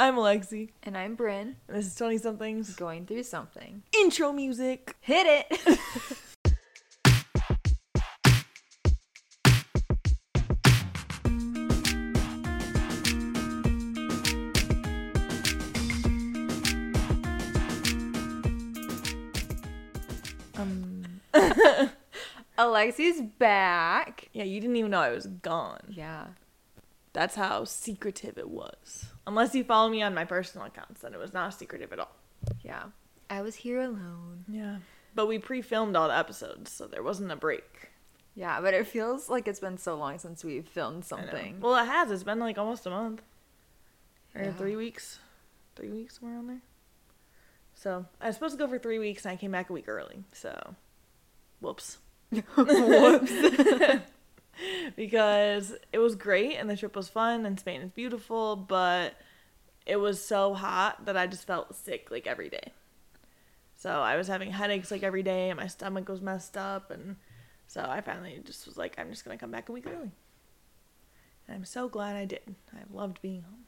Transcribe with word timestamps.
I'm 0.00 0.16
Alexi, 0.16 0.70
And 0.82 0.96
I'm 0.96 1.14
Brynn, 1.14 1.56
and 1.68 1.76
this 1.76 1.86
is 1.86 1.94
20 1.94 2.16
somethings 2.16 2.74
going 2.74 3.04
through 3.04 3.22
something. 3.24 3.82
intro 3.94 4.32
music. 4.32 4.96
Hit 5.02 5.26
it! 5.26 5.78
Um, 20.56 21.20
Alexi's 22.58 23.20
back. 23.38 24.30
yeah, 24.32 24.44
you 24.44 24.62
didn't 24.62 24.76
even 24.76 24.92
know 24.92 25.00
I 25.00 25.10
was 25.10 25.26
gone. 25.26 25.80
Yeah. 25.90 26.28
That's 27.12 27.34
how 27.34 27.64
secretive 27.64 28.38
it 28.38 28.48
was. 28.48 29.09
Unless 29.26 29.54
you 29.54 29.64
follow 29.64 29.88
me 29.88 30.02
on 30.02 30.14
my 30.14 30.24
personal 30.24 30.66
accounts, 30.66 31.02
then 31.02 31.14
it 31.14 31.18
was 31.20 31.32
not 31.32 31.54
secretive 31.54 31.92
at 31.92 32.00
all. 32.00 32.16
Yeah. 32.62 32.84
I 33.28 33.42
was 33.42 33.54
here 33.56 33.80
alone. 33.80 34.44
Yeah. 34.48 34.76
But 35.14 35.26
we 35.26 35.38
pre 35.38 35.62
filmed 35.62 35.96
all 35.96 36.08
the 36.08 36.16
episodes, 36.16 36.70
so 36.72 36.86
there 36.86 37.02
wasn't 37.02 37.30
a 37.30 37.36
break. 37.36 37.90
Yeah, 38.34 38.60
but 38.60 38.74
it 38.74 38.86
feels 38.86 39.28
like 39.28 39.46
it's 39.48 39.60
been 39.60 39.76
so 39.76 39.94
long 39.96 40.18
since 40.18 40.44
we've 40.44 40.66
filmed 40.66 41.04
something. 41.04 41.60
Well, 41.60 41.76
it 41.76 41.86
has. 41.86 42.10
It's 42.10 42.22
been 42.22 42.38
like 42.38 42.58
almost 42.58 42.86
a 42.86 42.90
month. 42.90 43.22
Or 44.34 44.42
Yeah. 44.42 44.52
three 44.52 44.76
weeks. 44.76 45.18
Three 45.76 45.90
weeks, 45.90 46.18
somewhere 46.18 46.38
on 46.38 46.46
there. 46.46 46.60
So 47.74 48.06
I 48.20 48.26
was 48.28 48.36
supposed 48.36 48.54
to 48.54 48.58
go 48.58 48.68
for 48.68 48.78
three 48.78 48.98
weeks, 48.98 49.24
and 49.24 49.32
I 49.32 49.36
came 49.36 49.50
back 49.50 49.68
a 49.70 49.72
week 49.72 49.88
early. 49.88 50.24
So, 50.32 50.74
whoops. 51.60 51.98
Whoops. 52.56 53.32
because 54.96 55.74
it 55.92 55.98
was 55.98 56.14
great 56.14 56.56
and 56.56 56.68
the 56.68 56.76
trip 56.76 56.96
was 56.96 57.08
fun 57.08 57.46
and 57.46 57.58
Spain 57.58 57.80
is 57.80 57.90
beautiful, 57.90 58.56
but 58.56 59.14
it 59.86 59.96
was 59.96 60.22
so 60.24 60.54
hot 60.54 61.04
that 61.06 61.16
I 61.16 61.26
just 61.26 61.46
felt 61.46 61.74
sick 61.74 62.10
like 62.10 62.26
every 62.26 62.48
day. 62.48 62.72
So 63.76 63.90
I 63.90 64.16
was 64.16 64.28
having 64.28 64.50
headaches 64.50 64.90
like 64.90 65.02
every 65.02 65.22
day 65.22 65.50
and 65.50 65.58
my 65.58 65.66
stomach 65.66 66.08
was 66.08 66.20
messed 66.20 66.56
up 66.56 66.90
and 66.90 67.16
so 67.66 67.86
I 67.88 68.00
finally 68.00 68.40
just 68.44 68.66
was 68.66 68.76
like 68.76 68.98
I'm 68.98 69.10
just 69.10 69.24
going 69.24 69.36
to 69.36 69.40
come 69.40 69.50
back 69.50 69.68
a 69.68 69.72
week 69.72 69.86
early. 69.86 70.10
And 71.46 71.56
I'm 71.56 71.64
so 71.64 71.88
glad 71.88 72.16
I 72.16 72.24
did. 72.24 72.54
I 72.72 72.80
loved 72.92 73.22
being 73.22 73.42
home. 73.42 73.64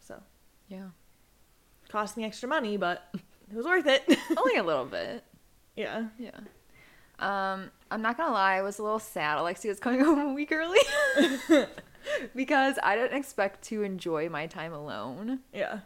So, 0.00 0.22
yeah. 0.68 0.88
cost 1.88 2.16
me 2.16 2.24
extra 2.24 2.48
money, 2.48 2.76
but 2.76 3.08
it 3.14 3.56
was 3.56 3.66
worth 3.66 3.86
it. 3.86 4.04
Only 4.36 4.56
a 4.56 4.62
little 4.62 4.84
bit. 5.00 5.24
yeah. 5.76 6.06
Yeah. 6.18 6.40
Um, 7.18 7.70
I'm 7.92 8.02
not 8.02 8.16
gonna 8.16 8.32
lie, 8.32 8.54
I 8.54 8.62
was 8.62 8.78
a 8.78 8.82
little 8.82 8.98
sad 8.98 9.38
Alexi 9.38 9.68
was 9.68 9.78
coming 9.78 10.00
home 10.00 10.18
a 10.18 10.32
week 10.32 10.50
early. 10.50 10.80
because 12.34 12.78
I 12.82 12.96
didn't 12.96 13.16
expect 13.16 13.62
to 13.64 13.82
enjoy 13.82 14.28
my 14.28 14.46
time 14.46 14.72
alone. 14.72 15.40
Yeah. 15.52 15.80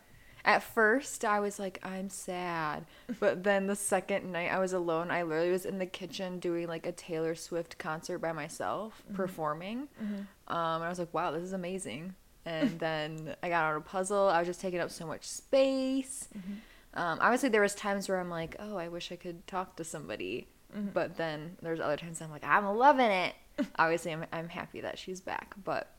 At 0.44 0.62
first, 0.62 1.24
I 1.24 1.40
was 1.40 1.58
like, 1.58 1.80
I'm 1.82 2.08
sad. 2.08 2.86
But 3.18 3.42
then 3.42 3.66
the 3.66 3.74
second 3.74 4.30
night 4.30 4.52
I 4.52 4.60
was 4.60 4.72
alone, 4.72 5.10
I 5.10 5.24
literally 5.24 5.50
was 5.50 5.66
in 5.66 5.78
the 5.78 5.86
kitchen 5.86 6.38
doing 6.38 6.68
like 6.68 6.86
a 6.86 6.92
Taylor 6.92 7.34
Swift 7.34 7.78
concert 7.78 8.20
by 8.20 8.30
myself, 8.32 9.02
performing. 9.12 9.88
Um, 9.98 10.16
and 10.46 10.84
I 10.84 10.88
was 10.88 11.00
like, 11.00 11.12
wow, 11.12 11.32
this 11.32 11.42
is 11.42 11.52
amazing. 11.52 12.14
And 12.44 12.78
then 12.78 13.34
I 13.42 13.48
got 13.48 13.64
on 13.64 13.76
a 13.76 13.80
puzzle. 13.80 14.28
I 14.28 14.38
was 14.38 14.46
just 14.46 14.60
taking 14.60 14.78
up 14.78 14.92
so 14.92 15.04
much 15.04 15.24
space. 15.24 16.28
Um, 16.94 17.18
obviously, 17.20 17.48
there 17.48 17.60
was 17.60 17.74
times 17.74 18.08
where 18.08 18.20
I'm 18.20 18.30
like, 18.30 18.54
oh, 18.60 18.76
I 18.76 18.86
wish 18.86 19.10
I 19.10 19.16
could 19.16 19.46
talk 19.48 19.74
to 19.76 19.84
somebody. 19.84 20.46
But 20.92 21.16
then 21.16 21.56
there's 21.62 21.80
other 21.80 21.96
times 21.96 22.20
I'm 22.20 22.30
like, 22.30 22.44
I'm 22.44 22.66
loving 22.76 23.10
it. 23.10 23.34
obviously, 23.78 24.12
I'm, 24.12 24.26
I'm 24.32 24.48
happy 24.48 24.80
that 24.82 24.98
she's 24.98 25.20
back. 25.20 25.54
But 25.62 25.90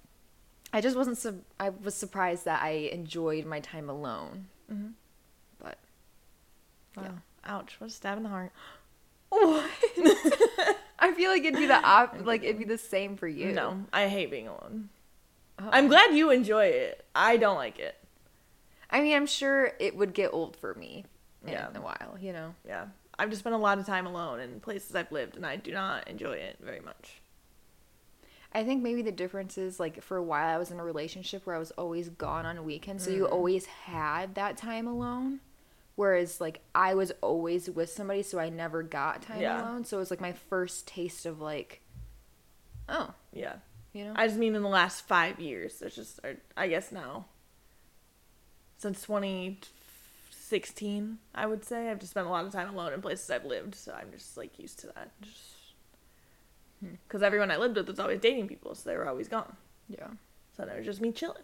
I 0.73 0.81
just 0.81 0.95
wasn't. 0.95 1.17
Su- 1.17 1.43
I 1.59 1.69
was 1.69 1.95
surprised 1.95 2.45
that 2.45 2.61
I 2.61 2.89
enjoyed 2.91 3.45
my 3.45 3.59
time 3.59 3.89
alone. 3.89 4.47
Mhm. 4.71 4.93
But 5.59 5.77
Wow. 6.95 7.03
Yeah. 7.03 7.11
Ouch. 7.45 7.75
What 7.79 7.89
a 7.89 7.93
stab 7.93 8.17
in 8.17 8.23
the 8.23 8.29
heart. 8.29 8.51
what? 9.29 9.69
I 10.99 11.13
feel 11.13 11.29
like 11.29 11.43
it'd 11.43 11.59
be 11.59 11.67
the 11.67 11.75
op- 11.75 12.17
like 12.25 12.43
it'd 12.43 12.59
be 12.59 12.65
the 12.65 12.77
same 12.77 13.15
for 13.17 13.27
you. 13.27 13.51
No, 13.51 13.85
I 13.93 14.07
hate 14.07 14.31
being 14.31 14.47
alone. 14.47 14.89
Oh. 15.59 15.69
I'm 15.71 15.87
glad 15.87 16.13
you 16.13 16.31
enjoy 16.31 16.65
it. 16.65 17.05
I 17.15 17.37
don't 17.37 17.55
like 17.55 17.79
it. 17.79 17.95
I 18.89 19.01
mean, 19.01 19.15
I'm 19.15 19.25
sure 19.25 19.71
it 19.79 19.95
would 19.95 20.13
get 20.13 20.31
old 20.33 20.55
for 20.55 20.73
me 20.75 21.05
yeah. 21.45 21.69
in 21.69 21.75
a 21.75 21.81
while. 21.81 22.17
You 22.19 22.33
know. 22.33 22.55
Yeah. 22.65 22.85
I've 23.19 23.29
just 23.29 23.39
spent 23.39 23.55
a 23.55 23.59
lot 23.59 23.79
of 23.79 23.85
time 23.85 24.05
alone 24.05 24.39
in 24.39 24.59
places 24.59 24.95
I've 24.95 25.11
lived, 25.11 25.35
and 25.35 25.45
I 25.45 25.55
do 25.55 25.71
not 25.71 26.07
enjoy 26.07 26.33
it 26.33 26.57
very 26.61 26.79
much. 26.79 27.21
I 28.53 28.63
think 28.63 28.81
maybe 28.81 29.01
the 29.01 29.11
difference 29.11 29.57
is 29.57 29.79
like 29.79 30.01
for 30.01 30.17
a 30.17 30.23
while 30.23 30.55
I 30.55 30.57
was 30.57 30.71
in 30.71 30.79
a 30.79 30.83
relationship 30.83 31.45
where 31.45 31.55
I 31.55 31.59
was 31.59 31.71
always 31.71 32.09
gone 32.09 32.45
on 32.45 32.63
weekends, 32.63 33.03
so 33.03 33.11
you 33.11 33.23
mm-hmm. 33.23 33.33
always 33.33 33.65
had 33.65 34.35
that 34.35 34.57
time 34.57 34.87
alone. 34.87 35.39
Whereas 35.95 36.39
like 36.39 36.61
I 36.75 36.93
was 36.93 37.11
always 37.21 37.69
with 37.69 37.89
somebody, 37.89 38.23
so 38.23 38.39
I 38.39 38.49
never 38.49 38.83
got 38.83 39.23
time 39.23 39.41
Yeah. 39.41 39.61
alone. 39.61 39.83
So 39.83 39.97
it 39.97 39.99
was 39.99 40.11
like 40.11 40.21
my 40.21 40.33
first 40.33 40.87
taste 40.87 41.25
of 41.25 41.41
like, 41.41 41.81
oh, 42.87 43.13
Yeah. 43.33 43.55
you 43.93 44.05
know. 44.05 44.13
I 44.15 44.27
just 44.27 44.39
mean 44.39 44.55
in 44.55 44.61
the 44.61 44.69
last 44.69 45.07
five 45.07 45.39
years. 45.39 45.79
There's 45.79 45.95
just, 45.95 46.19
I 46.55 46.67
guess 46.67 46.91
now, 46.91 47.25
since 48.77 49.09
2016, 50.49 51.17
I 51.35 51.45
would 51.45 51.65
say, 51.65 51.89
I've 51.89 51.99
just 51.99 52.11
spent 52.11 52.27
a 52.27 52.29
lot 52.29 52.45
of 52.45 52.51
time 52.51 52.69
alone 52.73 52.93
in 52.93 53.01
places 53.01 53.29
I've 53.29 53.45
lived, 53.45 53.75
so 53.75 53.93
I'm 53.93 54.11
just 54.11 54.37
like 54.37 54.57
used 54.59 54.79
to 54.79 54.87
that. 54.87 55.11
Just 55.21 55.41
because 57.07 57.21
everyone 57.23 57.51
I 57.51 57.57
lived 57.57 57.75
with 57.75 57.87
was 57.87 57.99
always 57.99 58.19
dating 58.19 58.47
people, 58.47 58.73
so 58.75 58.89
they 58.89 58.95
were 58.95 59.07
always 59.07 59.27
gone. 59.27 59.55
yeah, 59.89 60.07
So 60.55 60.63
now 60.63 60.73
it 60.73 60.77
was 60.77 60.85
just 60.85 61.01
me 61.01 61.11
chilling. 61.11 61.41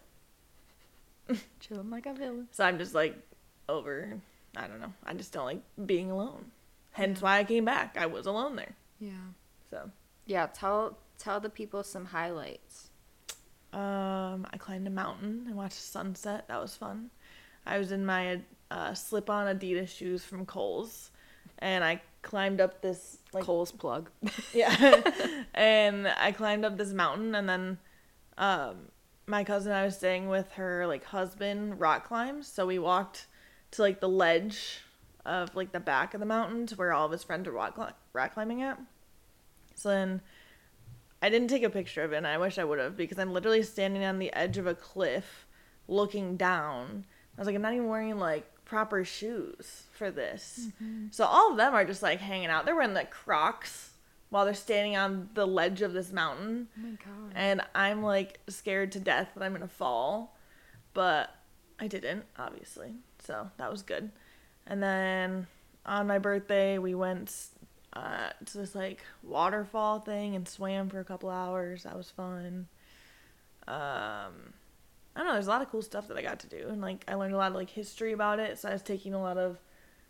chilling 1.60 1.90
like 1.90 2.06
a 2.06 2.14
villain. 2.14 2.48
So 2.52 2.64
I'm 2.64 2.78
just 2.78 2.94
like 2.94 3.16
over. 3.68 4.20
I 4.56 4.66
don't 4.68 4.80
know. 4.80 4.92
I 5.04 5.14
just 5.14 5.32
don't 5.32 5.44
like 5.46 5.62
being 5.84 6.10
alone. 6.10 6.46
Hence 6.92 7.20
why 7.20 7.38
I 7.38 7.44
came 7.44 7.64
back. 7.64 7.96
I 7.98 8.06
was 8.06 8.26
alone 8.26 8.56
there. 8.56 8.74
Yeah. 9.00 9.10
So 9.70 9.90
Yeah, 10.26 10.46
tell 10.46 10.96
tell 11.18 11.40
the 11.40 11.50
people 11.50 11.82
some 11.82 12.06
highlights. 12.06 12.90
um, 13.72 14.46
I 14.52 14.56
climbed 14.58 14.86
a 14.86 14.90
mountain 14.90 15.44
and 15.46 15.56
watched 15.56 15.76
the 15.76 15.82
sunset. 15.82 16.46
That 16.48 16.60
was 16.60 16.76
fun. 16.76 17.10
I 17.66 17.78
was 17.78 17.90
in 17.90 18.06
my 18.06 18.40
uh, 18.74 18.92
slip-on 18.92 19.56
Adidas 19.56 19.88
shoes 19.88 20.24
from 20.24 20.44
Kohl's, 20.44 21.12
and 21.60 21.84
I 21.84 22.02
climbed 22.22 22.60
up 22.60 22.82
this 22.82 23.18
like 23.32 23.44
Kohl's 23.44 23.70
plug. 23.70 24.10
yeah, 24.52 25.00
and 25.54 26.08
I 26.08 26.32
climbed 26.32 26.64
up 26.64 26.76
this 26.76 26.92
mountain, 26.92 27.36
and 27.36 27.48
then 27.48 27.78
um, 28.36 28.88
my 29.26 29.44
cousin 29.44 29.72
I 29.72 29.84
was 29.84 29.96
staying 29.96 30.28
with 30.28 30.50
her 30.52 30.88
like 30.88 31.04
husband 31.04 31.78
rock 31.78 32.08
climbs, 32.08 32.48
so 32.48 32.66
we 32.66 32.80
walked 32.80 33.28
to 33.72 33.82
like 33.82 34.00
the 34.00 34.08
ledge 34.08 34.80
of 35.24 35.54
like 35.54 35.70
the 35.70 35.80
back 35.80 36.12
of 36.12 36.20
the 36.20 36.26
mountain 36.26 36.66
to 36.66 36.74
where 36.74 36.92
all 36.92 37.06
of 37.06 37.12
his 37.12 37.22
friends 37.22 37.46
were 37.46 37.52
rock, 37.52 37.76
cli- 37.76 37.94
rock 38.12 38.34
climbing 38.34 38.62
at. 38.62 38.78
So 39.76 39.88
then 39.88 40.20
I 41.22 41.28
didn't 41.28 41.48
take 41.48 41.62
a 41.62 41.70
picture 41.70 42.02
of 42.02 42.12
it, 42.12 42.16
and 42.16 42.26
I 42.26 42.38
wish 42.38 42.58
I 42.58 42.64
would 42.64 42.80
have 42.80 42.96
because 42.96 43.20
I'm 43.20 43.32
literally 43.32 43.62
standing 43.62 44.02
on 44.02 44.18
the 44.18 44.32
edge 44.34 44.58
of 44.58 44.66
a 44.66 44.74
cliff, 44.74 45.46
looking 45.86 46.36
down. 46.36 47.04
I 47.36 47.40
was 47.40 47.46
like, 47.46 47.54
I'm 47.54 47.62
not 47.62 47.72
even 47.72 47.88
wearing 47.88 48.18
like 48.18 48.50
proper 48.64 49.04
shoes 49.04 49.84
for 49.92 50.10
this. 50.10 50.68
So 51.10 51.24
all 51.24 51.50
of 51.52 51.56
them 51.56 51.74
are 51.74 51.84
just 51.84 52.02
like 52.02 52.20
hanging 52.20 52.48
out. 52.48 52.64
They're 52.64 52.74
wearing 52.74 52.94
like 52.94 53.10
Crocs 53.10 53.90
while 54.30 54.44
they're 54.44 54.54
standing 54.54 54.96
on 54.96 55.28
the 55.34 55.46
ledge 55.46 55.80
of 55.82 55.92
this 55.92 56.12
mountain, 56.12 56.66
Oh 56.76 56.80
my 56.82 56.88
god. 56.90 57.32
and 57.36 57.60
I'm 57.74 58.02
like 58.02 58.40
scared 58.48 58.90
to 58.92 59.00
death 59.00 59.28
that 59.34 59.44
I'm 59.44 59.52
gonna 59.52 59.68
fall, 59.68 60.36
but 60.92 61.30
I 61.78 61.86
didn't, 61.86 62.24
obviously. 62.38 62.94
So 63.24 63.50
that 63.58 63.70
was 63.70 63.82
good. 63.82 64.10
And 64.66 64.82
then 64.82 65.46
on 65.86 66.06
my 66.06 66.18
birthday, 66.18 66.78
we 66.78 66.94
went 66.96 67.32
uh, 67.92 68.30
to 68.46 68.58
this 68.58 68.74
like 68.74 69.02
waterfall 69.22 70.00
thing 70.00 70.34
and 70.34 70.48
swam 70.48 70.88
for 70.88 70.98
a 70.98 71.04
couple 71.04 71.30
hours. 71.30 71.84
That 71.84 71.96
was 71.96 72.10
fun. 72.10 72.66
Um, 73.68 74.52
I 75.14 75.20
don't 75.20 75.28
know. 75.28 75.32
There's 75.34 75.46
a 75.46 75.50
lot 75.50 75.62
of 75.62 75.70
cool 75.70 75.82
stuff 75.82 76.08
that 76.08 76.16
I 76.16 76.22
got 76.22 76.40
to 76.40 76.48
do, 76.48 76.68
and 76.68 76.80
like 76.80 77.04
I 77.06 77.14
learned 77.14 77.34
a 77.34 77.36
lot 77.36 77.50
of 77.50 77.56
like 77.56 77.70
history 77.70 78.12
about 78.12 78.38
it. 78.40 78.58
So 78.58 78.68
I 78.68 78.72
was 78.72 78.82
taking 78.82 79.14
a 79.14 79.22
lot 79.22 79.38
of 79.38 79.58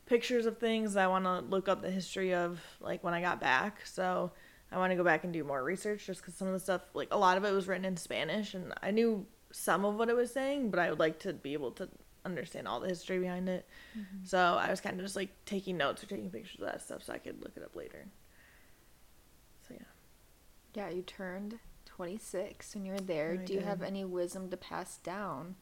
pictures 0.06 0.46
of 0.46 0.58
things 0.58 0.96
I 0.96 1.06
want 1.06 1.25
to 1.25 1.40
look 1.40 1.69
up 1.69 1.82
the 1.82 1.90
history 1.90 2.34
of 2.34 2.61
like 2.81 3.05
when 3.05 3.14
I 3.14 3.20
got 3.20 3.40
back. 3.40 3.87
So 3.87 4.32
I 4.73 4.78
want 4.78 4.93
to 4.93 4.96
go 4.96 5.05
back 5.05 5.25
and 5.25 5.32
do 5.32 5.44
more 5.44 5.62
research 5.62 6.06
just 6.06 6.20
because 6.20 6.34
some 6.34 6.49
of 6.49 6.55
the 6.55 6.61
stuff, 6.61 6.82
like 6.94 7.08
a 7.11 7.19
lot 7.19 7.37
of 7.37 7.44
it 7.44 7.52
was 7.52 7.69
written 7.69 7.84
in 7.84 7.96
Spanish, 7.96 8.55
and 8.55 8.73
I 8.82 8.90
knew 8.90 9.26
some 9.52 9.84
of 9.84 9.96
what 9.96 10.08
it 10.08 10.17
was 10.17 10.32
saying, 10.32 10.70
but 10.70 10.81
I 10.81 10.90
would 10.90 10.99
like 10.99 11.20
to 11.20 11.32
be 11.32 11.52
able 11.52 11.70
to 11.73 11.88
understand 12.25 12.67
all 12.67 12.81
the 12.81 12.88
history 12.88 13.19
behind 13.19 13.49
it. 13.49 13.69
Mm-hmm. 13.96 14.25
So 14.25 14.38
I 14.38 14.70
was 14.70 14.81
kind 14.81 14.99
of 14.99 15.05
just 15.05 15.17
like 15.17 15.31
taking 15.44 15.76
notes 15.76 16.02
or 16.02 16.06
taking 16.06 16.31
pictures 16.31 16.61
of 16.61 16.67
that 16.67 16.82
stuff 16.82 17.02
so 17.05 17.12
I 17.12 17.19
could 17.19 17.43
look 17.43 17.52
it 17.56 17.62
up 17.62 17.76
later. 17.76 18.06
So 19.69 19.75
yeah. 19.75 19.87
Yeah, 20.75 20.88
you 20.90 21.02
turned 21.02 21.58
26 21.96 22.75
when 22.75 22.85
you're 22.85 22.99
there. 22.99 23.37
Do 23.37 23.52
you 23.52 23.61
have 23.61 23.81
any 23.81 24.05
wisdom 24.05 24.50
to 24.50 24.56
pass 24.56 24.96
down 24.96 25.55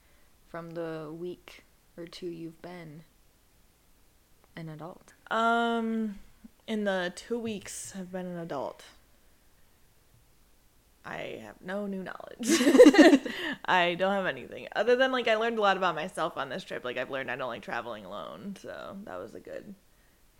from 0.49 0.71
the 0.71 1.11
week 1.13 1.65
or 1.95 2.07
two 2.07 2.29
you've 2.29 2.63
been 2.63 3.03
an 4.57 4.71
adult? 4.71 5.13
Um, 5.31 6.21
in 6.67 6.85
the 6.85 7.13
two 7.15 7.39
weeks 7.39 7.93
I've 7.99 8.11
been 8.11 8.25
an 8.25 8.39
adult. 8.39 8.83
I 11.05 11.41
have 11.45 11.57
no 11.61 11.87
new 11.87 12.03
knowledge. 12.03 12.49
I 13.67 13.95
don't 13.99 14.15
have 14.15 14.25
anything 14.25 14.69
other 14.75 14.97
than 14.97 15.13
like 15.13 15.29
I 15.29 15.35
learned 15.35 15.59
a 15.59 15.63
lot 15.63 15.77
about 15.77 15.95
myself 15.95 16.39
on 16.39 16.49
this 16.49 16.65
trip. 16.65 16.83
Like 16.83 16.97
I've 16.97 17.11
learned 17.11 17.31
I 17.31 17.37
don't 17.37 17.49
like 17.49 17.63
traveling 17.63 18.07
alone, 18.07 18.57
so 18.59 18.97
that 19.05 19.19
was 19.19 19.35
a 19.35 19.41
good 19.41 19.75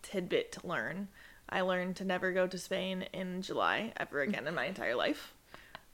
tidbit 0.01 0.53
to 0.53 0.67
learn. 0.67 1.09
I 1.51 1.61
learned 1.61 1.97
to 1.97 2.05
never 2.07 2.33
go 2.33 2.47
to 2.47 2.57
Spain 2.57 3.05
in 3.13 3.43
July 3.43 3.93
ever 3.99 4.23
again 4.23 4.47
in 4.47 4.55
my 4.55 4.65
entire 4.65 4.95
life 4.95 5.35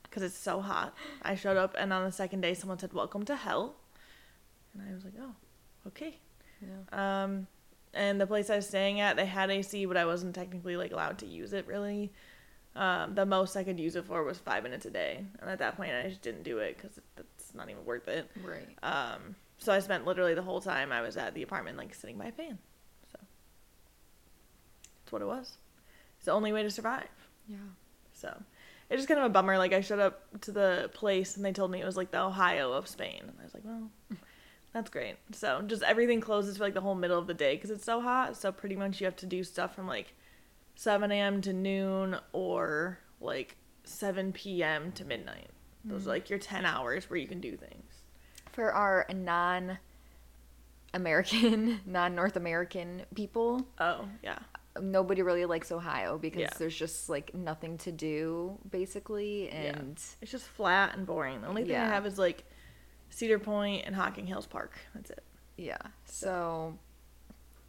because 0.08 0.22
it's 0.22 0.38
so 0.38 0.60
hot. 0.60 0.94
I 1.22 1.34
showed 1.34 1.56
up 1.56 1.74
and 1.78 1.92
on 1.92 2.04
the 2.04 2.12
second 2.12 2.40
day 2.40 2.54
someone 2.54 2.78
said 2.78 2.92
welcome 2.92 3.24
to 3.26 3.36
hell. 3.36 3.76
And 4.74 4.88
I 4.88 4.94
was 4.94 5.04
like, 5.04 5.14
"Oh, 5.20 5.34
okay." 5.88 6.18
Yeah. 6.60 7.22
Um, 7.24 7.46
and 7.94 8.20
the 8.20 8.26
place 8.26 8.50
I 8.50 8.56
was 8.56 8.66
staying 8.66 9.00
at, 9.00 9.16
they 9.16 9.26
had 9.26 9.50
AC, 9.50 9.86
but 9.86 9.96
I 9.96 10.04
wasn't 10.04 10.34
technically 10.34 10.76
like 10.76 10.92
allowed 10.92 11.18
to 11.18 11.26
use 11.26 11.52
it 11.52 11.66
really. 11.66 12.12
Um, 12.76 13.14
the 13.14 13.26
most 13.26 13.56
I 13.56 13.64
could 13.64 13.80
use 13.80 13.96
it 13.96 14.04
for 14.04 14.22
was 14.22 14.38
five 14.38 14.62
minutes 14.62 14.86
a 14.86 14.90
day, 14.90 15.24
and 15.40 15.50
at 15.50 15.58
that 15.58 15.76
point, 15.76 15.92
I 15.92 16.08
just 16.08 16.22
didn't 16.22 16.44
do 16.44 16.58
it 16.58 16.76
because 16.76 17.00
it's 17.16 17.54
not 17.54 17.68
even 17.70 17.84
worth 17.84 18.06
it. 18.06 18.30
Right. 18.44 18.68
Um, 18.82 19.34
so 19.58 19.72
I 19.72 19.80
spent 19.80 20.06
literally 20.06 20.34
the 20.34 20.42
whole 20.42 20.60
time 20.60 20.92
I 20.92 21.00
was 21.00 21.16
at 21.16 21.34
the 21.34 21.42
apartment 21.42 21.76
like 21.76 21.94
sitting 21.94 22.16
by 22.16 22.26
a 22.26 22.32
fan. 22.32 22.58
So 23.10 23.18
that's 25.00 25.12
what 25.12 25.22
it 25.22 25.26
was. 25.26 25.56
It's 26.16 26.26
the 26.26 26.32
only 26.32 26.52
way 26.52 26.62
to 26.62 26.70
survive. 26.70 27.08
Yeah. 27.48 27.56
So 28.12 28.42
it's 28.90 28.98
just 28.98 29.08
kind 29.08 29.20
of 29.20 29.26
a 29.26 29.30
bummer. 29.30 29.58
Like 29.58 29.72
I 29.72 29.80
showed 29.80 29.98
up 29.98 30.40
to 30.42 30.52
the 30.52 30.90
place 30.94 31.36
and 31.36 31.44
they 31.44 31.52
told 31.52 31.70
me 31.70 31.80
it 31.80 31.86
was 31.86 31.96
like 31.96 32.10
the 32.10 32.20
Ohio 32.20 32.72
of 32.72 32.88
Spain, 32.88 33.20
and 33.22 33.32
I 33.40 33.44
was 33.44 33.54
like, 33.54 33.64
well, 33.64 33.90
that's 34.72 34.90
great. 34.90 35.16
So 35.32 35.62
just 35.66 35.82
everything 35.82 36.20
closes 36.20 36.56
for 36.56 36.64
like 36.64 36.74
the 36.74 36.80
whole 36.80 36.94
middle 36.94 37.18
of 37.18 37.26
the 37.26 37.34
day 37.34 37.54
because 37.54 37.70
it's 37.70 37.84
so 37.84 38.00
hot. 38.00 38.36
So 38.36 38.52
pretty 38.52 38.76
much 38.76 39.00
you 39.00 39.06
have 39.06 39.16
to 39.16 39.26
do 39.26 39.44
stuff 39.44 39.74
from 39.74 39.86
like 39.86 40.14
7 40.76 41.10
a.m. 41.10 41.40
to 41.42 41.52
noon 41.52 42.16
or 42.32 42.98
like 43.20 43.56
7 43.84 44.32
p.m. 44.32 44.92
to 44.92 45.04
midnight. 45.04 45.48
Those 45.84 46.02
are 46.02 46.10
mm. 46.10 46.12
like 46.12 46.30
your 46.30 46.38
10 46.38 46.64
hours 46.66 47.08
where 47.08 47.18
you 47.18 47.26
can 47.26 47.40
do 47.40 47.56
things. 47.56 47.92
For 48.52 48.72
our 48.72 49.06
non 49.14 49.78
American, 50.94 51.80
non 51.86 52.14
North 52.14 52.36
American 52.36 53.02
people, 53.14 53.66
Oh 53.78 54.06
yeah, 54.22 54.38
nobody 54.82 55.22
really 55.22 55.44
likes 55.44 55.70
Ohio 55.72 56.18
because 56.18 56.40
Yeah. 56.42 56.50
there's 56.58 56.76
just 56.76 57.08
like 57.08 57.34
nothing 57.34 57.78
to 57.78 57.92
do 57.92 58.58
basically 58.70 59.48
and 59.50 60.00
it's 60.20 60.30
just 60.30 60.46
flat 60.46 60.96
and 60.96 61.06
boring. 61.06 61.40
The 61.42 61.48
only 61.48 61.64
thing 61.64 61.76
I 61.76 61.84
have 61.86 62.06
is 62.06 62.18
like 62.18 62.44
Cedar 63.10 63.38
Point 63.38 63.84
and 63.86 63.94
Hocking 63.94 64.26
Hills 64.26 64.46
Park. 64.46 64.72
That's 64.94 65.10
it. 65.10 65.22
yeah. 65.56 65.78
So 66.04 66.78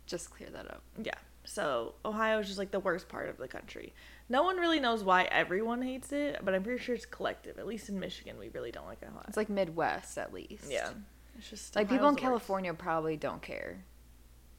just 0.06 0.32
clear 0.32 0.50
that 0.50 0.70
up. 0.70 0.82
Yeah. 1.02 1.14
So 1.46 1.96
Ohio 2.06 2.40
is 2.40 2.48
just 2.48 2.60
like 2.60 2.72
the 2.72 2.80
worst 2.80 3.08
part 3.10 3.30
of 3.30 3.38
the 3.38 3.48
country. 3.48 3.94
No 4.28 4.44
one 4.44 4.58
really 4.58 4.80
knows 4.80 5.04
why 5.04 5.24
everyone 5.24 5.82
hates 5.82 6.12
it, 6.12 6.40
but 6.44 6.54
I'm 6.54 6.62
pretty 6.64 6.84
sure 6.84 6.94
it's 6.94 7.06
collective. 7.06 7.58
At 7.58 7.66
least 7.66 7.90
in 7.90 8.00
Michigan, 8.00 8.38
we 8.38 8.50
really 8.50 8.72
don't 8.72 8.86
like 8.86 9.02
Ohio. 9.02 9.24
It's 9.28 9.38
like 9.38 9.50
Midwest 9.50 10.18
at 10.20 10.32
least. 10.34 10.66
yeah, 10.70 10.90
it's 11.38 11.50
just 11.50 11.76
Like 11.76 11.88
people 11.90 12.08
in 12.10 12.16
the 12.16 12.22
worst. 12.22 12.24
California 12.24 12.74
probably 12.76 13.18
don't 13.18 13.42
care. 13.42 13.84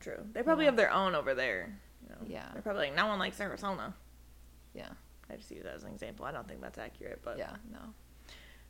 True. 0.01 0.25
They 0.33 0.43
probably 0.43 0.65
Yeah. 0.65 0.71
have 0.71 0.77
their 0.77 0.91
own 0.93 1.15
over 1.15 1.35
there. 1.35 1.79
You 2.03 2.09
know? 2.11 2.17
Yeah. 2.27 2.49
They're 2.53 2.63
probably 2.63 2.87
like, 2.87 2.97
no 2.97 3.07
one 3.07 3.19
likes 3.19 3.41
Arizona. 3.41 3.95
Yeah. 4.75 4.89
I 5.31 5.37
just 5.37 5.51
use 5.51 5.63
that 5.65 5.75
as 5.75 5.85
an 5.85 5.93
example. 5.93 6.25
I 6.25 6.33
don't 6.33 6.47
think 6.47 6.61
that's 6.61 6.79
accurate, 6.79 7.21
but 7.23 7.39
Yeah. 7.39 7.57
No. 7.73 7.79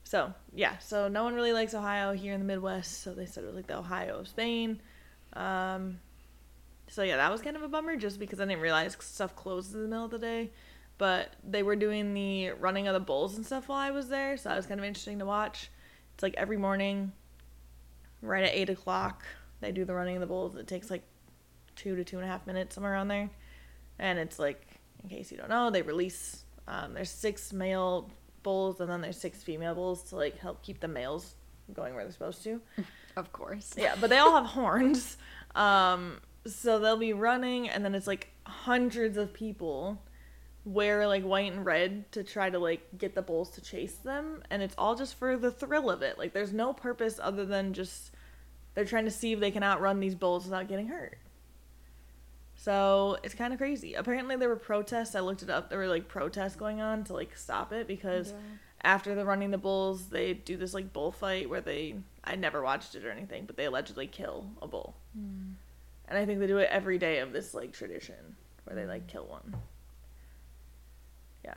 So 0.04 0.32
yeah, 0.54 0.78
so 0.78 1.08
no 1.08 1.24
one 1.24 1.34
really 1.34 1.52
likes 1.52 1.74
Ohio 1.74 2.12
here 2.12 2.32
in 2.34 2.40
the 2.40 2.46
Midwest. 2.46 3.02
So 3.02 3.14
they 3.14 3.26
said 3.26 3.44
it 3.44 3.46
was 3.46 3.56
like 3.56 3.66
the 3.66 3.78
Ohio 3.78 4.18
of 4.18 4.28
Spain. 4.28 4.80
Um, 5.34 6.00
so 6.88 7.02
yeah, 7.02 7.16
that 7.16 7.30
was 7.30 7.40
kind 7.40 7.56
of 7.56 7.62
a 7.62 7.68
bummer 7.68 7.96
just 7.96 8.18
because 8.18 8.40
I 8.40 8.46
didn't 8.46 8.60
realize 8.60 8.96
stuff 9.00 9.36
closes 9.36 9.74
in 9.74 9.82
the 9.82 9.88
middle 9.88 10.06
of 10.06 10.10
the 10.10 10.18
day. 10.18 10.50
But 10.98 11.34
they 11.48 11.62
were 11.62 11.76
doing 11.76 12.12
the 12.12 12.50
running 12.50 12.86
of 12.86 12.94
the 12.94 13.00
bulls 13.00 13.36
and 13.36 13.46
stuff 13.46 13.68
while 13.68 13.78
I 13.78 13.90
was 13.90 14.08
there, 14.08 14.36
so 14.36 14.50
that 14.50 14.56
was 14.56 14.66
kind 14.66 14.78
of 14.78 14.84
interesting 14.84 15.18
to 15.20 15.24
watch. 15.24 15.70
It's 16.14 16.22
like 16.22 16.34
every 16.36 16.58
morning, 16.58 17.12
right 18.20 18.44
at 18.44 18.52
eight 18.52 18.68
o'clock, 18.68 19.24
they 19.60 19.72
do 19.72 19.86
the 19.86 19.94
running 19.94 20.16
of 20.16 20.20
the 20.20 20.26
bulls. 20.26 20.56
It 20.56 20.66
takes 20.66 20.90
like 20.90 21.02
two 21.80 21.96
to 21.96 22.04
two 22.04 22.16
and 22.16 22.24
a 22.24 22.28
half 22.28 22.46
minutes 22.46 22.74
somewhere 22.74 22.92
around 22.92 23.08
there, 23.08 23.30
and 23.98 24.18
it's 24.18 24.38
like 24.38 24.66
in 25.02 25.08
case 25.08 25.30
you 25.30 25.38
don't 25.38 25.50
know, 25.50 25.70
they 25.70 25.82
release. 25.82 26.44
Um, 26.68 26.94
there's 26.94 27.10
six 27.10 27.52
male 27.52 28.10
bulls 28.42 28.80
and 28.80 28.90
then 28.90 29.00
there's 29.00 29.18
six 29.18 29.42
female 29.42 29.74
bulls 29.74 30.02
to 30.04 30.16
like 30.16 30.38
help 30.38 30.62
keep 30.62 30.80
the 30.80 30.88
males 30.88 31.34
going 31.74 31.94
where 31.94 32.04
they're 32.04 32.12
supposed 32.12 32.42
to. 32.44 32.60
Of 33.16 33.32
course. 33.32 33.74
Yeah, 33.76 33.96
but 34.00 34.08
they 34.08 34.18
all 34.18 34.36
have 34.36 34.46
horns. 34.46 35.16
Um, 35.56 36.20
so 36.46 36.78
they'll 36.78 36.96
be 36.96 37.12
running 37.12 37.68
and 37.68 37.84
then 37.84 37.96
it's 37.96 38.06
like 38.06 38.28
hundreds 38.46 39.16
of 39.16 39.34
people 39.34 40.00
wear 40.64 41.08
like 41.08 41.24
white 41.24 41.52
and 41.52 41.66
red 41.66 42.10
to 42.12 42.22
try 42.22 42.48
to 42.48 42.60
like 42.60 42.82
get 42.96 43.16
the 43.16 43.20
bulls 43.20 43.50
to 43.50 43.60
chase 43.60 43.96
them 43.96 44.44
and 44.48 44.62
it's 44.62 44.76
all 44.78 44.94
just 44.94 45.18
for 45.18 45.36
the 45.36 45.50
thrill 45.50 45.90
of 45.90 46.02
it. 46.02 46.18
Like 46.18 46.32
there's 46.32 46.52
no 46.52 46.72
purpose 46.72 47.18
other 47.20 47.44
than 47.44 47.72
just 47.72 48.12
they're 48.74 48.84
trying 48.84 49.06
to 49.06 49.10
see 49.10 49.32
if 49.32 49.40
they 49.40 49.50
can 49.50 49.64
outrun 49.64 49.98
these 49.98 50.14
bulls 50.14 50.44
without 50.44 50.68
getting 50.68 50.86
hurt. 50.86 51.18
So 52.62 53.16
it's 53.22 53.34
kind 53.34 53.54
of 53.54 53.58
crazy. 53.58 53.94
Apparently 53.94 54.36
there 54.36 54.50
were 54.50 54.54
protests. 54.56 55.14
I 55.14 55.20
looked 55.20 55.42
it 55.42 55.48
up. 55.48 55.70
There 55.70 55.78
were 55.78 55.86
like 55.88 56.08
protests 56.08 56.56
going 56.56 56.82
on 56.82 57.04
to 57.04 57.14
like 57.14 57.34
stop 57.34 57.72
it 57.72 57.86
because 57.86 58.32
Yeah. 58.32 58.36
after 58.82 59.14
the 59.14 59.24
running 59.24 59.50
the 59.50 59.56
bulls, 59.56 60.08
they 60.10 60.34
do 60.34 60.58
this 60.58 60.74
like 60.74 60.92
bullfight 60.92 61.48
where 61.48 61.62
they 61.62 61.94
I 62.22 62.36
never 62.36 62.60
watched 62.60 62.94
it 62.94 63.02
or 63.06 63.10
anything, 63.10 63.46
but 63.46 63.56
they 63.56 63.64
allegedly 63.64 64.06
kill 64.06 64.44
a 64.60 64.66
bull. 64.66 64.94
Hmm. 65.14 65.52
And 66.06 66.18
I 66.18 66.26
think 66.26 66.38
they 66.38 66.46
do 66.46 66.58
it 66.58 66.68
every 66.70 66.98
day 66.98 67.20
of 67.20 67.32
this 67.32 67.54
like 67.54 67.72
tradition 67.72 68.36
where 68.64 68.76
they 68.76 68.84
like 68.84 69.06
kill 69.06 69.24
one. 69.24 69.54
Yeah. 71.42 71.54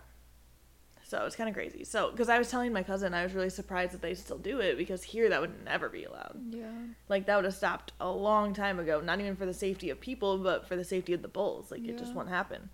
So 1.14 1.26
it's 1.28 1.36
kind 1.36 1.48
of 1.48 1.54
crazy. 1.54 1.84
So 1.84 2.10
because 2.10 2.28
I 2.28 2.40
was 2.40 2.50
telling 2.50 2.74
my 2.74 2.82
cousin, 2.82 3.14
I 3.14 3.22
was 3.22 3.34
really 3.36 3.52
surprised 3.52 3.94
that 3.94 4.02
they 4.02 4.16
still 4.16 4.40
do 4.40 4.60
it 4.62 4.80
because 4.80 5.04
here 5.04 5.30
that 5.30 5.40
would 5.42 5.64
never 5.64 5.88
be 5.88 6.06
allowed. 6.06 6.42
Yeah. 6.50 6.72
Like 7.08 7.28
that 7.28 7.36
would 7.36 7.46
have 7.46 7.54
stopped 7.54 7.92
a 8.02 8.10
long 8.10 8.56
time 8.56 8.80
ago. 8.80 9.00
Not 9.00 9.20
even 9.20 9.36
for 9.36 9.46
the 9.46 9.54
safety 9.54 9.92
of 9.92 10.00
people, 10.00 10.40
but 10.40 10.68
for 10.68 10.76
the 10.76 10.84
safety 10.84 11.14
of 11.14 11.22
the 11.22 11.28
bulls. 11.28 11.70
Like 11.70 11.86
it 11.88 12.00
just 12.00 12.16
won't 12.16 12.30
happen. 12.30 12.72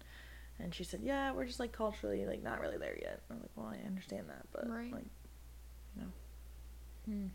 And 0.58 0.74
she 0.74 0.86
said, 0.86 1.02
"Yeah, 1.04 1.34
we're 1.34 1.48
just 1.48 1.60
like 1.60 1.74
culturally 1.74 2.26
like 2.26 2.42
not 2.42 2.62
really 2.62 2.78
there 2.78 2.98
yet." 3.02 3.20
I'm 3.30 3.42
like, 3.42 3.50
"Well, 3.58 3.68
I 3.68 3.86
understand 3.86 4.30
that, 4.30 4.46
but 4.54 4.70
Right. 4.70 4.94
like, 4.94 5.08
you 5.98 6.02
know." 6.04 6.08
Hmm. 7.08 7.28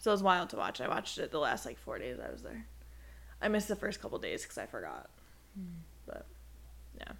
So 0.00 0.10
it 0.10 0.14
was 0.14 0.24
wild 0.24 0.50
to 0.50 0.56
watch. 0.56 0.80
I 0.80 0.88
watched 0.88 1.18
it 1.18 1.30
the 1.30 1.38
last 1.38 1.64
like 1.64 1.78
four 1.78 2.00
days 2.00 2.18
I 2.18 2.32
was 2.32 2.42
there. 2.42 2.66
I 3.40 3.46
missed 3.46 3.68
the 3.68 3.76
first 3.76 4.00
couple 4.00 4.18
days 4.18 4.42
because 4.42 4.58
I 4.58 4.66
forgot. 4.66 5.08
But 6.04 6.26
yeah, 6.98 7.12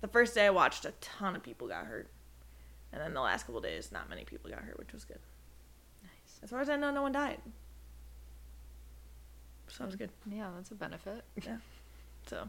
the 0.00 0.06
first 0.06 0.32
day 0.36 0.46
I 0.46 0.50
watched, 0.50 0.84
a 0.84 0.92
ton 1.00 1.34
of 1.34 1.42
people 1.42 1.66
got 1.66 1.86
hurt, 1.86 2.08
and 2.92 3.00
then 3.00 3.14
the 3.14 3.20
last 3.20 3.46
couple 3.46 3.60
days, 3.60 3.90
not 3.92 4.08
many 4.10 4.24
people 4.24 4.50
got 4.50 4.60
hurt, 4.60 4.78
which 4.78 4.92
was 4.92 5.04
good. 5.04 5.18
Nice. 6.02 6.40
As 6.42 6.50
far 6.50 6.60
as 6.60 6.68
I 6.68 6.76
know, 6.76 6.90
no 6.90 7.02
one 7.02 7.12
died. 7.12 7.38
Sounds 9.68 9.96
good. 9.96 10.10
Yeah, 10.30 10.50
that's 10.54 10.70
a 10.70 10.74
benefit. 10.74 11.24
Yeah. 11.42 11.56
So, 12.26 12.48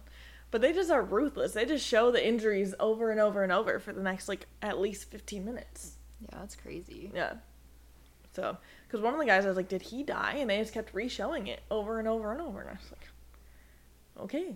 but 0.52 0.62
they 0.62 0.74
just 0.74 0.92
are 0.92 1.02
ruthless. 1.02 1.54
They 1.54 1.66
just 1.66 1.86
show 1.86 2.12
the 2.12 2.26
injuries 2.26 2.76
over 2.80 3.12
and 3.12 3.20
over 3.20 3.44
and 3.44 3.52
over 3.52 3.80
for 3.80 3.94
the 3.94 4.04
next 4.04 4.28
like 4.28 4.46
at 4.62 4.80
least 4.80 5.10
15 5.10 5.46
minutes. 5.46 5.94
Yeah, 6.22 6.40
that's 6.40 6.56
crazy. 6.56 7.12
Yeah. 7.14 7.34
So, 8.34 8.58
because 8.88 9.02
one 9.02 9.14
of 9.14 9.20
the 9.20 9.26
guys 9.26 9.46
I 9.46 9.48
was 9.48 9.58
like, 9.58 9.70
did 9.70 9.84
he 9.84 10.04
die? 10.04 10.36
And 10.40 10.50
they 10.50 10.58
just 10.60 10.74
kept 10.74 10.94
re-showing 10.94 11.48
it 11.48 11.62
over 11.70 12.00
and 12.00 12.08
over 12.08 12.32
and 12.32 12.42
over, 12.42 12.62
and 12.62 12.70
I 12.70 12.74
was 12.74 12.92
like, 12.92 13.08
okay. 14.26 14.56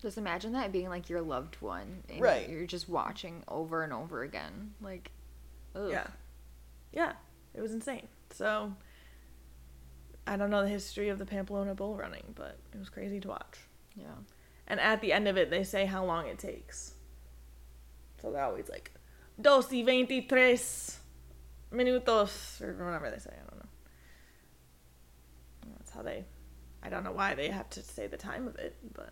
Just 0.00 0.18
imagine 0.18 0.52
that 0.52 0.72
being 0.72 0.88
like 0.88 1.08
your 1.08 1.20
loved 1.20 1.56
one. 1.60 2.02
And 2.08 2.20
Right. 2.20 2.48
You're 2.48 2.66
just 2.66 2.88
watching 2.88 3.44
over 3.46 3.84
and 3.84 3.92
over 3.92 4.22
again. 4.22 4.74
Like, 4.80 5.12
ugh. 5.74 5.90
Yeah. 5.90 6.06
Yeah. 6.92 7.12
It 7.54 7.60
was 7.60 7.72
insane. 7.72 8.08
So, 8.30 8.72
I 10.26 10.36
don't 10.36 10.50
know 10.50 10.62
the 10.62 10.68
history 10.68 11.08
of 11.08 11.18
the 11.18 11.26
Pamplona 11.26 11.74
bull 11.74 11.96
running, 11.96 12.24
but 12.34 12.58
it 12.72 12.78
was 12.78 12.88
crazy 12.88 13.20
to 13.20 13.28
watch. 13.28 13.58
Yeah. 13.94 14.06
And 14.66 14.80
at 14.80 15.00
the 15.00 15.12
end 15.12 15.28
of 15.28 15.36
it, 15.36 15.50
they 15.50 15.64
say 15.64 15.84
how 15.86 16.04
long 16.04 16.26
it 16.28 16.38
takes. 16.38 16.94
So 18.20 18.30
they're 18.30 18.44
always 18.44 18.68
like, 18.68 18.92
dos 19.40 19.70
y 19.70 19.82
veintitrés 19.86 20.96
minutos, 21.72 22.60
or 22.62 22.84
whatever 22.84 23.10
they 23.10 23.18
say. 23.18 23.32
I 23.34 23.50
don't 23.50 23.58
know. 23.58 23.68
That's 25.76 25.90
how 25.90 26.02
they. 26.02 26.24
I 26.82 26.88
don't 26.88 27.04
know 27.04 27.12
why 27.12 27.34
they 27.34 27.48
have 27.48 27.68
to 27.70 27.82
say 27.82 28.06
the 28.06 28.16
time 28.16 28.46
of 28.46 28.56
it, 28.56 28.76
but. 28.94 29.10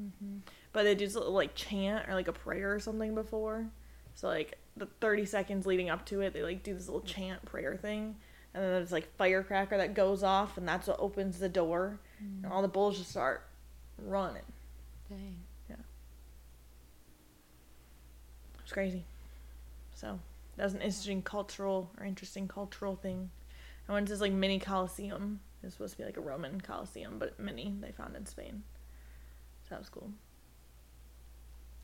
Mm-hmm. 0.00 0.38
But 0.72 0.84
they 0.84 0.94
do 0.94 1.06
like 1.08 1.54
chant 1.54 2.08
or 2.08 2.14
like 2.14 2.28
a 2.28 2.32
prayer 2.32 2.74
or 2.74 2.80
something 2.80 3.14
before. 3.14 3.66
So 4.14 4.28
like 4.28 4.58
the 4.80 4.86
30 5.00 5.26
seconds 5.26 5.66
leading 5.66 5.90
up 5.90 6.04
to 6.06 6.22
it, 6.22 6.32
they 6.32 6.42
like 6.42 6.62
do 6.62 6.74
this 6.74 6.88
little 6.88 7.02
chant 7.02 7.44
prayer 7.44 7.76
thing. 7.76 8.16
And 8.52 8.64
then 8.64 8.72
there's 8.72 8.90
like 8.90 9.14
firecracker 9.16 9.76
that 9.76 9.94
goes 9.94 10.24
off, 10.24 10.58
and 10.58 10.66
that's 10.66 10.88
what 10.88 10.98
opens 10.98 11.38
the 11.38 11.48
door. 11.48 12.00
And 12.18 12.44
mm. 12.44 12.50
all 12.50 12.62
the 12.62 12.68
bulls 12.68 12.98
just 12.98 13.10
start 13.10 13.46
running. 13.98 14.42
Dang. 15.08 15.36
Yeah. 15.68 15.76
It's 18.62 18.72
crazy. 18.72 19.04
So 19.94 20.18
that 20.56 20.64
was 20.64 20.74
an 20.74 20.80
interesting 20.80 21.22
cultural 21.22 21.90
or 21.98 22.04
interesting 22.04 22.48
cultural 22.48 22.96
thing. 22.96 23.30
I 23.88 23.92
went 23.92 24.06
to 24.06 24.12
this 24.12 24.20
like 24.20 24.32
mini 24.32 24.58
coliseum. 24.58 25.40
It 25.62 25.66
was 25.66 25.74
supposed 25.74 25.92
to 25.92 25.98
be 25.98 26.04
like 26.04 26.16
a 26.16 26.22
Roman 26.22 26.60
coliseum, 26.60 27.18
but 27.18 27.38
mini 27.38 27.74
they 27.80 27.92
found 27.92 28.16
in 28.16 28.26
Spain. 28.26 28.62
So 29.64 29.74
that 29.74 29.80
was 29.80 29.88
cool. 29.88 30.10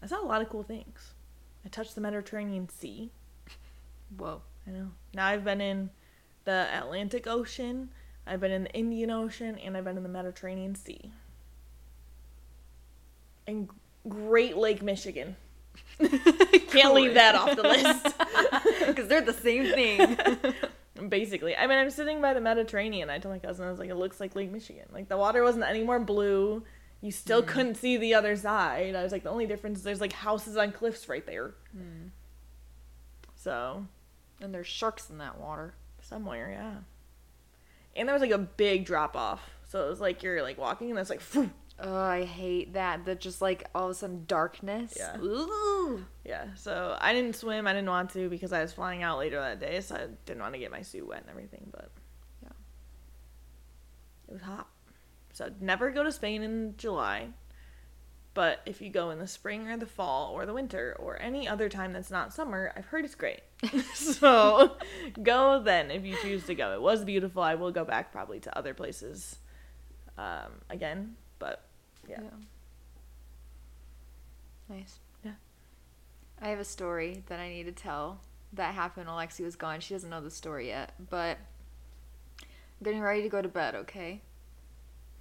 I 0.02 0.06
saw 0.06 0.22
a 0.22 0.26
lot 0.26 0.42
of 0.42 0.48
cool 0.48 0.62
things. 0.62 1.14
I 1.66 1.68
touched 1.68 1.96
the 1.96 2.00
Mediterranean 2.00 2.68
Sea. 2.68 3.10
Whoa. 4.16 4.40
I 4.68 4.70
know. 4.70 4.92
Now 5.14 5.26
I've 5.26 5.44
been 5.44 5.60
in 5.60 5.90
the 6.44 6.68
Atlantic 6.72 7.26
Ocean, 7.26 7.90
I've 8.24 8.40
been 8.40 8.52
in 8.52 8.64
the 8.64 8.72
Indian 8.72 9.10
Ocean, 9.10 9.58
and 9.58 9.76
I've 9.76 9.84
been 9.84 9.96
in 9.96 10.04
the 10.04 10.08
Mediterranean 10.08 10.76
Sea. 10.76 11.10
And 13.48 13.68
Great 14.08 14.56
Lake 14.56 14.80
Michigan. 14.80 15.36
Can't 15.98 16.94
leave 16.94 17.14
that 17.14 17.34
off 17.34 17.56
the 17.56 17.62
list. 17.62 18.14
Because 18.86 19.08
they're 19.08 19.20
the 19.20 19.32
same 19.32 19.72
thing. 19.72 20.16
Basically, 21.08 21.56
I 21.56 21.66
mean, 21.66 21.76
I'm 21.76 21.90
sitting 21.90 22.22
by 22.22 22.34
the 22.34 22.40
Mediterranean. 22.40 23.10
I 23.10 23.18
told 23.18 23.34
my 23.34 23.40
cousin, 23.40 23.66
I 23.66 23.70
was 23.70 23.80
like, 23.80 23.90
it 23.90 23.96
looks 23.96 24.20
like 24.20 24.36
Lake 24.36 24.52
Michigan. 24.52 24.84
Like, 24.92 25.08
the 25.08 25.16
water 25.16 25.42
wasn't 25.42 25.64
any 25.64 25.82
more 25.82 25.98
blue. 25.98 26.62
You 27.00 27.12
still 27.12 27.42
mm. 27.42 27.46
couldn't 27.46 27.76
see 27.76 27.96
the 27.96 28.14
other 28.14 28.36
side. 28.36 28.94
I 28.94 29.02
was 29.02 29.12
like, 29.12 29.22
the 29.22 29.30
only 29.30 29.46
difference 29.46 29.78
is 29.78 29.84
there's 29.84 30.00
like 30.00 30.12
houses 30.12 30.56
on 30.56 30.72
cliffs 30.72 31.08
right 31.08 31.24
there. 31.26 31.54
Mm. 31.76 32.10
So, 33.34 33.86
and 34.40 34.52
there's 34.54 34.66
sharks 34.66 35.10
in 35.10 35.18
that 35.18 35.38
water. 35.38 35.74
somewhere, 36.00 36.50
yeah. 36.50 36.78
And 37.94 38.08
there 38.08 38.14
was 38.14 38.22
like 38.22 38.30
a 38.30 38.38
big 38.38 38.84
drop 38.84 39.16
off. 39.16 39.50
So 39.68 39.86
it 39.86 39.88
was 39.88 40.00
like 40.00 40.22
you're 40.22 40.42
like 40.42 40.58
walking 40.58 40.90
and 40.90 40.98
it's 40.98 41.10
like, 41.10 41.20
phew. 41.20 41.50
Oh, 41.78 41.96
I 41.96 42.24
hate 42.24 42.72
that. 42.72 43.04
That 43.04 43.20
just 43.20 43.42
like 43.42 43.68
all 43.74 43.84
of 43.84 43.90
a 43.90 43.94
sudden 43.94 44.24
darkness. 44.26 44.94
Yeah. 44.96 45.18
Ooh. 45.18 46.04
yeah. 46.24 46.46
So 46.54 46.96
I 47.00 47.12
didn't 47.12 47.36
swim. 47.36 47.66
I 47.66 47.72
didn't 47.72 47.88
want 47.88 48.10
to 48.10 48.28
because 48.30 48.52
I 48.52 48.62
was 48.62 48.72
flying 48.72 49.02
out 49.02 49.18
later 49.18 49.38
that 49.38 49.60
day. 49.60 49.80
So 49.80 49.94
I 49.94 50.06
didn't 50.24 50.40
want 50.40 50.54
to 50.54 50.58
get 50.58 50.70
my 50.70 50.82
suit 50.82 51.06
wet 51.06 51.20
and 51.20 51.30
everything. 51.30 51.68
But 51.70 51.90
Yeah. 52.42 52.48
it 54.28 54.32
was 54.32 54.42
hot. 54.42 54.68
So 55.36 55.50
never 55.60 55.90
go 55.90 56.02
to 56.02 56.10
Spain 56.10 56.42
in 56.42 56.74
July. 56.78 57.28
But 58.32 58.60
if 58.64 58.80
you 58.80 58.88
go 58.88 59.10
in 59.10 59.18
the 59.18 59.26
spring 59.26 59.68
or 59.68 59.76
the 59.76 59.84
fall 59.84 60.32
or 60.32 60.46
the 60.46 60.54
winter 60.54 60.96
or 60.98 61.20
any 61.20 61.46
other 61.46 61.68
time 61.68 61.92
that's 61.92 62.10
not 62.10 62.32
summer, 62.32 62.72
I've 62.74 62.86
heard 62.86 63.04
it's 63.04 63.14
great. 63.14 63.40
so 63.94 64.78
go 65.22 65.60
then 65.62 65.90
if 65.90 66.06
you 66.06 66.16
choose 66.22 66.46
to 66.46 66.54
go. 66.54 66.72
It 66.72 66.80
was 66.80 67.04
beautiful. 67.04 67.42
I 67.42 67.54
will 67.54 67.70
go 67.70 67.84
back 67.84 68.12
probably 68.12 68.40
to 68.40 68.58
other 68.58 68.72
places 68.72 69.36
um, 70.16 70.52
again. 70.70 71.16
But 71.38 71.62
yeah. 72.08 72.20
Nice. 74.70 75.00
Yeah. 75.22 75.32
I 76.40 76.48
have 76.48 76.60
a 76.60 76.64
story 76.64 77.24
that 77.26 77.40
I 77.40 77.50
need 77.50 77.64
to 77.64 77.72
tell 77.72 78.22
that 78.54 78.72
happened 78.72 79.06
while 79.06 79.18
Lexi 79.18 79.44
was 79.44 79.54
gone. 79.54 79.80
She 79.80 79.92
doesn't 79.92 80.08
know 80.08 80.22
the 80.22 80.30
story 80.30 80.68
yet, 80.68 80.94
but 81.10 81.36
I'm 82.40 82.84
getting 82.84 83.02
ready 83.02 83.20
to 83.20 83.28
go 83.28 83.42
to 83.42 83.48
bed, 83.48 83.74
okay? 83.74 84.22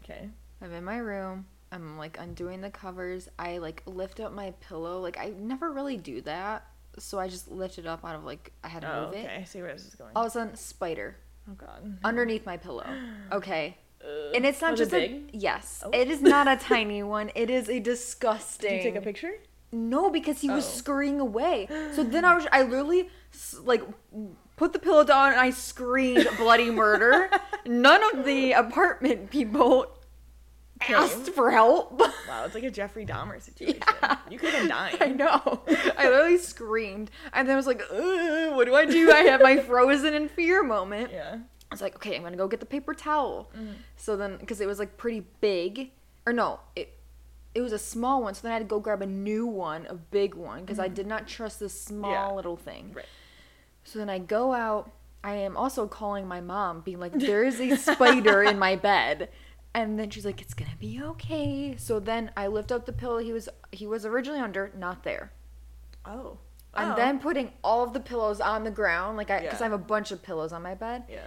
Okay. 0.06 0.30
I'm 0.62 0.72
in 0.74 0.84
my 0.84 0.98
room. 0.98 1.46
I'm 1.72 1.98
like 1.98 2.18
undoing 2.20 2.62
the 2.62 2.70
covers. 2.70 3.28
I 3.38 3.58
like 3.58 3.84
lift 3.86 4.20
up 4.20 4.32
my 4.32 4.52
pillow. 4.62 5.02
Like 5.02 5.18
I 5.18 5.34
never 5.38 5.72
really 5.72 5.98
do 5.98 6.22
that. 6.22 6.66
So 6.98 7.20
I 7.20 7.28
just 7.28 7.52
lift 7.52 7.78
it 7.78 7.86
up 7.86 8.06
out 8.06 8.16
of 8.16 8.24
like 8.24 8.52
I 8.64 8.70
had 8.70 8.82
to 8.84 8.96
Oh, 8.96 9.02
move 9.02 9.10
okay. 9.10 9.20
it. 9.22 9.26
Okay, 9.26 9.36
I 9.42 9.44
see 9.44 9.62
where 9.62 9.74
this 9.74 9.86
is 9.86 9.96
going. 9.96 10.12
All 10.16 10.24
of 10.24 10.28
a 10.28 10.32
sudden, 10.32 10.56
spider 10.56 11.18
Oh 11.50 11.54
God. 11.54 11.98
underneath 12.04 12.46
my 12.46 12.58
pillow. 12.58 12.88
Okay. 13.32 13.78
Ugh. 14.02 14.36
And 14.36 14.46
it's 14.46 14.62
not 14.62 14.72
Was 14.72 14.82
it 14.82 14.84
just 14.84 14.94
a 14.94 15.08
big? 15.08 15.30
yes. 15.34 15.84
Oh. 15.86 15.90
It 15.92 16.10
is 16.10 16.22
not 16.22 16.48
a 16.48 16.56
tiny 16.64 17.02
one. 17.04 17.32
It 17.36 17.50
is 17.50 17.68
a 17.70 17.80
disgusting. 17.80 18.70
Did 18.70 18.78
you 18.86 18.92
take 18.92 18.96
a 18.96 19.02
picture? 19.04 19.34
No, 19.72 20.10
because 20.10 20.40
he 20.42 20.50
was 20.50 20.66
Oh. 20.66 20.70
scurrying 20.78 21.20
away. 21.20 21.68
So 21.94 22.04
then 22.04 22.24
I 22.24 22.36
was, 22.36 22.48
I 22.52 22.62
literally 22.62 23.10
like 23.64 23.82
put 24.56 24.72
the 24.72 24.80
pillow 24.80 25.04
down 25.04 25.32
and 25.34 25.42
I 25.42 25.50
screamed 25.50 26.30
bloody 26.38 26.70
murder. 26.72 27.30
None 27.66 28.02
of 28.18 28.24
the 28.26 28.54
apartment 28.54 29.32
people 29.32 29.88
asked 30.82 31.30
for 31.32 31.52
help. 31.52 32.02
Wow, 32.28 32.44
it's 32.46 32.56
like 32.56 32.64
a 32.64 32.72
Jeffrey 32.72 33.06
Dahmer 33.06 33.40
situation. 33.40 33.84
You 34.32 34.40
could 34.40 34.50
have 34.50 34.62
been 34.62 34.70
dying. 34.70 34.98
I 35.00 35.10
know. 35.10 35.62
I 35.96 36.10
literally 36.10 36.40
screamed, 36.40 37.12
and 37.34 37.48
then 37.48 37.54
I 37.54 37.56
was 37.56 37.68
like, 37.68 37.82
"What 37.92 38.66
do 38.66 38.74
I 38.74 38.86
do?" 38.86 39.12
I 39.12 39.20
had 39.20 39.42
my 39.42 39.58
frozen 39.68 40.16
in 40.16 40.28
fear 40.28 40.64
moment. 40.64 41.12
Yeah. 41.12 41.36
I 41.36 41.74
was 41.74 41.82
like, 41.82 41.96
"Okay, 41.98 42.16
I'm 42.16 42.24
gonna 42.24 42.36
go 42.36 42.48
get 42.48 42.60
the 42.60 42.66
paper 42.66 42.96
towel." 42.96 43.52
Mm. 43.56 43.76
So 43.96 44.18
then, 44.18 44.38
because 44.38 44.60
it 44.60 44.66
was 44.66 44.80
like 44.80 44.98
pretty 44.98 45.24
big, 45.40 45.92
or 46.26 46.34
no, 46.34 46.60
it 46.76 46.98
it 47.54 47.62
was 47.62 47.72
a 47.74 47.80
small 47.80 48.24
one. 48.24 48.34
So 48.34 48.42
then 48.42 48.52
I 48.52 48.56
had 48.56 48.64
to 48.64 48.66
go 48.66 48.80
grab 48.80 49.04
a 49.04 49.08
new 49.08 49.46
one, 49.46 49.86
a 49.88 49.94
big 49.94 50.34
one, 50.34 50.62
because 50.62 50.80
I 50.80 50.90
mm. 50.90 50.96
did 50.96 51.06
not 51.06 51.28
trust 51.28 51.60
this 51.60 51.80
small 51.80 52.12
Yeah. 52.12 52.32
little 52.32 52.58
thing. 52.58 52.92
Right. 52.94 53.06
So 53.84 54.00
then 54.00 54.10
I 54.10 54.18
go 54.18 54.52
out. 54.54 54.92
I 55.24 55.36
am 55.36 55.56
also 55.56 55.88
calling 55.88 56.28
my 56.28 56.42
mom, 56.42 56.82
being 56.82 57.00
like, 57.00 57.14
"There 57.20 57.44
is 57.44 57.62
a 57.62 57.76
spider 57.78 58.42
in 58.42 58.58
my 58.58 58.76
bed," 58.76 59.30
and 59.76 60.00
then 60.00 60.10
she's 60.10 60.26
like, 60.26 60.42
"It's 60.42 60.56
gonna 60.56 60.76
be 60.80 61.00
okay." 61.04 61.76
So 61.78 62.00
then 62.00 62.32
I 62.36 62.48
lift 62.48 62.72
up 62.72 62.88
the 62.88 62.94
pillow 62.94 63.20
he 63.20 63.32
was 63.32 63.48
he 63.72 63.86
was 63.86 64.06
originally 64.08 64.40
under, 64.40 64.72
not 64.76 65.04
there. 65.04 65.32
Oh. 66.06 66.40
I'm 66.74 66.92
Oh. 66.92 66.96
then 66.96 67.20
putting 67.20 67.54
all 67.64 67.84
of 67.84 67.94
the 67.94 68.00
pillows 68.00 68.42
on 68.42 68.64
the 68.64 68.72
ground, 68.72 69.16
like 69.18 69.30
I, 69.30 69.42
because 69.42 69.60
Yeah. 69.60 69.66
I 69.68 69.70
have 69.70 69.80
a 69.80 69.84
bunch 69.84 70.12
of 70.12 70.22
pillows 70.24 70.52
on 70.52 70.62
my 70.64 70.74
bed. 70.74 71.04
Yeah. 71.10 71.20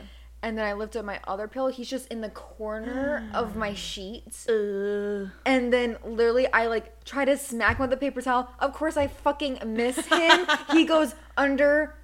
And 0.43 0.57
then 0.57 0.65
I 0.67 0.73
lift 0.75 0.95
up 0.95 1.05
my 1.05 1.19
other 1.27 1.49
pillow. 1.49 1.69
He's 1.69 1.89
just 1.91 2.07
in 2.09 2.21
the 2.21 2.29
corner 2.29 3.29
of 3.35 3.57
my 3.57 3.75
sheets. 3.89 4.49
Ugh. 4.49 5.31
And 5.47 5.73
then 5.73 5.97
literally, 6.05 6.47
I 6.53 6.67
like 6.67 7.05
try 7.05 7.25
to 7.25 7.37
smack 7.37 7.77
him 7.79 7.83
with 7.85 7.93
a 7.93 7.97
paper 7.97 8.21
towel. 8.23 8.51
Of 8.61 8.73
course, 8.73 8.97
I 8.97 9.07
fucking 9.09 9.59
miss 9.67 9.97
him. 10.07 10.47
he 10.73 10.85
goes 10.85 11.15
under 11.37 11.95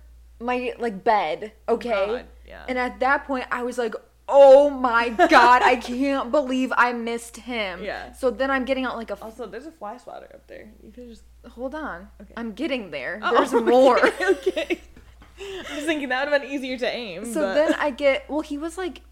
my 0.40 0.74
like 0.78 1.04
bed. 1.04 1.52
Okay. 1.68 2.06
God, 2.06 2.26
yeah. 2.46 2.64
And 2.66 2.76
at 2.78 2.98
that 3.00 3.24
point, 3.26 3.46
I 3.52 3.62
was 3.62 3.78
like, 3.78 3.94
"Oh 4.28 4.70
my 4.70 5.08
god, 5.10 5.62
I 5.62 5.76
can't 5.76 6.30
believe 6.30 6.72
I 6.76 6.92
missed 6.92 7.36
him." 7.36 7.82
Yeah. 7.82 8.12
So 8.12 8.30
then 8.30 8.50
I'm 8.50 8.64
getting 8.64 8.84
out 8.84 8.96
like 8.96 9.10
a. 9.10 9.20
Also, 9.20 9.46
there's 9.46 9.66
a 9.66 9.72
fly 9.72 9.96
swatter 9.96 10.30
up 10.34 10.46
there. 10.46 10.70
You 10.82 10.90
could 10.92 11.08
just. 11.08 11.22
Hold 11.50 11.74
on. 11.74 12.08
Okay. 12.20 12.32
I'm 12.36 12.52
getting 12.52 12.90
there. 12.90 13.20
Oh, 13.22 13.34
There's 13.34 13.54
okay, 13.54 13.70
more. 13.70 13.98
Okay. 14.20 14.80
I'm 15.36 15.64
just 15.64 15.86
thinking 15.86 16.08
that 16.10 16.24
would 16.24 16.32
have 16.32 16.42
been 16.42 16.50
easier 16.50 16.78
to 16.78 16.88
aim. 16.88 17.24
So 17.24 17.40
but- 17.40 17.54
then 17.54 17.74
I 17.74 17.90
get 17.90 18.28
well, 18.30 18.40
he 18.40 18.56
was 18.56 18.78
like 18.78 19.02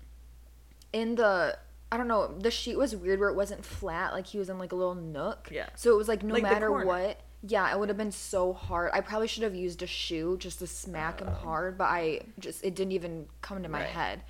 in 0.92 1.16
the 1.16 1.59
I 1.90 1.99
don't 1.99 2.09
know, 2.09 2.35
the 2.38 2.50
sheet 2.50 2.78
was 2.78 2.97
weird 2.97 3.21
where 3.21 3.28
it 3.28 3.35
wasn't 3.35 3.64
flat, 3.64 4.14
like 4.14 4.26
he 4.26 4.38
was 4.38 4.49
in 4.49 4.59
like 4.59 4.73
a 4.73 4.76
little 4.76 4.95
nook. 4.95 5.49
Yeah. 5.52 5.69
So 5.75 5.92
it 5.92 5.97
was 5.97 6.09
like 6.09 6.23
no 6.23 6.35
Like 6.35 6.42
matter 6.42 6.73
what, 6.73 7.21
yeah, 7.42 7.71
it 7.71 7.78
would 7.78 7.88
have 7.90 7.99
been 7.99 8.12
so 8.12 8.52
hard. 8.52 8.92
I 8.95 9.00
probably 9.02 9.26
should 9.28 9.42
have 9.42 9.54
used 9.54 9.83
a 9.83 9.87
shoe 9.87 10.37
just 10.38 10.61
to 10.61 10.66
smack 10.66 11.21
him 11.21 11.28
oh. 11.28 11.35
hard, 11.35 11.76
but 11.76 11.85
I 11.85 12.21
just 12.38 12.64
it 12.64 12.75
didn't 12.75 12.92
even 12.92 13.26
come 13.42 13.62
to 13.62 13.69
my 13.69 13.81
Oh. 13.81 13.83
Right. 13.83 13.90
head. 13.90 14.23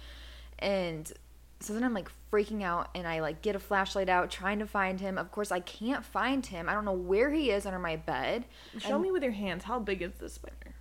And 0.63 1.13
so 1.61 1.73
then 1.73 1.85
I'm 1.85 1.95
like 1.95 2.11
freaking 2.33 2.63
out 2.63 2.89
and 2.95 3.07
I 3.07 3.21
like 3.21 3.43
get 3.43 3.55
a 3.55 3.59
flashlight 3.59 4.09
out 4.09 4.31
trying 4.31 4.59
to 4.59 4.67
find 4.67 5.01
him. 5.01 5.19
Of 5.19 5.31
course 5.31 5.53
I 5.53 5.61
can't 5.61 6.05
find 6.05 6.45
him. 6.45 6.69
I 6.69 6.75
don't 6.75 6.85
know 6.85 6.93
where 6.93 7.31
he 7.31 7.51
is 7.51 7.67
under 7.67 7.79
my 7.79 7.97
bed. 7.97 8.45
Show 8.79 8.99
me 8.99 9.11
with 9.11 9.23
your 9.23 9.33
hands. 9.33 9.65
How 9.65 9.79
big 9.79 10.03
is 10.03 10.13
this 10.19 10.35
spider? 10.35 10.75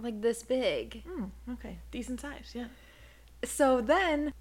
Like 0.00 0.20
this 0.20 0.42
big. 0.42 1.02
Hmm. 1.04 1.24
Okay. 1.52 1.78
Decent 1.90 2.20
size. 2.20 2.52
Yeah. 2.54 2.66
so 3.44 3.80
then 3.80 4.32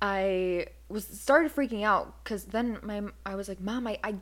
I 0.00 0.66
was 0.88 1.06
started 1.06 1.54
freaking 1.54 1.82
out 1.82 2.22
because 2.22 2.44
then 2.44 2.78
my 2.82 3.02
I 3.24 3.34
was 3.34 3.48
like, 3.48 3.60
Mom, 3.60 3.86
I, 3.86 3.98
I 4.04 4.16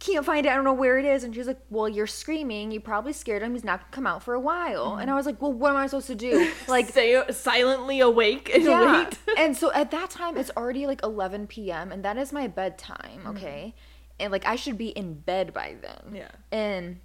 can't 0.00 0.24
find 0.24 0.46
it. 0.46 0.48
I 0.48 0.54
don't 0.54 0.64
know 0.64 0.72
where 0.72 0.98
it 0.98 1.04
is. 1.04 1.22
And 1.22 1.34
she's 1.34 1.46
like, 1.46 1.60
Well, 1.68 1.88
you're 1.88 2.06
screaming. 2.06 2.72
You 2.72 2.80
probably 2.80 3.12
scared 3.12 3.42
him. 3.42 3.52
He's 3.52 3.64
not 3.64 3.80
gonna 3.80 3.90
come 3.92 4.06
out 4.06 4.22
for 4.22 4.34
a 4.34 4.40
while. 4.40 4.92
Mm-hmm. 4.92 5.00
And 5.02 5.10
I 5.10 5.14
was 5.14 5.26
like, 5.26 5.40
Well, 5.40 5.52
what 5.52 5.70
am 5.70 5.76
I 5.76 5.86
supposed 5.86 6.08
to 6.08 6.14
do? 6.14 6.50
Like 6.68 6.88
stay 6.88 7.20
silently 7.30 8.00
awake 8.00 8.50
and 8.52 8.64
yeah. 8.64 9.04
wait. 9.04 9.18
and 9.38 9.56
so 9.56 9.72
at 9.72 9.90
that 9.90 10.10
time, 10.10 10.36
it's 10.36 10.50
already 10.56 10.86
like 10.86 11.02
11 11.02 11.48
p.m. 11.48 11.92
and 11.92 12.04
that 12.04 12.16
is 12.16 12.32
my 12.32 12.46
bedtime. 12.46 13.18
Mm-hmm. 13.18 13.28
Okay, 13.28 13.74
and 14.18 14.32
like 14.32 14.46
I 14.46 14.56
should 14.56 14.78
be 14.78 14.88
in 14.88 15.14
bed 15.14 15.52
by 15.52 15.76
then. 15.80 16.14
Yeah. 16.14 16.30
And 16.50 17.00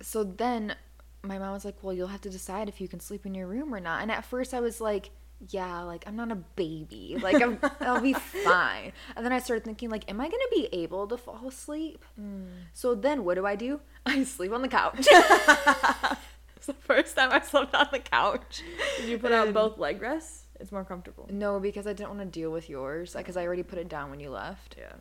so 0.00 0.22
then 0.22 0.76
my 1.22 1.38
mom 1.38 1.52
was 1.52 1.64
like, 1.64 1.82
Well, 1.82 1.94
you'll 1.94 2.08
have 2.08 2.20
to 2.22 2.30
decide 2.30 2.68
if 2.68 2.80
you 2.80 2.88
can 2.88 3.00
sleep 3.00 3.26
in 3.26 3.34
your 3.34 3.46
room 3.46 3.74
or 3.74 3.80
not. 3.80 4.02
And 4.02 4.12
at 4.12 4.24
first 4.24 4.54
I 4.54 4.60
was 4.60 4.80
like, 4.80 5.10
Yeah, 5.50 5.82
like 5.82 6.04
I'm 6.06 6.16
not 6.16 6.32
a 6.32 6.36
baby. 6.36 7.16
Like 7.22 7.40
I'm, 7.40 7.58
I'll 7.80 8.00
be 8.00 8.12
fine. 8.44 8.92
And 9.14 9.24
then 9.24 9.32
I 9.32 9.38
started 9.38 9.64
thinking, 9.64 9.88
like, 9.88 10.10
am 10.10 10.20
I 10.20 10.24
gonna 10.24 10.42
be 10.50 10.68
able 10.72 11.06
to 11.06 11.16
fall 11.16 11.46
asleep? 11.46 12.04
Mm. 12.20 12.46
So 12.74 12.94
then 12.94 13.24
what 13.24 13.34
do 13.36 13.46
I 13.46 13.54
do? 13.54 13.80
I 14.04 14.24
sleep 14.24 14.52
on 14.52 14.62
the 14.62 14.68
couch. 14.68 15.06
It's 16.56 16.66
the 16.66 16.72
first 16.74 17.14
time 17.14 17.30
I 17.30 17.40
slept 17.40 17.72
on 17.72 17.86
the 17.92 18.00
couch. 18.00 18.62
Did 18.96 19.08
you 19.08 19.18
put 19.18 19.30
out 19.30 19.52
both 19.54 19.78
leg 19.78 20.02
rests? 20.02 20.42
It's 20.58 20.72
more 20.72 20.84
comfortable. 20.84 21.28
no, 21.30 21.60
because 21.60 21.86
I 21.86 21.92
didn't 21.92 22.08
want 22.08 22.20
to 22.20 22.26
deal 22.26 22.50
with 22.50 22.68
yours. 22.68 23.14
Because 23.14 23.36
I 23.36 23.46
already 23.46 23.62
put 23.62 23.78
it 23.78 23.88
down 23.88 24.10
when 24.10 24.18
you 24.18 24.30
left. 24.30 24.74
Yeah. 24.76 24.94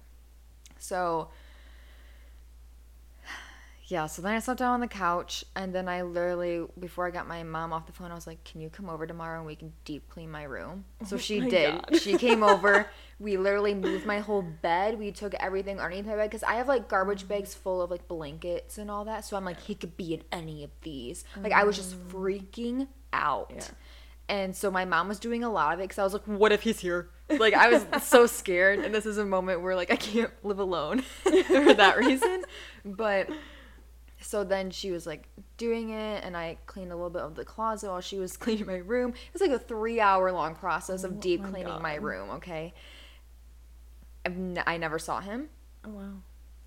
So 0.78 1.30
yeah, 3.90 4.06
so 4.08 4.22
then 4.22 4.34
I 4.34 4.40
slept 4.40 4.60
down 4.60 4.74
on 4.74 4.80
the 4.82 4.88
couch 4.88 5.46
and 5.56 5.74
then 5.74 5.88
I 5.88 6.02
literally 6.02 6.66
before 6.78 7.08
I 7.08 7.12
got 7.12 7.26
my 7.26 7.44
mom 7.44 7.72
off 7.72 7.86
the 7.86 7.94
phone, 7.94 8.12
I 8.12 8.16
was 8.16 8.28
like, 8.28 8.44
Can 8.44 8.60
you 8.60 8.70
come 8.70 8.90
over 8.90 9.08
tomorrow 9.08 9.38
and 9.38 9.48
we 9.48 9.56
can 9.56 9.72
deep 9.86 10.10
clean 10.10 10.30
my 10.30 10.44
room? 10.44 10.84
So 11.06 11.16
Oh 11.16 11.20
she 11.20 11.40
did. 11.40 12.02
She 12.02 12.18
came 12.18 12.44
over. 12.44 12.88
We 13.20 13.36
literally 13.36 13.74
moved 13.74 14.06
my 14.06 14.20
whole 14.20 14.44
bed. 14.44 15.00
We 15.00 15.12
took 15.12 15.34
everything 15.34 15.80
underneath 15.80 16.06
my 16.06 16.16
bed 16.16 16.30
because 16.30 16.44
I 16.44 16.54
have 16.58 16.68
like 16.68 16.88
garbage 16.88 17.24
mm. 17.24 17.30
bags 17.30 17.56
full 17.56 17.82
of 17.82 17.90
like 17.90 18.08
blankets 18.08 18.78
and 18.78 18.92
all 18.92 19.06
that. 19.06 19.26
So 19.26 19.36
I'm 19.36 19.44
like, 19.44 19.60
he 19.60 19.74
could 19.74 19.98
be 19.98 20.14
in 20.14 20.22
any 20.32 20.64
of 20.64 20.70
these. 20.84 21.24
Like 21.36 21.52
I 21.52 21.64
was 21.64 21.76
just 21.76 21.96
mm. 21.96 22.12
freaking 22.12 22.88
out. 23.12 23.52
Yeah. 23.56 23.64
And 24.30 24.56
so 24.56 24.70
my 24.70 24.86
mom 24.86 25.08
was 25.08 25.18
doing 25.18 25.44
a 25.44 25.50
lot 25.50 25.74
of 25.74 25.80
it 25.80 25.86
because 25.86 25.98
I 25.98 26.04
was 26.04 26.14
like, 26.14 26.26
what 26.26 26.52
if 26.52 26.62
he's 26.62 26.80
here? 26.80 27.10
Like 27.28 27.56
I 27.56 27.70
was 27.70 27.88
so 28.04 28.28
scared. 28.28 28.78
And 28.78 28.94
this 28.94 29.08
is 29.08 29.18
a 29.18 29.26
moment 29.26 29.62
where 29.62 29.76
like 29.76 29.90
I 29.90 29.96
can't 29.96 30.32
live 30.44 30.60
alone 30.60 31.02
for 31.24 31.74
that 31.74 31.98
reason. 31.98 32.44
But 32.86 33.32
so 34.20 34.44
then 34.44 34.72
she 34.72 34.92
was 34.92 35.06
like 35.06 35.28
doing 35.58 35.90
it, 35.92 36.24
and 36.24 36.36
I 36.36 36.58
cleaned 36.66 36.92
a 36.92 36.96
little 36.96 37.10
bit 37.10 37.22
of 37.22 37.36
the 37.36 37.46
closet 37.46 37.90
while 37.90 38.02
she 38.02 38.18
was 38.18 38.36
cleaning 38.44 38.66
my 38.66 38.78
room. 38.78 39.12
It 39.12 39.34
was 39.34 39.42
like 39.42 39.52
a 39.52 39.60
three 39.60 40.00
hour 40.00 40.32
long 40.32 40.56
process 40.56 41.04
of 41.04 41.20
deep 41.20 41.42
Oh 41.42 41.44
my 41.44 41.50
cleaning 41.52 41.82
my 41.82 41.96
room, 41.96 42.30
okay? 42.32 42.74
I've 44.26 44.34
n- 44.36 44.64
I 44.66 44.78
never 44.78 45.00
saw 45.00 45.20
him. 45.22 45.50
Oh 45.86 45.90
wow. 45.90 46.14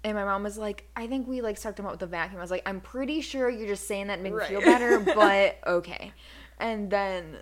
And 0.03 0.15
my 0.17 0.25
mom 0.25 0.43
was 0.45 0.57
like, 0.57 0.89
I 0.97 1.07
think 1.07 1.29
we 1.29 1.43
like 1.43 1.59
sucked 1.59 1.79
him 1.79 1.85
up 1.85 1.91
with 1.93 2.01
the 2.01 2.07
vacuum. 2.07 2.39
I 2.39 2.43
was 2.43 2.51
like, 2.51 2.63
I'm 2.67 2.81
pretty 2.81 3.21
sure 3.21 3.51
you're 3.51 3.69
just 3.69 3.87
saying 3.87 4.07
that 4.07 4.17
to 4.17 4.23
make 4.23 4.33
me 4.35 4.45
feel 4.47 4.63
better, 4.63 4.99
but 5.15 5.59
okay. 5.67 6.13
And 6.59 6.91
then, 6.91 7.37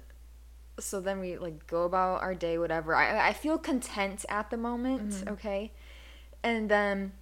so 0.80 1.00
then 1.00 1.20
we 1.20 1.38
like 1.38 1.66
go 1.68 1.84
about 1.84 2.20
our 2.22 2.34
day, 2.34 2.58
whatever. 2.58 2.96
I 2.96 3.28
I 3.28 3.32
feel 3.32 3.58
content 3.58 4.24
at 4.28 4.50
the 4.50 4.56
moment, 4.56 5.10
Mm-hmm. 5.10 5.32
okay. 5.34 5.72
And 6.42 6.68
then 6.68 7.12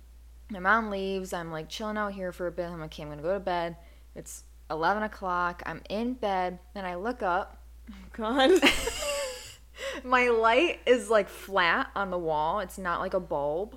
my 0.51 0.59
mom 0.59 0.91
leaves. 0.91 1.33
I'm 1.33 1.51
like 1.51 1.69
chilling 1.69 1.97
out 1.97 2.13
here 2.13 2.33
for 2.33 2.47
a 2.47 2.53
bit. 2.53 2.67
I'm 2.67 2.81
like, 2.81 2.93
okay, 2.93 3.03
I'm 3.03 3.09
gonna 3.09 3.23
go 3.23 3.35
to 3.35 3.41
bed. 3.41 3.77
It's 4.15 4.45
eleven 4.71 5.03
o'clock. 5.03 5.63
I'm 5.67 5.83
in 5.89 6.15
bed, 6.15 6.59
and 6.75 6.87
I 6.87 6.95
look 6.97 7.23
up. 7.23 7.63
God. 8.13 8.51
My 10.05 10.29
light 10.29 10.81
is 10.87 11.11
like 11.11 11.29
flat 11.29 11.91
on 11.95 12.11
the 12.11 12.19
wall. 12.19 12.61
It's 12.61 12.79
not 12.79 13.01
like 13.01 13.15
a 13.15 13.21
bulb. 13.21 13.77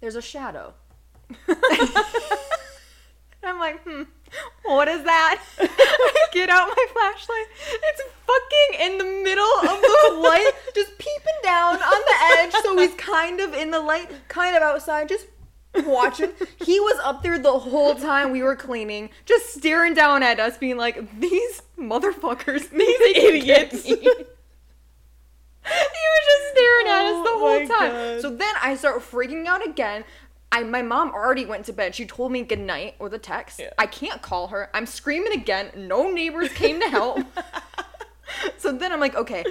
There's 0.00 0.16
a 0.16 0.22
shadow. 0.22 0.74
I'm 3.42 3.58
like, 3.58 3.82
hmm, 3.84 4.02
what 4.64 4.88
is 4.88 5.04
that? 5.04 5.40
I 5.58 6.26
get 6.32 6.48
out 6.48 6.68
my 6.68 6.86
flashlight. 6.92 7.46
It's 7.68 8.02
fucking 8.26 8.86
in 8.86 8.98
the 8.98 9.04
middle 9.04 9.44
of 9.44 9.80
the 9.80 10.20
light, 10.20 10.50
just 10.74 10.98
peeping 10.98 11.40
down 11.42 11.76
on 11.76 11.80
the 11.80 12.14
edge. 12.38 12.52
So 12.62 12.76
he's 12.76 12.94
kind 12.94 13.40
of 13.40 13.54
in 13.54 13.70
the 13.70 13.80
light, 13.80 14.10
kind 14.28 14.56
of 14.56 14.62
outside, 14.62 15.08
just 15.08 15.26
watching. 15.86 16.30
He 16.58 16.80
was 16.80 16.98
up 17.04 17.22
there 17.22 17.38
the 17.38 17.58
whole 17.58 17.94
time 17.94 18.30
we 18.30 18.42
were 18.42 18.56
cleaning, 18.56 19.10
just 19.24 19.54
staring 19.54 19.94
down 19.94 20.22
at 20.22 20.40
us, 20.40 20.58
being 20.58 20.76
like, 20.76 21.20
these 21.20 21.62
motherfuckers, 21.78 22.70
these 22.76 23.00
idiots. 23.16 23.82
he 23.84 23.94
was 23.96 24.22
just 25.64 26.52
staring 26.52 26.86
at 26.86 27.04
us 27.06 27.24
the 27.24 27.30
Oh 27.30 27.38
whole 27.38 27.66
time. 27.78 27.90
God. 27.92 28.20
So 28.20 28.30
then 28.30 28.54
I 28.62 28.76
start 28.76 29.00
freaking 29.00 29.46
out 29.46 29.66
again. 29.66 30.04
I 30.52 30.62
my 30.62 30.82
mom 30.82 31.10
already 31.10 31.46
went 31.46 31.64
to 31.66 31.72
bed. 31.72 31.94
She 31.94 32.06
told 32.06 32.30
me 32.30 32.42
good 32.42 32.60
night 32.60 32.94
with 33.00 33.12
a 33.12 33.18
text. 33.18 33.58
Yeah. 33.58 33.70
I 33.76 33.86
can't 33.86 34.22
call 34.22 34.48
her. 34.48 34.70
I'm 34.72 34.86
screaming 34.86 35.32
again. 35.32 35.70
No 35.76 36.10
neighbors 36.10 36.52
came 36.52 36.80
to 36.80 36.88
help. 36.88 37.26
so 38.58 38.72
then 38.72 38.92
I'm 38.92 39.00
like, 39.00 39.16
okay, 39.16 39.44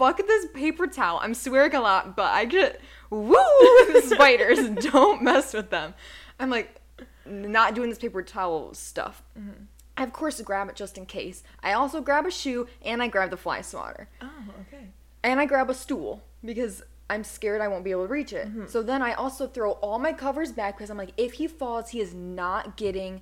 fuck 0.00 0.16
this 0.26 0.46
paper 0.54 0.86
towel. 0.86 1.20
I'm 1.22 1.34
swearing 1.34 1.74
a 1.74 1.80
lot, 1.80 2.16
but 2.16 2.32
I 2.32 2.46
get 2.46 2.80
woo 3.10 3.36
spiders. 4.02 4.58
Don't 4.90 5.22
mess 5.22 5.52
with 5.52 5.68
them. 5.68 5.92
I'm 6.38 6.48
like 6.48 6.80
not 7.26 7.74
doing 7.74 7.90
this 7.90 7.98
paper 7.98 8.22
towel 8.22 8.72
stuff. 8.72 9.22
Mm-hmm. 9.38 9.64
I 9.98 10.04
of 10.04 10.14
course 10.14 10.40
grab 10.40 10.70
it 10.70 10.74
just 10.74 10.96
in 10.96 11.04
case. 11.04 11.42
I 11.62 11.74
also 11.74 12.00
grab 12.00 12.24
a 12.24 12.30
shoe 12.30 12.66
and 12.82 13.02
I 13.02 13.08
grab 13.08 13.28
the 13.28 13.36
fly 13.36 13.60
swatter. 13.60 14.08
oh, 14.22 14.30
okay. 14.62 14.86
And 15.22 15.38
I 15.38 15.44
grab 15.44 15.68
a 15.68 15.74
stool 15.74 16.22
because 16.42 16.82
I'm 17.10 17.22
scared 17.22 17.60
I 17.60 17.68
won't 17.68 17.84
be 17.84 17.90
able 17.90 18.06
to 18.06 18.12
reach 18.12 18.32
it. 18.32 18.48
Mm-hmm. 18.48 18.68
So 18.68 18.82
then 18.82 19.02
I 19.02 19.12
also 19.12 19.46
throw 19.46 19.72
all 19.72 19.98
my 19.98 20.14
covers 20.14 20.50
back 20.50 20.78
because 20.78 20.88
I'm 20.88 20.96
like, 20.96 21.12
if 21.18 21.34
he 21.34 21.46
falls, 21.46 21.90
he 21.90 22.00
is 22.00 22.14
not 22.14 22.78
getting 22.78 23.20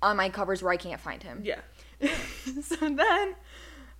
on 0.00 0.16
my 0.16 0.28
covers 0.28 0.62
where 0.62 0.72
I 0.72 0.76
can't 0.76 1.00
find 1.00 1.20
him. 1.20 1.42
Yeah. 1.42 1.60
so 2.62 2.76
then 2.76 3.34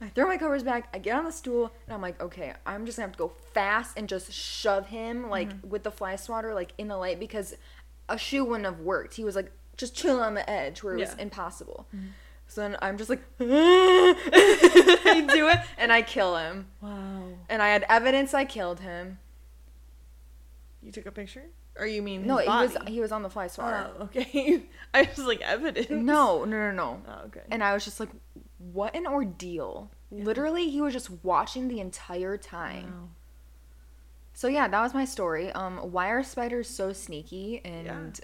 I 0.02 0.08
throw 0.08 0.26
my 0.26 0.36
covers 0.36 0.62
back, 0.64 0.88
I 0.92 0.98
get 0.98 1.16
on 1.16 1.24
the 1.24 1.30
stool, 1.32 1.70
and 1.86 1.94
I'm 1.94 2.02
like, 2.02 2.20
okay, 2.20 2.52
I'm 2.66 2.84
just 2.86 2.98
gonna 2.98 3.06
have 3.06 3.12
to 3.16 3.18
go 3.18 3.32
fast 3.54 3.96
and 3.96 4.08
just 4.08 4.32
shove 4.32 4.88
him 4.88 5.30
like 5.30 5.48
Mm-hmm. 5.50 5.68
with 5.70 5.84
the 5.84 5.90
fly 5.92 6.16
swatter 6.16 6.52
like 6.54 6.72
in 6.76 6.88
the 6.88 6.96
light 6.96 7.20
because 7.20 7.54
a 8.08 8.18
shoe 8.18 8.44
wouldn't 8.44 8.64
have 8.64 8.80
worked. 8.80 9.14
He 9.14 9.24
was 9.24 9.36
like 9.36 9.52
just 9.76 9.94
chilling 9.94 10.22
on 10.22 10.34
the 10.34 10.48
edge 10.50 10.82
where 10.82 10.94
it 10.94 10.98
was 10.98 11.08
Yeah. 11.08 11.12
Mm-hmm. 11.12 11.20
impossible. 11.20 11.86
So 12.48 12.60
then 12.62 12.76
I'm 12.82 12.98
just 12.98 13.08
like 13.08 13.22
I 13.40 15.26
do 15.32 15.48
it 15.48 15.58
and 15.78 15.92
I 15.92 16.02
kill 16.02 16.36
him. 16.36 16.66
Wow. 16.80 17.22
And 17.48 17.62
I 17.62 17.68
had 17.68 17.84
evidence 17.88 18.34
I 18.34 18.44
killed 18.44 18.80
him. 18.80 19.18
You 20.82 20.92
took 20.92 21.06
a 21.06 21.12
picture? 21.12 21.44
Or 21.78 21.86
you 21.86 22.02
mean 22.02 22.26
No, 22.26 22.36
he 22.38 22.48
was 22.48 22.76
he 22.86 23.00
was 23.00 23.12
on 23.12 23.22
the 23.22 23.30
fly 23.30 23.46
swatter. 23.46 23.90
Oh, 23.98 24.02
okay. 24.04 24.62
I 24.94 25.08
was 25.16 25.24
like 25.26 25.40
evidence. 25.40 25.88
No, 25.90 26.44
no, 26.44 26.56
no, 26.58 26.70
no. 26.72 27.02
Oh, 27.08 27.26
okay. 27.26 27.40
And 27.50 27.64
I 27.64 27.72
was 27.72 27.84
just 27.84 27.98
like, 28.00 28.10
what 28.72 28.94
an 28.94 29.06
ordeal. 29.06 29.90
Literally, 30.10 30.68
he 30.68 30.80
was 30.80 30.92
just 30.92 31.10
watching 31.24 31.68
the 31.68 31.80
entire 31.80 32.36
time. 32.36 32.84
Wow. 32.84 33.08
So 34.34 34.48
yeah, 34.48 34.68
that 34.68 34.80
was 34.80 34.94
my 34.94 35.04
story. 35.04 35.50
Um, 35.52 35.78
why 35.78 36.08
are 36.08 36.22
spiders 36.22 36.68
so 36.68 36.92
sneaky? 36.92 37.60
And 37.64 38.20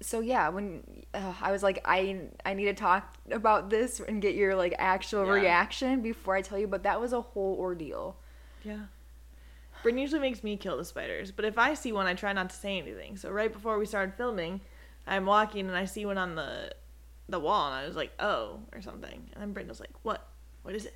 so 0.00 0.20
yeah, 0.20 0.48
when 0.48 1.04
uh, 1.14 1.34
I 1.40 1.52
was 1.52 1.62
like, 1.62 1.80
I 1.84 2.20
I 2.44 2.54
need 2.54 2.66
to 2.66 2.74
talk 2.74 3.14
about 3.30 3.70
this 3.70 4.00
and 4.00 4.22
get 4.22 4.34
your 4.34 4.54
like 4.56 4.74
actual 4.78 5.26
Yeah. 5.26 5.32
reaction 5.32 6.00
before 6.02 6.36
I 6.36 6.42
tell 6.42 6.58
you. 6.58 6.66
But 6.66 6.82
that 6.84 7.00
was 7.00 7.12
a 7.12 7.20
whole 7.20 7.56
ordeal. 7.58 8.16
Yeah. 8.62 8.84
Brynn 9.82 10.00
usually 10.00 10.20
makes 10.20 10.42
me 10.42 10.56
kill 10.56 10.76
the 10.76 10.84
spiders, 10.84 11.30
but 11.30 11.44
if 11.44 11.56
I 11.56 11.74
see 11.74 11.92
one, 11.92 12.06
I 12.06 12.14
try 12.14 12.32
not 12.32 12.50
to 12.50 12.56
say 12.56 12.78
anything. 12.78 13.16
So 13.16 13.30
right 13.30 13.52
before 13.52 13.78
we 13.78 13.86
started 13.86 14.14
filming, 14.16 14.60
I'm 15.06 15.24
walking 15.24 15.68
and 15.68 15.76
I 15.76 15.84
see 15.84 16.04
one 16.04 16.18
on 16.18 16.34
the 16.34 16.72
the 17.28 17.38
wall, 17.40 17.66
and 17.66 17.74
I 17.74 17.86
was 17.86 17.96
like, 17.96 18.12
"Oh," 18.18 18.60
or 18.72 18.80
something. 18.82 19.28
And 19.34 19.42
then 19.42 19.54
Brynn 19.54 19.68
was 19.68 19.80
like, 19.80 19.92
"What? 20.02 20.26
What 20.62 20.74
is 20.74 20.86
it?" 20.86 20.94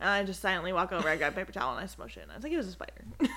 And 0.00 0.08
I 0.08 0.24
just 0.24 0.40
silently 0.40 0.72
walk 0.72 0.92
over. 0.92 1.08
I 1.08 1.16
grab 1.16 1.34
paper 1.34 1.52
towel 1.52 1.74
and 1.76 1.82
I 1.82 1.86
smush 1.86 2.16
it. 2.16 2.22
And 2.22 2.32
I 2.32 2.34
was 2.36 2.44
like, 2.44 2.52
"It 2.52 2.56
was 2.56 2.68
a 2.68 2.72
spider." 2.72 3.04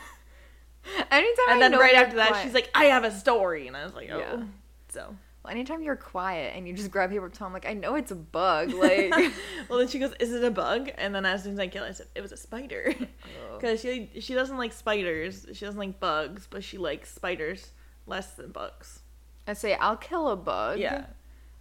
Anytime, 1.12 1.46
I 1.48 1.54
and 1.54 1.62
then 1.62 1.72
know 1.72 1.80
right 1.80 1.94
you're 1.94 2.04
after 2.04 2.18
that, 2.18 2.30
quiet- 2.30 2.44
she's 2.44 2.54
like, 2.54 2.70
"I 2.76 2.86
have 2.86 3.04
a 3.04 3.12
story," 3.12 3.68
and 3.68 3.78
I 3.78 3.86
was 3.86 3.94
like, 3.94 4.10
"Oh." 4.12 4.20
Yeah. 4.20 4.44
So. 4.90 5.16
Well, 5.44 5.52
anytime 5.52 5.84
you're 5.84 5.98
quiet 5.98 6.54
and 6.56 6.66
you 6.66 6.74
just 6.74 6.90
grab 6.90 7.10
paper 7.10 7.28
towel, 7.28 7.48
I'm 7.48 7.54
like, 7.54 7.66
I 7.68 7.74
know 7.74 7.96
it's 7.96 8.12
a 8.12 8.16
bug. 8.16 8.72
Like, 8.74 9.12
well, 9.70 9.80
then 9.80 9.88
she 9.90 10.00
goes, 10.00 10.14
"Is 10.20 10.32
it 10.34 10.44
a 10.44 10.52
bug?" 10.52 10.90
And 10.98 11.14
then 11.14 11.26
as 11.26 11.44
soon 11.44 11.54
as 11.54 11.60
I 11.60 11.68
kill 11.68 11.84
it, 11.84 11.90
I 11.90 11.92
said, 11.92 12.08
"It 12.16 12.22
was 12.22 12.32
a 12.32 12.38
spider," 12.38 12.94
because 13.54 13.82
she 13.82 14.10
she 14.20 14.34
doesn't 14.34 14.58
like 14.58 14.72
spiders. 14.74 15.46
She 15.54 15.66
doesn't 15.66 15.80
like 15.80 16.00
bugs, 16.00 16.48
but 16.50 16.64
she 16.64 16.78
likes 16.78 17.14
spiders 17.14 17.72
less 18.08 18.32
than 18.32 18.52
bugs. 18.52 19.02
I 19.48 19.54
say 19.54 19.76
I'll 19.76 19.98
kill 19.98 20.30
a 20.30 20.38
bug. 20.38 20.80
Yeah, 20.80 21.06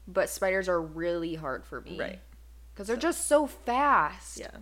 But 0.08 0.28
spiders 0.28 0.68
are 0.68 0.80
really 0.80 1.34
hard 1.36 1.64
for 1.64 1.80
me. 1.80 1.98
right. 1.98 2.20
Because 2.74 2.86
they're 2.86 2.96
just 2.96 3.26
so 3.28 3.46
fast. 3.46 4.38
Yeah, 4.40 4.56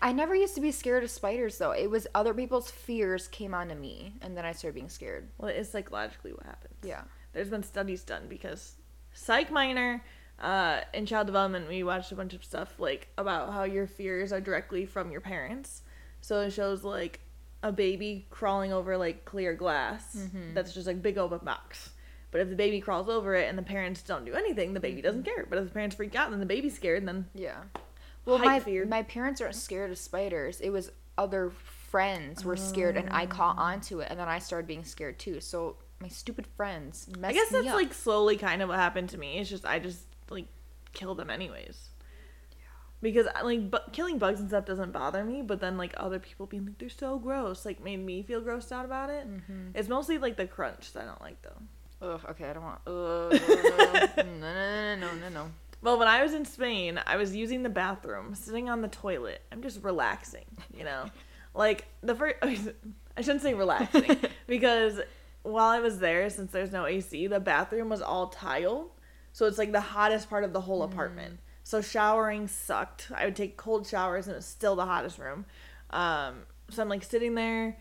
I 0.00 0.12
never 0.12 0.34
used 0.34 0.54
to 0.54 0.60
be 0.60 0.72
scared 0.72 1.04
of 1.04 1.10
spiders 1.10 1.58
though. 1.58 1.72
It 1.72 1.90
was 1.90 2.06
other 2.14 2.34
people's 2.34 2.70
fears 2.70 3.28
came 3.28 3.54
onto 3.54 3.74
me, 3.74 4.14
and 4.22 4.36
then 4.36 4.44
I 4.44 4.52
started 4.52 4.74
being 4.74 4.88
scared. 4.88 5.28
well, 5.38 5.50
it's 5.50 5.70
psychologically 5.70 6.32
what 6.32 6.44
happens. 6.46 6.74
Yeah. 6.82 7.02
there's 7.32 7.48
been 7.50 7.62
studies 7.62 8.02
done 8.04 8.24
because 8.28 8.76
psych 9.12 9.50
minor. 9.50 10.02
Uh, 10.40 10.80
in 10.92 11.06
child 11.06 11.26
development, 11.28 11.68
we 11.68 11.84
watched 11.84 12.10
a 12.10 12.16
bunch 12.16 12.34
of 12.34 12.42
stuff 12.44 12.74
like 12.78 13.06
about 13.16 13.52
how 13.52 13.62
your 13.62 13.86
fears 13.86 14.32
are 14.32 14.40
directly 14.40 14.84
from 14.84 15.12
your 15.12 15.20
parents. 15.20 15.82
So 16.22 16.40
it 16.40 16.50
shows 16.52 16.82
like 16.82 17.20
a 17.62 17.70
baby 17.70 18.26
crawling 18.30 18.72
over 18.72 18.96
like 18.96 19.24
clear 19.24 19.54
glass 19.54 20.16
that's 20.54 20.74
just 20.74 20.86
like 20.88 21.00
big 21.02 21.18
open 21.18 21.38
box. 21.44 21.90
But 22.34 22.40
if 22.40 22.48
the 22.48 22.56
baby 22.56 22.80
crawls 22.80 23.08
over 23.08 23.36
it 23.36 23.48
and 23.48 23.56
the 23.56 23.62
parents 23.62 24.02
don't 24.02 24.24
do 24.24 24.34
anything, 24.34 24.74
the 24.74 24.80
baby 24.80 25.00
doesn't 25.00 25.22
care. 25.22 25.46
But 25.48 25.56
if 25.60 25.66
the 25.66 25.70
parents 25.70 25.94
freak 25.94 26.16
out, 26.16 26.30
then 26.32 26.40
the 26.40 26.46
baby's 26.46 26.74
scared, 26.74 27.06
then 27.06 27.26
Yeah. 27.32 27.62
Well, 28.24 28.38
my 28.40 28.58
fear. 28.58 28.84
my 28.86 29.04
parents 29.04 29.40
aren't 29.40 29.54
scared 29.54 29.92
of 29.92 29.98
spiders. 29.98 30.60
It 30.60 30.70
was 30.70 30.90
other 31.16 31.50
friends 31.50 32.44
were 32.44 32.56
scared, 32.56 32.96
and 32.96 33.08
I 33.12 33.26
caught 33.26 33.56
onto 33.56 34.00
it, 34.00 34.08
and 34.10 34.18
then 34.18 34.26
I 34.28 34.40
started 34.40 34.66
being 34.66 34.82
scared 34.82 35.20
too. 35.20 35.38
So 35.38 35.76
my 36.00 36.08
stupid 36.08 36.48
friends 36.56 37.06
messed 37.16 37.30
I 37.30 37.34
guess 37.34 37.50
that's 37.50 37.68
up. 37.68 37.76
like 37.76 37.94
slowly 37.94 38.36
kind 38.36 38.62
of 38.62 38.68
what 38.68 38.80
happened 38.80 39.10
to 39.10 39.18
me. 39.18 39.38
It's 39.38 39.48
just 39.48 39.64
I 39.64 39.78
just 39.78 40.04
like 40.28 40.48
kill 40.92 41.14
them 41.14 41.30
anyways. 41.30 41.90
Yeah. 42.50 42.56
Because 43.00 43.28
like 43.44 43.70
bu- 43.70 43.90
killing 43.92 44.18
bugs 44.18 44.40
and 44.40 44.48
stuff 44.48 44.64
doesn't 44.64 44.90
bother 44.90 45.22
me, 45.22 45.42
but 45.42 45.60
then 45.60 45.76
like 45.78 45.94
other 45.96 46.18
people 46.18 46.46
being 46.46 46.66
like 46.66 46.78
they're 46.78 46.88
so 46.88 47.16
gross, 47.20 47.64
like 47.64 47.80
made 47.80 47.98
me 48.04 48.24
feel 48.24 48.42
grossed 48.42 48.72
out 48.72 48.84
about 48.84 49.08
it. 49.08 49.28
Mm-hmm. 49.30 49.68
It's 49.76 49.88
mostly 49.88 50.18
like 50.18 50.36
the 50.36 50.48
crunch 50.48 50.92
that 50.94 51.04
I 51.04 51.06
don't 51.06 51.20
like 51.20 51.40
though. 51.42 51.62
Ugh, 52.04 52.20
okay, 52.30 52.50
I 52.50 52.52
don't 52.52 52.62
want. 52.62 52.80
Ugh, 52.86 53.32
no, 54.18 54.24
no, 54.24 54.94
no, 54.94 54.96
no, 54.96 55.14
no, 55.14 55.28
no. 55.30 55.50
Well, 55.80 55.98
when 55.98 56.08
I 56.08 56.22
was 56.22 56.34
in 56.34 56.44
Spain, 56.44 57.00
I 57.06 57.16
was 57.16 57.34
using 57.34 57.62
the 57.62 57.68
bathroom, 57.70 58.34
sitting 58.34 58.68
on 58.68 58.82
the 58.82 58.88
toilet. 58.88 59.40
I'm 59.50 59.62
just 59.62 59.82
relaxing, 59.82 60.44
you 60.76 60.84
know? 60.84 61.06
like, 61.54 61.86
the 62.02 62.14
first. 62.14 62.36
I 63.16 63.20
shouldn't 63.20 63.42
say 63.42 63.54
relaxing, 63.54 64.16
because 64.46 65.00
while 65.44 65.68
I 65.68 65.80
was 65.80 65.98
there, 65.98 66.28
since 66.28 66.50
there's 66.50 66.72
no 66.72 66.84
AC, 66.84 67.28
the 67.28 67.40
bathroom 67.40 67.88
was 67.88 68.02
all 68.02 68.28
tile. 68.28 68.90
So 69.32 69.46
it's 69.46 69.58
like 69.58 69.72
the 69.72 69.80
hottest 69.80 70.28
part 70.28 70.44
of 70.44 70.52
the 70.52 70.60
whole 70.60 70.82
apartment. 70.82 71.38
So 71.62 71.80
showering 71.80 72.48
sucked. 72.48 73.10
I 73.14 73.24
would 73.24 73.36
take 73.36 73.56
cold 73.56 73.86
showers, 73.86 74.26
and 74.26 74.34
it 74.34 74.36
was 74.38 74.46
still 74.46 74.76
the 74.76 74.84
hottest 74.84 75.18
room. 75.18 75.46
Um, 75.90 76.42
so 76.70 76.82
I'm 76.82 76.88
like 76.88 77.04
sitting 77.04 77.34
there 77.34 77.78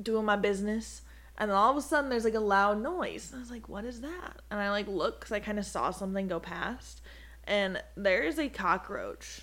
doing 0.00 0.24
my 0.24 0.36
business 0.36 1.02
and 1.40 1.50
then 1.50 1.56
all 1.56 1.72
of 1.72 1.76
a 1.76 1.82
sudden 1.82 2.08
there's 2.08 2.24
like 2.24 2.34
a 2.34 2.40
loud 2.40 2.80
noise. 2.80 3.30
And 3.32 3.38
i 3.38 3.40
was 3.40 3.50
like 3.50 3.68
what 3.68 3.84
is 3.84 4.00
that? 4.02 4.42
And 4.50 4.60
i 4.60 4.70
like 4.70 4.86
look 4.86 5.18
because 5.18 5.32
i 5.32 5.40
kind 5.40 5.58
of 5.58 5.66
saw 5.66 5.90
something 5.90 6.28
go 6.28 6.38
past. 6.38 7.00
And 7.44 7.82
there 7.96 8.22
is 8.22 8.38
a 8.38 8.48
cockroach. 8.48 9.40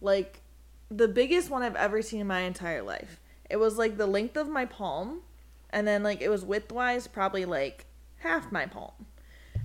Like 0.00 0.42
the 0.88 1.08
biggest 1.08 1.50
one 1.50 1.62
i've 1.62 1.74
ever 1.74 2.02
seen 2.02 2.20
in 2.20 2.28
my 2.28 2.40
entire 2.40 2.82
life. 2.82 3.20
It 3.50 3.56
was 3.56 3.76
like 3.76 3.96
the 3.96 4.06
length 4.06 4.36
of 4.36 4.48
my 4.48 4.64
palm 4.64 5.22
and 5.70 5.86
then 5.86 6.02
like 6.04 6.20
it 6.20 6.28
was 6.28 6.44
widthwise 6.44 7.10
probably 7.10 7.44
like 7.44 7.86
half 8.18 8.52
my 8.52 8.66
palm. 8.66 8.92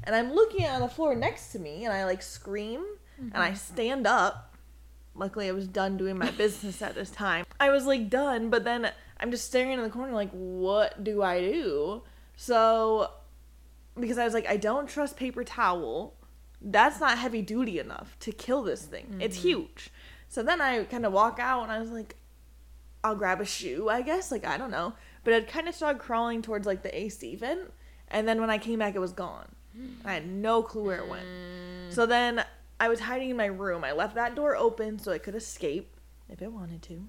And 0.04 0.16
I'm 0.16 0.34
looking 0.34 0.66
at 0.66 0.80
the 0.80 0.88
floor 0.88 1.16
next 1.16 1.52
to 1.54 1.60
me, 1.60 1.86
and 1.86 1.94
I 1.94 2.06
like 2.06 2.22
scream, 2.22 2.84
and 3.18 3.38
I 3.38 3.50
mm-hmm. 3.50 3.56
stand 3.56 4.08
up. 4.08 4.56
Luckily, 5.16 5.48
I 5.48 5.52
was 5.52 5.68
done 5.68 5.96
doing 5.98 6.18
my 6.18 6.32
business 6.32 6.82
at 6.82 6.96
this 6.96 7.10
time. 7.10 7.46
I 7.60 7.70
was 7.70 7.86
like 7.86 8.10
done, 8.10 8.50
but 8.50 8.64
then 8.64 8.92
I'm 9.24 9.32
just 9.32 9.46
staring 9.46 9.72
in 9.72 9.82
the 9.82 9.90
corner, 9.90 10.12
like, 10.12 10.32
what 10.32 11.02
do 11.02 11.24
I 11.24 11.40
do? 11.40 12.04
So, 12.36 13.10
because 13.98 14.18
I 14.18 14.26
was 14.26 14.34
like, 14.34 14.50
I 14.50 14.58
don't 14.58 14.90
trust 14.90 15.16
paper 15.16 15.46
towel. 15.46 16.16
That's 16.62 17.00
not 17.00 17.18
heavy 17.18 17.42
duty 17.42 17.80
enough 17.80 18.18
to 18.20 18.34
kill 18.34 18.64
this 18.64 18.82
thing. 18.82 19.20
It's 19.22 19.38
mm-hmm. 19.38 19.48
huge. 19.48 19.92
So 20.28 20.44
then 20.44 20.60
I 20.60 20.84
kind 20.84 21.06
of 21.06 21.14
walk 21.14 21.40
out, 21.40 21.64
and 21.64 21.72
I 21.72 21.80
was 21.80 21.90
like, 21.90 22.18
I'll 23.02 23.16
grab 23.16 23.40
a 23.40 23.46
shoe, 23.46 23.88
I 23.88 24.02
guess. 24.02 24.30
Like, 24.30 24.46
I 24.46 24.58
don't 24.58 24.72
know. 24.72 24.92
But 25.24 25.34
it 25.36 25.48
kind 25.48 25.70
of 25.70 25.76
started 25.76 26.00
crawling 26.02 26.42
towards 26.42 26.68
like 26.68 26.84
the 26.84 26.94
AC 26.94 27.38
vent. 27.38 27.72
And 28.10 28.28
then 28.28 28.42
when 28.42 28.50
I 28.50 28.58
came 28.58 28.80
back, 28.80 28.94
it 28.94 29.00
was 29.00 29.14
gone. 29.14 29.48
I 30.04 30.16
had 30.16 30.28
no 30.28 30.62
clue 30.62 30.84
where 30.84 30.98
it 30.98 31.08
went. 31.08 31.26
Mm. 31.26 31.94
So 31.94 32.06
then 32.06 32.44
I 32.78 32.90
was 32.90 33.00
hiding 33.00 33.30
in 33.30 33.38
my 33.38 33.46
room. 33.46 33.86
I 33.86 33.94
left 33.94 34.16
that 34.16 34.36
door 34.36 34.58
open 34.58 35.00
so 35.00 35.12
it 35.12 35.24
could 35.24 35.36
escape 35.36 35.96
if 36.28 36.42
it 36.42 36.52
wanted 36.52 36.82
to. 36.84 37.08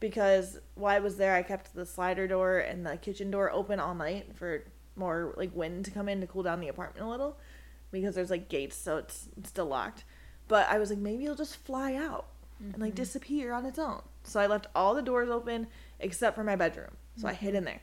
Because 0.00 0.58
while 0.74 0.96
I 0.96 0.98
was 0.98 1.16
there, 1.16 1.34
I 1.34 1.42
kept 1.42 1.74
the 1.74 1.86
slider 1.86 2.26
door 2.26 2.58
and 2.58 2.86
the 2.86 2.96
kitchen 2.96 3.30
door 3.30 3.50
open 3.52 3.78
all 3.78 3.94
night 3.94 4.34
for 4.34 4.64
more 4.96 5.34
like 5.36 5.54
wind 5.54 5.84
to 5.84 5.90
come 5.90 6.08
in 6.08 6.20
to 6.20 6.26
cool 6.26 6.42
down 6.42 6.60
the 6.60 6.68
apartment 6.68 7.06
a 7.06 7.10
little. 7.10 7.38
Because 7.92 8.14
there's 8.14 8.30
like 8.30 8.48
gates, 8.48 8.76
so 8.76 8.96
it's, 8.98 9.28
it's 9.36 9.50
still 9.50 9.66
locked. 9.66 10.04
But 10.48 10.68
I 10.68 10.78
was 10.78 10.90
like, 10.90 10.98
maybe 10.98 11.24
it'll 11.24 11.36
just 11.36 11.56
fly 11.64 11.94
out 11.94 12.26
and 12.60 12.78
like 12.78 12.90
mm-hmm. 12.90 12.96
disappear 12.96 13.52
on 13.52 13.66
its 13.66 13.78
own. 13.78 14.02
So 14.22 14.40
I 14.40 14.46
left 14.46 14.66
all 14.74 14.94
the 14.94 15.02
doors 15.02 15.28
open 15.28 15.66
except 15.98 16.36
for 16.36 16.44
my 16.44 16.56
bedroom. 16.56 16.96
So 17.16 17.28
I 17.28 17.34
hid 17.34 17.54
in 17.54 17.64
there. 17.64 17.80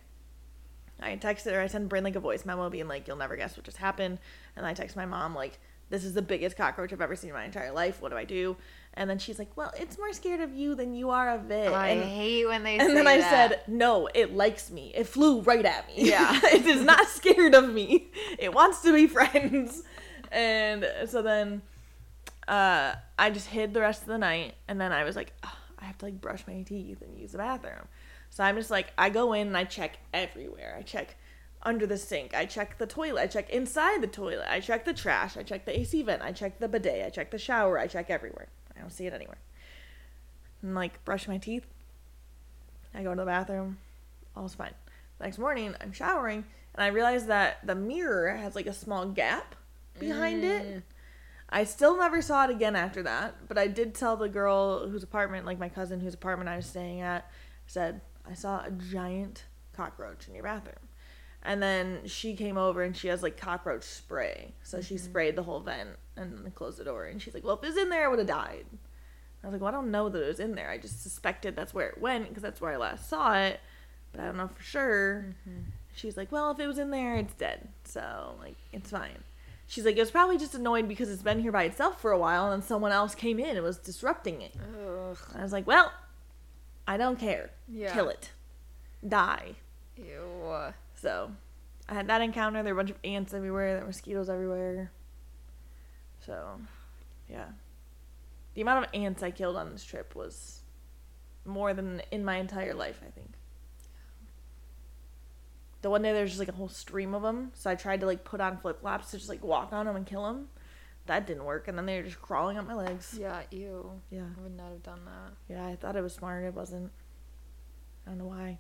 I 1.00 1.16
texted 1.16 1.54
her, 1.54 1.62
I 1.62 1.68
sent 1.68 1.90
Brynn 1.90 2.04
like 2.04 2.16
a 2.16 2.20
voice 2.20 2.46
memo 2.46 2.70
being 2.70 2.88
like, 2.88 3.08
You'll 3.08 3.18
never 3.18 3.36
guess 3.36 3.56
what 3.56 3.66
just 3.66 3.78
happened. 3.78 4.20
And 4.56 4.66
I 4.66 4.74
text 4.74 4.96
my 4.96 5.06
mom, 5.06 5.36
like, 5.36 5.60
This 5.90 6.04
is 6.04 6.14
the 6.14 6.22
biggest 6.22 6.58
cockroach 6.58 6.92
I've 6.92 7.02
ever 7.02 7.16
seen 7.16 7.30
in 7.30 7.36
my 7.36 7.46
entire 7.46 7.72
life. 7.72 8.02
What 8.02 8.10
do 8.10 8.18
I 8.18 8.24
do? 8.24 8.58
And 8.98 9.08
then 9.10 9.20
she's 9.20 9.38
like, 9.38 9.56
Well, 9.56 9.72
it's 9.80 9.98
more 9.98 10.12
scared 10.12 10.42
of 10.42 10.54
you 10.54 10.74
than 10.74 10.96
you 10.96 11.12
are 11.12 11.30
of 11.30 11.52
it. 11.52 11.72
I 11.72 11.90
and, 11.90 12.04
hate 12.04 12.46
when 12.48 12.64
they 12.64 12.80
and 12.80 12.98
then 12.98 13.08
I 13.08 13.22
said, 13.22 13.62
No, 13.68 14.10
it 14.14 14.36
likes 14.36 14.72
me. 14.72 14.92
It 14.96 15.06
flew 15.06 15.42
right 15.42 15.64
at 15.64 15.88
me. 15.88 16.10
Yeah. 16.10 16.40
it 16.46 16.66
is 16.66 16.84
not 16.84 17.08
scared 17.08 17.54
of 17.54 17.72
me. 17.72 18.08
It 18.40 18.54
wants 18.54 18.82
to 18.82 18.94
be 18.94 19.08
friends. 19.18 19.84
And 20.32 20.86
so 21.08 21.22
then 21.22 21.62
uh, 22.48 22.96
I 23.20 23.30
just 23.30 23.48
hid 23.48 23.74
the 23.74 23.82
rest 23.82 24.02
of 24.02 24.08
the 24.08 24.18
night. 24.18 24.56
And 24.68 24.82
then 24.82 24.92
I 24.92 25.04
was 25.04 25.16
like, 25.16 25.32
"Ugh, 25.44 25.52
I 25.80 25.86
have 25.86 25.98
to 26.00 26.06
like 26.06 26.20
brush 26.20 26.44
my 26.48 26.62
teeth 26.64 27.02
and 27.02 27.18
use 27.18 27.34
the 27.34 27.38
bathroom. 27.38 27.88
So 28.32 28.44
I'm 28.44 28.58
just 28.58 28.72
like, 28.72 28.94
I 28.98 29.10
go 29.10 29.34
in 29.34 29.48
and 29.48 29.58
I 29.58 29.64
check 29.64 30.00
everywhere. 30.14 30.76
I 30.78 30.82
check 30.82 31.16
under 31.64 31.86
the 31.86 31.98
sink. 31.98 32.34
I 32.34 32.46
check 32.46 32.78
the 32.78 32.88
toilet. 32.88 33.22
I 33.22 33.28
check 33.28 33.50
inside 33.50 34.02
the 34.02 34.08
toilet. 34.08 34.46
I 34.50 34.60
check 34.60 34.86
the 34.86 34.94
trash. 34.94 35.38
I 35.38 35.44
check 35.44 35.66
the 35.66 35.80
AC 35.80 36.02
vent. 36.02 36.22
I 36.22 36.32
check 36.32 36.60
the 36.60 36.68
bidet. 36.68 37.06
I 37.06 37.10
check 37.10 37.32
the 37.32 37.38
shower. 37.38 37.78
I 37.80 37.88
check 37.88 38.10
everywhere. 38.10 38.48
I 38.78 38.82
don't 38.82 38.92
see 38.92 39.08
it 39.08 39.14
anywhere. 39.14 39.40
And 40.62 40.76
like 40.76 41.04
brush 41.06 41.28
my 41.28 41.38
teeth. 41.38 41.66
I 42.94 43.04
go 43.04 43.12
to 43.12 43.16
the 43.16 43.26
bathroom. 43.26 43.78
All's 44.36 44.56
fine. 44.56 44.74
Next 45.20 45.40
morning, 45.40 45.76
I'm 45.82 45.92
showering 45.92 46.46
and 46.78 46.84
I 46.84 46.88
realize 46.88 47.26
that 47.26 47.66
the 47.66 47.76
mirror 47.76 48.36
has 48.36 48.56
like 48.56 48.68
a 48.68 48.74
small 48.74 49.08
gap 49.08 49.56
behind 50.00 50.44
it. 50.44 50.66
Mm. 50.66 50.84
I 51.50 51.64
still 51.64 51.98
never 51.98 52.22
saw 52.22 52.44
it 52.44 52.52
again 52.52 52.76
after 52.76 53.02
that, 53.04 53.48
but 53.48 53.58
I 53.58 53.68
did 53.68 53.96
tell 53.96 54.16
the 54.16 54.30
girl 54.30 54.88
whose 54.88 55.02
apartment, 55.02 55.46
like 55.46 55.58
my 55.58 55.70
cousin 55.70 56.02
whose 56.02 56.14
apartment 56.14 56.50
I 56.50 56.58
was 56.58 56.66
staying 56.66 57.02
at, 57.02 57.30
said, 57.66 58.02
I 58.30 58.34
saw 58.34 58.64
a 58.64 58.72
giant 58.72 59.46
cockroach 59.74 60.28
in 60.28 60.36
your 60.36 60.44
bathroom. 60.44 60.76
And 61.44 61.62
then 61.62 62.02
she 62.06 62.36
came 62.36 62.58
over 62.58 62.84
and 62.84 62.96
she 62.96 63.08
has 63.08 63.24
like 63.24 63.38
cockroach 63.38 63.84
spray. 63.84 64.54
So 64.64 64.82
she 64.82 64.96
mm-hmm. 64.96 65.06
sprayed 65.06 65.36
the 65.36 65.44
whole 65.44 65.60
vent 65.60 65.92
and 66.16 66.38
then 66.44 66.52
closed 66.52 66.78
the 66.78 66.84
door. 66.84 67.06
And 67.06 67.22
she's 67.22 67.34
like, 67.34 67.44
Well, 67.44 67.56
if 67.56 67.64
it 67.64 67.68
was 67.68 67.78
in 67.78 67.90
there, 67.90 68.06
I 68.06 68.08
would 68.08 68.20
have 68.20 68.28
died. 68.28 68.66
I 69.44 69.48
was 69.48 69.54
like, 69.54 69.62
Well, 69.62 69.70
I 69.70 69.72
don't 69.72 69.92
know 69.92 70.10
that 70.10 70.22
it 70.22 70.28
was 70.28 70.40
in 70.40 70.56
there. 70.56 70.70
I 70.70 70.78
just 70.78 71.04
suspected 71.04 71.56
that's 71.56 71.74
where 71.74 71.90
it 71.90 72.02
went 72.02 72.28
because 72.28 72.44
that's 72.44 72.60
where 72.60 72.72
I 72.72 72.78
last 72.78 73.10
saw 73.10 73.38
it, 73.38 73.60
but 74.12 74.22
I 74.22 74.26
don't 74.26 74.38
know 74.38 74.48
for 74.48 74.64
sure. 74.64 75.36
Mm-hmm. 75.48 75.70
She's 75.96 76.18
like, 76.18 76.32
Well, 76.32 76.52
if 76.52 76.60
it 76.60 76.68
was 76.68 76.80
in 76.80 76.92
there, 76.92 77.16
it's 77.16 77.34
dead. 77.34 77.68
So, 77.86 78.36
like, 78.40 78.58
it's 78.74 78.90
fine. 78.90 79.24
She's 79.68 79.86
like, 79.86 79.96
It 79.96 80.02
was 80.02 80.12
probably 80.12 80.38
just 80.38 80.56
annoyed 80.56 80.88
because 80.88 81.10
it's 81.10 81.24
been 81.24 81.40
here 81.40 81.52
by 81.52 81.64
itself 81.64 82.02
for 82.02 82.12
a 82.12 82.18
while 82.18 82.52
and 82.52 82.62
then 82.62 82.68
someone 82.68 82.92
else 82.92 83.16
came 83.16 83.40
in 83.40 83.56
and 83.56 83.64
was 83.64 83.78
disrupting 83.78 84.42
it. 84.42 84.54
Ugh. 84.58 85.18
I 85.36 85.44
was 85.44 85.54
like, 85.54 85.68
Well, 85.68 85.92
I 86.88 86.98
don't 86.98 87.20
care. 87.20 87.52
Yeah. 87.68 87.94
Kill 87.94 88.10
it. 88.10 88.32
Die. 89.08 89.56
Ew. 89.98 90.74
So 90.98 91.32
I 91.88 91.94
had 91.94 92.08
that 92.08 92.22
encounter. 92.22 92.64
There 92.64 92.74
were 92.74 92.82
a 92.82 92.84
bunch 92.84 92.92
of 92.92 93.00
ants 93.04 93.34
everywhere. 93.34 93.74
There 93.74 93.82
were 93.82 93.88
mosquitoes 93.88 94.30
everywhere. 94.30 94.92
So, 96.26 96.60
yeah. 97.30 97.46
The 98.56 98.62
amount 98.62 98.86
of 98.86 98.92
ants 98.94 99.24
I 99.24 99.32
killed 99.32 99.56
on 99.56 99.72
this 99.72 99.84
trip 99.84 100.16
was 100.16 100.62
more 101.46 101.74
than 101.74 102.02
in 102.12 102.26
my 102.26 102.38
entire 102.38 102.74
life, 102.74 103.00
I 103.06 103.12
think. 103.12 103.32
The 105.84 105.92
one 105.92 106.02
day 106.02 106.12
there's 106.12 106.32
just 106.32 106.40
like 106.40 106.50
a 106.50 106.54
whole 106.54 106.68
stream 106.68 107.14
of 107.14 107.22
them, 107.22 107.52
so 107.54 107.70
I 107.70 107.76
tried 107.76 108.00
to 108.02 108.08
like 108.08 108.24
put 108.24 108.42
on 108.42 108.58
flip 108.58 108.82
flops 108.82 109.12
to 109.12 109.18
just 109.18 109.30
like 109.30 109.44
walk 109.44 109.72
on 109.72 109.86
them 109.86 109.96
and 109.96 110.06
kill 110.06 110.24
them. 110.26 110.50
That 111.06 111.28
didn't 111.28 111.46
work, 111.46 111.68
and 111.68 111.78
then 111.78 111.86
they 111.86 111.98
were 111.98 112.04
just 112.04 112.22
crawling 112.22 112.58
up 112.58 112.68
my 112.68 112.74
legs. 112.74 113.16
Yeah, 113.18 113.42
ew. 113.52 114.02
Yeah, 114.10 114.24
I 114.38 114.42
would 114.42 114.58
not 114.58 114.72
have 114.72 114.84
done 114.84 115.06
that. 115.06 115.34
yeah. 115.54 115.66
I 115.66 115.76
thought 115.76 115.96
it 115.96 116.02
was 116.02 116.14
smart. 116.14 116.44
It 116.44 116.54
wasn't. 116.54 116.92
I 118.06 118.10
don't 118.10 118.18
know 118.18 118.26
why. 118.26 118.60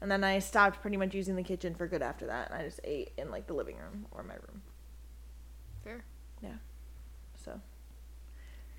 And 0.00 0.10
then 0.10 0.22
I 0.22 0.38
stopped 0.38 0.80
pretty 0.80 0.96
much 0.96 1.14
using 1.14 1.34
the 1.34 1.42
kitchen 1.42 1.74
for 1.74 1.86
good 1.88 2.02
after 2.02 2.26
that, 2.26 2.50
and 2.50 2.60
I 2.60 2.64
just 2.64 2.80
ate 2.84 3.12
in 3.18 3.30
like 3.30 3.46
the 3.46 3.54
living 3.54 3.76
room 3.76 4.06
or 4.12 4.22
my 4.22 4.34
room. 4.34 4.62
Fair. 5.82 6.04
Yeah. 6.40 6.54
So, 7.44 7.60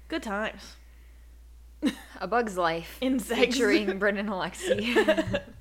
good 0.08 0.24
times. 0.24 0.76
A 2.22 2.28
Bug's 2.28 2.58
Life. 2.58 2.98
Insects. 3.02 3.56
Featuring 3.56 3.98
Brendan 4.00 4.28
and 4.28 4.36
Alexi. 4.36 5.42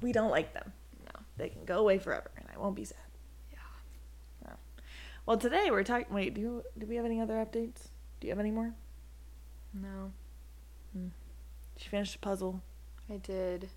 We 0.00 0.12
don't 0.12 0.30
like 0.30 0.54
them. 0.54 0.72
No. 1.04 1.20
They 1.36 1.48
can 1.50 1.64
go 1.64 1.78
away 1.78 1.98
forever, 1.98 2.30
and 2.36 2.46
I 2.54 2.58
won't 2.58 2.74
be 2.74 2.84
sad. 2.84 2.96
Yeah. 3.52 3.58
No. 4.46 4.52
Well, 5.26 5.36
today 5.36 5.68
we're 5.70 5.84
talking. 5.84 6.06
Wait, 6.10 6.34
do 6.34 6.40
you, 6.40 6.62
do 6.78 6.86
we 6.86 6.96
have 6.96 7.04
any 7.04 7.20
other 7.20 7.34
updates? 7.34 7.88
Do 8.20 8.26
you 8.26 8.30
have 8.30 8.40
any 8.40 8.50
more? 8.50 8.74
no. 9.74 10.12
Hmm. 10.92 11.08
Did 11.76 11.84
you 11.84 11.90
finish 11.90 12.12
the 12.12 12.18
puzzle? 12.18 12.62
I 13.08 13.16
did. 13.18 13.68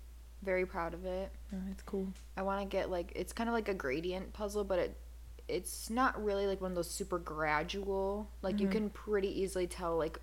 Very 0.44 0.66
proud 0.66 0.94
of 0.94 1.04
it. 1.04 1.30
Oh, 1.52 1.58
it's 1.70 1.82
cool. 1.82 2.08
I 2.36 2.42
want 2.42 2.60
to 2.60 2.66
get 2.66 2.90
like 2.90 3.12
it's 3.14 3.32
kind 3.32 3.48
of 3.48 3.54
like 3.54 3.68
a 3.68 3.74
gradient 3.74 4.32
puzzle, 4.32 4.64
but 4.64 4.78
it 4.78 4.96
it's 5.48 5.90
not 5.90 6.22
really 6.24 6.46
like 6.46 6.60
one 6.60 6.70
of 6.72 6.74
those 6.74 6.90
super 6.90 7.18
gradual. 7.18 8.30
Like 8.42 8.60
you 8.60 8.68
Mhm. 8.68 8.72
can 8.72 8.90
pretty 8.90 9.28
easily 9.42 9.66
tell 9.66 9.96
like 9.96 10.18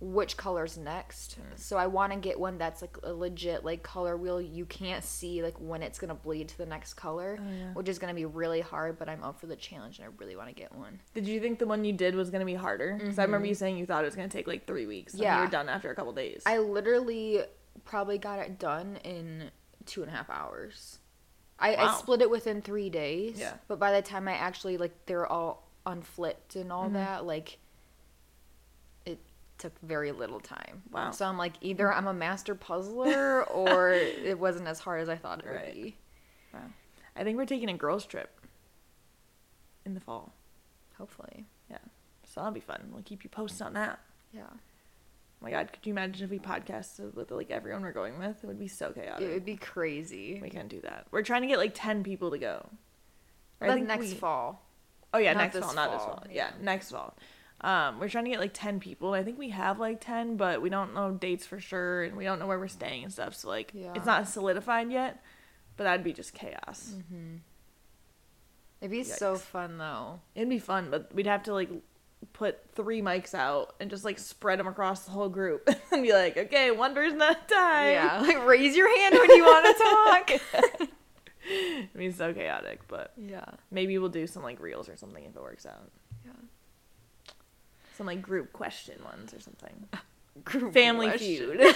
which 0.00 0.36
color's 0.36 0.76
next. 0.76 1.38
Mm. 1.40 1.56
So 1.60 1.76
I 1.76 1.86
want 1.86 2.12
to 2.12 2.18
get 2.18 2.40
one 2.40 2.58
that's 2.58 2.82
like 2.82 2.96
a 3.04 3.12
legit 3.12 3.64
like 3.64 3.84
color 3.84 4.16
wheel. 4.16 4.40
You 4.40 4.64
can't 4.66 5.04
see 5.04 5.44
like 5.44 5.54
when 5.60 5.80
it's 5.80 6.00
gonna 6.00 6.16
bleed 6.16 6.48
to 6.48 6.58
the 6.58 6.66
next 6.66 6.94
color, 6.94 7.38
Oh, 7.40 7.44
yeah. 7.56 7.72
which 7.74 7.88
is 7.88 8.00
gonna 8.00 8.12
be 8.14 8.24
really 8.24 8.60
hard. 8.62 8.98
But 8.98 9.08
I'm 9.08 9.22
up 9.22 9.38
for 9.38 9.46
the 9.46 9.54
challenge 9.54 10.00
and 10.00 10.08
I 10.08 10.10
really 10.18 10.34
want 10.34 10.48
to 10.48 10.54
get 10.54 10.74
one. 10.74 10.98
Did 11.14 11.28
you 11.28 11.38
think 11.40 11.60
the 11.60 11.68
one 11.68 11.84
you 11.84 11.92
did 11.92 12.16
was 12.16 12.30
gonna 12.30 12.44
be 12.44 12.54
harder? 12.54 12.96
Because 12.98 13.16
I 13.20 13.22
remember 13.22 13.46
Mhm. 13.46 13.50
you 13.50 13.54
saying 13.54 13.76
you 13.78 13.86
thought 13.86 14.02
it 14.02 14.08
was 14.08 14.16
gonna 14.16 14.28
take 14.28 14.48
like 14.48 14.66
three 14.66 14.86
weeks. 14.86 15.12
And 15.12 15.20
you 15.20 15.26
Yeah. 15.26 15.40
were 15.44 15.46
done 15.50 15.68
after 15.68 15.88
a 15.92 15.94
couple 15.94 16.12
days. 16.12 16.42
I 16.46 16.58
literally 16.58 17.44
probably 17.84 18.18
got 18.18 18.38
it 18.38 18.58
done 18.58 18.96
in 19.04 19.50
two 19.86 20.02
and 20.02 20.10
a 20.10 20.14
half 20.14 20.30
hours. 20.30 20.98
I, 21.58 21.76
I 21.76 21.92
split 21.94 22.20
it 22.22 22.30
within 22.30 22.60
three 22.62 22.90
days. 22.90 23.38
Yeah. 23.38 23.54
But 23.68 23.78
by 23.78 23.92
the 23.92 24.02
time 24.02 24.26
I 24.26 24.32
actually 24.32 24.76
like 24.78 24.92
they're 25.06 25.26
all 25.26 25.68
unflipped 25.86 26.56
and 26.56 26.72
all 26.72 26.88
Mhm. 26.88 26.94
that, 26.94 27.24
like 27.24 27.58
it 29.06 29.18
took 29.58 29.78
very 29.80 30.10
little 30.12 30.40
time. 30.40 30.82
Wow. 30.90 31.10
So 31.12 31.24
I'm 31.26 31.38
like 31.38 31.54
either 31.60 31.92
I'm 31.92 32.06
a 32.08 32.14
master 32.14 32.54
puzzler 32.54 33.44
or 33.50 33.90
it 33.92 34.38
wasn't 34.38 34.66
as 34.68 34.80
hard 34.80 35.00
as 35.02 35.08
I 35.08 35.16
thought 35.16 35.40
it 35.40 35.46
Right. 35.46 35.66
would 35.66 35.74
be. 35.74 35.96
Wow. 36.52 36.60
I 37.14 37.24
think 37.24 37.36
we're 37.36 37.46
taking 37.46 37.68
a 37.68 37.74
girls' 37.76 38.06
trip 38.06 38.40
in 39.84 39.94
the 39.94 40.00
fall, 40.00 40.32
Hopefully. 40.98 41.44
Yeah. 41.70 41.78
So 42.26 42.40
that'll 42.40 42.52
be 42.52 42.60
fun. 42.60 42.88
We'll 42.92 43.02
keep 43.02 43.24
you 43.24 43.30
posted 43.30 43.62
on 43.66 43.72
that. 43.74 43.98
Yeah. 44.32 44.44
My 45.42 45.50
god, 45.50 45.72
could 45.72 45.84
you 45.84 45.92
imagine 45.92 46.24
if 46.24 46.30
we 46.30 46.38
podcasted 46.38 47.14
with 47.14 47.30
like 47.32 47.50
everyone 47.50 47.82
we're 47.82 47.92
going 47.92 48.18
with? 48.18 48.42
It 48.42 48.46
would 48.46 48.58
be 48.60 48.68
so 48.68 48.92
chaotic. 48.92 49.26
It 49.28 49.32
would 49.32 49.44
be 49.44 49.56
crazy. 49.56 50.38
we 50.40 50.50
can't 50.50 50.68
do 50.68 50.80
that. 50.82 51.06
We're 51.10 51.22
trying 51.22 51.42
to 51.42 51.48
get 51.48 51.58
like 51.58 51.72
ten 51.74 52.04
people 52.04 52.30
to 52.30 52.38
go. 52.38 52.68
Or 53.60 53.66
That's 53.68 53.82
next 53.82 54.08
we- 54.08 54.14
fall. 54.14 54.64
Oh 55.14 55.18
yeah, 55.18 55.32
Not 55.34 55.40
next 55.42 55.54
this 55.54 55.64
fall, 55.64 55.74
not 55.74 55.90
this 55.92 56.00
fall, 56.02 56.14
fall. 56.16 56.26
Yeah, 56.30 56.50
yeah. 56.56 56.64
next 56.64 56.90
fall. 56.90 57.14
Um, 57.60 58.00
we're 58.00 58.08
trying 58.08 58.24
to 58.24 58.30
get 58.30 58.40
like 58.40 58.54
ten 58.54 58.80
people. 58.80 59.12
I 59.12 59.22
think 59.22 59.38
we 59.38 59.50
have 59.50 59.78
like 59.78 60.00
ten, 60.00 60.36
but 60.36 60.62
we 60.62 60.70
don't 60.70 60.94
know 60.94 61.10
dates 61.12 61.44
for 61.44 61.60
sure, 61.60 62.02
and 62.04 62.16
we 62.16 62.24
don't 62.24 62.38
know 62.38 62.46
where 62.46 62.58
we're 62.58 62.66
staying 62.68 63.04
and 63.04 63.12
stuff. 63.12 63.34
So 63.34 63.48
like, 63.48 63.72
Yeah. 63.74 63.92
it's 63.94 64.06
not 64.06 64.26
solidified 64.28 64.90
yet. 64.90 65.22
But 65.76 65.84
that'd 65.84 66.04
be 66.04 66.12
just 66.12 66.34
chaos. 66.34 66.94
Mm-hmm. 66.96 67.36
It'd 68.80 68.90
be 68.90 69.04
so 69.04 69.36
fun 69.36 69.78
though. 69.78 70.20
It'd 70.34 70.48
be 70.48 70.58
fun, 70.58 70.88
but 70.90 71.14
we'd 71.14 71.26
have 71.26 71.42
to 71.44 71.54
like 71.54 71.70
put 72.32 72.58
three 72.74 73.02
mics 73.02 73.34
out 73.34 73.74
and 73.80 73.90
just 73.90 74.04
like 74.04 74.18
spread 74.18 74.58
them 74.58 74.66
across 74.66 75.04
the 75.04 75.10
whole 75.10 75.28
group 75.28 75.68
and 75.92 76.02
be 76.02 76.12
like, 76.12 76.36
okay, 76.36 76.70
one 76.70 76.94
person 76.94 77.20
at 77.22 77.30
a 77.30 77.54
time. 77.54 77.92
Yeah. 77.92 78.18
Like 78.22 78.46
raise 78.46 78.76
your 78.76 78.88
hand 78.98 79.14
when 79.18 79.30
you 79.36 79.44
want 79.44 79.66
to 79.66 79.82
talk. 79.82 80.90
I 81.44 81.88
mean, 81.98 82.08
it's 82.10 82.18
so 82.18 82.32
chaotic, 82.32 82.80
but 82.88 83.12
Yeah. 83.16 83.44
maybe 83.70 83.98
we'll 83.98 84.08
do 84.08 84.26
some 84.26 84.42
like 84.42 84.60
reels 84.60 84.88
or 84.88 84.96
something 84.96 85.24
if 85.24 85.34
it 85.36 85.42
works 85.42 85.66
out. 85.66 85.90
Yeah. 86.24 86.32
Some 87.96 88.06
like 88.06 88.22
group 88.22 88.52
question 88.52 89.02
ones 89.04 89.34
or 89.34 89.40
something. 89.40 89.88
Group 90.44 90.72
Family 90.72 91.08
question. 91.08 91.58
feud. 91.58 91.74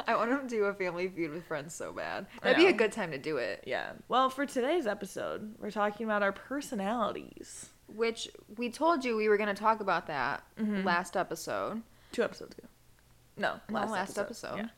I 0.08 0.16
want 0.16 0.42
to 0.42 0.48
do 0.48 0.64
a 0.64 0.74
family 0.74 1.06
feud 1.08 1.30
with 1.30 1.44
friends 1.46 1.72
so 1.72 1.92
bad. 1.92 2.26
That'd 2.42 2.56
be 2.58 2.66
a 2.66 2.72
good 2.72 2.90
time 2.90 3.12
to 3.12 3.18
do 3.18 3.36
it. 3.36 3.62
yeah. 3.64 3.92
Well, 4.08 4.28
for 4.28 4.44
today's 4.44 4.88
episode, 4.88 5.54
we're 5.60 5.70
talking 5.70 6.04
about 6.04 6.20
our 6.20 6.32
personalities. 6.32 7.70
Which 7.86 8.28
we 8.56 8.70
told 8.70 9.04
you 9.04 9.16
we 9.16 9.28
were 9.28 9.36
going 9.36 9.54
to 9.54 9.60
talk 9.60 9.80
about 9.80 10.06
that 10.06 10.42
Mhm. 10.58 10.84
last 10.84 11.16
episode. 11.16 11.82
Two 12.12 12.22
episodes 12.22 12.56
ago. 12.58 12.68
No, 13.36 13.60
No, 13.68 13.74
last, 13.74 13.90
last 13.90 14.18
episode. 14.18 14.48
episode. 14.58 14.70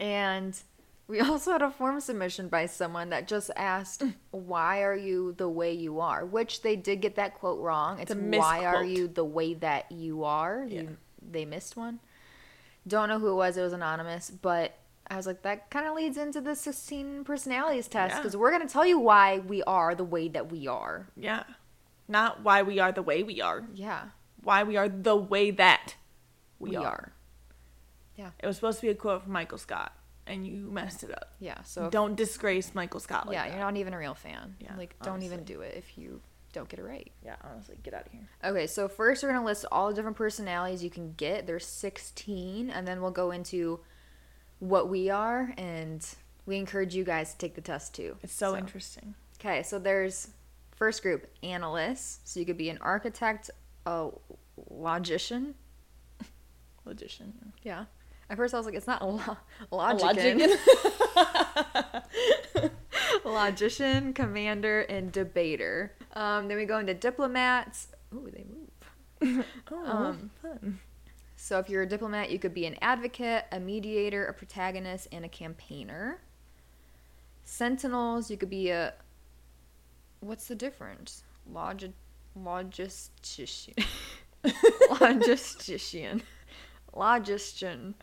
And 0.00 0.58
we 1.08 1.20
also 1.20 1.52
had 1.52 1.62
a 1.62 1.70
form 1.70 2.00
submission 2.00 2.48
by 2.48 2.66
someone 2.66 3.10
that 3.10 3.28
just 3.28 3.50
asked, 3.56 4.02
"Why 4.30 4.82
are 4.82 4.96
you 4.96 5.32
the 5.32 5.48
way 5.48 5.72
you 5.72 6.00
are?" 6.00 6.24
Which 6.24 6.62
they 6.62 6.76
did 6.76 7.00
get 7.00 7.16
that 7.16 7.34
quote 7.34 7.60
wrong. 7.60 7.98
It's 8.00 8.10
a 8.10 8.16
"Why 8.16 8.64
are 8.64 8.84
you 8.84 9.08
the 9.08 9.24
way 9.24 9.54
that 9.54 9.90
you 9.92 10.24
are?" 10.24 10.64
Yeah. 10.68 10.82
You, 10.82 10.96
they 11.22 11.44
missed 11.44 11.76
one. 11.76 12.00
Don't 12.86 13.08
know 13.08 13.18
who 13.18 13.30
it 13.30 13.34
was. 13.34 13.56
It 13.56 13.62
was 13.62 13.72
anonymous, 13.72 14.30
but 14.30 14.78
I 15.08 15.16
was 15.16 15.26
like, 15.26 15.42
that 15.42 15.70
kind 15.70 15.86
of 15.86 15.94
leads 15.94 16.16
into 16.16 16.40
the 16.40 16.54
16 16.56 17.22
personalities 17.24 17.86
test 17.88 18.14
Yeah. 18.14 18.20
because 18.20 18.36
we're 18.36 18.50
gonna 18.50 18.68
tell 18.68 18.86
you 18.86 18.98
why 18.98 19.38
we 19.38 19.62
are 19.64 19.94
the 19.94 20.04
way 20.04 20.28
that 20.28 20.50
we 20.50 20.66
are. 20.66 21.06
Yeah. 21.16 21.44
Not 22.08 22.42
why 22.42 22.62
we 22.62 22.78
are 22.78 22.92
the 22.92 23.02
way 23.02 23.22
we 23.22 23.40
are. 23.40 23.64
Yeah, 23.74 24.06
Why 24.42 24.62
we 24.62 24.76
are 24.76 24.88
the 24.88 25.16
way 25.16 25.50
that 25.50 25.94
we, 26.58 26.70
we, 26.70 26.76
are. 26.76 26.84
are. 26.84 27.12
It 28.40 28.46
was 28.46 28.56
supposed 28.56 28.80
to 28.80 28.86
be 28.86 28.90
a 28.90 28.94
quote 28.94 29.24
from 29.24 29.32
Michael 29.32 29.58
Scott, 29.58 29.92
and 30.26 30.46
you 30.46 30.70
messed 30.70 31.02
it 31.02 31.10
up. 31.10 31.34
Yeah. 31.40 31.62
So 31.62 31.90
Don't 31.90 32.14
disgrace 32.14 32.74
Michael 32.74 33.00
Scott 33.00 33.26
like 33.26 33.34
yeah, 33.34 33.44
that. 33.44 33.50
you're 33.50 33.60
not 33.60 33.76
even 33.76 33.92
a 33.92 33.98
real 33.98 34.14
fan. 34.14 34.56
Yeah, 34.60 34.74
like 34.76 34.94
don't 35.02 35.22
even 35.22 35.44
do 35.44 35.60
it 35.60 35.74
if 35.76 35.98
you 35.98 36.20
don't 36.52 36.68
get 36.68 36.78
it 36.78 36.84
right. 36.84 37.10
Yeah, 37.24 37.36
honestly, 37.44 37.76
get 37.82 37.92
out 37.92 38.06
of 38.06 38.12
here. 38.12 38.28
Okay, 38.42 38.66
so 38.66 38.88
first 38.88 39.22
we're 39.22 39.32
gonna 39.32 39.44
list 39.44 39.66
all 39.70 39.88
the 39.88 39.94
different 39.94 40.16
personalities 40.16 40.82
you 40.82 40.90
can 40.90 41.12
get. 41.14 41.46
There's 41.46 41.66
16, 41.66 42.70
and 42.70 42.88
then 42.88 43.02
we'll 43.02 43.10
go 43.10 43.30
into 43.30 43.80
what 44.58 44.88
we 44.88 45.10
are, 45.10 45.52
and 45.58 46.06
we 46.46 46.56
encourage 46.56 46.94
you 46.94 47.04
guys 47.04 47.32
to 47.32 47.38
take 47.38 47.54
the 47.54 47.60
test 47.60 47.94
too. 47.94 48.16
It's 48.22 48.32
so, 48.32 48.56
interesting. 48.56 49.14
Okay, 49.38 49.62
so 49.62 49.78
there's 49.78 50.28
first 50.76 51.02
group 51.02 51.26
analysts. 51.42 52.20
So 52.24 52.40
you 52.40 52.46
could 52.46 52.56
be 52.58 52.70
an 52.70 52.78
architect, 52.80 53.50
a 53.84 54.08
logician. 54.70 55.54
Logician. 56.86 57.34
Yeah. 57.62 57.84
At 58.30 58.36
first 58.36 58.54
I 58.54 58.58
was 58.58 58.66
like, 58.66 58.74
it's 58.74 58.86
not 58.86 59.02
a, 59.02 59.06
lo- 59.06 59.36
logician. 59.70 60.42
logician, 63.24 64.12
commander, 64.12 64.80
and 64.82 65.12
debater. 65.12 65.92
Um, 66.14 66.48
then 66.48 66.56
we 66.56 66.64
go 66.64 66.78
into 66.78 66.94
diplomats. 66.94 67.88
Ooh, 68.14 68.30
they 68.32 68.44
move. 68.48 69.44
oh, 69.70 69.86
Um, 69.86 70.30
fun. 70.42 70.80
So 71.36 71.58
if 71.58 71.68
you're 71.68 71.82
a 71.82 71.88
diplomat, 71.88 72.30
you 72.30 72.38
could 72.38 72.54
be 72.54 72.66
an 72.66 72.76
advocate, 72.80 73.44
a 73.52 73.60
mediator, 73.60 74.24
a 74.26 74.32
protagonist, 74.32 75.08
and 75.12 75.24
a 75.24 75.28
campaigner. 75.28 76.20
Sentinels, 77.44 78.30
you 78.30 78.36
could 78.36 78.50
be 78.50 78.70
a. 78.70 78.94
What's 80.20 80.48
the 80.48 80.54
difference? 80.54 81.22
Logi- 81.50 81.92
logistician. 82.38 83.84
logistician. 84.44 86.22
Logistician. 86.94 87.94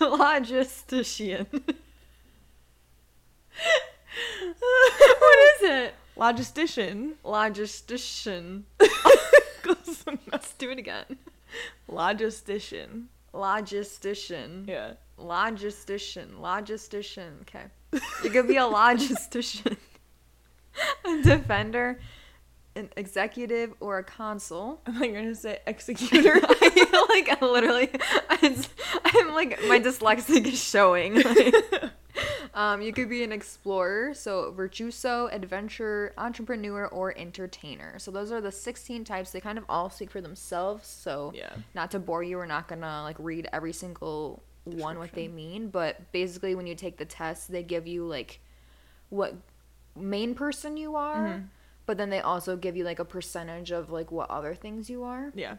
Logistician. 0.00 1.46
what 5.18 5.38
is 5.54 5.62
it? 5.62 5.94
Logistician. 6.16 7.14
Logistician. 7.24 8.62
Let's 10.30 10.52
do 10.54 10.70
it 10.70 10.78
again. 10.78 11.04
Logistician. 11.88 13.04
Logistician. 13.32 14.68
Yeah. 14.68 14.92
Logistician. 15.18 16.38
Logistician. 16.38 17.40
Okay. 17.42 17.64
You 18.22 18.30
could 18.30 18.48
be 18.48 18.56
a 18.56 18.62
logistician, 18.62 19.76
a 21.04 21.22
defender, 21.22 22.00
an 22.76 22.90
executive, 22.96 23.74
or 23.80 23.98
a 23.98 24.04
consul. 24.04 24.80
I 24.86 24.92
thought 24.92 25.06
you 25.06 25.12
were 25.12 25.20
gonna 25.20 25.34
say 25.34 25.58
executor. 25.66 26.40
I 26.42 26.70
feel 26.70 27.06
like 27.08 27.42
I 27.42 27.44
literally, 27.44 27.90
I'm, 28.28 28.56
I'm 29.04 29.34
like, 29.34 29.58
my 29.66 29.80
dyslexic 29.80 30.46
is 30.46 30.62
showing. 30.62 31.22
Like, 31.22 31.54
um, 32.54 32.82
you 32.82 32.92
could 32.92 33.08
be 33.08 33.24
an 33.24 33.32
explorer, 33.32 34.14
so 34.14 34.52
virtuoso, 34.52 35.28
adventurer, 35.32 36.12
entrepreneur, 36.16 36.86
or 36.86 37.16
entertainer. 37.18 37.98
So 37.98 38.10
those 38.10 38.30
are 38.30 38.40
the 38.40 38.52
16 38.52 39.04
types. 39.04 39.32
They 39.32 39.40
kind 39.40 39.58
of 39.58 39.64
all 39.68 39.90
speak 39.90 40.10
for 40.10 40.20
themselves. 40.20 40.86
So 40.86 41.32
yeah. 41.34 41.50
not 41.74 41.90
to 41.92 41.98
bore 41.98 42.22
you, 42.22 42.36
we're 42.36 42.46
not 42.46 42.68
gonna 42.68 43.02
like 43.02 43.16
read 43.18 43.48
every 43.52 43.72
single 43.72 44.42
one 44.64 44.98
what 44.98 45.12
they 45.12 45.28
mean, 45.28 45.68
but 45.68 46.12
basically 46.12 46.54
when 46.54 46.66
you 46.66 46.74
take 46.74 46.96
the 46.96 47.04
test, 47.04 47.50
they 47.50 47.62
give 47.62 47.86
you 47.86 48.06
like 48.06 48.40
what 49.10 49.34
main 49.96 50.34
person 50.34 50.76
you 50.76 50.96
are, 50.96 51.16
Mhm. 51.16 51.48
but 51.86 51.96
then 51.98 52.10
they 52.10 52.20
also 52.20 52.56
give 52.56 52.76
you 52.76 52.84
like 52.84 52.98
a 52.98 53.04
percentage 53.04 53.70
of 53.70 53.90
like 53.90 54.10
what 54.10 54.30
other 54.30 54.54
things 54.54 54.88
you 54.90 55.02
are. 55.04 55.32
Yeah. 55.34 55.56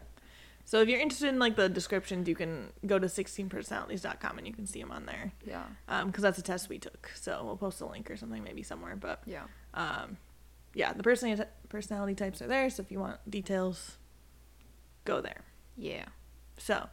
So 0.64 0.80
if 0.80 0.88
you're 0.88 0.98
interested 1.00 1.28
in 1.28 1.38
like 1.38 1.54
the 1.56 1.68
descriptions, 1.68 2.26
you 2.28 2.34
can 2.34 2.72
go 2.84 2.98
to 2.98 3.08
16personalities.com 3.08 4.38
and 4.38 4.46
you 4.46 4.52
can 4.52 4.66
see 4.66 4.80
them 4.80 4.90
on 4.90 5.06
there. 5.06 5.32
Yeah. 5.44 5.64
Um, 5.88 6.08
because 6.08 6.22
that's 6.22 6.38
a 6.38 6.42
test 6.42 6.68
we 6.68 6.78
took. 6.78 7.10
So 7.14 7.44
we'll 7.44 7.56
post 7.56 7.80
a 7.80 7.86
link 7.86 8.10
or 8.10 8.16
something 8.16 8.42
maybe 8.42 8.62
somewhere. 8.64 8.96
But 8.96 9.22
Yeah. 9.26 9.44
um, 9.74 10.16
yeah, 10.74 10.92
the 10.92 11.02
personality 11.04 11.44
personality 11.68 12.14
types 12.14 12.42
are 12.42 12.46
there. 12.48 12.68
So 12.70 12.82
if 12.82 12.90
you 12.90 12.98
want 12.98 13.30
details, 13.30 13.96
go 15.04 15.20
there. 15.20 15.44
Yeah. 15.76 16.06
So 16.58 16.88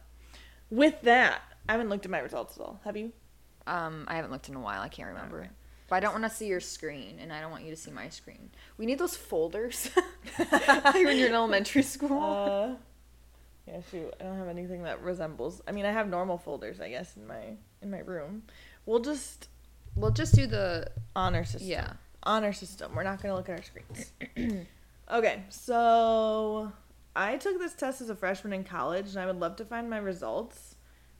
with 0.70 1.00
that, 1.02 1.42
I 1.68 1.72
haven't 1.72 1.88
looked 1.88 2.04
at 2.04 2.10
my 2.10 2.20
results 2.20 2.56
at 2.56 2.62
all. 2.62 2.80
Have 2.84 2.96
you? 2.96 3.12
Um, 3.66 4.04
I 4.08 4.14
haven't 4.16 4.30
looked 4.30 4.48
in 4.48 4.54
a 4.54 4.60
while. 4.60 4.82
I 4.82 4.88
can't 4.88 5.08
remember. 5.08 5.48
But 5.94 5.98
I 5.98 6.00
don't 6.00 6.20
want 6.20 6.32
to 6.32 6.36
see 6.36 6.48
your 6.48 6.58
screen, 6.58 7.20
and 7.20 7.32
I 7.32 7.40
don't 7.40 7.52
want 7.52 7.62
you 7.62 7.70
to 7.70 7.76
see 7.76 7.92
my 7.92 8.08
screen. 8.08 8.50
We 8.78 8.84
need 8.84 8.98
those 8.98 9.16
folders, 9.16 9.90
like 10.40 10.92
when 10.92 11.16
you're 11.16 11.28
in 11.28 11.34
elementary 11.34 11.84
school. 11.84 12.20
Uh, 12.20 12.74
yeah, 13.68 13.80
shoot. 13.92 14.12
I 14.20 14.24
don't 14.24 14.36
have 14.36 14.48
anything 14.48 14.82
that 14.82 15.00
resembles. 15.04 15.62
I 15.68 15.70
mean, 15.70 15.86
I 15.86 15.92
have 15.92 16.08
normal 16.08 16.36
folders, 16.36 16.80
I 16.80 16.88
guess, 16.88 17.16
in 17.16 17.28
my 17.28 17.58
in 17.80 17.92
my 17.92 18.00
room. 18.00 18.42
We'll 18.86 18.98
just 18.98 19.48
we'll 19.94 20.10
just 20.10 20.34
do 20.34 20.48
the 20.48 20.88
honor 21.14 21.44
system. 21.44 21.70
yeah. 21.70 21.92
honor 22.24 22.52
system. 22.52 22.92
We're 22.92 23.04
not 23.04 23.22
gonna 23.22 23.36
look 23.36 23.48
at 23.48 23.60
our 23.60 23.62
screens. 23.62 24.66
okay, 25.12 25.44
so 25.48 26.72
I 27.14 27.36
took 27.36 27.60
this 27.60 27.74
test 27.74 28.00
as 28.00 28.10
a 28.10 28.16
freshman 28.16 28.52
in 28.52 28.64
college, 28.64 29.10
and 29.10 29.18
I 29.18 29.26
would 29.26 29.38
love 29.38 29.54
to 29.58 29.64
find 29.64 29.88
my 29.88 29.98
results 29.98 30.74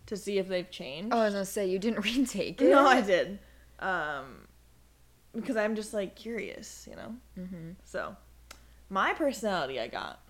to 0.07 0.17
see 0.17 0.39
if 0.39 0.49
they've 0.49 0.69
changed. 0.69 1.15
Oh, 1.15 1.21
I 1.21 1.27
was 1.27 1.35
gonna 1.35 1.45
say 1.45 1.69
you 1.69 1.79
didn't 1.79 2.05
retake 2.05 2.61
it. 2.61 2.71
no, 2.71 2.85
I 2.85 3.03
did, 3.03 3.39
um, 3.79 4.44
because 5.35 5.57
I'm 5.57 5.75
just 5.75 5.93
like 5.95 6.15
curious, 6.15 6.87
you 6.89 6.97
know. 6.97 7.15
Mm-hmm. 7.39 7.71
So, 7.85 8.17
my 8.89 9.13
personality 9.13 9.81
I 9.81 9.89
got 9.89 10.21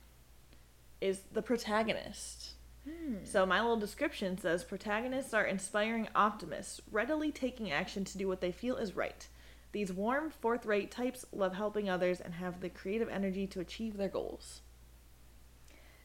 is 1.01 1.21
the 1.33 1.43
protagonist. 1.43 2.53
Hmm. 2.85 3.17
So 3.25 3.47
my 3.47 3.61
little 3.61 3.77
description 3.77 4.39
says 4.39 4.65
protagonists 4.65 5.35
are 5.35 5.45
inspiring 5.45 6.09
optimists, 6.15 6.81
readily 6.91 7.33
taking 7.33 7.71
action 7.71 8.05
to 8.05 8.19
do 8.19 8.29
what 8.29 8.41
they 8.41 8.53
feel 8.53 8.77
is 8.77 8.97
right. 8.97 9.27
These 9.73 9.93
warm, 9.93 10.31
forthright 10.31 10.91
types 10.91 11.25
love 11.33 11.55
helping 11.55 11.91
others 11.91 12.21
and 12.21 12.35
have 12.35 12.61
the 12.61 12.69
creative 12.69 13.09
energy 13.09 13.47
to 13.49 13.61
achieve 13.61 13.97
their 13.97 14.09
goals. 14.09 14.61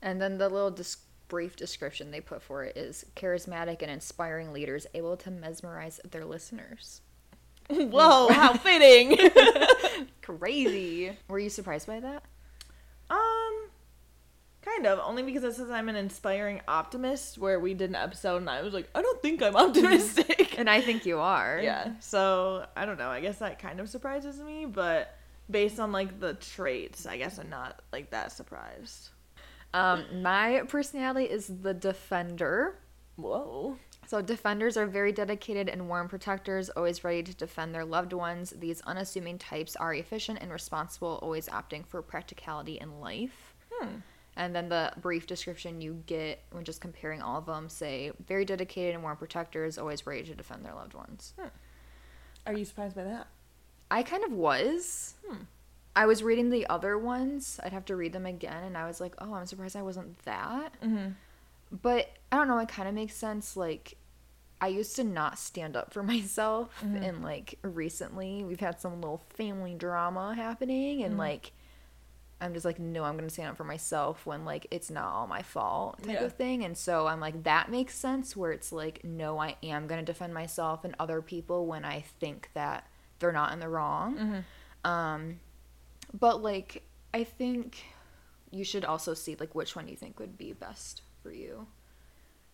And 0.02 0.22
then 0.22 0.38
the 0.38 0.50
little 0.50 0.72
dis- 0.72 0.98
brief 1.28 1.56
description 1.56 2.12
they 2.12 2.22
put 2.22 2.42
for 2.42 2.64
it 2.64 2.76
is 2.76 3.06
charismatic 3.16 3.82
and 3.82 3.92
inspiring 3.92 4.52
leaders 4.52 4.88
able 4.94 5.18
to 5.18 5.30
mesmerize 5.30 6.00
their 6.10 6.26
listeners. 6.26 7.02
Whoa, 7.92 8.30
how 8.30 8.54
fitting! 8.54 9.18
Crazy. 10.22 11.16
Were 11.28 11.40
you 11.40 11.50
surprised 11.50 11.88
by 11.88 12.00
that? 12.00 12.24
um, 13.12 13.70
kind 14.62 14.88
of. 14.88 15.00
Only 15.04 15.24
because 15.24 15.44
it 15.44 15.56
says 15.56 15.70
I'm 15.70 15.90
an 15.90 15.96
inspiring 15.96 16.62
optimist, 16.68 17.38
where 17.38 17.60
we 17.60 17.74
did 17.74 17.90
an 17.90 17.96
episode 17.96 18.38
and 18.38 18.50
I 18.50 18.62
was 18.62 18.74
like, 18.74 18.90
I 18.96 19.02
don't 19.02 19.22
think 19.22 19.42
I'm 19.42 19.56
optimistic. 19.56 20.58
And 20.58 20.70
I 20.70 20.82
think 20.82 21.06
you 21.06 21.20
are. 21.20 21.60
yeah, 21.64 21.94
so 22.00 22.66
I 22.76 22.86
don't 22.86 22.98
know. 22.98 23.10
I 23.10 23.22
guess 23.22 23.40
that 23.40 23.60
kind 23.60 23.80
of 23.80 23.90
surprises 23.90 24.40
me, 24.40 24.66
but 24.66 25.16
based 25.50 25.80
on 25.80 25.92
like 25.92 26.20
the 26.20 26.34
traits, 26.36 27.06
I 27.06 27.18
guess 27.18 27.38
I'm 27.40 27.50
not 27.50 27.82
like 27.92 28.12
that 28.12 28.32
surprised. 28.32 29.10
Um, 29.74 30.04
my 30.22 30.64
personality 30.68 31.26
is 31.26 31.52
the 31.62 31.74
defender. 31.74 32.76
Whoa. 33.16 33.78
So 34.10 34.24
defenders 34.24 34.76
are 34.76 34.88
very 34.88 35.12
dedicated 35.12 35.70
and 35.70 35.88
warm 35.88 36.08
protectors, 36.08 36.72
always 36.72 37.04
ready 37.04 37.22
to 37.22 37.34
defend 37.36 37.76
their 37.76 37.86
loved 37.86 38.12
ones. 38.12 38.56
These 38.58 38.82
unassuming 38.82 39.38
types 39.38 39.76
are 39.76 39.94
efficient 39.94 40.40
and 40.42 40.52
responsible, 40.52 41.20
always 41.22 41.48
opting 41.48 41.86
for 41.86 42.02
practicality 42.02 42.80
in 42.80 43.02
life. 43.02 43.54
Hmm. 43.72 43.98
And 44.36 44.56
then 44.56 44.68
the 44.68 44.94
brief 45.00 45.28
description 45.28 45.80
you 45.80 46.02
get 46.08 46.42
when 46.50 46.64
just 46.64 46.82
comparing 46.82 47.22
all 47.22 47.38
of 47.38 47.46
them 47.46 47.70
say 47.70 48.12
very 48.26 48.46
dedicated 48.46 48.96
and 48.96 49.04
warm 49.04 49.16
protectors, 49.16 49.78
always 49.78 50.08
ready 50.08 50.24
to 50.24 50.34
defend 50.34 50.66
their 50.66 50.74
loved 50.74 50.96
ones. 50.96 51.36
Are 52.48 52.54
you 52.54 52.66
surprised 52.66 52.96
by 52.96 53.04
that? 53.04 53.28
I 53.92 54.02
kind 54.02 54.24
of 54.24 54.32
was. 54.32 55.14
Hmm. 55.28 55.44
I 55.96 56.08
was 56.08 56.24
reading 56.24 56.50
the 56.50 56.66
other 56.66 56.98
ones. 56.98 57.60
I'd 57.64 57.74
have 57.74 57.86
to 57.86 57.96
read 57.96 58.14
them 58.14 58.26
again, 58.26 58.64
and 58.64 58.76
I 58.76 58.88
was 58.88 59.00
like, 59.00 59.14
oh, 59.20 59.36
I'm 59.36 59.46
surprised 59.46 59.76
I 59.76 59.84
wasn't 59.84 60.18
that. 60.26 60.74
Mm-hmm. 60.82 61.10
But 61.72 62.10
I 62.32 62.38
don't 62.38 62.48
know. 62.48 62.58
It 62.58 62.70
kind 62.70 62.90
of 62.90 62.96
makes 62.96 63.16
sense. 63.16 63.56
Like, 63.56 63.96
I 64.62 64.68
used 64.68 64.96
to 64.98 65.04
not 65.04 65.40
stand 65.40 65.76
up 65.78 65.94
for 65.94 66.04
myself, 66.14 66.82
Mhm. 66.84 67.08
and 67.08 67.24
like 67.24 67.58
recently 67.62 68.44
we've 68.44 68.60
had 68.60 68.80
some 68.80 68.96
little 69.02 69.22
family 69.30 69.74
drama 69.76 70.36
happening, 70.36 71.04
and 71.04 71.16
Mhm. 71.16 71.20
like. 71.20 71.52
I'm 72.42 72.54
just 72.54 72.64
like, 72.64 72.80
no, 72.80 73.04
I'm 73.04 73.18
gonna 73.18 73.30
stand 73.30 73.50
up 73.50 73.58
for 73.58 73.66
myself 73.66 74.26
when 74.26 74.46
like 74.46 74.66
it's 74.72 74.90
not 74.90 75.12
all 75.12 75.28
my 75.28 75.42
fault 75.42 76.02
type 76.04 76.14
Yeah. 76.14 76.24
of 76.24 76.36
thing. 76.38 76.64
And 76.64 76.78
so 76.78 77.06
I'm 77.06 77.20
like, 77.20 77.44
that 77.44 77.70
makes 77.70 77.94
sense 77.96 78.34
where 78.34 78.54
it's 78.54 78.72
like, 78.72 79.04
no, 79.04 79.38
I 79.40 79.58
am 79.62 79.88
gonna 79.88 80.04
defend 80.04 80.34
myself 80.34 80.86
and 80.86 80.96
other 80.98 81.22
people 81.22 81.66
when 81.66 81.84
I 81.84 82.00
think 82.00 82.50
that 82.54 82.88
they're 83.20 83.34
not 83.34 83.52
in 83.52 83.60
the 83.60 83.68
wrong. 83.68 84.16
Mm-hmm. 84.18 84.90
Um, 84.90 85.40
but 86.18 86.42
like, 86.42 86.84
I 87.14 87.26
think 87.26 87.84
you 88.52 88.64
should 88.64 88.86
also 88.86 89.14
see 89.14 89.36
like 89.36 89.54
which 89.54 89.76
one 89.76 89.90
you 89.90 89.98
think 89.98 90.18
would 90.18 90.38
be 90.38 90.54
best 90.54 91.02
for 91.22 91.34
you. 91.34 91.68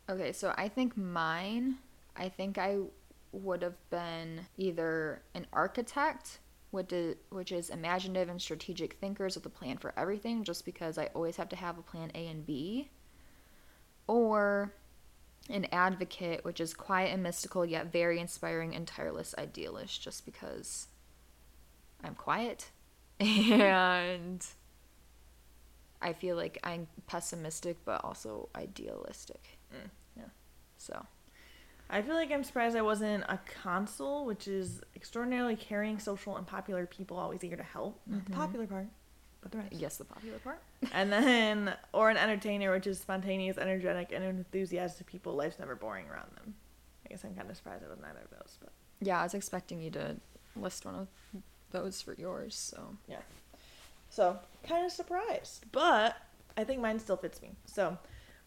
Okay, 0.09 0.31
so 0.31 0.51
I 0.57 0.67
think 0.67 0.97
mine, 0.97 1.77
I 2.15 2.29
think 2.29 2.57
I 2.57 2.79
would 3.31 3.61
have 3.61 3.89
been 3.89 4.41
either 4.57 5.21
an 5.33 5.45
architect, 5.51 6.39
which 6.71 6.93
is, 6.93 7.15
which 7.29 7.51
is 7.51 7.69
imaginative 7.69 8.29
and 8.29 8.41
strategic 8.41 8.93
thinkers 8.93 9.35
with 9.35 9.45
a 9.45 9.49
plan 9.49 9.77
for 9.77 9.93
everything, 9.97 10.43
just 10.43 10.65
because 10.65 10.97
I 10.97 11.07
always 11.13 11.37
have 11.37 11.49
to 11.49 11.55
have 11.55 11.77
a 11.77 11.81
plan 11.81 12.11
A 12.15 12.27
and 12.27 12.45
B, 12.45 12.89
or 14.07 14.73
an 15.49 15.67
advocate, 15.71 16.43
which 16.43 16.59
is 16.59 16.73
quiet 16.73 17.13
and 17.13 17.21
mystical 17.21 17.65
yet 17.65 17.91
very 17.91 18.19
inspiring 18.19 18.75
and 18.75 18.87
tireless 18.87 19.35
idealist, 19.37 20.01
just 20.01 20.25
because 20.25 20.87
I'm 22.03 22.15
quiet 22.15 22.71
and 23.19 24.45
I 26.01 26.13
feel 26.13 26.35
like 26.35 26.59
I'm 26.63 26.87
pessimistic 27.07 27.77
but 27.85 28.03
also 28.03 28.49
idealistic. 28.55 29.57
Mm, 29.73 29.89
yeah. 30.17 30.23
So, 30.77 31.05
I 31.89 32.01
feel 32.01 32.15
like 32.15 32.31
I'm 32.31 32.43
surprised 32.43 32.75
I 32.75 32.81
wasn't 32.81 33.23
a 33.29 33.39
consul, 33.63 34.25
which 34.25 34.47
is 34.47 34.81
extraordinarily 34.95 35.55
caring, 35.55 35.99
social, 35.99 36.35
and 36.35 36.45
popular 36.45 36.85
people 36.85 37.17
always 37.17 37.43
eager 37.43 37.57
to 37.57 37.63
help. 37.63 37.99
Not 38.07 38.25
the 38.25 38.31
mm-hmm. 38.31 38.41
popular 38.41 38.67
part, 38.67 38.87
but 39.41 39.51
the 39.51 39.59
rest. 39.59 39.73
yes, 39.73 39.97
the 39.97 40.05
popular 40.05 40.39
part. 40.39 40.61
and 40.93 41.11
then, 41.11 41.75
or 41.93 42.09
an 42.09 42.17
entertainer, 42.17 42.71
which 42.71 42.87
is 42.87 42.99
spontaneous, 42.99 43.57
energetic, 43.57 44.11
and 44.11 44.23
enthusiastic 44.23 45.05
people. 45.05 45.35
Life's 45.35 45.59
never 45.59 45.75
boring 45.75 46.05
around 46.09 46.31
them. 46.35 46.55
I 47.05 47.09
guess 47.09 47.23
I'm 47.23 47.35
kind 47.35 47.49
of 47.49 47.55
surprised 47.55 47.83
I 47.85 47.89
was 47.89 47.99
neither 47.99 48.19
of 48.19 48.31
those, 48.31 48.57
but 48.59 48.71
Yeah, 48.99 49.19
I 49.19 49.23
was 49.23 49.35
expecting 49.35 49.79
you 49.79 49.91
to 49.91 50.15
list 50.55 50.85
one 50.85 50.95
of 50.95 51.07
those 51.71 52.01
for 52.01 52.13
yours, 52.13 52.55
so. 52.55 52.97
yeah. 53.07 53.19
So 54.09 54.39
kind 54.67 54.85
of 54.85 54.91
surprised, 54.91 55.65
but 55.71 56.17
I 56.57 56.63
think 56.63 56.81
mine 56.81 56.99
still 56.99 57.17
fits 57.17 57.41
me. 57.41 57.51
So 57.65 57.97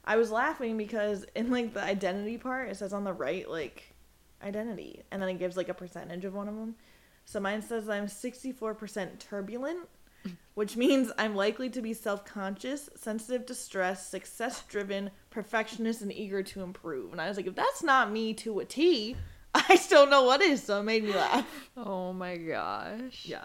I 0.05 0.17
was 0.17 0.31
laughing 0.31 0.77
because 0.77 1.25
in 1.35 1.51
like 1.51 1.75
the 1.75 1.83
identity 1.83 2.39
part, 2.39 2.71
it 2.71 2.77
says 2.77 2.93
on 2.93 3.05
the 3.05 3.13
right 3.13 3.49
like 3.49 3.95
identity, 4.43 5.03
and 5.11 5.21
then 5.21 5.29
it 5.29 5.39
gives 5.39 5.57
like 5.57 5.69
a 5.69 5.75
percentage 5.75 6.25
of 6.25 6.35
one 6.35 6.49
of 6.49 6.55
them. 6.55 6.77
So 7.25 7.41
mine 7.41 7.61
says 7.61 7.89
I'm 7.89 8.07
64% 8.07 9.19
turbulent, 9.19 9.89
which 10.55 10.77
means 10.77 11.13
I'm 11.19 11.37
likely 11.37 11.69
to 11.71 11.83
be 11.83 11.93
self-conscious, 11.93 12.89
sensitive 12.97 13.45
to 13.47 13.55
stress, 13.55 14.07
success-driven, 14.07 15.11
perfectionist, 15.29 16.01
and 16.01 16.13
eager 16.13 16.43
to 16.43 16.63
improve. 16.63 17.13
And 17.13 17.21
I 17.21 17.29
was 17.29 17.37
like, 17.37 17.47
if 17.47 17.55
that's 17.55 17.83
not 17.83 18.11
me 18.11 18.33
to 18.35 18.61
a 18.61 18.65
T, 18.65 19.15
I 19.55 19.77
still 19.77 20.07
know 20.07 20.23
what 20.23 20.41
is. 20.41 20.63
So 20.63 20.81
it 20.81 20.85
made 20.85 21.05
me 21.05 21.13
laugh. 21.13 21.71
Oh 21.77 22.13
my 22.15 22.39
gosh. 22.39 23.27
Yeah. 23.27 23.45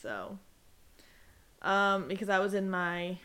So, 0.00 0.38
um, 1.62 2.06
because 2.06 2.28
I 2.28 2.38
was 2.38 2.54
in 2.54 2.70
my, 2.70 3.18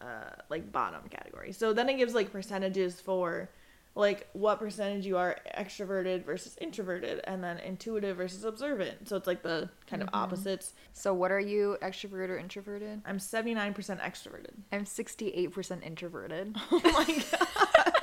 uh, 0.00 0.30
like 0.48 0.70
bottom 0.72 1.08
category. 1.08 1.52
So 1.52 1.72
then 1.72 1.88
it 1.88 1.94
gives 1.96 2.14
like 2.14 2.32
percentages 2.32 3.00
for, 3.00 3.48
like 3.96 4.26
what 4.32 4.58
percentage 4.58 5.06
you 5.06 5.16
are 5.16 5.36
extroverted 5.56 6.24
versus 6.24 6.56
introverted, 6.60 7.20
and 7.24 7.44
then 7.44 7.58
intuitive 7.58 8.16
versus 8.16 8.42
observant. 8.42 9.06
So 9.08 9.16
it's 9.16 9.28
like 9.28 9.42
the 9.44 9.70
kind 9.86 10.02
of 10.02 10.08
Mhm. 10.08 10.14
opposites. 10.18 10.72
So, 10.92 11.14
what 11.14 11.30
are 11.30 11.38
you, 11.38 11.76
extroverted 11.80 12.30
or 12.30 12.36
introverted? 12.36 13.02
I'm 13.06 13.18
79% 13.18 14.00
extroverted. 14.00 14.54
I'm 14.72 14.84
68% 14.84 15.84
introverted. 15.84 16.56
Oh 16.72 16.80
my 16.82 17.24
god. 17.30 18.02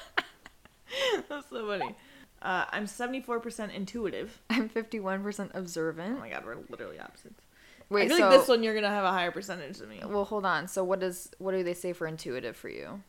That's 1.29 1.49
so 1.49 1.67
funny. 1.67 1.95
Uh, 2.41 2.65
I'm 2.71 2.85
74% 2.85 3.73
intuitive. 3.73 4.39
I'm 4.49 4.69
51% 4.69 5.51
observant. 5.53 6.15
Oh 6.17 6.19
my 6.21 6.29
god, 6.29 6.45
we're 6.45 6.57
literally 6.69 6.99
opposites. 6.99 7.43
Wait, 7.91 8.05
I 8.05 8.07
feel 8.07 8.17
so. 8.17 8.29
like 8.29 8.39
this 8.39 8.47
one 8.47 8.63
you're 8.63 8.73
gonna 8.73 8.89
have 8.89 9.03
a 9.03 9.11
higher 9.11 9.31
percentage 9.31 9.77
than 9.77 9.89
me. 9.89 10.01
well, 10.05 10.25
hold 10.25 10.45
on. 10.45 10.67
So, 10.67 10.83
what 10.83 10.99
does 10.99 11.29
what 11.37 11.51
do 11.51 11.63
they 11.63 11.73
say 11.73 11.93
for 11.93 12.07
intuitive 12.07 12.55
for 12.55 12.69
you? 12.69 13.01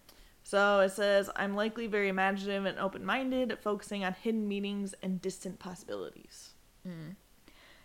So 0.44 0.80
it 0.80 0.90
says, 0.90 1.30
I'm 1.36 1.54
likely 1.54 1.86
very 1.86 2.08
imaginative 2.08 2.64
and 2.64 2.78
open 2.78 3.04
minded, 3.04 3.56
focusing 3.60 4.04
on 4.04 4.14
hidden 4.14 4.48
meanings 4.48 4.94
and 5.02 5.20
distant 5.22 5.58
possibilities. 5.58 6.50
Mm. 6.86 7.16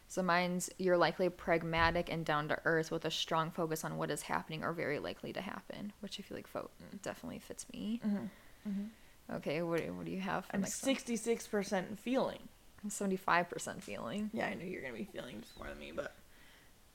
So 0.08 0.24
mine's 0.24 0.70
you're 0.78 0.98
likely 0.98 1.30
pragmatic 1.30 2.12
and 2.12 2.26
down 2.26 2.48
to 2.48 2.58
earth 2.66 2.92
with 2.92 3.06
a 3.06 3.12
strong 3.12 3.52
focus 3.52 3.84
on 3.84 3.98
what 3.98 4.10
is 4.10 4.24
happening 4.24 4.64
or 4.64 4.74
very 4.74 5.00
likely 5.00 5.34
to 5.34 5.42
happen, 5.42 5.94
which 6.00 6.20
I 6.20 6.24
feel 6.24 6.38
like 6.38 6.48
fo- 6.48 6.70
mm. 6.82 7.02
definitely 7.02 7.40
fits 7.40 7.66
me. 7.72 8.02
Mm-hmm. 8.06 8.70
Mm-hmm. 8.70 9.36
Okay, 9.36 9.62
what, 9.62 9.82
what 9.90 10.06
do 10.06 10.12
you 10.12 10.22
have 10.22 10.46
for 10.46 10.56
I'm 10.56 10.62
next 10.62 10.86
66% 10.86 12.00
feeling. 12.00 12.40
I'm 12.82 12.90
75% 12.90 13.82
feeling. 13.82 14.30
Yeah, 14.34 14.48
I 14.48 14.54
knew 14.54 14.66
you're 14.66 14.82
going 14.82 14.94
to 14.94 15.00
be 15.00 15.06
feeling 15.06 15.44
more 15.58 15.68
than 15.68 15.78
me, 15.80 15.92
but 15.94 16.16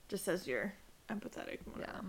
just 0.07 0.25
says 0.25 0.47
you're 0.47 0.73
empathetic. 1.09 1.59
Yeah. 1.79 1.99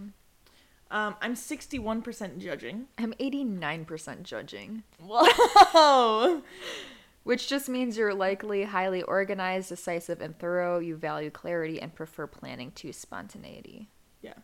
Um, 0.90 1.16
I'm 1.20 1.34
61% 1.34 2.38
judging. 2.38 2.86
I'm 2.98 3.14
89% 3.14 4.22
judging, 4.22 4.82
Whoa! 5.00 6.42
which 7.24 7.48
just 7.48 7.68
means 7.68 7.96
you're 7.96 8.14
likely 8.14 8.64
highly 8.64 9.02
organized, 9.02 9.70
decisive, 9.70 10.20
and 10.20 10.38
thorough. 10.38 10.78
You 10.78 10.94
value 10.96 11.30
clarity 11.30 11.80
and 11.80 11.94
prefer 11.94 12.26
planning 12.26 12.70
to 12.72 12.92
spontaneity. 12.92 13.88
yeah, 14.22 14.34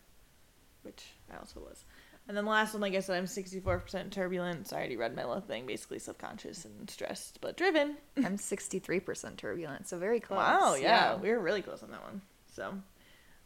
which 0.81 1.05
I 1.31 1.37
also 1.37 1.59
was. 1.61 1.85
And 2.27 2.35
then 2.37 2.45
the 2.45 2.51
last 2.51 2.73
one, 2.73 2.81
like 2.81 2.93
I 2.95 2.99
said, 2.99 3.17
I'm 3.17 3.25
64% 3.25 4.11
turbulent. 4.11 4.67
So 4.67 4.75
I 4.75 4.79
already 4.79 4.95
read 4.97 5.15
my 5.15 5.25
little 5.25 5.41
thing, 5.41 5.65
basically 5.65 5.99
subconscious 5.99 6.65
and 6.65 6.89
stressed, 6.89 7.39
but 7.41 7.57
driven. 7.57 7.97
I'm 8.17 8.37
63% 8.37 9.37
turbulent, 9.37 9.87
so 9.87 9.97
very 9.97 10.19
close. 10.27 10.37
Wow, 10.37 10.75
yeah, 10.75 11.15
we 11.15 11.29
were 11.29 11.39
really 11.39 11.61
close 11.61 11.81
on 11.83 11.91
that 11.91 12.03
one. 12.03 12.21
So, 12.55 12.73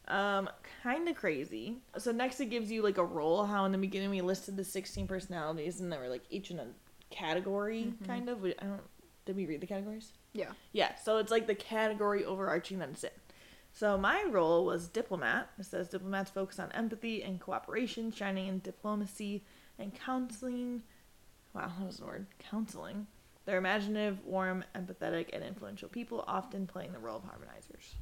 um, 0.07 0.49
kind 0.83 1.07
of 1.07 1.15
crazy. 1.15 1.77
So 1.97 2.11
next 2.11 2.39
it 2.39 2.47
gives 2.47 2.71
you 2.71 2.81
like 2.81 2.97
a 2.97 3.03
role. 3.03 3.45
How 3.45 3.65
in 3.65 3.71
the 3.71 3.77
beginning 3.77 4.09
we 4.09 4.21
listed 4.21 4.57
the 4.57 4.63
sixteen 4.63 5.07
personalities, 5.07 5.79
and 5.79 5.91
they 5.91 5.97
were 5.97 6.09
like 6.09 6.23
each 6.29 6.51
in 6.51 6.59
a 6.59 6.67
category, 7.09 7.93
kind 8.05 8.29
of. 8.29 8.41
We, 8.41 8.53
I 8.59 8.65
don't. 8.65 8.81
Did 9.25 9.35
we 9.35 9.45
read 9.45 9.61
the 9.61 9.67
categories? 9.67 10.11
Yeah. 10.33 10.51
Yeah. 10.71 10.95
So 10.95 11.17
it's 11.17 11.31
like 11.31 11.47
the 11.47 11.55
category 11.55 12.23
overarching 12.25 12.79
that 12.79 12.89
it's 12.89 13.03
in. 13.03 13.09
So 13.73 13.97
my 13.97 14.23
role 14.29 14.65
was 14.65 14.87
diplomat. 14.87 15.49
It 15.57 15.65
says 15.65 15.89
diplomats 15.89 16.29
focus 16.29 16.59
on 16.59 16.71
empathy 16.71 17.23
and 17.23 17.41
cooperation, 17.41 18.11
shining 18.11 18.47
in 18.47 18.59
diplomacy 18.59 19.43
and 19.79 19.93
counseling. 19.93 20.83
Wow, 21.53 21.71
that 21.79 21.85
was 21.85 21.99
a 21.99 22.05
word. 22.05 22.27
Counseling. 22.39 23.07
They're 23.45 23.57
imaginative, 23.57 24.23
warm, 24.25 24.63
empathetic, 24.75 25.29
and 25.33 25.43
influential 25.43 25.89
people, 25.89 26.23
often 26.27 26.67
playing 26.67 26.93
the 26.93 26.99
role 26.99 27.17
of 27.17 27.23
harmonizers. 27.23 27.95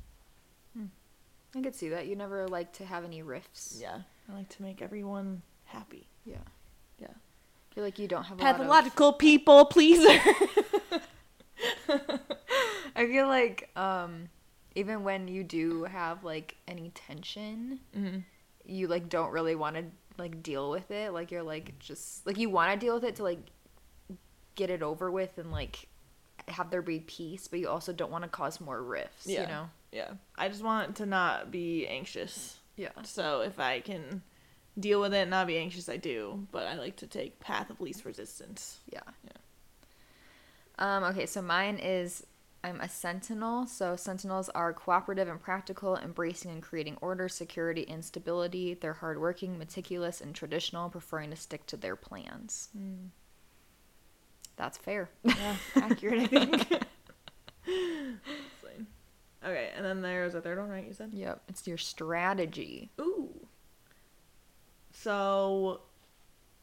I 1.55 1.61
could 1.61 1.75
see 1.75 1.89
that. 1.89 2.07
You 2.07 2.15
never 2.15 2.47
like 2.47 2.73
to 2.73 2.85
have 2.85 3.03
any 3.03 3.21
rifts. 3.21 3.77
Yeah, 3.79 4.01
I 4.29 4.35
like 4.35 4.49
to 4.49 4.61
make 4.61 4.81
everyone 4.81 5.41
happy. 5.65 6.07
Yeah. 6.25 6.37
Yeah. 6.99 7.07
I 7.09 7.75
feel 7.75 7.83
like 7.83 7.99
you 7.99 8.07
don't 8.07 8.23
have 8.23 8.39
a 8.39 8.41
lot 8.41 8.51
of 8.51 8.57
Pathological 8.57 9.13
people 9.13 9.65
pleaser. 9.65 10.19
I 12.95 13.07
feel 13.07 13.27
like 13.27 13.69
um 13.75 14.29
even 14.75 15.03
when 15.03 15.27
you 15.27 15.43
do 15.43 15.83
have 15.83 16.23
like 16.23 16.55
any 16.67 16.89
tension, 16.91 17.79
mm-hmm. 17.95 18.19
you 18.65 18.87
like 18.87 19.09
don't 19.09 19.31
really 19.31 19.55
want 19.55 19.75
to 19.75 19.85
like 20.17 20.41
deal 20.41 20.69
with 20.69 20.91
it. 20.91 21.13
Like 21.13 21.31
you're 21.31 21.43
like 21.43 21.77
just 21.79 22.25
like 22.25 22.37
you 22.37 22.49
want 22.49 22.71
to 22.71 22.85
deal 22.85 22.95
with 22.95 23.03
it 23.03 23.15
to 23.17 23.23
like 23.23 23.39
get 24.55 24.69
it 24.69 24.83
over 24.83 25.11
with 25.11 25.37
and 25.37 25.51
like 25.51 25.87
have 26.47 26.69
there 26.69 26.81
be 26.81 26.99
peace, 26.99 27.47
but 27.47 27.59
you 27.59 27.69
also 27.69 27.93
don't 27.93 28.11
want 28.11 28.23
to 28.23 28.29
cause 28.29 28.59
more 28.59 28.81
rifts, 28.81 29.27
Yeah. 29.27 29.41
you 29.41 29.47
know. 29.47 29.69
Yeah, 29.93 30.13
I 30.35 30.49
just 30.49 30.63
want 30.63 30.95
to 30.97 31.05
not 31.05 31.51
be 31.51 31.87
anxious. 31.87 32.57
Yeah. 32.75 32.89
So 33.03 33.41
if 33.41 33.59
I 33.59 33.79
can 33.79 34.23
deal 34.79 34.99
with 34.99 35.13
it 35.13 35.19
and 35.19 35.29
not 35.29 35.45
be 35.45 35.57
anxious, 35.57 35.87
I 35.87 35.97
do. 35.97 36.47
But 36.51 36.65
I 36.65 36.73
like 36.75 36.95
to 36.97 37.07
take 37.07 37.39
path 37.39 37.69
of 37.69 37.79
least 37.79 38.03
resistance. 38.03 38.79
Yeah. 38.91 39.01
Yeah. 39.23 39.37
Um, 40.79 41.03
okay, 41.03 41.27
so 41.27 41.43
mine 41.43 41.77
is 41.77 42.25
I'm 42.63 42.81
a 42.81 42.89
sentinel. 42.89 43.67
So 43.67 43.95
sentinels 43.95 44.49
are 44.49 44.73
cooperative 44.73 45.27
and 45.27 45.39
practical, 45.39 45.97
embracing 45.97 46.49
and 46.49 46.63
creating 46.63 46.97
order, 47.01 47.29
security, 47.29 47.87
and 47.87 48.03
stability. 48.03 48.73
They're 48.73 48.93
hardworking, 48.93 49.59
meticulous, 49.59 50.21
and 50.21 50.33
traditional, 50.33 50.89
preferring 50.89 51.29
to 51.29 51.35
stick 51.35 51.67
to 51.67 51.77
their 51.77 51.95
plans. 51.95 52.69
That's 54.55 54.77
fair. 54.77 55.09
Yeah, 55.23 55.55
accurate, 55.75 56.21
I 56.21 56.27
think. 56.27 56.83
Okay, 59.43 59.69
and 59.75 59.83
then 59.85 60.01
there's 60.01 60.35
a 60.35 60.41
third 60.41 60.57
one, 60.59 60.69
right? 60.69 60.85
You 60.87 60.93
said. 60.93 61.11
Yep, 61.13 61.41
it's 61.49 61.67
your 61.67 61.77
strategy. 61.77 62.91
Ooh. 63.01 63.29
So 64.91 65.81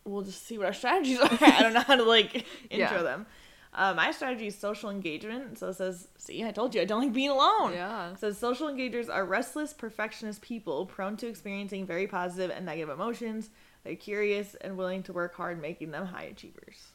we'll 0.05 0.23
just 0.23 0.47
see 0.47 0.57
what 0.59 0.67
our 0.67 0.73
strategies 0.83 1.19
are. 1.19 1.29
I 1.41 1.63
don't 1.63 1.75
know 1.75 1.81
how 1.81 1.97
to 1.97 2.05
like 2.05 2.35
intro 2.71 2.97
Yeah. 2.99 3.03
them. 3.03 3.27
Uh, 3.73 3.95
my 3.95 4.11
strategy 4.11 4.49
is 4.49 4.59
social 4.59 4.91
engagement. 4.91 5.57
So 5.59 5.69
it 5.69 5.75
says, 5.75 6.09
see, 6.19 6.43
I 6.45 6.51
told 6.51 6.75
you 6.75 6.81
I 6.81 6.85
don't 6.85 7.03
like 7.03 7.13
being 7.13 7.31
alone. 7.31 7.73
Yeah. 7.73 8.11
It 8.11 8.19
says 8.19 8.37
social 8.37 8.67
engagers 8.69 9.09
are 9.09 9.25
restless, 9.25 9.73
perfectionist 9.73 10.43
people 10.43 10.87
prone 10.87 11.17
to 11.19 11.29
experiencing 11.29 11.87
very 11.87 12.09
positive 12.09 12.51
and 12.51 12.67
negative 12.67 12.89
emotions. 12.89 13.51
They're 13.85 13.95
curious 13.95 14.57
and 14.57 14.77
willing 14.77 15.05
to 15.05 15.13
work 15.13 15.37
hard, 15.37 15.61
making 15.63 15.93
them 15.93 16.07
high 16.07 16.25
achievers. 16.25 16.89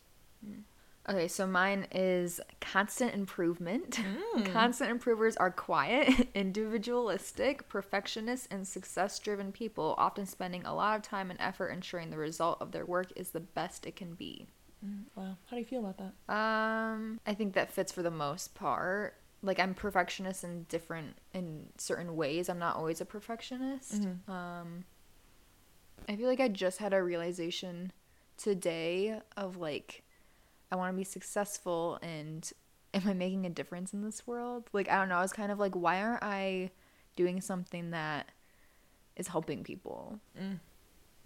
Okay, 1.08 1.28
so 1.28 1.46
mine 1.46 1.88
is 1.92 2.42
constant 2.62 3.14
improvement. 3.14 4.00
Mm. 4.36 4.46
constant 4.54 4.90
improvers 4.90 5.38
are 5.38 5.52
quiet, 5.52 6.30
individualistic, 6.34 7.70
perfectionist, 7.70 8.48
and 8.50 8.68
success 8.68 9.20
driven 9.20 9.52
people, 9.52 9.94
often 9.98 10.26
spending 10.26 10.66
a 10.66 10.74
lot 10.74 10.96
of 10.96 11.04
time 11.04 11.30
and 11.30 11.40
effort 11.40 11.68
ensuring 11.70 12.10
the 12.10 12.18
result 12.18 12.58
of 12.60 12.72
their 12.72 12.86
work 12.86 13.12
is 13.16 13.30
the 13.30 13.40
best 13.40 13.86
it 13.86 13.96
can 13.96 14.16
be. 14.16 14.48
Wow. 15.16 15.38
How 15.46 15.56
do 15.56 15.58
you 15.58 15.66
feel 15.66 15.80
about 15.80 15.98
that? 15.98 16.34
Um, 16.34 17.20
I 17.26 17.34
think 17.34 17.54
that 17.54 17.72
fits 17.72 17.92
for 17.92 18.04
the 18.04 18.12
most 18.12 18.54
part. 18.56 19.16
Like 19.42 19.60
I'm 19.60 19.74
perfectionist 19.74 20.44
in 20.44 20.64
different 20.64 21.18
in 21.34 21.68
certain 21.78 22.16
ways. 22.16 22.50
I'm 22.50 22.60
not 22.60 22.76
always 22.76 23.02
a 23.02 23.06
perfectionist. 23.06 24.02
Mhm. 24.02 24.30
Um 24.30 24.86
I 26.10 26.16
feel 26.16 26.28
like 26.28 26.40
I 26.40 26.48
just 26.48 26.80
had 26.80 26.94
a 26.94 27.02
realization 27.02 27.92
today 28.38 29.20
of 29.38 29.58
like 29.58 30.04
I 30.72 30.76
want 30.76 30.94
to 30.94 30.98
be 30.98 31.04
successful 31.04 32.00
and 32.02 32.52
am 32.94 33.04
I 33.08 33.14
making 33.14 33.46
a 33.46 33.50
difference 33.50 33.94
in 33.94 34.04
this 34.04 34.26
world? 34.26 34.70
Like 34.74 34.90
I 34.90 34.98
don't 34.98 35.10
know, 35.10 35.18
I 35.18 35.22
was 35.22 35.34
kind 35.34 35.52
of 35.52 35.60
like 35.60 35.76
why 35.76 36.02
aren't 36.02 36.24
I 36.24 36.72
doing 37.16 37.42
something 37.42 37.92
that 37.92 38.30
is 39.16 39.28
helping 39.28 39.64
people? 39.64 40.20
Mm. 40.40 40.60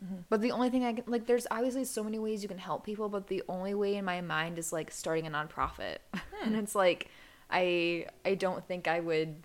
Mm-hmm. 0.03 0.15
But 0.29 0.41
the 0.41 0.51
only 0.51 0.69
thing 0.69 0.85
I 0.85 0.93
can 0.93 1.03
like, 1.07 1.25
there's 1.25 1.47
obviously 1.51 1.83
so 1.85 2.03
many 2.03 2.19
ways 2.19 2.41
you 2.41 2.47
can 2.47 2.57
help 2.57 2.85
people, 2.85 3.09
but 3.09 3.27
the 3.27 3.43
only 3.49 3.73
way 3.73 3.95
in 3.95 4.05
my 4.05 4.21
mind 4.21 4.57
is 4.57 4.71
like 4.71 4.91
starting 4.91 5.27
a 5.27 5.29
nonprofit, 5.29 5.97
and 6.41 6.55
hmm. 6.55 6.55
it's 6.55 6.75
like, 6.75 7.09
I 7.49 8.05
I 8.23 8.35
don't 8.35 8.65
think 8.65 8.87
I 8.87 9.01
would 9.01 9.43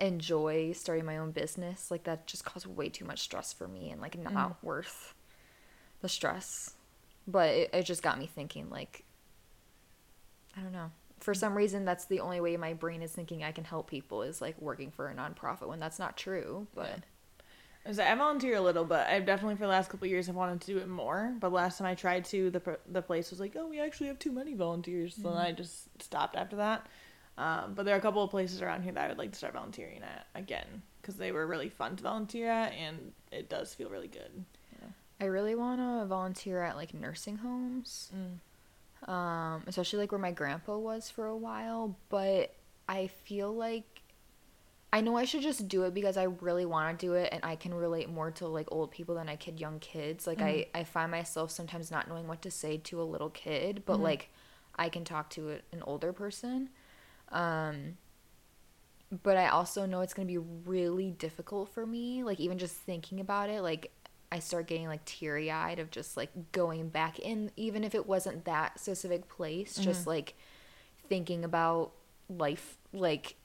enjoy 0.00 0.72
starting 0.72 1.04
my 1.04 1.18
own 1.18 1.32
business. 1.32 1.90
Like 1.90 2.04
that 2.04 2.26
just 2.26 2.44
caused 2.44 2.66
way 2.66 2.88
too 2.88 3.04
much 3.04 3.20
stress 3.20 3.52
for 3.52 3.68
me, 3.68 3.90
and 3.90 4.00
like 4.00 4.18
not 4.18 4.52
hmm. 4.52 4.66
worth 4.66 5.14
the 6.00 6.08
stress. 6.08 6.74
But 7.28 7.50
it, 7.50 7.70
it 7.74 7.82
just 7.84 8.02
got 8.02 8.18
me 8.18 8.26
thinking, 8.26 8.70
like, 8.70 9.04
I 10.56 10.60
don't 10.60 10.72
know. 10.72 10.90
For 11.20 11.34
some 11.34 11.54
reason, 11.54 11.84
that's 11.84 12.06
the 12.06 12.20
only 12.20 12.40
way 12.40 12.56
my 12.56 12.72
brain 12.74 13.02
is 13.02 13.12
thinking 13.12 13.44
I 13.44 13.52
can 13.52 13.64
help 13.64 13.88
people 13.90 14.22
is 14.22 14.40
like 14.40 14.60
working 14.60 14.90
for 14.90 15.08
a 15.08 15.14
nonprofit 15.14 15.68
when 15.68 15.78
that's 15.78 15.98
not 15.98 16.16
true. 16.16 16.66
But 16.74 17.00
Yeah. 17.86 18.04
I 18.10 18.14
volunteer 18.14 18.56
a 18.56 18.60
little, 18.60 18.84
but 18.84 19.06
I've 19.08 19.24
definitely 19.26 19.56
for 19.56 19.62
the 19.62 19.68
last 19.68 19.90
couple 19.90 20.06
of 20.06 20.10
years 20.10 20.26
have 20.26 20.36
wanted 20.36 20.60
to 20.62 20.66
do 20.66 20.78
it 20.78 20.88
more. 20.88 21.34
But 21.40 21.52
last 21.52 21.78
time 21.78 21.86
I 21.86 21.94
tried 21.94 22.24
to, 22.26 22.50
the 22.50 22.78
the 22.86 23.02
place 23.02 23.30
was 23.30 23.40
like, 23.40 23.56
"Oh, 23.56 23.66
we 23.66 23.80
actually 23.80 24.08
have 24.08 24.18
too 24.18 24.32
many 24.32 24.54
volunteers," 24.54 25.16
so 25.20 25.30
then 25.30 25.38
I 25.38 25.52
just 25.52 25.88
stopped 26.02 26.36
after 26.36 26.56
that. 26.56 26.86
Um, 27.38 27.74
but 27.74 27.84
there 27.84 27.94
are 27.94 27.98
a 27.98 28.02
couple 28.02 28.22
of 28.22 28.30
places 28.30 28.62
around 28.62 28.82
here 28.82 28.92
that 28.92 29.04
I 29.04 29.08
would 29.08 29.18
like 29.18 29.30
to 29.32 29.38
start 29.38 29.54
volunteering 29.54 30.02
at 30.02 30.26
again 30.34 30.82
because 31.00 31.16
they 31.16 31.32
were 31.32 31.46
really 31.46 31.68
fun 31.68 31.96
to 31.96 32.02
volunteer 32.02 32.48
at, 32.50 32.72
and 32.72 33.12
it 33.32 33.48
does 33.48 33.74
feel 33.74 33.88
really 33.90 34.08
good. 34.08 34.44
I 35.20 35.24
really 35.24 35.54
want 35.54 35.80
to 35.80 36.06
volunteer 36.06 36.62
at 36.62 36.76
like 36.76 36.94
nursing 36.94 37.36
homes, 37.38 38.10
um, 39.06 39.62
especially 39.66 39.98
like 40.00 40.12
where 40.12 40.20
my 40.20 40.30
grandpa 40.32 40.78
was 40.78 41.10
for 41.10 41.26
a 41.26 41.36
while. 41.36 41.96
But 42.08 42.54
I 42.88 43.08
feel 43.08 43.52
like 43.54 44.02
I 44.92 45.00
know 45.02 45.16
I 45.16 45.24
should 45.24 45.42
just 45.42 45.68
do 45.68 45.82
it 45.82 45.92
because 45.92 46.16
I 46.16 46.22
really 46.24 46.64
want 46.64 46.98
to 46.98 47.06
do 47.06 47.12
it, 47.14 47.28
and 47.32 47.44
I 47.44 47.56
can 47.56 47.74
relate 47.74 48.08
more 48.08 48.30
to 48.32 48.46
like 48.46 48.68
old 48.70 48.90
people 48.90 49.16
than 49.16 49.28
I 49.28 49.36
could 49.36 49.60
young 49.60 49.80
kids. 49.80 50.26
Like 50.26 50.40
I, 50.40 50.66
I 50.74 50.84
find 50.84 51.10
myself 51.10 51.50
sometimes 51.50 51.90
not 51.90 52.08
knowing 52.08 52.26
what 52.28 52.40
to 52.42 52.50
say 52.50 52.78
to 52.78 53.00
a 53.00 53.04
little 53.04 53.30
kid, 53.30 53.82
but 53.84 53.98
like 54.00 54.30
I 54.76 54.88
can 54.88 55.04
talk 55.04 55.30
to 55.30 55.58
an 55.72 55.82
older 55.82 56.12
person. 56.12 56.70
Um, 57.30 57.98
but 59.22 59.36
I 59.36 59.48
also 59.48 59.84
know 59.86 60.00
it's 60.00 60.14
gonna 60.14 60.26
be 60.26 60.38
really 60.38 61.10
difficult 61.10 61.70
for 61.70 61.84
me. 61.84 62.22
Like 62.22 62.40
even 62.40 62.56
just 62.58 62.74
thinking 62.76 63.20
about 63.20 63.50
it, 63.50 63.62
like 63.62 63.90
I 64.30 64.40
start 64.40 64.66
getting 64.66 64.86
like 64.86 65.04
teary 65.04 65.50
eyed 65.50 65.78
of 65.78 65.90
just 65.90 66.16
like 66.16 66.30
going 66.52 66.88
back 66.88 67.18
in, 67.18 67.50
even 67.56 67.84
if 67.84 67.94
it 67.94 68.06
wasn't 68.06 68.44
that 68.44 68.78
specific 68.78 69.28
place, 69.28 69.76
just 69.76 70.00
mm-hmm. 70.00 70.10
like 70.10 70.34
thinking 71.08 71.44
about 71.44 71.92
life. 72.28 72.76
Like 72.92 73.36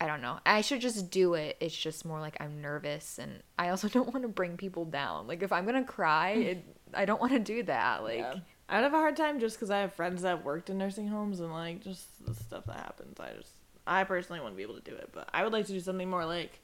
I 0.00 0.06
don't 0.06 0.20
know. 0.20 0.40
I 0.44 0.62
should 0.62 0.80
just 0.80 1.10
do 1.10 1.34
it. 1.34 1.56
It's 1.60 1.76
just 1.76 2.04
more 2.04 2.18
like 2.18 2.36
I'm 2.40 2.60
nervous, 2.60 3.18
and 3.18 3.42
I 3.58 3.68
also 3.68 3.88
don't 3.90 4.12
want 4.12 4.22
to 4.22 4.28
bring 4.28 4.56
people 4.56 4.84
down. 4.84 5.26
Like 5.26 5.42
if 5.42 5.52
I'm 5.52 5.66
gonna 5.66 5.84
cry, 5.84 6.34
mm. 6.36 6.44
it, 6.44 6.64
I 6.94 7.04
don't 7.04 7.20
want 7.20 7.32
to 7.32 7.38
do 7.38 7.62
that. 7.64 8.02
Like 8.02 8.18
Yeah. 8.18 8.34
I'd 8.68 8.84
have 8.84 8.94
a 8.94 8.98
hard 8.98 9.16
time 9.16 9.38
just 9.38 9.56
because 9.56 9.70
I 9.70 9.80
have 9.80 9.92
friends 9.92 10.22
that 10.22 10.30
have 10.30 10.44
worked 10.44 10.70
in 10.70 10.78
nursing 10.78 11.06
homes 11.06 11.40
and 11.40 11.52
like 11.52 11.82
just 11.82 12.24
the 12.24 12.34
stuff 12.34 12.64
that 12.66 12.76
happens. 12.76 13.20
I 13.20 13.32
just, 13.36 13.52
I 13.86 14.04
personally 14.04 14.40
wouldn't 14.40 14.56
be 14.56 14.62
able 14.62 14.76
to 14.76 14.90
do 14.90 14.96
it, 14.96 15.10
but 15.12 15.28
I 15.34 15.44
would 15.44 15.52
like 15.52 15.66
to 15.66 15.72
do 15.72 15.80
something 15.80 16.08
more 16.08 16.24
like 16.24 16.58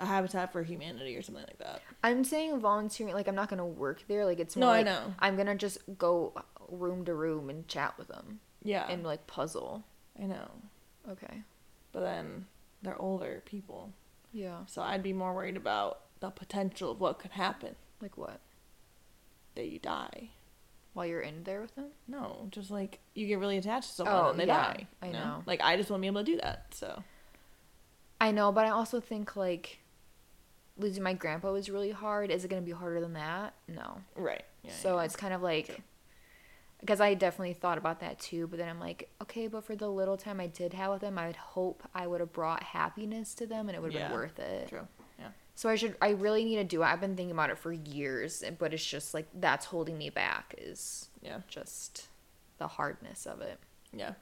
a 0.00 0.06
Habitat 0.06 0.50
for 0.52 0.62
Humanity 0.62 1.14
or 1.16 1.22
something 1.22 1.44
like 1.46 1.58
that. 1.58 1.82
I'm 2.02 2.24
saying 2.24 2.58
volunteering. 2.58 3.14
Like 3.14 3.28
I'm 3.28 3.34
not 3.34 3.48
gonna 3.48 3.66
work 3.66 4.02
there. 4.08 4.24
Like 4.24 4.40
it's 4.40 4.56
No, 4.56 4.66
more 4.66 4.74
I 4.76 4.82
know. 4.82 5.14
I'm 5.18 5.36
gonna 5.36 5.54
just 5.54 5.78
go 5.98 6.34
room 6.68 7.04
to 7.04 7.14
room 7.14 7.50
and 7.50 7.68
chat 7.68 7.96
with 7.98 8.08
them 8.08 8.40
Yeah, 8.62 8.86
and 8.88 9.04
like 9.04 9.26
puzzle. 9.26 9.84
I 10.20 10.24
know. 10.24 10.50
Okay. 11.08 11.42
But 11.92 12.00
then 12.00 12.46
they're 12.82 13.00
older 13.00 13.42
people, 13.44 13.92
Yeah. 14.32 14.64
so 14.66 14.80
I'd 14.82 15.02
be 15.02 15.12
more 15.12 15.34
worried 15.34 15.56
about 15.56 16.00
the 16.20 16.30
potential 16.30 16.92
of 16.92 17.00
what 17.00 17.18
could 17.18 17.32
happen 17.32 17.74
Like 18.00 18.16
what? 18.16 18.40
that 19.54 19.68
you 19.68 19.78
die. 19.78 20.30
While 20.92 21.06
you're 21.06 21.20
in 21.20 21.44
there 21.44 21.60
with 21.60 21.74
them? 21.76 21.88
No, 22.08 22.48
just 22.50 22.70
like 22.70 23.00
you 23.14 23.26
get 23.26 23.38
really 23.38 23.56
attached 23.58 23.90
to 23.90 23.94
someone 23.96 24.14
Oh, 24.16 24.30
and 24.30 24.40
they 24.40 24.46
yeah, 24.46 24.56
die. 24.72 24.86
I 25.02 25.06
you 25.08 25.12
know. 25.12 25.42
Like 25.46 25.60
I 25.62 25.76
just 25.76 25.90
want 25.90 26.00
to 26.00 26.02
be 26.02 26.06
able 26.06 26.20
to 26.24 26.24
do 26.24 26.36
that. 26.38 26.66
So 26.74 27.02
I 28.20 28.30
know, 28.32 28.52
but 28.52 28.64
I 28.66 28.70
also 28.70 29.00
think 29.00 29.34
like 29.36 29.79
losing 30.78 31.02
my 31.02 31.12
grandpa 31.14 31.52
was 31.52 31.68
really 31.70 31.90
hard. 31.90 32.30
Is 32.30 32.44
it 32.44 32.48
gonna 32.48 32.62
be 32.62 32.70
harder 32.72 33.00
than 33.00 33.12
that? 33.14 33.54
No. 33.68 34.00
right. 34.16 34.44
Yeah, 34.62 34.72
so 34.72 34.96
yeah. 34.96 35.04
it's 35.04 35.16
kind 35.16 35.32
of 35.32 35.42
like 35.42 35.66
True. 35.66 35.76
because 36.80 37.00
I 37.00 37.14
definitely 37.14 37.54
thought 37.54 37.78
about 37.78 38.00
that 38.00 38.18
too, 38.18 38.46
but 38.46 38.58
then 38.58 38.68
I'm 38.68 38.80
like, 38.80 39.08
okay, 39.22 39.46
but 39.46 39.64
for 39.64 39.74
the 39.74 39.88
little 39.88 40.16
time 40.18 40.38
I 40.40 40.46
did 40.48 40.74
have 40.74 40.92
with 40.92 41.00
them, 41.00 41.18
I 41.18 41.26
would 41.26 41.36
hope 41.36 41.82
I 41.94 42.06
would 42.06 42.20
have 42.20 42.32
brought 42.32 42.62
happiness 42.62 43.34
to 43.36 43.46
them 43.46 43.68
and 43.68 43.76
it 43.76 43.80
would 43.80 43.92
have 43.92 44.00
Yeah, 44.02 44.08
been 44.08 44.16
worth 44.16 44.38
it. 44.38 44.68
true. 44.68 44.86
Yeah. 45.18 45.28
So 45.54 45.68
I 45.68 45.76
should 45.76 45.96
I 46.02 46.10
really 46.10 46.44
need 46.44 46.56
to 46.56 46.64
do 46.64 46.82
it. 46.82 46.86
I've 46.86 47.00
been 47.00 47.16
thinking 47.16 47.32
about 47.32 47.50
it 47.50 47.58
for 47.58 47.72
years, 47.72 48.42
but 48.58 48.74
it's 48.74 48.84
just 48.84 49.14
like 49.14 49.26
that's 49.34 49.66
holding 49.66 49.96
me 49.98 50.10
back 50.10 50.54
is 50.58 51.08
Yeah. 51.22 51.40
just 51.48 52.08
the 52.58 52.68
hardness 52.68 53.26
of 53.26 53.40
it. 53.40 53.58
Yeah. 53.94 54.12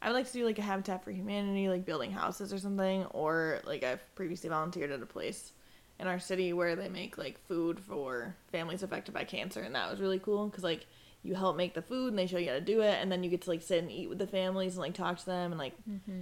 I 0.00 0.08
would 0.08 0.14
like 0.14 0.26
to 0.28 0.32
do 0.32 0.44
like 0.46 0.58
a 0.58 0.62
Habitat 0.62 1.02
for 1.04 1.10
Humanity, 1.10 1.68
like 1.68 1.84
building 1.84 2.12
houses 2.12 2.52
or 2.52 2.58
something, 2.58 3.04
or 3.06 3.60
like 3.64 3.82
I've 3.82 4.00
previously 4.14 4.48
volunteered 4.48 4.92
at 4.92 5.02
a 5.02 5.06
place 5.06 5.52
in 6.00 6.06
our 6.06 6.18
city 6.18 6.52
where 6.52 6.76
they 6.76 6.88
make 6.88 7.18
like 7.18 7.38
food 7.46 7.80
for 7.80 8.34
families 8.52 8.82
affected 8.82 9.12
by 9.14 9.24
cancer, 9.24 9.62
and 9.62 9.74
that 9.74 9.90
was 9.90 10.00
really 10.00 10.18
cool 10.18 10.46
because 10.48 10.64
like 10.64 10.86
you 11.24 11.34
help 11.34 11.56
make 11.56 11.74
the 11.74 11.82
food 11.82 12.08
and 12.10 12.18
they 12.18 12.26
show 12.26 12.38
you 12.38 12.46
how 12.48 12.54
to 12.54 12.60
do 12.60 12.80
it, 12.80 12.98
and 13.02 13.10
then 13.10 13.24
you 13.24 13.30
get 13.30 13.42
to 13.42 13.50
like 13.50 13.62
sit 13.62 13.82
and 13.82 13.90
eat 13.90 14.08
with 14.08 14.18
the 14.18 14.26
families 14.26 14.74
and 14.74 14.82
like 14.82 14.94
talk 14.94 15.18
to 15.18 15.26
them 15.26 15.50
and 15.52 15.58
like 15.58 15.74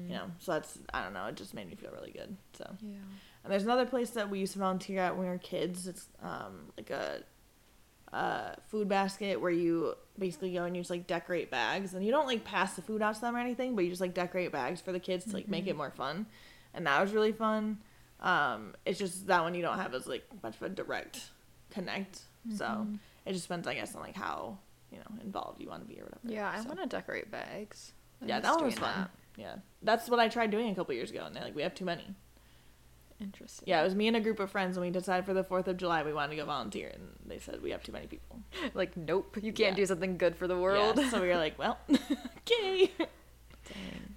you 0.09 0.15
know, 0.15 0.31
so 0.39 0.53
that's 0.53 0.79
I 0.95 1.03
don't 1.05 1.13
know, 1.13 1.27
it 1.27 1.37
just 1.37 1.53
made 1.55 1.69
me 1.69 1.75
feel 1.77 1.91
really 1.93 2.11
good. 2.13 2.37
So 2.55 2.65
Yeah. 2.81 2.97
and 3.45 3.53
there's 3.53 3.65
another 3.65 3.87
place 3.87 4.11
that 4.11 4.31
we 4.31 4.39
used 4.39 4.55
to 4.55 4.59
volunteer 4.59 5.01
at 5.01 5.17
when 5.17 5.27
we 5.27 5.31
were 5.31 5.39
kids. 5.39 5.87
It's 5.87 6.09
um 6.23 6.73
like 6.79 6.91
a 6.91 7.23
uh 8.13 8.55
food 8.69 8.89
basket 8.89 9.41
where 9.41 9.51
you 9.51 9.95
basically 10.19 10.53
go 10.55 10.65
and 10.65 10.75
you 10.77 10.81
just 10.81 10.91
like 10.91 11.07
decorate 11.07 11.51
bags 11.51 11.93
and 11.93 12.05
you 12.05 12.13
don't 12.13 12.27
like 12.27 12.45
pass 12.45 12.75
the 12.75 12.83
food 12.83 13.03
out 13.03 13.15
to 13.17 13.21
them 13.21 13.37
or 13.37 13.39
anything, 13.41 13.75
but 13.75 13.85
you 13.85 13.91
just 13.91 14.01
like 14.01 14.15
decorate 14.15 14.53
bags 14.53 14.81
for 14.81 14.93
the 14.93 15.01
kids 15.01 15.25
to 15.27 15.33
like 15.35 15.49
make 15.49 15.67
it 15.67 15.77
more 15.77 15.91
fun. 15.91 16.27
And 16.73 16.87
that 16.87 17.01
was 17.03 17.13
really 17.13 17.33
fun. 17.33 17.79
Um 18.21 18.75
it's 18.85 18.99
just 18.99 19.27
that 19.27 19.43
one 19.43 19.55
you 19.55 19.63
don't 19.63 19.79
have 19.79 19.95
as 19.95 20.07
like 20.07 20.25
much 20.43 20.57
of 20.57 20.63
a 20.63 20.69
direct 20.69 21.21
connect. 21.71 22.21
So 22.57 22.87
it 23.25 23.33
just 23.33 23.45
depends 23.45 23.67
I 23.67 23.75
guess 23.75 23.95
on 23.95 24.03
like 24.03 24.15
how, 24.17 24.59
you 24.93 24.99
know, 24.99 25.21
involved 25.23 25.61
you 25.61 25.69
want 25.69 25.83
to 25.83 25.89
be 25.89 26.01
or 26.01 26.05
whatever. 26.05 26.21
Yeah, 26.33 26.51
I 26.55 26.61
So, 26.63 26.69
want 26.69 26.81
to 26.81 26.87
decorate 26.87 27.31
bags. 27.31 27.93
I 28.23 28.27
Yeah, 28.27 28.41
that 28.41 28.55
one 28.55 28.65
was 28.67 28.75
fun. 28.75 29.09
Yeah. 29.37 29.57
That's 29.83 30.09
what 30.09 30.19
I 30.21 30.29
tried 30.29 30.51
doing 30.51 30.71
a 30.71 30.75
couple 30.75 30.95
years 30.95 31.11
ago 31.11 31.25
and 31.27 31.35
they're 31.35 31.45
like 31.45 31.57
we 31.57 31.63
have 31.63 31.75
too 31.75 31.85
many. 31.85 32.15
Interesting. 33.19 33.65
Yeah, 33.67 33.81
it 33.81 33.85
was 33.85 33.95
me 33.95 34.09
and 34.09 34.17
a 34.17 34.21
group 34.21 34.41
of 34.41 34.51
friends, 34.51 34.77
and 34.77 34.85
we 34.85 34.91
decided 34.93 35.25
for 35.25 35.33
the 35.33 35.43
Fourth 35.43 35.69
of 35.69 35.79
July 35.79 36.03
we 36.03 36.13
wanted 36.13 36.33
to 36.33 36.37
go 36.37 36.45
volunteer, 36.45 36.91
and 36.93 37.03
they 37.25 37.39
said 37.39 37.63
we 37.63 37.71
have 37.71 37.83
too 37.83 37.93
many 37.93 38.07
people. 38.07 38.41
Like, 38.75 38.95
nope, 38.95 39.39
you 39.41 39.55
can't 39.55 39.71
Yeah. 39.73 39.77
do 39.85 39.87
something 39.87 40.19
good 40.19 40.37
for 40.37 40.47
the 40.47 40.59
world. 40.59 40.99
Yeah, 40.99 41.09
so 41.09 41.23
we 41.23 41.29
were 41.29 41.37
like, 41.37 41.59
well, 41.59 41.79
okay. 41.91 42.91
Dang. 42.99 43.09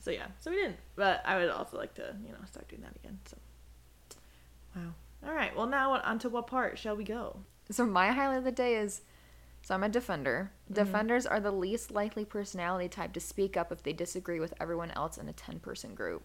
So 0.02 0.12
yeah, 0.12 0.28
so 0.41 0.52
we 0.52 0.58
didn't. 0.58 0.76
But 0.97 1.22
I 1.26 1.38
would 1.38 1.50
also 1.50 1.78
like 1.78 1.93
to, 1.93 2.14
you 2.26 2.34
know, 2.34 2.39
start 2.45 2.68
doing 2.68 2.82
that 2.82 2.93
again. 2.97 3.18
So, 3.26 3.38
wow. 4.86 5.30
All 5.30 5.36
right. 5.36 5.55
Well, 5.55 5.67
now 5.67 5.93
on 5.93 6.19
to 6.19 6.30
what 6.30 6.47
part 6.47 6.77
shall 6.77 6.95
we 6.95 7.03
go? 7.03 7.41
So 7.71 7.86
my 7.86 8.11
highlight 8.11 8.39
of 8.39 8.43
the 8.43 8.51
day 8.51 8.75
is 8.75 9.01
so 9.61 9.75
I'm 9.75 9.84
a 9.84 9.89
defender. 9.89 10.51
Mm-hmm. 10.65 10.73
Defenders 10.73 11.25
are 11.25 11.39
the 11.39 11.51
least 11.51 11.91
likely 11.91 12.25
personality 12.25 12.88
type 12.88 13.13
to 13.13 13.19
speak 13.19 13.57
up 13.57 13.71
if 13.71 13.84
they 13.84 13.93
disagree 13.93 14.39
with 14.39 14.53
everyone 14.59 14.91
else 14.91 15.17
in 15.17 15.27
a 15.27 15.34
10 15.34 15.59
person 15.59 15.93
group. 15.95 16.23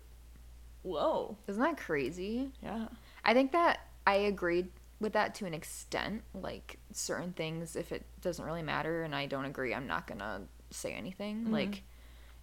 Whoa. 0.82 1.36
Isn't 1.48 1.62
that 1.62 1.76
crazy? 1.76 2.50
Yeah. 2.62 2.86
I 3.24 3.34
think 3.34 3.52
that 3.52 3.80
I 4.06 4.14
agreed 4.16 4.68
with 5.00 5.14
that 5.14 5.34
to 5.36 5.46
an 5.46 5.54
extent. 5.54 6.22
Like 6.34 6.78
certain 6.92 7.32
things, 7.32 7.74
if 7.76 7.90
it 7.90 8.04
doesn't 8.20 8.44
really 8.44 8.62
matter 8.62 9.02
and 9.02 9.14
I 9.14 9.26
don't 9.26 9.46
agree, 9.46 9.74
I'm 9.74 9.86
not 9.86 10.06
gonna 10.06 10.42
say 10.70 10.92
anything. 10.92 11.46
Mhm. 11.46 11.52
Like, 11.52 11.82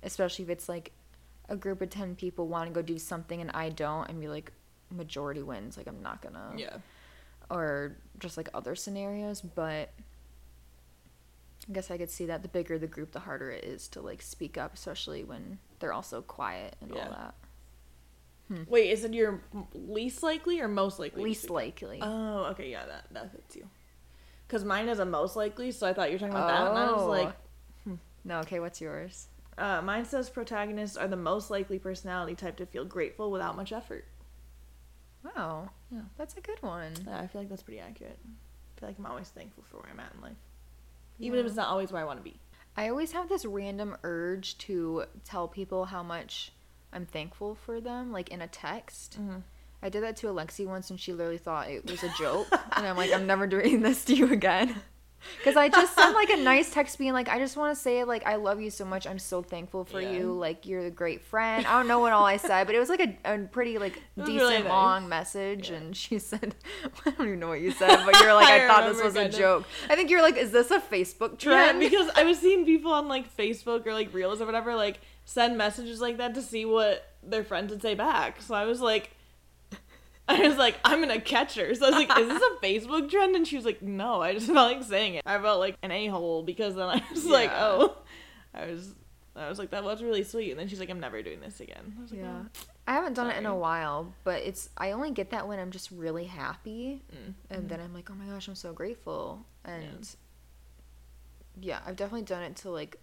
especially 0.03 0.43
if 0.43 0.49
it's 0.49 0.67
like 0.67 0.91
a 1.49 1.55
group 1.55 1.81
of 1.81 1.89
10 1.89 2.15
people 2.15 2.47
want 2.47 2.67
to 2.67 2.73
go 2.73 2.81
do 2.81 2.97
something 2.97 3.41
and 3.41 3.51
I 3.51 3.69
don't, 3.69 4.09
and 4.09 4.19
be 4.19 4.27
like, 4.27 4.51
majority 4.91 5.41
wins. 5.41 5.77
Like, 5.77 5.87
I'm 5.87 6.01
not 6.01 6.21
gonna. 6.21 6.53
Yeah. 6.57 6.77
Or 7.49 7.97
just 8.19 8.37
like 8.37 8.49
other 8.53 8.75
scenarios. 8.75 9.41
But 9.41 9.89
I 11.69 11.73
guess 11.73 11.91
I 11.91 11.97
could 11.97 12.09
see 12.09 12.25
that 12.25 12.41
the 12.43 12.47
bigger 12.49 12.77
the 12.79 12.87
group, 12.87 13.11
the 13.11 13.19
harder 13.19 13.51
it 13.51 13.63
is 13.63 13.87
to 13.89 14.01
like 14.01 14.21
speak 14.21 14.57
up, 14.57 14.73
especially 14.73 15.23
when 15.23 15.59
they're 15.79 15.93
also 15.93 16.21
quiet 16.21 16.75
and 16.81 16.91
Yeah. 16.93 17.05
all 17.05 17.09
that. 17.11 17.35
Wait, 18.67 18.89
is 18.91 19.05
it 19.05 19.13
your 19.13 19.41
least 19.73 20.23
likely 20.23 20.59
or 20.59 20.67
most 20.67 20.99
likely? 20.99 21.23
Least 21.23 21.49
likely. 21.49 21.99
Oh, 22.01 22.47
okay, 22.51 22.69
yeah, 22.69 22.85
that 22.85 23.05
that 23.11 23.31
fits 23.31 23.55
you. 23.55 23.65
Cause 24.49 24.65
mine 24.65 24.89
is 24.89 24.99
a 24.99 25.05
most 25.05 25.37
likely, 25.37 25.71
so 25.71 25.87
I 25.87 25.93
thought 25.93 26.09
you 26.09 26.15
were 26.15 26.19
talking 26.19 26.35
about 26.35 26.47
that, 26.47 26.67
and 26.67 26.77
I 26.77 26.91
was 26.91 27.03
Oh. 27.03 27.07
like, 27.07 27.33
no, 28.25 28.39
okay, 28.39 28.59
what's 28.59 28.81
yours? 28.81 29.27
uh, 29.57 29.81
mine 29.81 30.03
says 30.05 30.29
protagonists 30.29 30.97
are 30.97 31.07
the 31.07 31.15
most 31.15 31.49
likely 31.51 31.77
personality 31.79 32.35
type 32.35 32.57
to 32.57 32.65
feel 32.65 32.83
grateful 32.83 33.31
without 33.31 33.55
much 33.55 33.71
effort. 33.71 34.03
Wow. 35.23 35.69
Yeah. 35.91 36.01
That's 36.17 36.35
a 36.37 36.41
good 36.41 36.61
one. 36.61 36.93
Yeah, 37.05 37.19
I 37.19 37.27
feel 37.27 37.41
like 37.41 37.49
that's 37.49 37.63
pretty 37.63 37.79
accurate. 37.79 38.17
I 38.25 38.79
feel 38.79 38.89
like 38.89 38.97
I'm 38.97 39.05
always 39.05 39.29
thankful 39.29 39.63
for 39.69 39.77
where 39.77 39.91
I'm 39.91 39.99
at 39.99 40.13
in 40.15 40.21
life, 40.21 40.37
even 41.19 41.39
if 41.39 41.45
it's 41.45 41.55
not 41.55 41.67
always 41.67 41.91
where 41.91 42.01
I 42.01 42.05
want 42.05 42.19
to 42.19 42.23
be. 42.23 42.39
I 42.75 42.89
always 42.89 43.11
have 43.11 43.29
this 43.29 43.45
random 43.45 43.97
urge 44.03 44.57
to 44.59 45.03
tell 45.23 45.47
people 45.47 45.85
how 45.85 46.01
much 46.03 46.51
I'm 46.93 47.05
thankful 47.05 47.55
for 47.55 47.79
them, 47.81 48.11
like 48.11 48.29
in 48.29 48.41
a 48.41 48.47
text. 48.47 49.19
Mhm. 49.19 49.43
I 49.83 49.89
did 49.89 50.03
that 50.03 50.15
to 50.17 50.27
Alexi 50.27 50.65
once 50.65 50.89
and 50.89 50.99
she 50.99 51.11
literally 51.11 51.37
thought 51.37 51.69
it 51.69 51.85
was 51.89 52.03
a 52.03 52.09
joke. 52.17 52.47
and 52.75 52.87
I'm 52.87 52.97
like, 52.97 53.11
I'm 53.11 53.25
never 53.27 53.47
doing 53.47 53.81
this 53.81 54.05
to 54.05 54.15
you 54.15 54.31
again. 54.31 54.81
Because 55.37 55.55
I 55.55 55.69
just 55.69 55.93
sent 55.95 56.13
like 56.15 56.29
a 56.29 56.37
nice 56.43 56.73
text 56.73 56.97
being 56.97 57.13
like, 57.13 57.29
I 57.29 57.37
just 57.39 57.55
want 57.57 57.75
to 57.75 57.81
say, 57.81 58.03
like, 58.03 58.25
I 58.25 58.35
love 58.35 58.59
you 58.61 58.69
so 58.69 58.85
much. 58.85 59.05
I'm 59.07 59.19
so 59.19 59.41
thankful 59.41 59.85
for 59.85 60.01
Yeah. 60.01 60.11
you. 60.11 60.33
Like, 60.33 60.65
you're 60.65 60.85
a 60.85 60.89
great 60.91 61.21
friend. 61.21 61.65
I 61.65 61.77
don't 61.77 61.87
know 61.87 61.99
what 61.99 62.13
all 62.13 62.25
I 62.25 62.37
said, 62.37 62.65
but 62.65 62.75
it 62.75 62.79
was 62.79 62.89
like 62.89 62.99
a, 63.01 63.33
a 63.35 63.37
pretty, 63.39 63.77
like, 63.77 63.93
decent 64.17 64.35
really 64.37 64.57
nice. 64.59 64.65
long 64.69 65.09
message. 65.09 65.69
Yeah. 65.69 65.77
And 65.77 65.95
she 65.95 66.19
said, 66.19 66.55
I 67.05 67.11
don't 67.11 67.27
even 67.27 67.39
know 67.39 67.47
what 67.49 67.61
you 67.61 67.71
said, 67.71 68.03
but 68.05 68.19
you're 68.21 68.33
like, 68.33 68.47
I, 68.49 68.65
I 68.65 68.67
thought 68.67 68.91
this 68.91 69.03
was 69.03 69.15
a 69.15 69.29
joke. 69.29 69.65
I 69.89 69.95
think 69.95 70.09
you're 70.09 70.21
like, 70.21 70.37
is 70.37 70.51
this 70.51 70.71
a 70.71 70.79
Facebook 70.79 71.37
trend? 71.37 71.81
Yeah, 71.81 71.89
because 71.89 72.09
I 72.15 72.23
was 72.23 72.39
seeing 72.39 72.65
people 72.65 72.91
on 72.91 73.07
like 73.07 73.35
Facebook 73.35 73.85
or 73.85 73.93
like 73.93 74.13
Reels 74.13 74.41
or 74.41 74.45
whatever 74.45 74.75
like 74.75 74.99
send 75.25 75.57
messages 75.57 76.01
like 76.01 76.17
that 76.17 76.33
to 76.35 76.41
see 76.41 76.65
what 76.65 77.07
their 77.23 77.43
friends 77.43 77.71
would 77.71 77.81
say 77.81 77.93
back. 77.95 78.41
So 78.41 78.55
I 78.55 78.65
was 78.65 78.81
like, 78.81 79.11
I 80.43 80.47
was 80.47 80.57
like, 80.57 80.79
I'm 80.85 80.99
gonna 81.01 81.19
catch 81.21 81.55
her. 81.55 81.73
So 81.75 81.85
I 81.85 81.89
was 81.89 82.07
like, 82.07 82.19
is 82.19 82.27
this 82.27 82.41
a 82.41 82.55
Facebook 82.65 83.09
trend? 83.09 83.35
And 83.35 83.47
she 83.47 83.55
was 83.55 83.65
like, 83.65 83.81
no, 83.81 84.21
I 84.21 84.33
just 84.33 84.47
felt 84.47 84.73
like 84.75 84.83
saying 84.83 85.15
it. 85.15 85.23
I 85.25 85.37
felt 85.39 85.59
like 85.59 85.75
an 85.83 85.91
a 85.91 86.07
hole 86.07 86.43
because 86.43 86.75
then 86.75 86.87
I 86.87 87.03
was 87.11 87.25
like, 87.25 87.51
oh, 87.53 87.97
I 88.53 88.65
was. 88.67 88.93
I 89.33 89.47
was 89.47 89.57
like, 89.57 89.69
that 89.71 89.85
was 89.85 90.03
really 90.03 90.23
sweet. 90.25 90.51
And 90.51 90.59
then 90.59 90.67
she's 90.67 90.81
like, 90.81 90.89
I'm 90.89 90.99
never 90.99 91.21
doing 91.23 91.39
this 91.39 91.61
again. 91.61 91.95
I 91.97 92.01
was 92.01 92.11
like, 92.11 92.19
Yeah. 92.19 92.41
"Oh." 92.43 92.61
I 92.85 92.93
haven't 92.95 93.13
done 93.13 93.29
it 93.31 93.37
in 93.37 93.45
a 93.45 93.55
while, 93.55 94.13
but 94.25 94.41
it's 94.41 94.69
I 94.77 94.91
only 94.91 95.11
get 95.11 95.29
that 95.29 95.47
when 95.47 95.57
I'm 95.57 95.71
just 95.71 95.89
really 95.89 96.25
happy 96.25 97.01
Mm. 97.15 97.33
and 97.49 97.69
then 97.69 97.79
I'm 97.79 97.93
like, 97.93 98.09
"Oh 98.11 98.13
my 98.15 98.25
gosh, 98.25 98.49
I'm 98.49 98.55
so 98.55 98.73
grateful." 98.73 99.45
And 99.63 100.05
yeah, 101.59 101.79
I've 101.85 101.95
definitely 101.95 102.23
done 102.23 102.43
it 102.43 102.55
to 102.57 102.69
like 102.71 102.97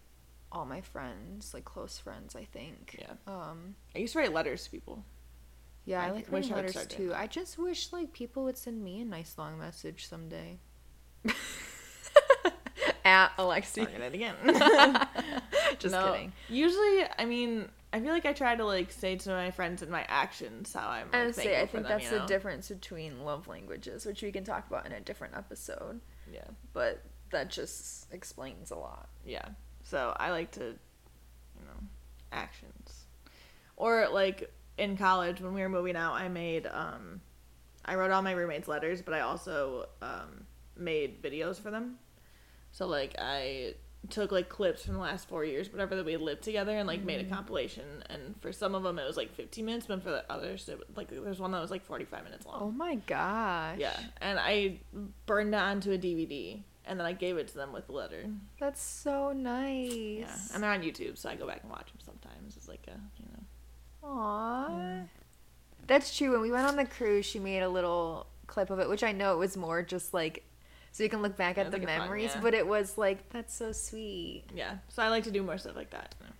all 0.53 0.64
my 0.66 0.81
friends, 0.81 1.55
like 1.55 1.64
close 1.64 1.99
friends, 1.99 2.35
I 2.37 2.45
think. 2.45 2.97
Yeah. 2.99 3.12
Um 3.26 3.74
I 3.95 4.01
used 4.01 4.12
to 4.14 4.18
write 4.18 4.33
letters 4.33 4.64
to 4.64 4.70
people. 4.70 5.05
Yeah, 5.89 6.03
I, 6.03 6.07
I 6.07 6.11
like 6.11 6.30
wish 6.30 6.51
writing 6.51 6.53
I 6.53 6.57
would 6.57 6.74
letters 6.76 6.86
too. 6.86 7.12
I 7.14 7.26
just 7.26 7.59
wish 7.59 7.93
like 7.93 8.12
people 8.12 8.45
would 8.45 8.59
send 8.59 8.82
me 8.82 9.01
a 9.01 9.05
nice 9.05 9.36
long 9.39 9.59
message 9.59 10.07
someday. 10.07 10.59
At 13.05 13.30
Alexi. 13.39 13.84
Talking 13.86 14.03
it 14.03 14.14
again. 14.14 14.34
just 15.78 15.93
No, 15.95 16.12
kidding. 16.12 16.32
Usually, 16.51 17.05
I 17.18 17.24
mean, 17.24 17.68
I 17.93 18.01
feel 18.01 18.11
like 18.12 18.26
I 18.26 18.34
try 18.34 18.55
to 18.55 18.64
like 18.66 18.93
say 18.93 19.16
to 19.16 19.30
my 19.30 19.51
friends 19.51 19.82
in 19.82 19.91
my 19.91 20.05
actions 20.09 20.74
how 20.74 20.89
I'm. 20.89 21.07
Like, 21.07 21.14
I 21.28 21.30
say 21.30 21.57
I 21.61 21.66
think 21.66 21.84
them, 21.84 21.84
that's 21.84 22.05
you 22.05 22.11
the 22.11 22.18
know? 22.18 22.26
difference 22.26 22.68
between 22.68 23.24
love 23.24 23.49
languages, 23.49 24.05
which 24.05 24.22
we 24.22 24.30
can 24.30 24.45
talk 24.45 24.66
about 24.68 24.84
in 24.84 24.93
a 24.93 25.01
different 25.01 25.34
episode. 25.36 26.01
Yeah, 26.30 26.45
But 26.74 27.03
that 27.30 27.49
just 27.49 28.12
explains 28.12 28.70
a 28.70 28.76
lot. 28.76 29.09
yeah. 29.24 29.47
So 29.84 30.14
I 30.20 30.30
like 30.32 30.51
to, 30.53 30.64
you 30.64 31.64
know, 31.64 31.86
actions, 32.30 33.07
or 33.76 34.07
like 34.12 34.53
in 34.79 34.97
college 34.97 35.41
when 35.41 35.55
we 35.55 35.61
were 35.61 35.68
moving 35.68 35.97
out, 35.97 36.14
I 36.14 36.29
made 36.29 36.66
um, 36.66 37.20
I 37.85 37.95
wrote 37.95 38.11
all 38.11 38.22
my 38.22 38.33
roommates 38.33 38.68
letters, 38.68 39.03
but 39.03 39.14
I 39.14 39.20
also 39.20 39.87
um 40.03 40.47
made 40.76 41.22
videos 41.22 41.61
for 41.61 41.70
them. 41.70 41.99
So 42.72 42.87
like 42.87 43.14
I 43.18 43.74
took 44.11 44.31
like 44.31 44.49
clips 44.49 44.85
from 44.85 44.95
the 44.95 45.01
last 45.01 45.29
four 45.29 45.45
years, 45.45 45.70
whatever 45.70 45.97
that 45.97 46.05
we 46.05 46.12
had 46.12 46.20
lived 46.20 46.43
together, 46.43 46.76
and 46.76 46.87
like 46.87 47.03
made 47.03 47.20
a 47.20 47.29
compilation. 47.29 48.05
And 48.09 48.41
for 48.41 48.53
some 48.53 48.74
of 48.74 48.83
them, 48.83 48.99
it 48.99 49.05
was 49.05 49.16
like 49.16 49.35
15 49.35 49.64
minutes, 49.64 49.87
but 49.87 50.03
for 50.03 50.11
the 50.11 50.24
others, 50.31 50.68
it, 50.68 50.79
like 50.97 51.09
there's 51.09 51.41
one 51.41 51.53
that 51.53 51.61
was 51.61 51.70
like 51.70 51.85
45 51.85 52.24
minutes 52.24 52.47
long. 52.47 52.59
Oh 52.61 52.70
my 52.70 52.95
gosh. 52.95 53.79
Yeah, 53.79 53.99
and 54.20 54.39
I 54.39 54.81
burned 55.26 55.55
it 55.55 55.59
onto 55.59 55.93
a 55.93 55.99
DVD, 55.99 56.62
and 56.85 56.99
then 56.99 57.07
I 57.07 57.12
gave 57.12 57.37
it 57.37 57.49
to 57.49 57.55
them 57.55 57.72
with 57.72 57.87
the 57.87 57.93
letter. 57.93 58.24
That's 58.61 58.81
so 58.81 59.33
nice. 59.33 59.93
Yeah, 59.93 60.37
and 60.55 60.62
they're 60.62 60.70
on 60.70 60.83
YouTube, 60.83 61.18
so 61.18 61.29
I 61.29 61.35
go 61.35 61.47
back 61.47 61.61
and 61.62 61.70
watch 61.70 61.89
them 61.89 62.01
sometimes. 62.05 62.57
It's 62.57 62.68
like 62.68 62.87
a, 62.89 63.18
Aww. 64.09 65.06
That's 65.86 66.16
true. 66.16 66.32
When 66.32 66.40
we 66.40 66.50
went 66.50 66.66
on 66.66 66.76
the 66.76 66.84
cruise, 66.84 67.26
she 67.26 67.38
made 67.38 67.61
a 67.61 67.68
little 67.68 68.26
clip 68.46 68.70
of 68.70 68.78
it, 68.78 68.88
which 68.88 69.02
I 69.02 69.12
know 69.12 69.32
it 69.34 69.38
was 69.38 69.56
more 69.56 69.82
just 69.82 70.12
like 70.14 70.44
so 70.92 71.02
you 71.02 71.11
can 71.11 71.22
look 71.22 71.36
back 71.36 71.56
Yeah, 71.56 71.64
at 71.64 71.70
the 71.70 71.76
a 71.76 71.80
fun, 71.80 71.86
memories, 71.86 72.32
yeah. 72.34 72.40
but 72.40 72.54
it 72.54 72.66
was 72.66 72.96
like 72.98 73.28
that's 73.30 73.54
so 73.54 73.72
sweet. 73.72 74.44
Yeah, 74.54 74.78
so 74.88 75.02
I 75.02 75.09
like 75.09 75.24
to 75.24 75.30
do 75.30 75.42
more 75.42 75.59
stuff 75.59 75.76
like 75.76 75.90
that. 75.90 76.14
You 76.20 76.26
know? 76.26 76.32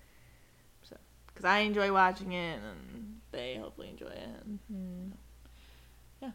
So, 0.89 0.97
because 1.29 1.45
I 1.45 1.59
enjoy 1.61 1.93
watching 1.93 2.33
it, 2.33 2.59
and 2.59 3.21
they 3.31 3.57
hopefully 3.61 3.89
enjoy 3.91 4.07
it. 4.07 4.29
And, 4.45 4.59
Mm-hmm. 4.73 5.11
yeah. 6.23 6.31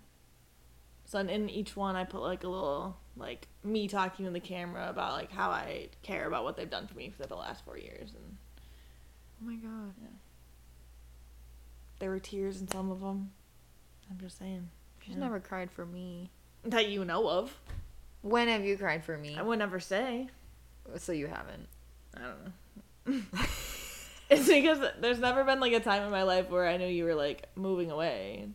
So 1.06 1.20
in- 1.20 1.50
each 1.50 1.76
one, 1.76 1.96
I 1.96 2.04
put 2.04 2.22
like 2.22 2.44
a 2.44 2.48
little 2.50 2.98
like 3.18 3.48
me 3.64 3.88
talking 3.88 4.26
to 4.26 4.32
the 4.32 4.40
camera 4.40 4.90
about 4.90 5.14
like 5.14 5.32
how 5.32 5.50
I 5.50 5.90
care 6.04 6.28
about 6.28 6.44
what 6.44 6.56
they've 6.56 6.70
done 6.70 6.88
for 6.88 6.96
me 6.96 7.10
for 7.16 7.26
the 7.28 7.36
last 7.36 7.66
four 7.66 7.78
years, 7.78 8.12
and 8.16 8.38
Oh 9.42 9.46
my 9.46 9.56
god. 9.56 9.94
There 12.04 12.10
were 12.10 12.20
tears 12.20 12.60
in 12.60 12.68
some 12.68 12.92
of 12.92 13.00
them. 13.00 13.32
I'm 14.12 14.20
just 14.20 14.38
saying. 14.38 14.70
She's 15.06 15.14
Yeah. 15.16 15.22
never 15.22 15.40
cried 15.40 15.72
for 15.72 15.86
me. 15.86 16.32
That 16.66 16.90
you 16.90 17.06
know 17.06 17.30
of. 17.30 17.58
When 18.22 18.50
have 18.50 18.66
you 18.66 18.78
cried 18.78 19.06
for 19.06 19.18
me? 19.18 19.38
I 19.38 19.42
would 19.42 19.58
never 19.60 19.80
say. 19.80 20.28
So 20.98 21.14
you 21.14 21.28
haven't. 21.28 21.70
I 22.18 22.20
don't 22.24 22.44
know. 23.08 23.22
it's 24.30 24.48
because 24.50 24.80
there's 25.00 25.20
never 25.20 25.46
been 25.46 25.62
like 25.62 25.72
a 25.72 25.80
time 25.80 26.04
in 26.04 26.12
my 26.12 26.24
life 26.24 26.50
where 26.50 26.68
I 26.68 26.76
knew 26.76 26.88
you 26.88 27.06
were 27.06 27.16
like 27.16 27.48
moving 27.56 27.90
away. 27.90 28.50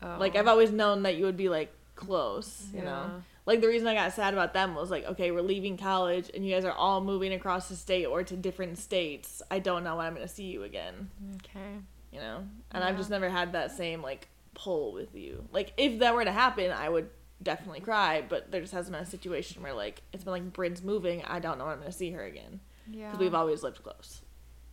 Oh. 0.00 0.16
Like 0.18 0.34
I've 0.34 0.48
always 0.48 0.70
known 0.70 1.02
that 1.02 1.16
you 1.16 1.26
would 1.26 1.36
be 1.36 1.50
like 1.50 1.74
close, 1.94 2.68
you 2.72 2.78
Yeah. 2.78 2.84
know. 2.86 3.22
Like 3.44 3.60
the 3.60 3.66
reason 3.68 3.86
I 3.86 3.92
got 3.94 4.14
sad 4.14 4.32
about 4.32 4.54
them 4.54 4.74
was 4.74 4.90
like, 4.90 5.04
okay, 5.04 5.30
we're 5.30 5.42
leaving 5.42 5.76
college 5.76 6.30
and 6.32 6.42
you 6.46 6.54
guys 6.54 6.64
are 6.64 6.72
all 6.72 7.02
moving 7.02 7.34
across 7.34 7.68
the 7.68 7.76
state 7.76 8.06
or 8.06 8.22
to 8.24 8.34
different 8.34 8.78
states. 8.78 9.42
I 9.50 9.58
don't 9.58 9.84
know 9.84 9.96
when 9.96 10.06
I'm 10.06 10.14
gonna 10.14 10.26
see 10.26 10.44
you 10.44 10.62
again, 10.62 11.10
Okay. 11.36 11.76
You 12.12 12.20
know. 12.20 12.44
And 12.70 12.84
I've 12.84 12.96
just 12.96 13.10
never 13.10 13.28
had 13.30 13.52
that 13.52 13.72
same 13.72 14.02
like 14.02 14.28
pull 14.54 14.92
with 14.92 15.14
you. 15.14 15.48
Like 15.52 15.72
if 15.76 16.00
that 16.00 16.14
were 16.14 16.24
to 16.24 16.32
happen, 16.32 16.70
I 16.70 16.88
would 16.88 17.08
definitely 17.42 17.80
cry. 17.80 18.22
But 18.28 18.50
there 18.52 18.60
just 18.60 18.72
hasn't 18.72 18.92
been 18.94 19.02
a 19.02 19.06
situation 19.06 19.62
where 19.62 19.72
like 19.74 20.02
it's 20.12 20.24
been 20.24 20.32
like 20.32 20.52
Brynn's 20.52 20.82
moving. 20.82 21.24
I 21.24 21.38
don't 21.38 21.58
know 21.58 21.64
when 21.64 21.72
I'm 21.74 21.78
gonna 21.80 21.92
see 21.92 22.10
her 22.12 22.22
again 22.24 22.60
Yeah. 22.90 23.06
because 23.06 23.18
we've 23.20 23.34
always 23.34 23.62
lived 23.62 23.82
close. 23.82 24.20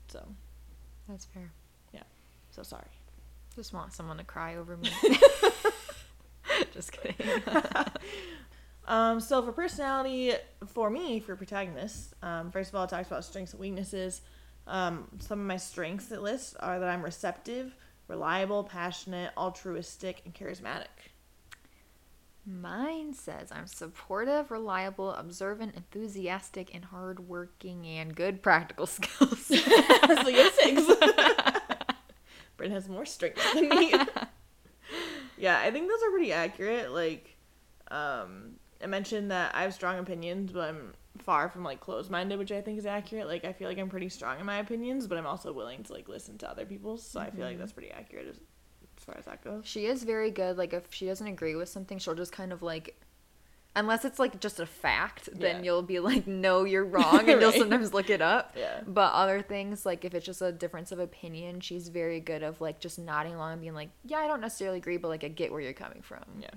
So 0.09 0.25
That's 1.07 1.25
fair. 1.25 1.51
Yeah. 1.93 2.03
So 2.51 2.61
sorry. 2.63 2.83
Just 3.55 3.73
want 3.73 3.93
someone 3.93 4.17
to 4.17 4.23
cry 4.23 4.55
over 4.57 4.77
me. 4.77 4.89
Just 6.73 6.91
kidding. 6.91 7.15
Um, 8.87 9.19
so 9.19 9.43
for 9.43 9.51
personality, 9.51 10.33
for 10.65 10.89
me, 10.89 11.19
for 11.19 11.35
protagonists, 11.35 12.11
um, 12.23 12.49
first 12.49 12.69
of 12.69 12.75
all, 12.75 12.85
it 12.85 12.89
talks 12.89 13.05
about 13.07 13.23
strengths 13.23 13.51
and 13.53 13.59
weaknesses. 13.59 14.21
Um, 14.69 15.07
some 15.17 15.39
of 15.39 15.45
my 15.47 15.57
strengths 15.57 16.11
it 16.11 16.21
list 16.21 16.55
are 16.59 16.79
that 16.79 16.87
I'm 16.87 17.01
receptive, 17.01 17.75
reliable, 18.07 18.63
passionate, 18.63 19.31
altruistic, 19.35 20.21
and 20.25 20.33
charismatic. 20.33 21.09
Mine 22.45 23.13
says 23.13 23.51
I'm 23.51 23.65
supportive, 23.65 24.51
reliable, 24.51 25.11
observant, 25.13 25.75
enthusiastic, 25.75 26.73
and 26.73 26.85
hardworking, 26.85 27.85
and 27.87 28.15
good 28.15 28.43
practical 28.43 28.85
skills. 28.87 29.39
so 29.45 29.55
you 30.27 30.51
six. 30.51 30.81
Brynn 32.57 32.71
has 32.71 32.87
more 32.87 33.05
strengths 33.05 33.53
than 33.53 33.69
me. 33.69 33.93
yeah, 35.37 35.59
I 35.59 35.71
think 35.71 35.89
those 35.89 36.03
are 36.03 36.11
pretty 36.11 36.31
accurate. 36.31 36.91
Like, 36.91 37.37
um, 37.89 38.55
I 38.83 38.87
mentioned 38.87 39.31
that 39.31 39.55
I 39.55 39.63
have 39.63 39.73
strong 39.73 39.97
opinions, 39.97 40.51
but 40.51 40.69
I'm 40.69 40.93
far 41.29 41.47
from 41.47 41.63
like 41.63 41.79
closed-minded, 41.79 42.39
which 42.39 42.51
I 42.51 42.59
think 42.59 42.79
is 42.79 42.87
accurate. 42.87 43.27
Like, 43.27 43.45
I 43.45 43.53
feel 43.53 43.67
like 43.67 43.77
I'm 43.77 43.87
pretty 43.87 44.09
strong 44.09 44.39
in 44.39 44.47
my 44.47 44.57
opinions, 44.57 45.05
but 45.05 45.15
I'm 45.15 45.27
also 45.27 45.53
willing 45.53 45.83
to 45.83 45.93
like 45.93 46.09
listen 46.09 46.39
to 46.39 46.49
other 46.49 46.65
people's. 46.65 47.05
So 47.05 47.19
I 47.19 47.29
feel 47.29 47.41
like 47.41 47.51
mm-hmm. 47.51 47.59
that's 47.59 47.71
pretty 47.71 47.91
accurate 47.91 48.29
as, 48.29 48.39
far 49.05 49.15
as 49.15 49.25
that 49.25 49.43
goes. 49.43 49.61
She 49.63 49.85
is 49.85 50.03
very 50.03 50.31
good. 50.31 50.57
Like 50.57 50.73
if 50.73 50.91
she 50.91 51.05
doesn't 51.05 51.27
agree 51.27 51.55
with 51.55 51.69
something, 51.69 51.99
she'll 51.99 52.15
just 52.15 52.31
kind 52.31 52.51
of 52.51 52.63
like 52.63 52.99
unless 53.75 54.05
it's 54.05 54.17
like 54.17 54.39
just 54.39 54.59
a 54.59 54.65
fact, 54.65 55.29
then 55.31 55.57
Yeah. 55.57 55.61
you'll 55.65 55.83
be 55.83 55.99
like, 55.99 56.25
No, 56.25 56.63
you're 56.63 56.83
wrong 56.95 57.29
and 57.29 57.39
you'll 57.39 57.51
sometimes 57.51 57.93
look 57.93 58.09
it 58.09 58.23
up. 58.23 58.55
Yeah. 58.57 58.81
But 58.87 59.13
other 59.13 59.43
things, 59.43 59.85
like 59.85 60.03
if 60.03 60.15
it's 60.15 60.25
just 60.25 60.41
a 60.41 60.51
difference 60.51 60.91
of 60.91 60.97
opinion, 60.97 61.59
she's 61.59 61.89
very 61.89 62.19
good 62.19 62.41
of 62.41 62.59
like 62.59 62.79
just 62.79 62.97
nodding 62.97 63.35
along 63.35 63.51
and 63.51 63.61
being 63.61 63.75
like, 63.75 63.91
Yeah, 64.03 64.17
I 64.17 64.25
don't 64.25 64.41
necessarily 64.41 64.79
agree, 64.79 64.97
but 64.97 65.09
like 65.09 65.23
I 65.23 65.27
get 65.27 65.51
where 65.51 65.61
you're 65.61 65.73
coming 65.73 66.01
from. 66.01 66.23
Yeah. 66.41 66.49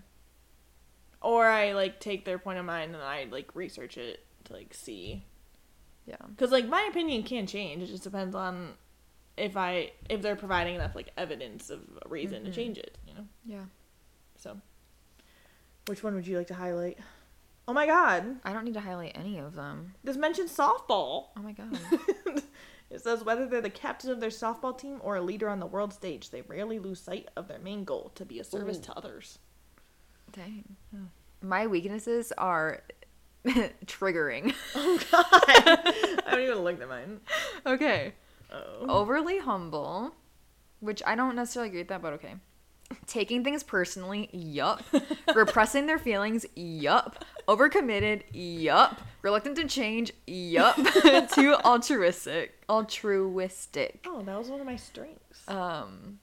Or 1.20 1.46
I 1.46 1.74
like 1.74 2.00
take 2.00 2.24
their 2.24 2.38
point 2.38 2.58
of 2.58 2.64
mind 2.64 2.94
and 2.94 3.04
I 3.04 3.26
like 3.30 3.54
research 3.54 3.98
it 3.98 4.24
to 4.44 4.52
like 4.52 4.74
see 4.74 5.24
Yeah. 6.06 6.16
Because 6.28 6.50
like 6.50 6.68
my 6.68 6.86
opinion 6.90 7.22
can 7.22 7.46
change. 7.46 7.82
It 7.82 7.86
just 7.86 8.04
depends 8.04 8.34
on 8.34 8.74
if 9.36 9.56
I 9.56 9.92
if 10.08 10.22
they're 10.22 10.36
providing 10.36 10.74
enough 10.74 10.94
like 10.94 11.10
evidence 11.16 11.70
of 11.70 11.80
a 12.04 12.08
reason 12.08 12.44
to 12.44 12.50
mm-hmm. 12.50 12.54
change 12.54 12.78
it. 12.78 12.98
You 13.06 13.14
know. 13.14 13.26
Yeah. 13.44 13.64
So, 14.36 14.58
which 15.86 16.02
one 16.02 16.14
would 16.14 16.26
you 16.26 16.36
like 16.36 16.48
to 16.48 16.54
highlight? 16.54 16.98
Oh 17.68 17.72
my 17.72 17.86
God! 17.86 18.40
I 18.44 18.52
don't 18.52 18.64
need 18.64 18.74
to 18.74 18.80
highlight 18.80 19.12
any 19.14 19.38
of 19.38 19.54
them. 19.54 19.94
This 20.02 20.16
mentions 20.16 20.54
softball. 20.54 21.28
Oh 21.36 21.42
my 21.42 21.52
god. 21.52 21.78
it 22.90 23.00
says 23.00 23.22
whether 23.24 23.46
they're 23.46 23.60
the 23.60 23.70
captain 23.70 24.10
of 24.10 24.20
their 24.20 24.30
softball 24.30 24.76
team 24.76 24.98
or 25.00 25.16
a 25.16 25.22
leader 25.22 25.48
on 25.48 25.60
the 25.60 25.66
world 25.66 25.92
stage, 25.92 26.30
they 26.30 26.42
rarely 26.42 26.78
lose 26.78 27.00
sight 27.00 27.28
of 27.36 27.46
their 27.46 27.60
main 27.60 27.84
goal 27.84 28.10
to 28.16 28.24
be 28.24 28.40
a 28.40 28.44
service 28.44 28.78
Ooh. 28.78 28.82
to 28.82 28.96
others. 28.96 29.38
Dang. 30.32 30.76
My 31.40 31.66
weaknesses 31.66 32.32
are 32.38 32.82
triggering. 33.86 34.54
Oh 34.74 35.00
God! 35.10 35.26
I 35.32 36.22
haven't 36.26 36.44
even 36.44 36.58
looked 36.58 36.82
at 36.82 36.88
mine. 36.88 37.20
okay. 37.66 38.14
Oh. 38.52 38.86
Overly 38.88 39.38
humble, 39.38 40.14
which 40.80 41.02
I 41.06 41.14
don't 41.14 41.34
necessarily 41.34 41.68
agree 41.68 41.80
with 41.80 41.88
that, 41.88 42.02
but 42.02 42.12
okay. 42.14 42.34
Taking 43.06 43.42
things 43.42 43.62
personally, 43.62 44.28
yup. 44.32 44.82
Repressing 45.34 45.86
their 45.86 45.98
feelings, 45.98 46.44
yup. 46.54 47.24
Overcommitted, 47.48 48.22
yup. 48.32 49.00
Reluctant 49.22 49.56
to 49.56 49.66
change, 49.66 50.12
yup. 50.26 50.76
Too 51.30 51.54
altruistic, 51.64 52.62
altruistic. 52.68 54.04
Oh, 54.06 54.22
that 54.22 54.38
was 54.38 54.48
one 54.48 54.60
of 54.60 54.66
my 54.66 54.76
strengths. 54.76 55.48
Um, 55.48 56.18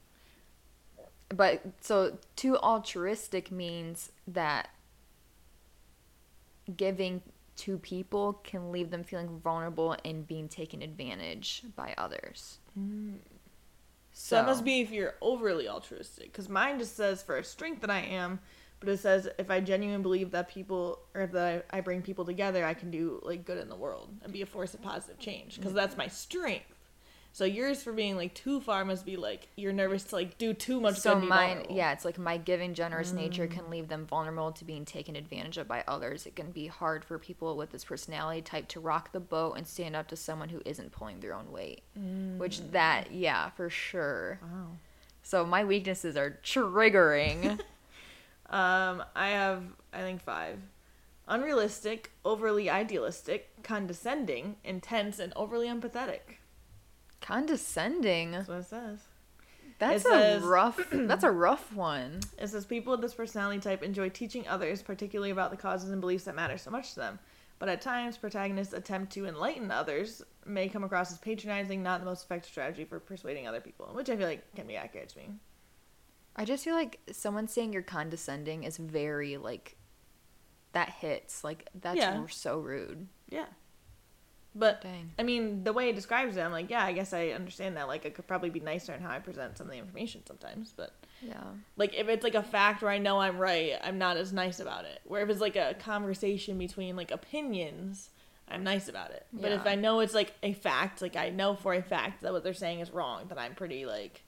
but 1.29 1.61
so 1.81 2.17
too 2.35 2.57
altruistic 2.57 3.51
means 3.51 4.11
that 4.27 4.69
giving 6.77 7.21
to 7.57 7.77
people 7.77 8.33
can 8.43 8.71
leave 8.71 8.89
them 8.89 9.03
feeling 9.03 9.39
vulnerable 9.43 9.95
and 10.05 10.25
being 10.25 10.47
taken 10.47 10.81
advantage 10.81 11.63
by 11.75 11.93
others. 11.97 12.59
Mm. 12.79 13.15
So 14.11 14.35
that 14.35 14.45
must 14.45 14.63
be 14.63 14.81
if 14.81 14.91
you're 14.91 15.15
overly 15.21 15.67
altruistic. 15.67 16.31
Because 16.31 16.49
mine 16.49 16.79
just 16.79 16.95
says 16.95 17.21
for 17.21 17.37
a 17.37 17.43
strength 17.43 17.81
that 17.81 17.89
I 17.89 17.99
am, 17.99 18.39
but 18.79 18.89
it 18.89 18.99
says 18.99 19.27
if 19.37 19.51
I 19.51 19.59
genuinely 19.59 20.01
believe 20.01 20.31
that 20.31 20.47
people 20.47 20.99
or 21.13 21.27
that 21.27 21.65
I, 21.71 21.77
I 21.77 21.81
bring 21.81 22.01
people 22.01 22.25
together, 22.25 22.65
I 22.65 22.73
can 22.73 22.91
do 22.91 23.19
like 23.23 23.45
good 23.45 23.57
in 23.57 23.69
the 23.69 23.75
world 23.75 24.09
and 24.23 24.31
be 24.31 24.41
a 24.41 24.45
force 24.45 24.73
of 24.73 24.81
positive 24.81 25.19
change. 25.19 25.57
Because 25.57 25.73
mm. 25.73 25.75
that's 25.75 25.97
my 25.97 26.07
strength. 26.07 26.78
So 27.39 27.45
yours 27.45 27.81
for 27.81 27.93
being 27.93 28.17
like 28.17 28.33
too 28.33 28.59
far 28.59 28.83
must 28.83 29.05
be 29.05 29.15
like 29.15 29.47
you're 29.55 29.71
nervous 29.71 30.03
to 30.03 30.15
like 30.15 30.37
do 30.37 30.53
too 30.53 30.81
much. 30.81 30.97
so 30.97 31.15
mine 31.17 31.29
vulnerable. 31.55 31.73
yeah 31.77 31.93
it's 31.93 32.03
like 32.03 32.17
my 32.19 32.35
giving 32.35 32.73
generous 32.73 33.13
nature 33.13 33.47
Mm. 33.47 33.51
can 33.51 33.69
leave 33.69 33.87
them 33.87 34.05
vulnerable 34.05 34.51
to 34.51 34.65
being 34.65 34.83
taken 34.83 35.15
advantage 35.15 35.57
of 35.57 35.65
by 35.65 35.85
others 35.87 36.25
it 36.25 36.35
can 36.35 36.51
be 36.51 36.67
hard 36.67 37.05
for 37.05 37.17
people 37.17 37.55
with 37.55 37.69
this 37.71 37.85
personality 37.85 38.41
type 38.41 38.67
to 38.67 38.81
rock 38.81 39.13
the 39.13 39.21
boat 39.21 39.53
and 39.55 39.65
stand 39.65 39.95
up 39.95 40.09
to 40.09 40.17
someone 40.17 40.49
who 40.49 40.61
isn't 40.65 40.91
pulling 40.91 41.21
their 41.21 41.33
own 41.33 41.49
weight 41.49 41.81
which 42.37 42.59
Mm. 42.59 42.71
that 42.73 43.13
yeah 43.13 43.51
for 43.51 43.69
sure 43.69 44.39
Wow. 44.43 44.71
so 45.23 45.45
my 45.45 45.63
weaknesses 45.63 46.17
are 46.17 46.39
triggering 46.43 47.57
Um, 48.49 49.03
I 49.15 49.29
have 49.29 49.63
I 49.93 49.99
think 50.01 50.21
five. 50.23 50.57
Unrealistic, 51.27 52.11
overly 52.25 52.69
idealistic, 52.69 53.61
condescending, 53.63 54.57
intense, 54.63 55.19
and 55.19 55.31
overly 55.35 55.67
empathetic. 55.67 56.38
Condescending 57.21 58.31
That's 58.31 58.47
what 58.47 58.57
it 58.59 58.65
says. 58.65 58.99
that's 59.79 60.05
It 60.05 60.07
a 60.07 60.11
says- 60.11 60.43
rough 60.43 60.87
that's 60.91 61.23
a 61.23 61.31
rough 61.31 61.73
one 61.73 62.19
It 62.37 62.47
says 62.49 62.65
people 62.65 62.91
with 62.91 63.01
this 63.01 63.13
personality 63.13 63.59
type 63.59 63.83
enjoy 63.83 64.09
teaching 64.09 64.47
others, 64.47 64.81
particularly 64.81 65.31
about 65.31 65.51
the 65.51 65.57
causes 65.57 65.89
and 65.91 66.01
beliefs 66.01 66.25
that 66.25 66.35
matter 66.35 66.57
so 66.57 66.71
much 66.71 66.89
to 66.93 66.99
them. 66.99 67.19
But 67.59 67.67
at 67.69 67.81
times, 67.81 68.17
protagonists 68.17 68.73
attempt 68.73 69.11
to 69.13 69.25
enlighten 69.25 69.69
others 69.69 70.21
may 70.45 70.69
come 70.69 70.85
across 70.85 71.11
as 71.11 71.17
patronizing, 71.17 71.83
not 71.83 71.99
the 71.99 72.05
most 72.05 72.23
effective 72.23 72.49
strategy 72.49 72.85
for 72.85 73.01
persuading 73.01 73.47
other 73.47 73.59
people, 73.59 73.89
which 73.91 74.09
I 74.09 74.15
feel 74.15 74.27
like 74.27 74.55
can 74.55 74.65
be 74.65 74.77
accurate 74.77 75.09
to 75.09 75.17
me. 75.17 75.29
i 76.37 76.45
just 76.45 76.63
feel 76.63 76.75
like 76.75 76.99
someone 77.11 77.47
saying 77.49 77.73
you're 77.73 77.81
condescending 77.81 78.63
is 78.63 78.77
very 78.77 79.35
like 79.35 79.75
that 80.71 80.89
hits 80.89 81.43
like 81.43 81.67
that's 81.81 81.97
Yeah. 81.97 82.23
so 82.29 82.59
rude 82.59 83.07
Yeah. 83.29 83.47
But 84.55 84.81
dang 84.81 85.11
I 85.19 85.23
mean, 85.23 85.63
the 85.63 85.73
way 85.73 85.89
it 85.89 85.95
describes 85.95 86.35
it, 86.35 86.41
I'm 86.41 86.51
like, 86.51 86.69
yeah, 86.69 86.83
I 86.83 86.91
guess 86.91 87.13
I 87.13 87.27
understand 87.29 87.77
that. 87.77 87.87
Like, 87.87 88.05
I 88.05 88.09
could 88.09 88.27
probably 88.27 88.49
be 88.49 88.59
nicer 88.59 88.93
in 88.93 89.01
how 89.01 89.11
I 89.11 89.19
present 89.19 89.57
some 89.57 89.67
of 89.67 89.71
the 89.71 89.77
information 89.77 90.21
sometimes. 90.25 90.73
But 90.75 90.93
yeah 91.21 91.43
like, 91.75 91.93
if 91.93 92.07
it's 92.07 92.23
like 92.23 92.35
a 92.35 92.43
fact 92.43 92.81
where 92.81 92.91
I 92.91 92.97
know 92.97 93.19
I'm 93.19 93.37
right, 93.37 93.73
I'm 93.83 93.97
not 93.97 94.17
as 94.17 94.33
nice 94.33 94.59
about 94.59 94.85
it. 94.85 95.01
Where 95.05 95.21
if 95.21 95.29
it's 95.29 95.41
like 95.41 95.55
a 95.55 95.75
conversation 95.79 96.57
between 96.57 96.95
like 96.95 97.11
opinions, 97.11 98.09
I'm 98.47 98.63
nice 98.63 98.87
about 98.87 99.11
it. 99.11 99.25
But 99.31 99.51
if 99.51 99.67
I 99.67 99.75
know 99.75 99.99
it's 99.99 100.13
like 100.15 100.33
a 100.41 100.53
fact, 100.53 101.01
like 101.01 101.15
I 101.15 101.29
know 101.29 101.55
for 101.55 101.73
a 101.73 101.81
fact 101.81 102.21
that 102.21 102.31
what 102.31 102.43
they're 102.43 102.53
saying 102.53 102.79
is 102.79 102.91
wrong, 102.91 103.25
then 103.29 103.37
I'm 103.37 103.53
pretty 103.53 103.85
like, 103.85 104.23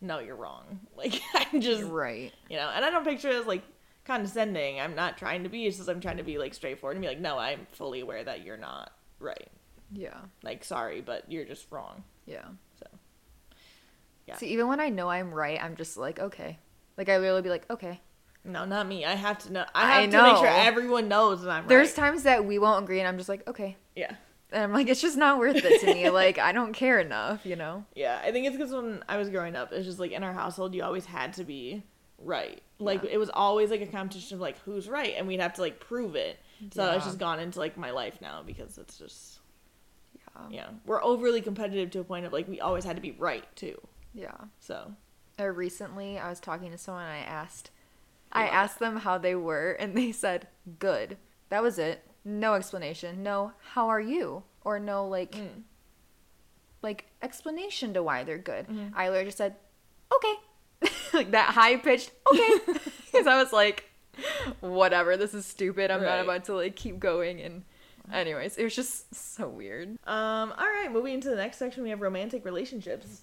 no, 0.00 0.20
you're 0.20 0.36
wrong. 0.36 0.80
Like, 0.96 1.20
I'm 1.34 1.60
just, 1.60 1.82
right 1.82 2.32
you 2.48 2.56
know, 2.56 2.70
and 2.72 2.84
I 2.84 2.90
don't 2.90 3.04
picture 3.04 3.28
it 3.28 3.34
as 3.34 3.46
like 3.46 3.62
condescending. 4.04 4.80
I'm 4.80 4.94
not 4.94 5.18
trying 5.18 5.42
to 5.42 5.48
be. 5.48 5.66
It's 5.66 5.78
just 5.78 5.88
I'm 5.88 6.00
trying 6.00 6.18
to 6.18 6.22
be 6.22 6.38
like 6.38 6.54
straightforward 6.54 6.96
and 6.96 7.02
be 7.02 7.08
like, 7.08 7.20
no, 7.20 7.36
I'm 7.38 7.66
fully 7.72 8.00
aware 8.00 8.22
that 8.22 8.44
you're 8.44 8.56
not 8.56 8.92
right. 9.18 9.48
Yeah 9.92 10.16
Like, 10.42 10.64
sorry, 10.64 11.00
but 11.00 11.30
you're 11.30 11.44
just 11.44 11.66
wrong. 11.70 12.04
yeah 12.26 12.44
So, 12.78 12.86
Yeah. 14.26 14.36
See, 14.36 14.48
even 14.48 14.68
when 14.68 14.80
I 14.80 14.88
know 14.88 15.08
I'm 15.10 15.32
right, 15.32 15.62
I'm 15.62 15.76
just 15.76 15.96
like, 15.96 16.18
okay. 16.18 16.58
Like 16.96 17.08
I 17.08 17.18
literally 17.18 17.42
be 17.42 17.50
like, 17.50 17.68
okay. 17.70 18.00
no, 18.44 18.64
not 18.64 18.86
me. 18.86 19.04
I 19.04 19.14
have 19.14 19.38
to 19.40 19.52
know. 19.52 19.64
I 19.74 19.82
I 19.98 20.00
have 20.02 20.10
to 20.10 20.22
make 20.22 20.36
sure 20.36 20.46
everyone 20.46 21.08
knows 21.08 21.42
that 21.42 21.50
I'm 21.50 21.62
right. 21.62 21.68
There's 21.68 21.88
right. 21.90 21.96
times 21.96 22.22
that 22.24 22.44
we 22.44 22.58
won't 22.58 22.84
agree, 22.84 23.00
and 23.00 23.08
I'm 23.08 23.16
just 23.18 23.28
like, 23.28 23.46
okay. 23.48 23.76
yeah. 23.96 24.12
And 24.52 24.62
I'm 24.62 24.72
like, 24.72 24.88
it's 24.88 25.00
just 25.00 25.16
not 25.16 25.38
worth 25.40 25.56
it 25.56 25.80
to 25.80 25.86
me. 25.92 26.10
like 26.22 26.38
I 26.38 26.52
don't 26.52 26.72
care 26.72 27.00
enough, 27.00 27.44
you 27.44 27.56
know. 27.56 27.84
Yeah, 27.96 28.20
I 28.22 28.30
think 28.30 28.46
it's 28.46 28.56
because 28.56 28.72
when 28.72 29.02
I 29.08 29.16
was 29.16 29.28
growing 29.28 29.56
up, 29.56 29.72
it's 29.72 29.84
just 29.86 29.98
like 29.98 30.12
in 30.12 30.22
our 30.22 30.32
household, 30.32 30.74
you 30.74 30.84
always 30.84 31.04
had 31.06 31.32
to 31.34 31.44
be 31.44 31.82
right. 32.18 32.62
Like 32.78 33.02
Yeah. 33.02 33.10
it 33.14 33.18
was 33.18 33.30
always 33.30 33.70
like 33.70 33.80
a 33.80 33.86
competition 33.86 34.36
of 34.36 34.40
like 34.40 34.56
who's 34.60 34.88
right, 34.88 35.14
and 35.16 35.26
we'd 35.26 35.40
have 35.40 35.54
to 35.54 35.60
like 35.60 35.80
prove 35.80 36.14
it. 36.14 36.38
So 36.72 36.88
it's 36.92 37.04
just 37.04 37.18
gone 37.18 37.40
into 37.40 37.58
like 37.58 37.76
my 37.76 37.90
life 37.90 38.20
now 38.20 38.42
because 38.46 38.78
it's 38.78 38.96
just 38.96 39.40
Yeah. 40.50 40.68
we're 40.84 41.02
overly 41.02 41.40
competitive 41.40 41.90
to 41.92 42.00
a 42.00 42.04
point 42.04 42.26
of 42.26 42.32
like 42.32 42.48
we 42.48 42.60
always 42.60 42.84
had 42.84 42.96
to 42.96 43.02
be 43.02 43.12
right 43.12 43.44
too. 43.56 43.80
Yeah. 44.12 44.36
So 44.60 44.92
Uh, 45.40 45.46
recently, 45.46 46.18
I 46.18 46.28
was 46.30 46.38
talking 46.40 46.70
to 46.70 46.78
someone. 46.78 47.04
and 47.04 47.12
I 47.12 47.18
asked, 47.18 47.70
I 48.32 48.46
asked 48.46 48.78
them 48.78 48.98
how 48.98 49.18
they 49.18 49.34
were, 49.34 49.72
and 49.72 49.96
they 49.96 50.12
said, 50.12 50.48
"Good." 50.78 51.16
That 51.50 51.62
was 51.62 51.78
it. 51.78 52.04
No 52.24 52.54
explanation. 52.54 53.22
No, 53.22 53.52
how 53.72 53.88
are 53.88 54.00
you? 54.00 54.44
Or 54.64 54.78
no, 54.80 55.06
like, 55.06 55.32
mm. 55.32 55.62
like 56.82 57.06
explanation 57.22 57.94
to 57.94 58.02
why 58.02 58.24
they're 58.24 58.38
good. 58.38 58.66
Mhm. 58.68 58.92
I 58.94 59.08
literally 59.08 59.26
just 59.26 59.38
said, 59.38 59.56
"Okay," 60.14 60.34
like 61.12 61.30
that 61.32 61.50
high 61.54 61.76
pitched 61.76 62.12
"Okay," 62.32 62.50
because 63.12 63.26
I 63.26 63.42
was 63.42 63.52
like, 63.52 63.84
"Whatever, 64.60 65.16
this 65.16 65.34
is 65.34 65.46
stupid. 65.46 65.90
I'm 65.90 66.02
not 66.02 66.20
about 66.20 66.44
to 66.44 66.54
like 66.54 66.76
keep 66.76 66.98
going." 66.98 67.40
And, 67.40 67.64
anyways, 68.12 68.56
it 68.56 68.64
was 68.64 68.74
just 68.74 69.14
so 69.14 69.48
weird. 69.48 69.90
Um, 70.06 70.52
all 70.56 70.66
right, 70.66 70.88
moving 70.90 71.14
into 71.14 71.30
the 71.30 71.36
next 71.36 71.58
section, 71.58 71.82
we 71.82 71.90
have 71.90 72.00
romantic 72.00 72.44
relationships. 72.44 73.22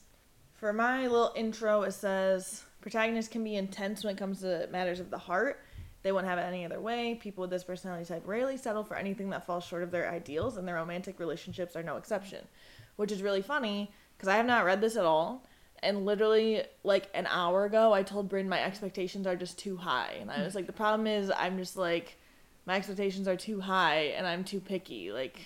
For 0.54 0.74
my 0.74 1.08
little 1.08 1.34
intro, 1.36 1.84
it 1.84 1.94
says 1.94 2.64
protagonists 2.82 3.32
can 3.32 3.44
be 3.44 3.56
intense 3.56 4.04
when 4.04 4.16
it 4.16 4.18
comes 4.18 4.42
to 4.42 4.68
matters 4.72 5.00
of 5.00 5.10
the 5.10 5.18
heart. 5.18 5.60
They 6.04 6.12
won't 6.12 6.26
have 6.26 6.40
it 6.40 6.44
any 6.44 6.66
other 6.66 6.80
way. 6.80 7.16
People 7.16 7.42
with 7.42 7.52
this 7.52 7.64
personality 7.64 8.06
type 8.06 8.24
rarely 8.26 8.58
settle 8.58 8.84
for 8.84 8.96
anything 8.96 9.30
that 9.32 9.46
falls 9.46 9.64
short 9.64 9.84
of 9.84 9.92
their 9.92 10.10
ideals, 10.10 10.58
and 10.58 10.68
their 10.68 10.76
romantic 10.76 11.20
relationships 11.20 11.76
are 11.76 11.84
no 11.84 11.98
exception. 11.98 12.48
Which 12.96 13.12
is 13.12 13.22
really 13.22 13.42
funny 13.42 13.92
because 14.18 14.30
I 14.30 14.38
have 14.38 14.46
not 14.46 14.66
read 14.66 14.82
this 14.82 14.96
at 14.96 15.06
all. 15.06 15.46
And 15.84 16.06
literally, 16.06 16.64
like 16.84 17.10
an 17.16 17.26
hour 17.28 17.66
ago, 17.66 17.92
I 17.92 18.04
told 18.04 18.30
Brynn 18.30 18.48
my 18.48 18.64
expectations 18.64 19.26
are 19.26 19.36
just 19.36 19.58
too 19.58 19.78
high. 19.78 20.18
And 20.20 20.30
I 20.30 20.44
was 20.44 20.54
like, 20.54 20.68
the 20.68 20.74
problem 20.74 21.08
is, 21.08 21.32
I'm 21.36 21.58
just 21.58 21.76
like, 21.76 22.20
my 22.66 22.76
expectations 22.76 23.28
are 23.28 23.36
too 23.36 23.60
high, 23.60 24.14
and 24.16 24.28
I'm 24.28 24.44
too 24.44 24.60
picky. 24.60 25.12
Like, 25.12 25.40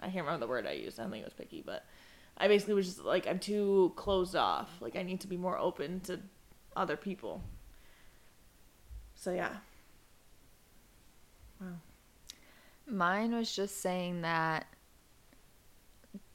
I 0.00 0.04
can't 0.04 0.26
remember 0.26 0.40
the 0.40 0.50
word 0.50 0.66
I 0.66 0.72
used. 0.72 0.98
I 0.98 1.02
don't 1.02 1.12
think 1.12 1.22
it 1.22 1.26
was 1.26 1.34
picky, 1.34 1.62
but 1.64 1.84
I 2.38 2.48
basically 2.48 2.74
was 2.74 2.86
just 2.86 3.04
like 3.04 3.26
I'm 3.26 3.38
too 3.38 3.92
closed 3.96 4.36
off. 4.36 4.70
Like 4.80 4.96
I 4.96 5.02
need 5.02 5.20
to 5.20 5.26
be 5.26 5.36
more 5.36 5.58
open 5.58 6.00
to 6.00 6.20
other 6.76 6.96
people. 6.96 7.42
So 9.14 9.32
yeah. 9.32 9.56
Wow. 11.60 11.68
Mine 12.86 13.34
was 13.34 13.54
just 13.54 13.80
saying 13.80 14.20
that 14.20 14.66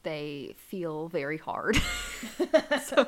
they 0.02 0.56
feel 0.58 1.08
very 1.08 1.38
hard. 1.38 1.76
so 2.84 3.06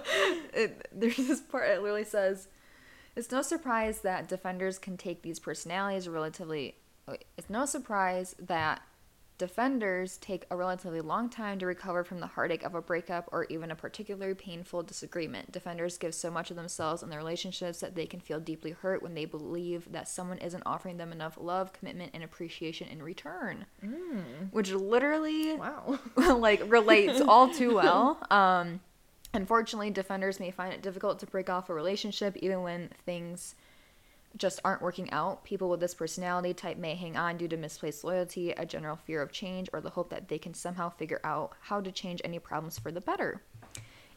it, 0.53 0.89
there's 0.93 1.17
this 1.17 1.41
part 1.41 1.69
it 1.69 1.83
literally 1.83 2.05
says 2.05 2.47
it's 3.17 3.31
no 3.31 3.43
surprise 3.43 4.01
that 4.03 4.29
defenders 4.29 4.79
can 4.79 4.97
take 4.97 5.23
these 5.23 5.41
personalities 5.41 6.09
relatively 6.09 6.77
it's 7.37 7.51
no 7.51 7.67
surprise 7.67 8.35
that 8.39 8.83
defenders 9.37 10.17
take 10.19 10.47
a 10.51 10.57
relatively 10.57 11.01
long 11.01 11.29
time 11.29 11.59
to 11.59 11.67
recover 11.67 12.05
from 12.05 12.21
the 12.21 12.27
heartache 12.27 12.63
of 12.63 12.75
a 12.75 12.81
breakup 12.81 13.29
or 13.33 13.47
even 13.51 13.71
a 13.71 13.75
particularly 13.75 14.35
painful 14.35 14.83
disagreement. 14.83 15.51
Defenders 15.51 15.99
give 15.99 16.15
so 16.15 16.31
much 16.31 16.51
of 16.51 16.57
themselves 16.57 17.03
in 17.03 17.11
their 17.11 17.19
relationships 17.19 17.81
that 17.81 17.97
they 17.97 18.07
can 18.07 18.21
feel 18.21 18.39
deeply 18.39 18.71
hurt 18.71 19.03
when 19.03 19.15
they 19.15 19.25
believe 19.25 19.91
that 19.91 20.09
someone 20.09 20.39
isn't 20.39 20.63
offering 20.65 20.99
them 20.99 21.11
enough 21.11 21.37
love, 21.41 21.73
commitment, 21.73 22.13
and 22.15 22.23
appreciation 22.23 22.87
in 22.89 23.03
return. 23.03 23.67
Mm. 23.85 24.53
Which 24.53 24.71
literally 24.71 25.55
wow. 25.55 25.99
like 26.17 26.63
relates 26.71 27.21
all 27.21 27.53
too 27.53 27.75
well. 27.75 28.19
Um 28.31 28.81
unfortunately, 29.33 29.91
defenders 29.91 30.39
may 30.39 30.53
find 30.53 30.73
it 30.73 30.81
difficult 30.81 31.19
to 31.19 31.27
break 31.27 31.51
off 31.51 31.69
a 31.69 31.75
relationship 31.75 32.37
even 32.37 32.63
when 32.63 32.91
things 33.05 33.57
just 34.37 34.61
aren't 34.65 34.83
working 34.83 35.11
out. 35.11 35.45
People 35.45 35.69
with 35.69 35.81
this 35.81 35.95
personality 35.95 36.55
type 36.55 36.77
may 36.77 36.95
hang 36.95 37.17
on 37.17 37.37
due 37.37 37.49
to 37.49 37.57
misplaced 37.57 38.05
loyalty, 38.05 38.51
a 38.53 38.67
general 38.67 38.97
fear 38.97 39.23
of 39.23 39.33
change, 39.33 39.69
or 39.73 39.81
the 39.81 39.91
hope 39.91 40.11
that 40.11 40.29
they 40.29 40.39
can 40.39 40.55
somehow 40.55 40.91
figure 40.91 41.21
out 41.25 41.53
how 41.61 41.81
to 41.81 41.93
change 41.93 42.21
any 42.25 42.39
problems 42.39 42.79
for 42.79 42.91
the 42.91 43.01
better. 43.01 43.43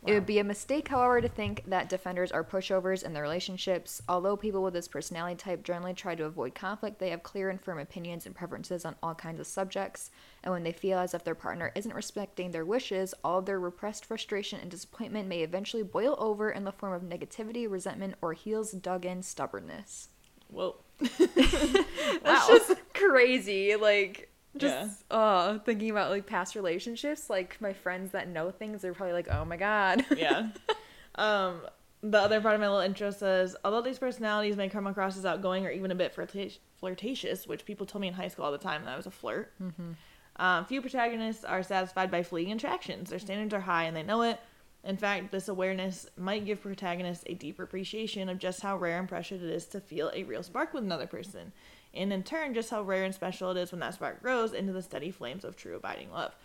Wow. 0.08 0.14
It 0.14 0.16
would 0.16 0.26
be 0.26 0.40
a 0.40 0.44
mistake, 0.44 0.88
however, 0.88 1.20
to 1.20 1.28
think 1.28 1.64
that 1.68 1.90
defenders 1.90 2.32
are 2.32 2.44
pushovers 2.44 3.04
in 3.04 3.12
their 3.12 3.24
relationships. 3.24 4.02
Although 4.08 4.38
people 4.38 4.64
with 4.64 4.74
this 4.74 4.88
personality 4.88 5.36
type 5.36 5.64
generally 5.64 5.94
try 5.94 6.16
to 6.16 6.24
avoid 6.24 6.56
conflict, 6.56 6.98
they 6.98 7.10
have 7.10 7.24
clear 7.24 7.50
and 7.50 7.60
firm 7.60 7.78
opinions 7.78 8.26
and 8.26 8.34
preferences 8.34 8.86
on 8.86 8.96
all 9.04 9.14
kinds 9.14 9.42
of 9.42 9.48
subjects. 9.48 10.10
And 10.44 10.54
when 10.54 10.64
they 10.64 10.72
feel 10.72 10.98
as 10.98 11.14
if 11.14 11.26
their 11.26 11.36
partner 11.36 11.74
isn't 11.76 11.94
respecting 11.94 12.52
their 12.52 12.64
wishes, 12.64 13.14
all 13.22 13.40
of 13.40 13.46
their 13.46 13.60
repressed 13.60 14.06
frustration 14.06 14.62
and 14.62 14.72
disappointment 14.72 15.28
may 15.28 15.42
eventually 15.42 15.84
boil 15.84 16.16
over 16.20 16.52
in 16.52 16.64
the 16.64 16.72
form 16.72 16.94
of 16.94 17.02
negativity, 17.02 17.70
resentment, 17.70 18.16
or 18.22 18.32
heels 18.32 18.72
dug 18.72 19.06
in 19.06 19.22
stubbornness. 19.22 20.08
Whoa. 20.48 20.78
That's 21.00 22.24
wow. 22.24 22.46
just 22.48 22.76
crazy. 22.94 23.76
Like, 23.76 24.27
just 24.58 25.04
yeah. 25.10 25.18
uh 25.18 25.60
thinking 25.60 25.90
about 25.90 26.12
like 26.12 26.26
past 26.26 26.56
relationships 26.56 27.30
like 27.30 27.60
my 27.62 27.74
friends 27.74 28.12
that 28.12 28.28
know 28.28 28.52
things 28.52 28.82
they're 28.82 28.94
probably 28.94 29.14
like 29.14 29.28
oh 29.30 29.46
my 29.46 29.58
god. 29.58 30.06
Yeah. 30.16 30.50
Um 31.16 31.62
the 32.04 32.20
other 32.20 32.40
part 32.42 32.54
of 32.54 32.62
my 32.62 32.68
little 32.68 32.82
intro 32.82 33.10
says 33.10 33.56
although 33.66 33.82
these 33.82 33.98
personalities 33.98 34.56
may 34.56 34.70
come 34.70 34.86
across 34.86 35.18
as 35.18 35.26
outgoing 35.26 35.66
or 35.66 35.72
even 35.72 35.90
a 35.90 35.96
bit 35.96 36.14
flirtatious 36.14 37.48
which 37.48 37.66
people 37.66 37.88
told 37.88 38.02
me 38.02 38.08
in 38.08 38.14
high 38.14 38.28
school 38.28 38.46
all 38.46 38.52
the 38.52 38.60
time 38.60 38.86
that 38.86 38.94
I 38.94 38.98
was 38.98 39.08
a 39.08 39.12
flirt. 39.12 39.52
Mm-hmm. 39.60 39.92
um, 40.36 40.66
few 40.66 40.80
protagonists 40.80 41.44
are 41.44 41.64
satisfied 41.64 42.12
by 42.12 42.22
fleeting 42.22 42.54
attractions. 42.54 43.10
Their 43.10 43.18
standards 43.18 43.54
are 43.56 43.62
high 43.62 43.86
and 43.86 43.98
they 43.98 44.04
know 44.04 44.22
it. 44.22 44.40
In 44.84 44.96
fact, 44.96 45.32
this 45.32 45.50
awareness 45.50 46.08
might 46.16 46.46
give 46.46 46.62
protagonists 46.62 47.24
a 47.26 47.34
deeper 47.34 47.64
appreciation 47.64 48.30
of 48.30 48.38
just 48.38 48.62
how 48.62 48.78
rare 48.78 49.00
and 49.00 49.10
precious 49.10 49.42
it 49.42 49.50
is 49.50 49.66
to 49.68 49.82
feel 49.82 50.12
a 50.14 50.24
real 50.24 50.44
spark 50.44 50.74
with 50.74 50.84
another 50.84 51.08
person 51.08 51.52
and 51.98 52.14
in 52.14 52.24
turn, 52.24 52.54
just 52.54 52.70
how 52.70 52.82
rare 52.82 53.04
and 53.04 53.14
special 53.14 53.52
it 53.52 53.58
is 53.58 53.72
when 53.72 53.80
that 53.82 53.96
spark 53.96 54.22
grows 54.22 54.54
into 54.54 54.74
the 54.74 54.82
steady 54.82 55.12
flames 55.12 55.44
of 55.44 55.56
true 55.56 55.76
abiding 55.76 56.12
love. 56.12 56.36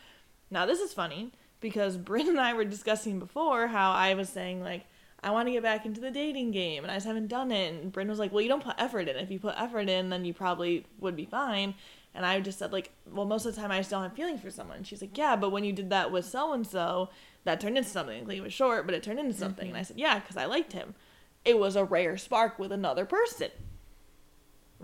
Now, 0.51 0.67
this 0.67 0.81
is 0.81 0.93
funny 0.93 1.33
because 1.61 1.97
Brynn 1.97 2.29
and 2.29 2.41
I 2.41 2.55
were 2.55 2.65
discussing 2.65 3.19
before 3.19 3.69
how 3.69 3.93
I 3.93 4.15
was 4.15 4.29
saying, 4.29 4.63
like, 4.63 4.87
I 5.23 5.31
want 5.31 5.47
to 5.47 5.53
get 5.53 5.63
back 5.63 5.87
into 5.87 6.01
the 6.01 6.11
dating 6.11 6.51
game 6.51 6.83
and 6.83 6.91
I 6.91 6.97
just 6.97 7.07
haven't 7.07 7.29
done 7.29 7.53
it. 7.53 7.73
And 7.73 7.93
Brynn 7.93 8.09
was 8.09 8.19
like, 8.19 8.33
Well, 8.33 8.41
you 8.41 8.49
don't 8.49 8.65
put 8.65 8.75
effort 8.77 9.09
in. 9.09 9.17
If 9.17 9.31
you 9.31 9.39
put 9.39 9.55
effort 9.57 9.89
in, 9.89 10.11
then 10.11 10.25
you 10.25 10.35
probably 10.35 10.85
would 10.99 11.15
be 11.15 11.25
fine. 11.25 11.75
And 12.15 12.27
I 12.27 12.41
just 12.41 12.59
said, 12.59 12.73
like, 12.73 12.91
well, 13.11 13.25
most 13.25 13.47
of 13.47 13.55
the 13.55 13.61
time 13.61 13.71
I 13.71 13.81
still 13.81 14.03
have 14.03 14.13
feelings 14.13 14.43
for 14.43 14.51
someone. 14.51 14.85
she's 14.85 15.01
like, 15.01 15.17
yeah, 15.17 15.35
but 15.35 15.51
when 15.51 15.65
you 15.65 15.73
did 15.73 15.89
that 15.89 16.13
with 16.13 16.27
so 16.27 16.53
and 16.53 16.67
so, 16.67 17.09
that 17.45 17.59
turned 17.59 17.79
into 17.79 17.89
something. 17.89 18.27
Like, 18.27 18.37
it 18.37 18.43
was 18.43 18.53
short, 18.53 18.85
but 18.85 18.95
it 18.95 19.03
turned 19.03 19.19
into 19.19 19.33
something. 19.33 19.69
Mm-hmm. 19.69 19.77
And 19.77 19.81
I 19.81 19.83
said, 19.83 19.99
yeah, 19.99 20.19
because 20.19 20.37
I 20.37 20.45
liked 20.45 20.75
him. 20.75 20.95
It 21.43 21.59
was 21.59 21.75
a 21.75 21.85
rare 21.85 22.19
spark 22.19 22.59
with 22.59 22.71
another 22.71 23.07
person 23.07 23.49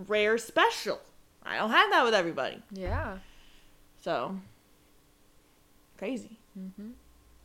rare 0.07 0.39
special. 0.39 1.01
I 1.43 1.57
don't 1.57 1.71
have 1.71 1.91
that 1.91 2.05
with 2.05 2.15
everybody. 2.15 2.63
Yeah. 2.73 3.19
So 4.01 4.37
crazy. 5.97 6.39
Mm-hmm. 6.59 6.91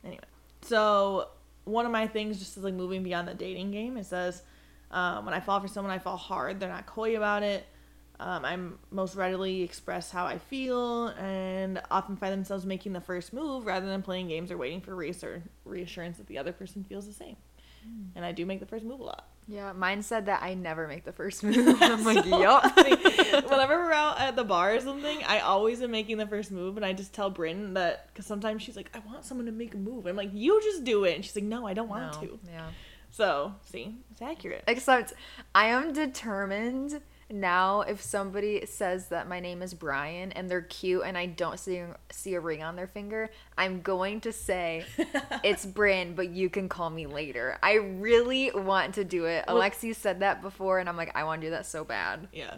Anyway, 0.04 0.24
so 0.62 1.30
one 1.66 1.86
of 1.86 1.92
my 1.92 2.08
things, 2.08 2.40
just 2.40 2.58
is 2.58 2.64
like 2.64 2.74
moving 2.74 3.04
beyond 3.04 3.28
the 3.28 3.34
dating 3.34 3.72
game, 3.72 3.98
it 3.98 4.06
says 4.06 4.44
um, 4.92 5.26
when 5.26 5.34
I 5.34 5.40
fall 5.40 5.60
for 5.60 5.68
someone, 5.68 5.92
I 5.92 6.00
fall 6.00 6.18
hard. 6.18 6.60
They're 6.60 6.70
not 6.70 6.86
coy 6.86 7.18
about 7.18 7.44
it. 7.44 7.66
Um, 8.20 8.46
I'm 8.46 8.80
most 8.92 9.16
readily 9.16 9.64
express 9.64 10.12
how 10.12 10.26
I 10.26 10.38
feel 10.38 11.08
and 11.08 11.82
often 11.90 12.16
find 12.16 12.32
themselves 12.32 12.66
making 12.66 12.94
the 12.94 13.02
first 13.02 13.34
move 13.34 13.66
rather 13.66 13.88
than 13.88 14.02
playing 14.04 14.28
games 14.28 14.52
or 14.52 14.58
waiting 14.58 14.82
for 14.82 14.96
reassur- 14.96 15.42
reassurance 15.66 16.18
that 16.18 16.28
the 16.28 16.38
other 16.38 16.54
person 16.54 16.84
feels 16.84 17.08
the 17.08 17.14
same. 17.14 17.36
Mm. 17.86 18.10
And 18.16 18.24
I 18.24 18.32
do 18.32 18.46
make 18.46 18.60
the 18.60 18.66
first 18.66 18.86
move 18.86 19.00
a 19.00 19.04
lot. 19.04 19.28
Yeah, 19.48 19.74
mine 19.74 20.02
said 20.02 20.28
that 20.28 20.42
I 20.42 20.54
never 20.54 20.88
make 20.88 21.04
the 21.04 21.12
first 21.12 21.44
move. 21.44 21.78
I'm 21.82 22.04
like, 22.04 22.24
so 22.26 22.40
yup. 22.40 22.76
Whenever 22.78 23.76
we're 23.84 23.92
out 23.92 24.20
at 24.20 24.36
the 24.36 24.44
bar 24.44 24.74
or 24.76 24.80
something, 24.80 25.24
I 25.24 25.40
always 25.40 25.82
am 25.82 25.92
making 25.92 26.18
the 26.18 26.28
first 26.28 26.52
move, 26.52 26.78
and 26.78 26.86
I 26.86 26.94
just 26.94 27.14
tell 27.14 27.32
Brynn 27.32 27.74
that 27.74 28.08
because 28.08 28.26
sometimes 28.26 28.62
she's 28.62 28.76
like, 28.76 28.90
I 28.94 29.00
want 29.00 29.26
someone 29.26 29.46
to 29.48 29.52
make 29.52 29.74
a 29.74 29.78
move. 29.78 30.06
I'm 30.06 30.16
like, 30.16 30.32
you 30.34 30.62
just 30.62 30.84
do 30.84 31.04
it, 31.04 31.16
and 31.16 31.26
she's 31.26 31.36
like, 31.36 31.46
No, 31.46 31.68
I 31.68 31.74
don't 31.74 31.90
want 31.90 32.22
no. 32.22 32.28
to. 32.28 32.40
Yeah. 32.52 32.68
So 33.12 33.54
see, 33.62 33.96
it's 34.12 34.22
accurate. 34.22 34.64
Except 34.68 35.14
I 35.54 35.68
am 35.68 35.94
determined 35.94 37.02
now 37.30 37.82
if 37.82 38.02
somebody 38.02 38.66
says 38.66 39.08
that 39.08 39.28
my 39.28 39.40
name 39.40 39.62
is 39.62 39.74
Brian 39.74 40.32
and 40.32 40.50
they're 40.50 40.62
cute 40.62 41.04
and 41.06 41.18
I 41.18 41.26
don't 41.28 41.60
see 41.60 41.82
see 42.12 42.34
a 42.36 42.40
ring 42.40 42.64
on 42.64 42.76
their 42.76 42.88
finger, 42.88 43.30
I'm 43.58 43.82
going 43.82 44.22
to 44.22 44.32
say 44.32 44.86
it's 45.44 45.66
Brynn, 45.66 46.16
but 46.16 46.30
you 46.30 46.50
can 46.50 46.70
call 46.70 46.90
me 46.90 47.08
later. 47.08 47.58
I 47.64 47.74
really 47.76 48.52
want 48.52 48.96
to 48.96 49.04
do 49.04 49.26
it. 49.26 49.46
Well, 49.48 49.58
Alexi 49.58 49.96
said 49.96 50.20
that 50.20 50.42
before 50.42 50.80
and 50.80 50.90
I'm 50.90 50.98
like 50.98 51.16
I 51.16 51.24
want 51.24 51.42
to 51.42 51.48
do 51.48 51.52
that 51.52 51.66
so 51.66 51.84
bad. 51.84 52.28
Yeah. 52.34 52.56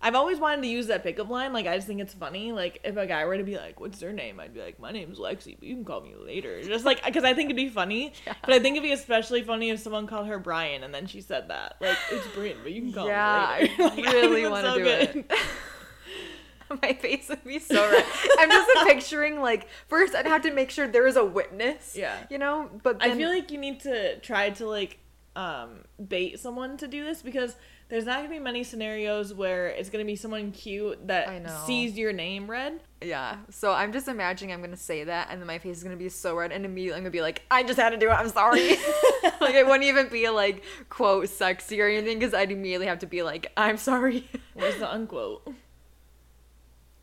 I've 0.00 0.14
always 0.14 0.38
wanted 0.38 0.62
to 0.62 0.68
use 0.68 0.86
that 0.86 1.02
pickup 1.02 1.28
line. 1.28 1.52
Like, 1.52 1.66
I 1.66 1.74
just 1.74 1.88
think 1.88 2.00
it's 2.00 2.14
funny. 2.14 2.52
Like, 2.52 2.80
if 2.84 2.96
a 2.96 3.06
guy 3.06 3.24
were 3.24 3.36
to 3.36 3.42
be 3.42 3.56
like, 3.56 3.80
"What's 3.80 3.98
their 3.98 4.12
name?" 4.12 4.38
I'd 4.38 4.54
be 4.54 4.60
like, 4.60 4.78
"My 4.78 4.92
name's 4.92 5.18
Lexi, 5.18 5.56
but 5.58 5.64
you 5.64 5.74
can 5.74 5.84
call 5.84 6.00
me 6.02 6.14
later." 6.14 6.62
Just 6.62 6.84
like, 6.84 7.04
because 7.04 7.24
I 7.24 7.34
think 7.34 7.46
it'd 7.46 7.56
be 7.56 7.68
funny. 7.68 8.12
Yeah. 8.24 8.34
But 8.42 8.54
I 8.54 8.60
think 8.60 8.76
it'd 8.76 8.84
be 8.84 8.92
especially 8.92 9.42
funny 9.42 9.70
if 9.70 9.80
someone 9.80 10.06
called 10.06 10.28
her 10.28 10.38
Brian 10.38 10.84
and 10.84 10.94
then 10.94 11.06
she 11.06 11.20
said 11.20 11.48
that, 11.48 11.76
like, 11.80 11.96
"It's 12.12 12.26
Brian, 12.28 12.58
but 12.62 12.72
you 12.72 12.82
can 12.82 12.92
call 12.92 13.06
yeah, 13.08 13.56
me 13.60 13.68
later." 13.68 13.74
Yeah, 13.78 13.86
like, 13.96 14.06
I 14.06 14.12
really 14.20 14.46
want 14.46 14.66
to 14.66 14.72
so 14.72 14.78
do 14.78 14.84
good. 14.84 15.16
it. 15.16 15.32
My 16.82 16.92
face 16.92 17.28
would 17.28 17.44
be 17.44 17.58
so 17.58 17.90
red. 17.90 18.04
I'm 18.38 18.50
just 18.50 18.70
picturing 18.86 19.40
like 19.40 19.68
first 19.88 20.14
I'd 20.14 20.26
have 20.26 20.42
to 20.42 20.52
make 20.52 20.70
sure 20.70 20.86
there 20.86 21.06
is 21.06 21.16
a 21.16 21.24
witness. 21.24 21.96
Yeah. 21.96 22.16
You 22.30 22.38
know, 22.38 22.70
but 22.82 22.98
then... 22.98 23.12
I 23.12 23.16
feel 23.16 23.30
like 23.30 23.50
you 23.50 23.58
need 23.58 23.80
to 23.80 24.18
try 24.20 24.50
to 24.50 24.66
like 24.66 24.98
um 25.34 25.84
bait 26.08 26.38
someone 26.38 26.76
to 26.78 26.88
do 26.88 27.04
this 27.04 27.22
because 27.22 27.56
there's 27.88 28.04
not 28.04 28.18
gonna 28.18 28.28
be 28.28 28.38
many 28.38 28.64
scenarios 28.64 29.32
where 29.32 29.68
it's 29.68 29.88
gonna 29.88 30.04
be 30.04 30.16
someone 30.16 30.52
cute 30.52 31.06
that 31.08 31.50
sees 31.66 31.96
your 31.96 32.12
name 32.12 32.50
red. 32.50 32.80
Yeah. 33.00 33.36
So 33.50 33.72
I'm 33.72 33.92
just 33.92 34.08
imagining 34.08 34.52
I'm 34.52 34.60
gonna 34.60 34.76
say 34.76 35.04
that, 35.04 35.28
and 35.30 35.40
then 35.40 35.46
my 35.46 35.58
face 35.58 35.78
is 35.78 35.82
gonna 35.82 35.96
be 35.96 36.08
so 36.08 36.36
red, 36.36 36.52
and 36.52 36.64
immediately 36.64 36.98
I'm 36.98 37.02
gonna 37.02 37.10
be 37.10 37.22
like, 37.22 37.42
I 37.50 37.62
just 37.62 37.78
had 37.78 37.90
to 37.90 37.96
do 37.96 38.08
it. 38.10 38.12
I'm 38.12 38.28
sorry. 38.28 38.76
like 39.40 39.54
it 39.54 39.66
wouldn't 39.66 39.84
even 39.84 40.08
be 40.08 40.28
like 40.28 40.64
quote 40.88 41.28
sexy 41.28 41.80
or 41.80 41.88
anything, 41.88 42.18
because 42.18 42.34
I'd 42.34 42.52
immediately 42.52 42.86
have 42.86 42.98
to 43.00 43.06
be 43.06 43.22
like, 43.22 43.50
I'm 43.56 43.76
sorry. 43.76 44.28
Where's 44.54 44.76
the 44.76 44.92
unquote? 44.92 45.46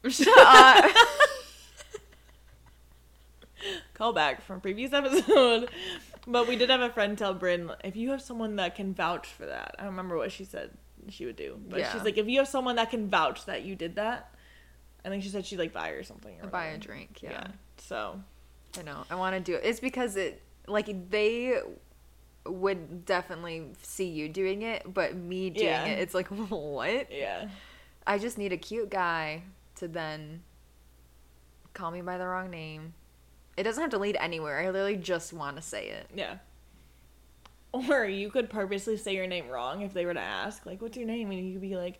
Shut 0.07 0.27
up. 0.37 0.95
Call 3.95 4.13
back 4.13 4.43
from 4.43 4.61
previous 4.61 4.93
episode. 4.93 5.69
But 6.27 6.47
we 6.47 6.55
did 6.55 6.69
have 6.69 6.81
a 6.81 6.89
friend 6.89 7.17
tell 7.17 7.35
Brynn, 7.35 7.75
if 7.83 7.95
you 7.95 8.11
have 8.11 8.21
someone 8.21 8.55
that 8.55 8.75
can 8.75 8.93
vouch 8.93 9.27
for 9.27 9.45
that, 9.45 9.75
I 9.77 9.83
don't 9.83 9.91
remember 9.91 10.17
what 10.17 10.31
she 10.31 10.43
said 10.43 10.71
she 11.09 11.25
would 11.25 11.35
do, 11.35 11.59
but 11.69 11.79
yeah. 11.79 11.93
she's 11.93 12.03
like, 12.03 12.17
if 12.17 12.27
you 12.27 12.39
have 12.39 12.47
someone 12.47 12.77
that 12.77 12.89
can 12.89 13.09
vouch 13.09 13.45
that 13.45 13.63
you 13.63 13.75
did 13.75 13.95
that, 13.95 14.33
I 15.03 15.09
think 15.09 15.23
she 15.23 15.29
said 15.29 15.45
she'd 15.45 15.59
like 15.59 15.71
buy 15.71 15.89
her 15.89 16.03
something 16.03 16.35
or 16.41 16.47
buy 16.47 16.65
a 16.67 16.77
drink. 16.77 17.19
Yeah. 17.21 17.31
yeah. 17.31 17.47
So, 17.77 18.19
I 18.77 18.81
know 18.81 19.03
I 19.09 19.15
want 19.15 19.35
to 19.35 19.39
do 19.39 19.55
it. 19.55 19.61
It's 19.63 19.79
because 19.79 20.15
it 20.15 20.41
like 20.67 21.09
they 21.11 21.59
would 22.45 23.05
definitely 23.05 23.67
see 23.81 24.07
you 24.07 24.29
doing 24.29 24.63
it, 24.63 24.91
but 24.91 25.15
me 25.15 25.51
doing 25.51 25.67
yeah. 25.67 25.85
it, 25.85 25.99
it's 25.99 26.13
like 26.13 26.27
what? 26.49 27.11
Yeah. 27.11 27.49
I 28.07 28.17
just 28.17 28.37
need 28.37 28.51
a 28.51 28.57
cute 28.57 28.89
guy 28.89 29.43
to 29.75 29.87
then 29.87 30.41
call 31.73 31.91
me 31.91 32.01
by 32.01 32.17
the 32.17 32.25
wrong 32.25 32.49
name 32.49 32.93
it 33.57 33.63
doesn't 33.63 33.81
have 33.81 33.91
to 33.91 33.97
lead 33.97 34.17
anywhere. 34.19 34.59
I 34.59 34.65
literally 34.67 34.97
just 34.97 35.33
want 35.33 35.55
to 35.55 35.61
say 35.61 35.89
it. 35.89 36.09
Yeah. 36.13 36.37
Or 37.71 38.05
you 38.05 38.29
could 38.29 38.49
purposely 38.49 38.97
say 38.97 39.15
your 39.15 39.27
name 39.27 39.49
wrong 39.49 39.81
if 39.81 39.93
they 39.93 40.05
were 40.05 40.13
to 40.13 40.19
ask, 40.19 40.65
like, 40.65 40.81
what's 40.81 40.97
your 40.97 41.05
name? 41.05 41.31
And 41.31 41.45
you 41.45 41.53
could 41.53 41.61
be 41.61 41.75
like, 41.75 41.99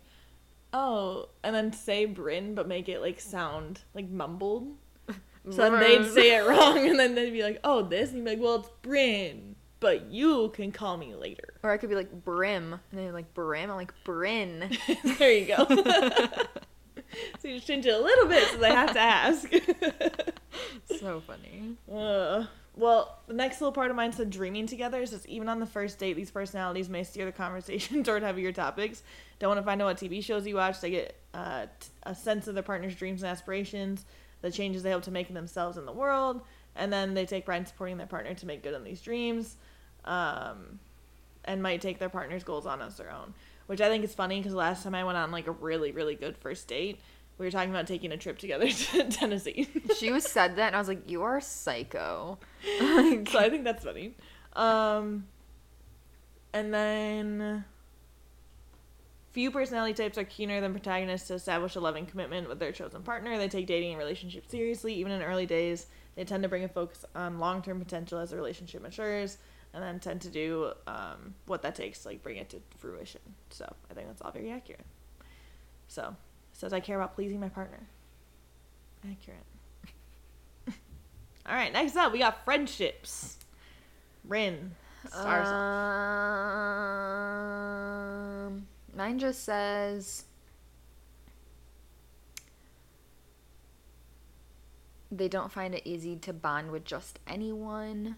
oh, 0.72 1.28
and 1.42 1.54
then 1.54 1.72
say 1.72 2.06
Brynn, 2.06 2.54
but 2.54 2.68
make 2.68 2.88
it 2.88 3.00
like 3.00 3.20
sound 3.20 3.80
like 3.94 4.08
mumbled. 4.08 4.74
So 5.48 5.70
then 5.70 5.78
they'd 5.78 6.10
say 6.10 6.34
it 6.34 6.44
wrong, 6.44 6.88
and 6.88 6.98
then 6.98 7.14
they'd 7.14 7.30
be 7.30 7.44
like, 7.44 7.60
oh, 7.62 7.82
this? 7.82 8.08
And 8.08 8.18
you'd 8.18 8.24
be 8.24 8.30
like, 8.32 8.40
well, 8.40 8.56
it's 8.56 8.68
Brynn, 8.82 9.54
but 9.78 10.10
you 10.10 10.48
can 10.54 10.72
call 10.72 10.96
me 10.96 11.14
later. 11.14 11.54
Or 11.62 11.70
I 11.70 11.76
could 11.76 11.88
be 11.88 11.94
like, 11.94 12.10
Brim. 12.24 12.72
And 12.72 13.00
then 13.00 13.12
like, 13.12 13.32
Brim? 13.32 13.70
I'm 13.70 13.76
like, 13.76 13.94
Brynn. 14.04 14.76
there 15.18 15.32
you 15.32 15.46
go. 15.46 15.64
so 17.40 17.48
you 17.48 17.56
just 17.56 17.66
change 17.66 17.86
it 17.86 17.94
a 17.94 17.98
little 17.98 18.26
bit 18.26 18.48
so 18.50 18.56
they 18.58 18.72
have 18.72 18.92
to 18.92 19.00
ask. 19.00 19.50
so 21.00 21.20
funny. 21.20 21.76
Uh, 21.92 22.44
well, 22.76 23.18
the 23.26 23.32
next 23.32 23.60
little 23.60 23.72
part 23.72 23.90
of 23.90 23.96
mine 23.96 24.12
said 24.12 24.28
dreaming 24.30 24.66
together. 24.66 25.00
It 25.00 25.08
says 25.08 25.26
even 25.26 25.48
on 25.48 25.60
the 25.60 25.66
first 25.66 25.98
date, 25.98 26.12
these 26.14 26.30
personalities 26.30 26.90
may 26.90 27.04
steer 27.04 27.24
the 27.24 27.32
conversation 27.32 28.02
toward 28.04 28.22
heavier 28.22 28.52
topics. 28.52 29.02
Don't 29.38 29.48
want 29.48 29.58
to 29.58 29.64
find 29.64 29.80
out 29.80 29.86
what 29.86 29.96
TV 29.96 30.22
shows 30.22 30.46
you 30.46 30.56
watch. 30.56 30.80
They 30.80 30.90
get 30.90 31.16
uh, 31.32 31.66
t- 31.80 31.88
a 32.02 32.14
sense 32.14 32.48
of 32.48 32.54
their 32.54 32.62
partner's 32.62 32.94
dreams 32.94 33.22
and 33.22 33.30
aspirations, 33.30 34.04
the 34.42 34.50
changes 34.50 34.82
they 34.82 34.92
hope 34.92 35.04
to 35.04 35.10
make 35.10 35.28
in 35.28 35.34
themselves 35.34 35.78
and 35.78 35.88
the 35.88 35.92
world, 35.92 36.42
and 36.74 36.92
then 36.92 37.14
they 37.14 37.24
take 37.24 37.46
pride 37.46 37.58
in 37.58 37.66
supporting 37.66 37.96
their 37.96 38.06
partner 38.06 38.34
to 38.34 38.46
make 38.46 38.62
good 38.62 38.74
on 38.74 38.84
these 38.84 39.00
dreams, 39.00 39.56
um, 40.04 40.78
and 41.46 41.62
might 41.62 41.80
take 41.80 41.98
their 41.98 42.10
partner's 42.10 42.44
goals 42.44 42.66
on 42.66 42.82
as 42.82 42.96
their 42.98 43.10
own. 43.10 43.32
Which 43.66 43.80
I 43.80 43.88
think 43.88 44.04
is 44.04 44.14
funny 44.14 44.38
because 44.38 44.54
last 44.54 44.84
time 44.84 44.94
I 44.94 45.04
went 45.04 45.18
on 45.18 45.32
like 45.32 45.46
a 45.46 45.52
really 45.52 45.92
really 45.92 46.14
good 46.14 46.36
first 46.36 46.68
date, 46.68 47.00
we 47.38 47.46
were 47.46 47.50
talking 47.50 47.70
about 47.70 47.86
taking 47.86 48.12
a 48.12 48.16
trip 48.16 48.38
together 48.38 48.68
to 48.70 49.04
Tennessee. 49.04 49.68
She 49.98 50.12
was 50.12 50.24
said 50.24 50.56
that, 50.56 50.68
and 50.68 50.76
I 50.76 50.78
was 50.78 50.88
like, 50.88 51.10
"You 51.10 51.22
are 51.22 51.40
psycho." 51.40 52.38
so 52.78 53.38
I 53.38 53.48
think 53.50 53.64
that's 53.64 53.84
funny. 53.84 54.14
Um, 54.54 55.26
and 56.52 56.72
then 56.72 57.64
few 59.36 59.50
personality 59.50 59.92
types 59.92 60.16
are 60.16 60.24
keener 60.24 60.62
than 60.62 60.72
protagonists 60.72 61.28
to 61.28 61.34
establish 61.34 61.76
a 61.76 61.80
loving 61.80 62.06
commitment 62.06 62.48
with 62.48 62.58
their 62.58 62.72
chosen 62.72 63.02
partner. 63.02 63.36
They 63.36 63.48
take 63.48 63.66
dating 63.66 63.90
and 63.90 63.98
relationships 63.98 64.50
seriously, 64.50 64.94
even 64.94 65.12
in 65.12 65.20
early 65.20 65.44
days. 65.44 65.88
They 66.14 66.24
tend 66.24 66.42
to 66.44 66.48
bring 66.48 66.64
a 66.64 66.68
focus 66.68 67.04
on 67.14 67.38
long 67.38 67.60
term 67.60 67.78
potential 67.78 68.18
as 68.18 68.30
the 68.30 68.36
relationship 68.36 68.80
matures, 68.80 69.36
and 69.76 69.84
then 69.84 70.00
tend 70.00 70.22
to 70.22 70.30
do 70.30 70.72
um, 70.86 71.34
what 71.44 71.60
that 71.60 71.74
takes 71.74 71.98
to 72.00 72.08
like 72.08 72.22
bring 72.22 72.38
it 72.38 72.48
to 72.48 72.62
fruition. 72.78 73.20
So 73.50 73.70
I 73.90 73.94
think 73.94 74.06
that's 74.06 74.22
all 74.22 74.30
very 74.30 74.50
accurate. 74.50 74.86
So 75.86 76.16
says 76.52 76.72
I 76.72 76.80
care 76.80 76.96
about 76.96 77.14
pleasing 77.14 77.38
my 77.38 77.50
partner. 77.50 77.86
Accurate. 79.04 79.44
All 81.46 81.54
right, 81.54 81.70
next 81.70 81.94
up 81.94 82.10
we 82.12 82.18
got 82.18 82.42
friendships. 82.46 83.36
Rin. 84.24 84.74
Stars. 85.10 85.48
Um, 88.48 88.66
mine 88.96 89.18
just 89.18 89.44
says 89.44 90.24
they 95.12 95.28
don't 95.28 95.52
find 95.52 95.74
it 95.74 95.82
easy 95.84 96.16
to 96.16 96.32
bond 96.32 96.70
with 96.72 96.86
just 96.86 97.20
anyone. 97.26 98.16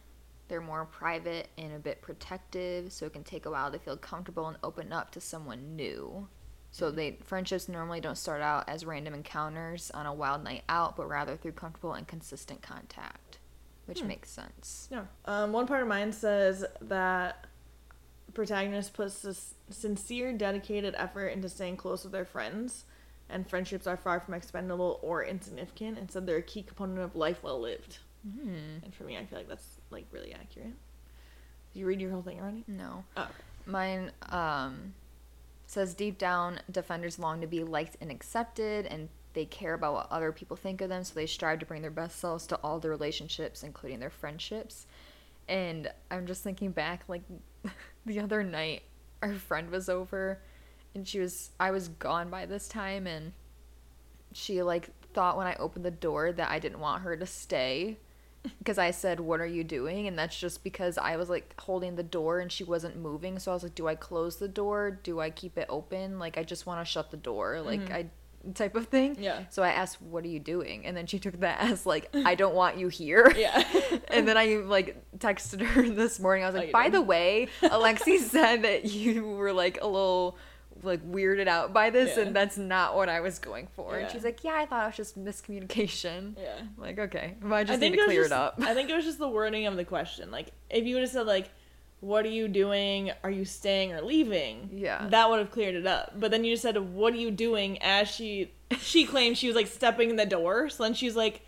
They're 0.49 0.61
more 0.61 0.86
private 0.86 1.49
and 1.59 1.74
a 1.74 1.78
bit 1.78 2.03
protective, 2.03 2.92
so 2.92 3.07
it 3.07 3.12
can 3.12 3.24
take 3.24 3.46
a 3.46 3.51
while 3.51 3.70
to 3.70 3.78
feel 3.78 3.96
comfortable 3.96 4.49
and 4.49 4.57
open 4.62 4.92
up 4.92 5.11
to 5.12 5.20
someone 5.20 5.76
new. 5.76 6.28
So 6.70 6.90
they 6.90 7.18
friendships 7.24 7.68
normally 7.68 8.01
don't 8.01 8.18
start 8.18 8.42
out 8.42 8.68
as 8.68 8.84
random 8.84 9.14
encounters 9.14 9.90
on 9.92 10.07
a 10.07 10.12
wild 10.12 10.44
night 10.44 10.64
out, 10.68 10.96
but 10.96 11.09
rather 11.09 11.36
through 11.36 11.53
comfortable 11.53 11.94
and 11.94 12.07
consistent 12.07 12.62
contact, 12.62 13.38
which 13.86 14.03
makes 14.03 14.30
sense. 14.30 14.88
Yeah. 14.90 15.05
Um, 15.24 15.53
one 15.53 15.66
part 15.66 15.82
of 15.82 15.88
mine 15.88 16.12
says 16.12 16.64
that 16.82 17.46
protagonist 18.34 18.92
puts 18.92 19.22
this 19.22 19.55
sincere, 19.70 20.32
dedicated 20.32 20.94
effort 20.96 21.28
into 21.28 21.49
staying 21.49 21.76
close 21.76 22.05
with 22.05 22.12
their 22.12 22.24
friends, 22.24 22.84
and 23.28 23.49
friendships 23.49 23.86
are 23.86 23.96
far 23.96 24.20
from 24.20 24.34
expendable 24.34 25.01
or 25.03 25.24
insignificant. 25.24 25.99
Instead, 25.99 26.26
they're 26.26 26.36
a 26.36 26.42
key 26.42 26.62
component 26.62 27.01
of 27.01 27.16
life 27.16 27.42
well 27.42 27.61
lived. 27.61 27.99
Hmm. 28.22 28.84
And 28.84 28.94
for 28.94 29.05
me, 29.05 29.16
I 29.16 29.24
feel 29.24 29.38
like 29.38 29.49
that's 29.49 29.78
like 29.91 30.07
really 30.11 30.32
accurate. 30.32 30.74
Did 31.72 31.80
you 31.80 31.86
read 31.86 32.01
your 32.01 32.11
whole 32.11 32.22
thing 32.22 32.41
already? 32.41 32.64
No. 32.66 33.05
Oh. 33.16 33.28
Mine 33.66 34.11
um, 34.30 34.95
says 35.66 35.95
deep 35.95 36.18
down, 36.18 36.61
defenders 36.70 37.18
long 37.18 37.41
to 37.41 37.47
be 37.47 37.62
liked 37.62 37.97
and 38.01 38.11
accepted, 38.11 38.86
and 38.86 39.09
they 39.34 39.45
care 39.45 39.74
about 39.74 39.93
what 39.93 40.09
other 40.11 40.32
people 40.32 40.57
think 40.57 40.80
of 40.80 40.89
them, 40.89 41.05
so 41.05 41.14
they 41.14 41.26
strive 41.26 41.59
to 41.61 41.66
bring 41.66 41.82
their 41.82 41.91
best 41.91 42.18
selves 42.18 42.47
to 42.47 42.57
all 42.57 42.80
their 42.80 42.91
relationships, 42.91 43.62
including 43.62 44.01
their 44.01 44.11
friendships. 44.11 44.86
And 45.49 45.91
I'm 46.11 46.26
just 46.26 46.43
thinking 46.43 46.72
back, 46.72 47.05
like 47.09 47.22
the 48.07 48.20
other 48.20 48.43
night, 48.43 48.82
our 49.22 49.34
friend 49.34 49.70
was 49.70 49.89
over, 49.89 50.41
and 50.95 51.07
she 51.07 51.20
was 51.20 51.51
I 51.61 51.70
was 51.70 51.89
gone 51.89 52.30
by 52.30 52.47
this 52.47 52.68
time, 52.68 53.07
and 53.07 53.32
she 54.32 54.62
like 54.62 54.91
thought 55.12 55.36
when 55.36 55.47
I 55.47 55.55
opened 55.57 55.84
the 55.84 55.91
door 55.91 56.32
that 56.32 56.51
I 56.51 56.59
didn't 56.59 56.80
want 56.80 57.03
her 57.03 57.16
to 57.16 57.26
stay 57.26 57.99
because 58.59 58.78
I 58.78 58.90
said, 58.90 59.20
"What 59.20 59.40
are 59.40 59.46
you 59.46 59.64
doing?" 59.64 60.07
and 60.07 60.18
that's 60.18 60.38
just 60.38 60.64
because 60.64 60.99
I 60.99 61.16
was 61.16 61.28
like 61.28 61.55
holding 61.61 61.96
the 61.96 62.03
door 62.03 62.40
and 62.40 62.51
she 62.51 62.64
wasn't 62.64 62.96
moving. 62.96 63.38
So 63.38 63.51
I 63.51 63.55
was 63.55 63.62
like, 63.62 63.74
"Do 63.74 63.86
I 63.88 63.94
close 63.94 64.36
the 64.36 64.49
door? 64.49 64.90
Do 65.03 65.20
I 65.20 65.30
keep 65.30 65.59
it 65.59 65.66
open? 65.68 66.18
Like 66.18 66.38
I 66.38 66.42
just 66.42 66.66
want 66.66 66.80
to 66.80 66.90
shut 66.90 67.11
the 67.11 67.16
door." 67.16 67.61
Like 67.61 67.80
mm-hmm. 67.80 67.94
I 67.94 68.07
type 68.55 68.76
of 68.76 68.86
thing. 68.86 69.16
Yeah. 69.18 69.44
So 69.51 69.62
I 69.62 69.70
asked, 69.70 70.01
"What 70.01 70.24
are 70.24 70.28
you 70.28 70.38
doing?" 70.40 70.86
And 70.86 70.96
then 70.96 71.07
she 71.07 71.18
took 71.18 71.40
that 71.40 71.61
as 71.61 71.84
like, 71.86 72.09
"I 72.14 72.34
don't 72.34 72.55
want 72.55 72.78
you 72.78 72.88
here." 72.88 73.32
Yeah. 73.36 73.62
and 74.09 74.26
then 74.26 74.36
I 74.36 74.57
like 74.57 74.96
texted 75.18 75.61
her 75.61 75.88
this 75.88 76.18
morning. 76.18 76.44
I 76.44 76.46
was 76.46 76.55
Oh, 76.55 76.59
like, 76.59 76.68
you 76.68 76.72
"By 76.72 76.84
did? 76.84 76.94
the 76.94 77.03
way, 77.03 77.49
Alexi 77.62 78.18
said 78.18 78.62
that 78.62 78.84
you 78.86 79.24
were 79.24 79.53
like 79.53 79.78
a 79.82 79.86
little 79.86 80.36
like 80.83 81.03
weirded 81.11 81.49
out 81.49 81.72
by 81.72 81.91
this 81.91 82.16
Yeah. 82.16 82.24
and 82.24 82.37
that's 82.37 82.57
not 82.59 82.95
what 82.97 83.09
I 83.09 83.20
was 83.20 83.39
going 83.39 83.68
for." 83.74 83.97
And 83.97 84.11
she's 84.11 84.24
like, 84.24 84.43
"Yeah, 84.45 84.55
I 84.55 84.66
thought 84.66 84.85
it 84.85 84.87
was 84.89 84.97
just 84.97 85.18
miscommunication." 85.22 86.35
yeah. 86.39 86.57
I'm 86.61 86.74
like, 86.79 86.99
okay, 86.99 87.35
well, 87.43 87.55
I 87.55 87.64
just 87.64 87.83
I 87.83 87.89
need 87.89 87.97
to 87.97 88.05
clear 88.05 88.22
just- 88.22 88.33
it 88.33 88.37
up. 88.37 88.55
I 88.61 88.74
think 88.74 88.91
it 88.91 88.95
was 88.95 89.05
just 89.05 89.18
the 89.18 89.29
wording 89.29 89.66
of 89.66 89.76
the 89.76 89.85
question. 89.85 90.31
Like, 90.31 90.49
if 90.70 90.85
you 90.85 90.95
would 90.97 91.03
have 91.03 91.11
said 91.11 91.26
like, 91.26 91.51
"What 92.01 92.24
are 92.24 92.31
you 92.31 92.49
doing? 92.49 93.11
Are 93.24 93.31
you 93.31 93.45
staying 93.45 93.93
or 93.93 94.01
leaving?" 94.03 94.70
Yeah. 94.72 95.07
that 95.11 95.29
would 95.31 95.39
have 95.41 95.51
cleared 95.51 95.74
it 95.74 95.87
up. 95.87 96.12
But 96.18 96.31
then 96.31 96.45
you 96.45 96.53
just 96.53 96.62
said, 96.62 96.76
"What 96.76 97.12
are 97.12 97.16
you 97.18 97.31
doing?" 97.31 97.79
As 97.83 98.09
she 98.09 98.53
she 98.79 99.05
claimed 99.05 99.37
she 99.39 99.47
was 99.47 99.57
like 99.57 99.66
stepping 99.66 100.11
in 100.11 100.16
the 100.16 100.26
door. 100.26 100.68
So 100.68 100.83
then 100.85 100.95
she's 100.95 101.16
like, 101.16 101.41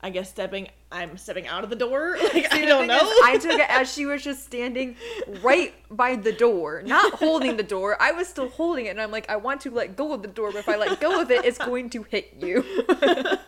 "I 0.00 0.10
guess 0.10 0.28
stepping. 0.30 0.68
I'm 0.90 1.18
stepping 1.18 1.46
out 1.46 1.64
of 1.64 1.70
the 1.70 1.76
door. 1.76 2.16
Like 2.22 2.52
See, 2.52 2.62
I 2.62 2.64
don't 2.64 2.86
know." 2.86 2.96
is, 2.96 3.20
I 3.24 3.38
took 3.38 3.58
it 3.58 3.70
as 3.70 3.92
she 3.92 4.06
was 4.06 4.22
just 4.22 4.44
standing 4.44 4.96
right 5.42 5.74
by 5.90 6.16
the 6.16 6.32
door, 6.32 6.82
not 6.84 7.14
holding 7.14 7.56
the 7.56 7.62
door. 7.62 7.96
I 8.00 8.12
was 8.12 8.28
still 8.28 8.48
holding 8.48 8.86
it, 8.86 8.90
and 8.90 9.00
I'm 9.00 9.10
like, 9.10 9.28
I 9.28 9.36
want 9.36 9.62
to 9.62 9.70
let 9.70 9.96
go 9.96 10.12
of 10.12 10.22
the 10.22 10.28
door, 10.28 10.52
but 10.52 10.58
if 10.58 10.68
I 10.68 10.76
let 10.76 11.00
go 11.00 11.20
of 11.20 11.30
it, 11.30 11.44
it's 11.44 11.58
going 11.58 11.90
to 11.90 12.02
hit 12.04 12.34
you. 12.40 12.64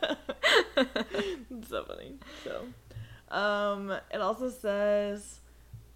So 1.69 1.85
funny. 1.85 2.15
So, 2.43 2.65
um, 3.37 3.91
it 4.11 4.21
also 4.21 4.49
says 4.49 5.41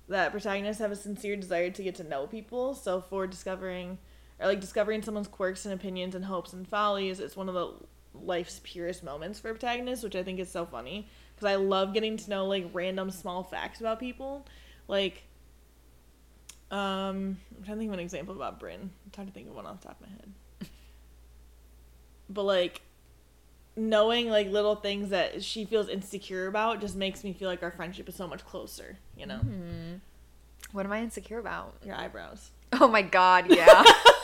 that 0.09 0.31
protagonists 0.31 0.81
have 0.81 0.93
a 0.93 0.97
sincere 0.97 1.37
desire 1.37 1.71
to 1.71 1.83
get 1.83 1.95
to 1.97 2.05
know 2.05 2.27
people. 2.27 2.75
So, 2.75 3.01
for 3.01 3.27
discovering 3.27 3.99
or 4.39 4.47
like 4.47 4.61
discovering 4.61 5.03
someone's 5.03 5.29
quirks 5.29 5.65
and 5.65 5.75
opinions 5.75 6.15
and 6.15 6.25
hopes 6.25 6.53
and 6.53 6.69
follies, 6.69 7.19
it's 7.19 7.37
one 7.37 7.49
of 7.49 7.55
the 7.55 7.73
life's 8.15 8.61
purest 8.63 9.03
moments 9.03 9.41
for 9.41 9.51
protagonists, 9.51 10.05
which 10.05 10.15
I 10.15 10.23
think 10.23 10.39
is 10.39 10.51
so 10.51 10.67
funny 10.67 11.09
because 11.35 11.49
I 11.49 11.57
love 11.57 11.93
getting 11.95 12.17
to 12.17 12.31
know 12.31 12.47
like 12.47 12.67
random 12.73 13.11
small 13.11 13.43
facts 13.43 13.81
about 13.81 14.01
people. 14.01 14.47
Like, 14.89 15.23
um, 16.71 17.39
I'm 17.57 17.65
trying 17.65 17.77
to 17.77 17.81
think 17.81 17.89
of 17.89 17.95
an 17.95 18.01
example 18.01 18.35
about 18.35 18.61
Brynn. 18.61 18.81
I'm 18.81 19.11
trying 19.13 19.27
to 19.27 19.33
think 19.33 19.49
of 19.49 19.55
one 19.55 19.67
off 19.67 19.81
the 19.81 19.89
top 19.89 20.01
of 20.01 20.07
my 20.07 20.13
head. 20.13 20.33
But 22.29 22.45
like 22.45 22.81
knowing 23.77 24.29
like 24.31 24.49
little 24.49 24.77
things 24.77 25.11
that 25.11 25.43
she 25.43 25.65
feels 25.65 25.89
insecure 25.89 26.47
about 26.47 26.81
just 26.81 26.97
makes 26.97 27.25
me 27.25 27.33
feel 27.33 27.49
like 27.49 27.63
our 27.63 27.71
friendship 27.73 28.09
is 28.09 28.15
so 28.15 28.27
much 28.27 28.45
closer, 28.45 28.99
you 29.17 29.27
know? 29.27 29.41
What 30.73 30.87
am 30.87 30.93
I 30.93 31.01
insecure 31.03 31.39
about? 31.39 31.75
Your 31.85 31.95
eyebrows. 31.97 32.51
Oh 32.73 32.89
my 32.89 33.03
god, 33.03 33.47
yeah. 33.51 33.85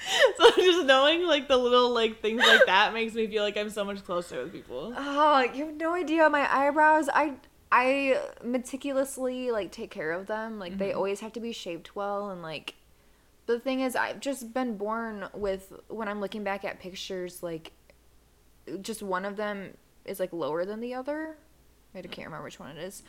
So 0.36 0.50
just 0.56 0.86
knowing 0.86 1.26
like 1.26 1.48
the 1.48 1.56
little 1.56 1.90
like 1.90 2.20
things 2.20 2.40
like 2.40 2.66
that 2.66 2.94
makes 2.94 3.14
me 3.14 3.26
feel 3.26 3.42
like 3.42 3.56
I'm 3.56 3.70
so 3.70 3.84
much 3.84 4.04
closer 4.04 4.42
with 4.42 4.52
people. 4.52 4.94
oh, 4.96 5.40
you 5.54 5.66
have 5.66 5.76
no 5.76 5.94
idea 5.94 6.28
my 6.30 6.52
eyebrows. 6.52 7.08
I 7.12 7.34
I 7.70 8.18
meticulously 8.42 9.50
like 9.50 9.70
take 9.70 9.90
care 9.90 10.12
of 10.12 10.26
them. 10.26 10.58
Like 10.58 10.78
they 10.78 10.88
mm-hmm. 10.88 10.96
always 10.96 11.20
have 11.20 11.32
to 11.34 11.40
be 11.40 11.52
shaped 11.52 11.94
well 11.94 12.30
and 12.30 12.42
like 12.42 12.74
the 13.46 13.58
thing 13.58 13.80
is 13.80 13.96
I've 13.96 14.20
just 14.20 14.54
been 14.54 14.76
born 14.76 15.28
with 15.34 15.72
when 15.88 16.08
I'm 16.08 16.20
looking 16.20 16.44
back 16.44 16.64
at 16.64 16.80
pictures 16.80 17.42
like 17.42 17.72
just 18.80 19.02
one 19.02 19.24
of 19.24 19.36
them 19.36 19.76
is 20.04 20.20
like 20.20 20.32
lower 20.32 20.64
than 20.64 20.80
the 20.80 20.94
other. 20.94 21.36
I 21.94 22.02
can't 22.02 22.26
remember 22.26 22.44
which 22.44 22.60
one 22.60 22.76
it 22.76 22.78
is. 22.78 23.02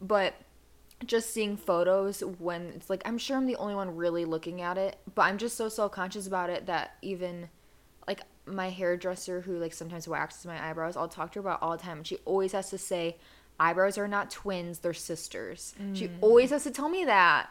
But 0.00 0.34
just 1.06 1.30
seeing 1.30 1.56
photos 1.56 2.20
when 2.38 2.72
it's 2.76 2.88
like 2.88 3.02
I'm 3.04 3.18
sure 3.18 3.36
I'm 3.36 3.46
the 3.46 3.56
only 3.56 3.74
one 3.74 3.96
really 3.96 4.24
looking 4.24 4.60
at 4.60 4.78
it, 4.78 4.96
but 5.14 5.22
I'm 5.22 5.38
just 5.38 5.56
so 5.56 5.68
self-conscious 5.68 6.26
about 6.26 6.50
it 6.50 6.66
that 6.66 6.96
even 7.02 7.48
like 8.06 8.20
my 8.46 8.70
hairdresser 8.70 9.40
who 9.40 9.58
like 9.58 9.72
sometimes 9.72 10.06
waxes 10.06 10.46
my 10.46 10.70
eyebrows, 10.70 10.96
I'll 10.96 11.08
talk 11.08 11.32
to 11.32 11.42
her 11.42 11.48
about 11.48 11.62
all 11.62 11.72
the 11.72 11.82
time 11.82 11.98
and 11.98 12.06
she 12.06 12.16
always 12.24 12.52
has 12.52 12.70
to 12.70 12.78
say 12.78 13.16
eyebrows 13.58 13.98
are 13.98 14.08
not 14.08 14.30
twins, 14.30 14.80
they're 14.80 14.94
sisters. 14.94 15.74
She 15.94 16.10
always 16.20 16.50
has 16.50 16.64
to 16.64 16.70
tell 16.70 16.88
me 16.88 17.04
that. 17.04 17.50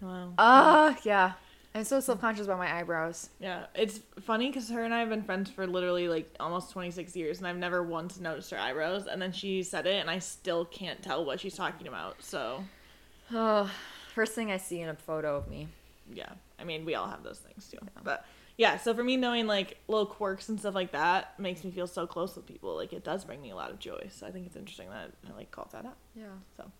Wow. 0.00 0.32
Uh, 0.38 0.94
yeah. 1.02 1.32
I'm 1.76 1.84
so 1.84 2.00
self-conscious 2.00 2.46
about 2.46 2.56
my 2.58 2.74
eyebrows. 2.74 3.28
Yeah, 3.38 3.66
it's 3.74 4.00
funny 4.22 4.48
because 4.48 4.70
her 4.70 4.82
and 4.82 4.94
I 4.94 5.00
have 5.00 5.10
been 5.10 5.22
friends 5.22 5.50
for 5.50 5.66
literally 5.66 6.08
like 6.08 6.34
almost 6.40 6.72
26 6.72 7.14
years, 7.14 7.36
and 7.38 7.46
I've 7.46 7.58
never 7.58 7.82
once 7.82 8.18
noticed 8.18 8.50
her 8.50 8.58
eyebrows. 8.58 9.06
And 9.06 9.20
then 9.20 9.30
she 9.30 9.62
said 9.62 9.86
it, 9.86 10.00
and 10.00 10.08
I 10.08 10.18
still 10.20 10.64
can't 10.64 11.02
tell 11.02 11.24
what 11.26 11.38
she's 11.38 11.54
talking 11.54 11.86
about. 11.86 12.22
So, 12.22 12.64
Oh, 13.30 13.70
first 14.14 14.32
thing 14.34 14.50
I 14.50 14.56
see 14.56 14.80
in 14.80 14.88
a 14.88 14.94
photo 14.94 15.36
of 15.36 15.48
me. 15.48 15.68
yeah. 16.10 16.30
I 16.58 16.64
mean, 16.64 16.86
we 16.86 16.94
all 16.94 17.08
have 17.08 17.22
those 17.22 17.40
things 17.40 17.68
too. 17.68 17.76
But 18.02 18.24
yeah, 18.56 18.78
so 18.78 18.94
for 18.94 19.04
me, 19.04 19.18
knowing 19.18 19.46
like 19.46 19.76
little 19.88 20.06
quirks 20.06 20.48
and 20.48 20.58
stuff 20.58 20.74
like 20.74 20.92
that 20.92 21.38
makes 21.38 21.62
me 21.62 21.70
feel 21.70 21.86
so 21.86 22.06
close 22.06 22.34
with 22.36 22.46
people. 22.46 22.74
Like 22.74 22.94
it 22.94 23.04
does 23.04 23.26
bring 23.26 23.42
me 23.42 23.50
a 23.50 23.54
lot 23.54 23.70
of 23.70 23.78
joy. 23.78 24.08
So 24.10 24.26
I 24.26 24.30
think 24.30 24.46
it's 24.46 24.56
interesting 24.56 24.88
that 24.88 25.10
I 25.30 25.36
like 25.36 25.50
called 25.50 25.72
that 25.72 25.84
out. 25.84 25.98
Yeah. 26.14 26.24
So 26.56 26.70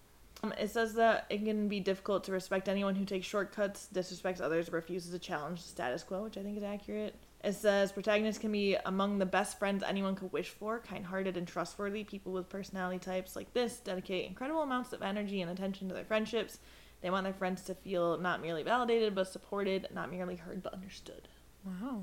Um, 0.46 0.54
it 0.58 0.70
says 0.70 0.94
that 0.94 1.26
it 1.28 1.44
can 1.44 1.68
be 1.68 1.80
difficult 1.80 2.24
to 2.24 2.32
respect 2.32 2.68
anyone 2.68 2.94
who 2.94 3.04
takes 3.04 3.26
shortcuts, 3.26 3.88
disrespects 3.92 4.40
others, 4.40 4.68
or 4.68 4.72
refuses 4.72 5.10
to 5.10 5.18
challenge 5.18 5.62
the 5.62 5.68
status 5.68 6.02
quo, 6.02 6.22
which 6.22 6.36
I 6.36 6.42
think 6.42 6.56
is 6.56 6.62
accurate. 6.62 7.14
It 7.42 7.54
says 7.54 7.92
protagonists 7.92 8.40
can 8.40 8.52
be 8.52 8.76
among 8.86 9.18
the 9.18 9.26
best 9.26 9.58
friends 9.58 9.82
anyone 9.82 10.14
could 10.14 10.32
wish 10.32 10.50
for, 10.50 10.80
kind-hearted 10.80 11.36
and 11.36 11.46
trustworthy. 11.46 12.04
People 12.04 12.32
with 12.32 12.48
personality 12.48 12.98
types 12.98 13.36
like 13.36 13.52
this 13.54 13.78
dedicate 13.78 14.26
incredible 14.26 14.62
amounts 14.62 14.92
of 14.92 15.02
energy 15.02 15.42
and 15.42 15.50
attention 15.50 15.88
to 15.88 15.94
their 15.94 16.04
friendships. 16.04 16.58
They 17.02 17.10
want 17.10 17.24
their 17.24 17.32
friends 17.32 17.62
to 17.64 17.74
feel 17.74 18.18
not 18.18 18.40
merely 18.40 18.62
validated 18.62 19.14
but 19.14 19.28
supported, 19.28 19.88
not 19.92 20.10
merely 20.10 20.36
heard 20.36 20.62
but 20.62 20.74
understood. 20.74 21.28
Wow. 21.64 22.02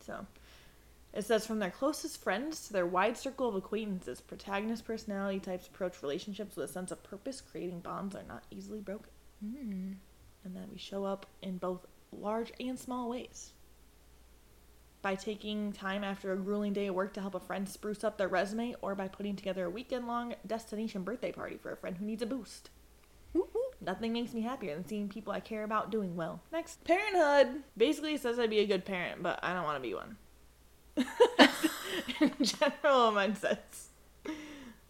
So 0.00 0.24
it 1.16 1.24
says 1.24 1.46
from 1.46 1.58
their 1.58 1.70
closest 1.70 2.22
friends 2.22 2.66
to 2.66 2.74
their 2.74 2.86
wide 2.86 3.16
circle 3.16 3.48
of 3.48 3.54
acquaintances, 3.54 4.20
protagonist 4.20 4.84
personality 4.84 5.40
types 5.40 5.66
approach 5.66 6.02
relationships 6.02 6.56
with 6.56 6.68
a 6.68 6.72
sense 6.72 6.90
of 6.90 7.02
purpose, 7.02 7.40
creating 7.40 7.80
bonds 7.80 8.14
that 8.14 8.24
are 8.24 8.28
not 8.28 8.44
easily 8.50 8.80
broken. 8.80 9.10
Mm. 9.42 9.94
And 10.44 10.54
that 10.54 10.70
we 10.70 10.76
show 10.76 11.04
up 11.04 11.24
in 11.40 11.56
both 11.56 11.86
large 12.12 12.52
and 12.60 12.78
small 12.78 13.08
ways. 13.08 13.52
By 15.00 15.14
taking 15.14 15.72
time 15.72 16.04
after 16.04 16.32
a 16.32 16.36
grueling 16.36 16.74
day 16.74 16.86
at 16.86 16.94
work 16.94 17.14
to 17.14 17.20
help 17.22 17.34
a 17.34 17.40
friend 17.40 17.66
spruce 17.66 18.04
up 18.04 18.18
their 18.18 18.28
resume, 18.28 18.74
or 18.82 18.94
by 18.94 19.08
putting 19.08 19.36
together 19.36 19.64
a 19.64 19.70
weekend 19.70 20.06
long 20.06 20.34
destination 20.46 21.02
birthday 21.02 21.32
party 21.32 21.56
for 21.56 21.72
a 21.72 21.76
friend 21.76 21.96
who 21.96 22.04
needs 22.04 22.22
a 22.22 22.26
boost. 22.26 22.68
Nothing 23.80 24.12
makes 24.12 24.34
me 24.34 24.42
happier 24.42 24.74
than 24.74 24.86
seeing 24.86 25.08
people 25.08 25.32
I 25.32 25.40
care 25.40 25.64
about 25.64 25.90
doing 25.90 26.14
well. 26.16 26.40
Next, 26.52 26.82
parenthood. 26.84 27.62
Basically, 27.76 28.14
it 28.14 28.20
says 28.20 28.38
I'd 28.38 28.50
be 28.50 28.60
a 28.60 28.66
good 28.66 28.84
parent, 28.84 29.22
but 29.22 29.38
I 29.42 29.54
don't 29.54 29.64
want 29.64 29.76
to 29.76 29.88
be 29.88 29.94
one. 29.94 30.16
In 32.20 32.32
general, 32.42 33.12
mine 33.12 33.36
says. 33.36 33.88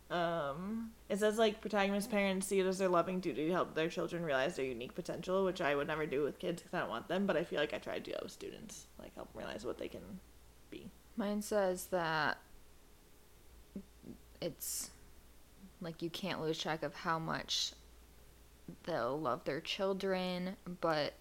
Um, 0.09 0.91
it 1.09 1.19
says 1.19 1.37
like 1.37 1.61
protagonist 1.61 2.11
parents 2.11 2.47
see 2.47 2.61
it 2.61 2.67
as 2.67 2.79
their 2.79 2.89
loving 2.89 3.19
duty 3.19 3.47
to 3.47 3.53
help 3.53 3.75
their 3.75 3.89
children 3.89 4.25
realize 4.25 4.57
their 4.57 4.65
unique 4.65 4.95
potential, 4.95 5.45
which 5.45 5.61
I 5.61 5.75
would 5.75 5.89
never 5.89 6.07
do 6.07 6.23
with 6.23 6.39
kids 6.39 6.63
because 6.63 6.75
I 6.75 6.81
don't 6.81 6.89
want 6.89 7.09
them. 7.09 7.27
But 7.27 7.37
I 7.37 7.45
feel 7.45 7.59
like 7.59 7.75
I 7.75 7.79
try 7.79 7.95
to 7.95 8.01
do 8.01 8.13
that 8.13 8.23
with 8.23 8.33
students, 8.33 8.87
like 9.01 9.15
help 9.15 9.33
them 9.33 9.43
realize 9.43 9.65
what 9.65 9.79
they 9.79 9.89
can 9.89 10.21
be. 10.71 10.89
Mine 11.17 11.43
says 11.43 11.87
that 11.87 12.39
it's 14.41 14.91
like 15.81 16.03
you 16.03 16.11
can't 16.11 16.41
lose 16.41 16.59
track 16.59 16.83
of 16.83 16.95
how 16.95 17.19
much 17.19 17.73
they'll 18.85 19.19
love 19.19 19.45
their 19.45 19.61
children, 19.61 20.57
but 20.81 21.15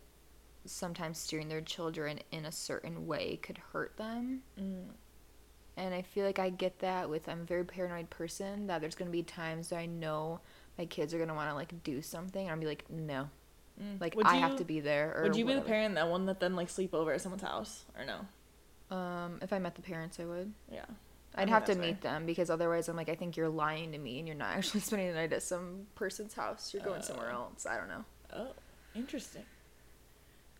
sometimes 0.65 1.17
steering 1.19 1.47
their 1.49 1.61
children 1.61 2.19
in 2.31 2.45
a 2.45 2.51
certain 2.51 3.05
way 3.07 3.37
could 3.41 3.57
hurt 3.73 3.95
them. 3.97 4.41
Mm. 4.59 4.85
And 5.77 5.93
I 5.93 6.01
feel 6.03 6.25
like 6.25 6.39
I 6.39 6.49
get 6.49 6.79
that 6.79 7.09
with 7.09 7.27
I'm 7.27 7.41
a 7.41 7.45
very 7.45 7.65
paranoid 7.65 8.09
person 8.09 8.67
that 8.67 8.81
there's 8.81 8.95
gonna 8.95 9.11
be 9.11 9.23
times 9.23 9.69
that 9.69 9.77
I 9.79 9.85
know 9.85 10.39
my 10.77 10.85
kids 10.85 11.13
are 11.13 11.19
gonna 11.19 11.33
want 11.35 11.49
to 11.49 11.55
like 11.55 11.83
do 11.83 12.01
something 12.01 12.41
and 12.41 12.51
I'll 12.51 12.59
be 12.59 12.65
like, 12.67 12.85
no, 12.89 13.29
Mm. 13.81 13.99
like 13.99 14.15
Would 14.15 14.25
I 14.25 14.35
you- 14.35 14.39
have 14.41 14.55
to 14.55 14.63
be 14.63 14.79
there. 14.79 15.13
Or 15.17 15.23
Would 15.23 15.35
you 15.35 15.45
be 15.45 15.53
the 15.53 15.59
parent 15.61 15.95
that 15.95 16.07
one 16.07 16.25
that 16.27 16.39
then 16.39 16.55
like 16.55 16.69
sleep 16.69 16.93
over 16.93 17.11
at 17.11 17.19
someone's 17.19 17.43
house 17.43 17.83
or 17.97 18.05
no? 18.05 18.95
Um, 18.95 19.39
if 19.41 19.51
I 19.51 19.59
met 19.59 19.75
the 19.75 19.81
parents, 19.81 20.17
I 20.19 20.23
would. 20.25 20.53
Yeah. 20.71 20.85
I 21.37 21.41
I'd 21.41 21.49
have 21.49 21.65
to 21.65 21.75
meet 21.75 21.99
them 21.99 22.25
because 22.25 22.49
otherwise 22.49 22.87
I'm 22.87 22.95
like, 22.95 23.09
I 23.09 23.15
think 23.15 23.35
you're 23.35 23.49
lying 23.49 23.91
to 23.91 23.97
me 23.97 24.19
and 24.19 24.27
you're 24.29 24.37
not 24.37 24.55
actually 24.55 24.79
spending 24.79 25.09
the 25.09 25.15
night 25.15 25.33
at 25.33 25.43
some 25.43 25.87
person's 25.95 26.33
house. 26.33 26.73
You're 26.73 26.83
going 26.83 27.01
somewhere 27.01 27.31
Uh. 27.31 27.35
else. 27.35 27.65
I 27.65 27.75
don't 27.77 27.89
know. 27.89 28.05
Oh, 28.33 28.53
interesting. 28.95 29.43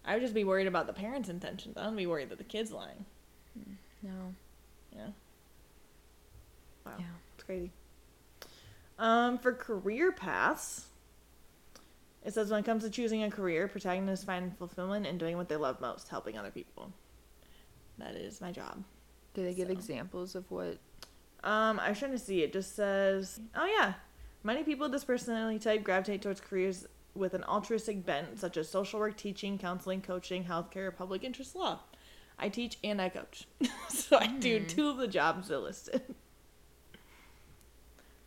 I 0.05 0.13
would 0.13 0.21
just 0.21 0.33
be 0.33 0.43
worried 0.43 0.67
about 0.67 0.87
the 0.87 0.93
parents' 0.93 1.29
intentions. 1.29 1.77
I 1.77 1.83
don't 1.83 1.95
be 1.95 2.05
worried 2.05 2.29
that 2.29 2.37
the 2.37 2.43
kid's 2.43 2.71
lying. 2.71 3.05
No. 4.01 4.33
Yeah. 4.95 5.07
Wow. 6.85 6.93
Yeah. 6.99 7.05
It's 7.33 7.43
crazy. 7.43 7.71
Um, 8.99 9.37
for 9.39 9.51
career 9.51 10.11
paths, 10.11 10.85
it 12.23 12.33
says 12.33 12.49
when 12.49 12.59
it 12.59 12.65
comes 12.65 12.83
to 12.83 12.89
choosing 12.89 13.23
a 13.23 13.31
career, 13.31 13.67
protagonists 13.67 14.25
find 14.25 14.55
fulfillment 14.57 15.05
in 15.05 15.17
doing 15.17 15.37
what 15.37 15.49
they 15.49 15.55
love 15.55 15.81
most, 15.81 16.07
helping 16.07 16.37
other 16.37 16.51
people. 16.51 16.91
That 17.97 18.15
is 18.15 18.41
my 18.41 18.51
job. 18.51 18.83
Do 19.33 19.43
they 19.43 19.53
give 19.53 19.67
So. 19.67 19.73
examples 19.73 20.35
of 20.35 20.49
what? 20.49 20.77
Um, 21.43 21.79
I 21.79 21.89
was 21.89 21.99
trying 21.99 22.11
to 22.11 22.19
see. 22.19 22.41
It 22.41 22.53
just 22.53 22.75
says, 22.75 23.39
oh 23.55 23.65
yeah, 23.65 23.93
many 24.43 24.63
people 24.63 24.85
with 24.85 24.91
this 24.91 25.03
personality 25.03 25.59
type 25.59 25.83
gravitate 25.83 26.21
towards 26.21 26.41
careers 26.41 26.87
with 27.15 27.33
an 27.33 27.43
altruistic 27.45 28.05
bent, 28.05 28.39
such 28.39 28.57
as 28.57 28.69
social 28.69 28.99
work, 28.99 29.15
teaching, 29.17 29.57
counseling, 29.57 30.01
coaching, 30.01 30.43
healthcare, 30.45 30.95
public 30.95 31.23
interest 31.23 31.55
law. 31.55 31.79
I 32.37 32.49
teach 32.49 32.77
and 32.83 33.01
I 33.01 33.09
coach, 33.09 33.47
so 33.89 34.17
I 34.17 34.27
do 34.27 34.59
Hmm. 34.59 34.65
two 34.67 34.89
of 34.89 34.97
the 34.97 35.07
jobs 35.07 35.47
that 35.47 35.59
listed. 35.59 36.01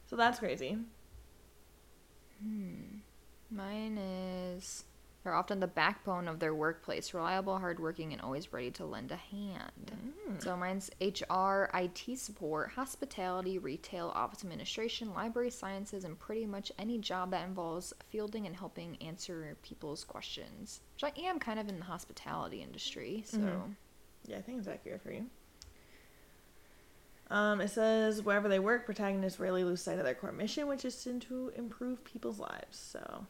So 0.07 0.16
that's 0.16 0.39
crazy. 0.39 0.78
Mine 3.51 3.99
is 3.99 4.84
they're 5.25 5.35
often 5.35 5.61
the 5.61 5.66
backbone 5.66 6.29
of 6.29 6.39
their 6.39 6.55
workplace, 6.55 7.12
reliable, 7.12 7.59
hardworking, 7.59 8.12
and 8.12 8.23
always 8.23 8.53
ready 8.53 8.71
to 8.73 8.85
lend 8.85 9.11
a 9.11 9.16
hand. 9.16 9.93
Mm. 10.31 10.43
So 10.43 10.57
mine's 10.57 10.91
HR, 11.01 11.69
IT 11.75 12.19
support, 12.19 12.71
hospitality, 12.71 13.59
retail, 13.59 14.12
office 14.14 14.45
administration, 14.45 15.12
library 15.12 15.51
sciences, 15.51 16.05
and 16.05 16.19
pretty 16.19 16.47
much 16.47 16.71
any 16.79 16.99
job 16.99 17.33
that 17.33 17.47
involves 17.47 17.93
fielding 18.11 18.47
and 18.47 18.57
helping 18.57 18.97
answer 19.03 19.57
people's 19.62 20.05
questions. 20.05 20.81
Which 20.95 21.12
I 21.12 21.21
am 21.23 21.39
kind 21.39 21.59
of 21.59 21.69
in 21.69 21.79
the 21.79 21.85
hospitality 21.85 22.62
industry, 22.62 23.23
so 23.27 23.39
Mhm. 23.39 23.75
Yeah, 24.27 24.39
I 24.39 24.43
think 24.43 24.59
it's 24.59 24.69
accurate 24.69 25.01
for 25.03 25.11
you. 25.12 25.29
Um, 27.31 27.61
it 27.61 27.69
says 27.69 28.23
wherever 28.23 28.49
they 28.49 28.59
work, 28.59 28.87
protagonists 28.87 29.39
rarely 29.39 29.64
lose 29.64 29.83
sight 29.83 29.99
of 29.99 30.05
their 30.05 30.14
core 30.14 30.33
mission, 30.33 30.66
which 30.66 30.85
is 30.85 31.03
to 31.03 31.53
improve 31.57 32.03
people's 32.05 32.39
lives. 32.39 32.79
So, 32.79 33.27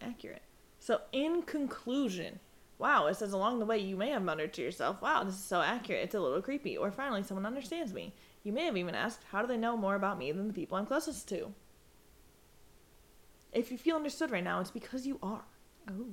accurate. 0.00 0.42
So, 0.86 1.00
in 1.10 1.42
conclusion, 1.42 2.38
wow, 2.78 3.08
it 3.08 3.16
says 3.16 3.32
along 3.32 3.58
the 3.58 3.66
way 3.66 3.76
you 3.76 3.96
may 3.96 4.10
have 4.10 4.22
muttered 4.22 4.52
to 4.52 4.62
yourself, 4.62 5.02
wow, 5.02 5.24
this 5.24 5.34
is 5.34 5.42
so 5.42 5.60
accurate, 5.60 6.04
it's 6.04 6.14
a 6.14 6.20
little 6.20 6.40
creepy. 6.40 6.76
Or 6.76 6.92
finally, 6.92 7.24
someone 7.24 7.44
understands 7.44 7.92
me. 7.92 8.14
You 8.44 8.52
may 8.52 8.66
have 8.66 8.76
even 8.76 8.94
asked, 8.94 9.22
how 9.32 9.42
do 9.42 9.48
they 9.48 9.56
know 9.56 9.76
more 9.76 9.96
about 9.96 10.16
me 10.16 10.30
than 10.30 10.46
the 10.46 10.54
people 10.54 10.78
I'm 10.78 10.86
closest 10.86 11.28
to? 11.30 11.52
If 13.52 13.72
you 13.72 13.78
feel 13.78 13.96
understood 13.96 14.30
right 14.30 14.44
now, 14.44 14.60
it's 14.60 14.70
because 14.70 15.08
you 15.08 15.18
are. 15.24 15.42
oh, 15.90 16.06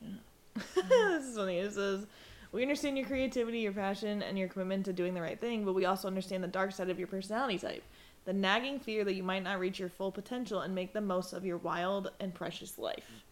Yeah. 0.00 0.10
this 0.88 1.24
is 1.24 1.36
funny. 1.36 1.58
It 1.58 1.72
says, 1.72 2.06
We 2.52 2.62
understand 2.62 2.96
your 2.96 3.06
creativity, 3.08 3.58
your 3.58 3.72
passion, 3.72 4.22
and 4.22 4.38
your 4.38 4.46
commitment 4.46 4.84
to 4.84 4.92
doing 4.92 5.14
the 5.14 5.22
right 5.22 5.40
thing, 5.40 5.64
but 5.64 5.74
we 5.74 5.86
also 5.86 6.06
understand 6.06 6.44
the 6.44 6.46
dark 6.48 6.70
side 6.70 6.88
of 6.88 7.00
your 7.00 7.08
personality 7.08 7.58
type. 7.58 7.82
The 8.26 8.32
nagging 8.32 8.78
fear 8.78 9.02
that 9.04 9.14
you 9.14 9.24
might 9.24 9.42
not 9.42 9.58
reach 9.58 9.80
your 9.80 9.88
full 9.88 10.12
potential 10.12 10.60
and 10.60 10.72
make 10.72 10.92
the 10.92 11.00
most 11.00 11.32
of 11.32 11.44
your 11.44 11.56
wild 11.56 12.12
and 12.20 12.32
precious 12.32 12.78
life. 12.78 13.24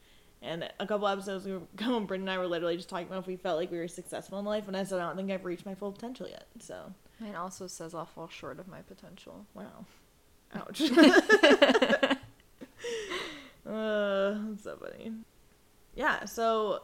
And 0.46 0.70
a 0.78 0.86
couple 0.86 1.08
episodes 1.08 1.44
going, 1.44 2.06
Brynn 2.06 2.20
and 2.20 2.30
I 2.30 2.38
were 2.38 2.46
literally 2.46 2.76
just 2.76 2.88
talking 2.88 3.06
about 3.06 3.18
if 3.18 3.26
we 3.26 3.36
felt 3.36 3.58
like 3.58 3.70
we 3.70 3.78
were 3.78 3.88
successful 3.88 4.38
in 4.38 4.44
life, 4.44 4.68
and 4.68 4.76
I 4.76 4.84
said, 4.84 5.00
I 5.00 5.06
don't 5.06 5.16
think 5.16 5.30
I've 5.30 5.44
reached 5.44 5.66
my 5.66 5.74
full 5.74 5.92
potential 5.92 6.28
yet. 6.28 6.46
So, 6.60 6.92
mine 7.20 7.34
also 7.34 7.66
says 7.66 7.94
I'll 7.94 8.06
fall 8.06 8.28
short 8.28 8.60
of 8.60 8.68
my 8.68 8.82
potential. 8.82 9.46
wow. 9.54 9.84
Ouch. 10.54 10.80
uh, 10.92 10.96
that's 13.66 14.62
so 14.62 14.76
funny. 14.76 15.12
Yeah, 15.94 16.24
so 16.26 16.82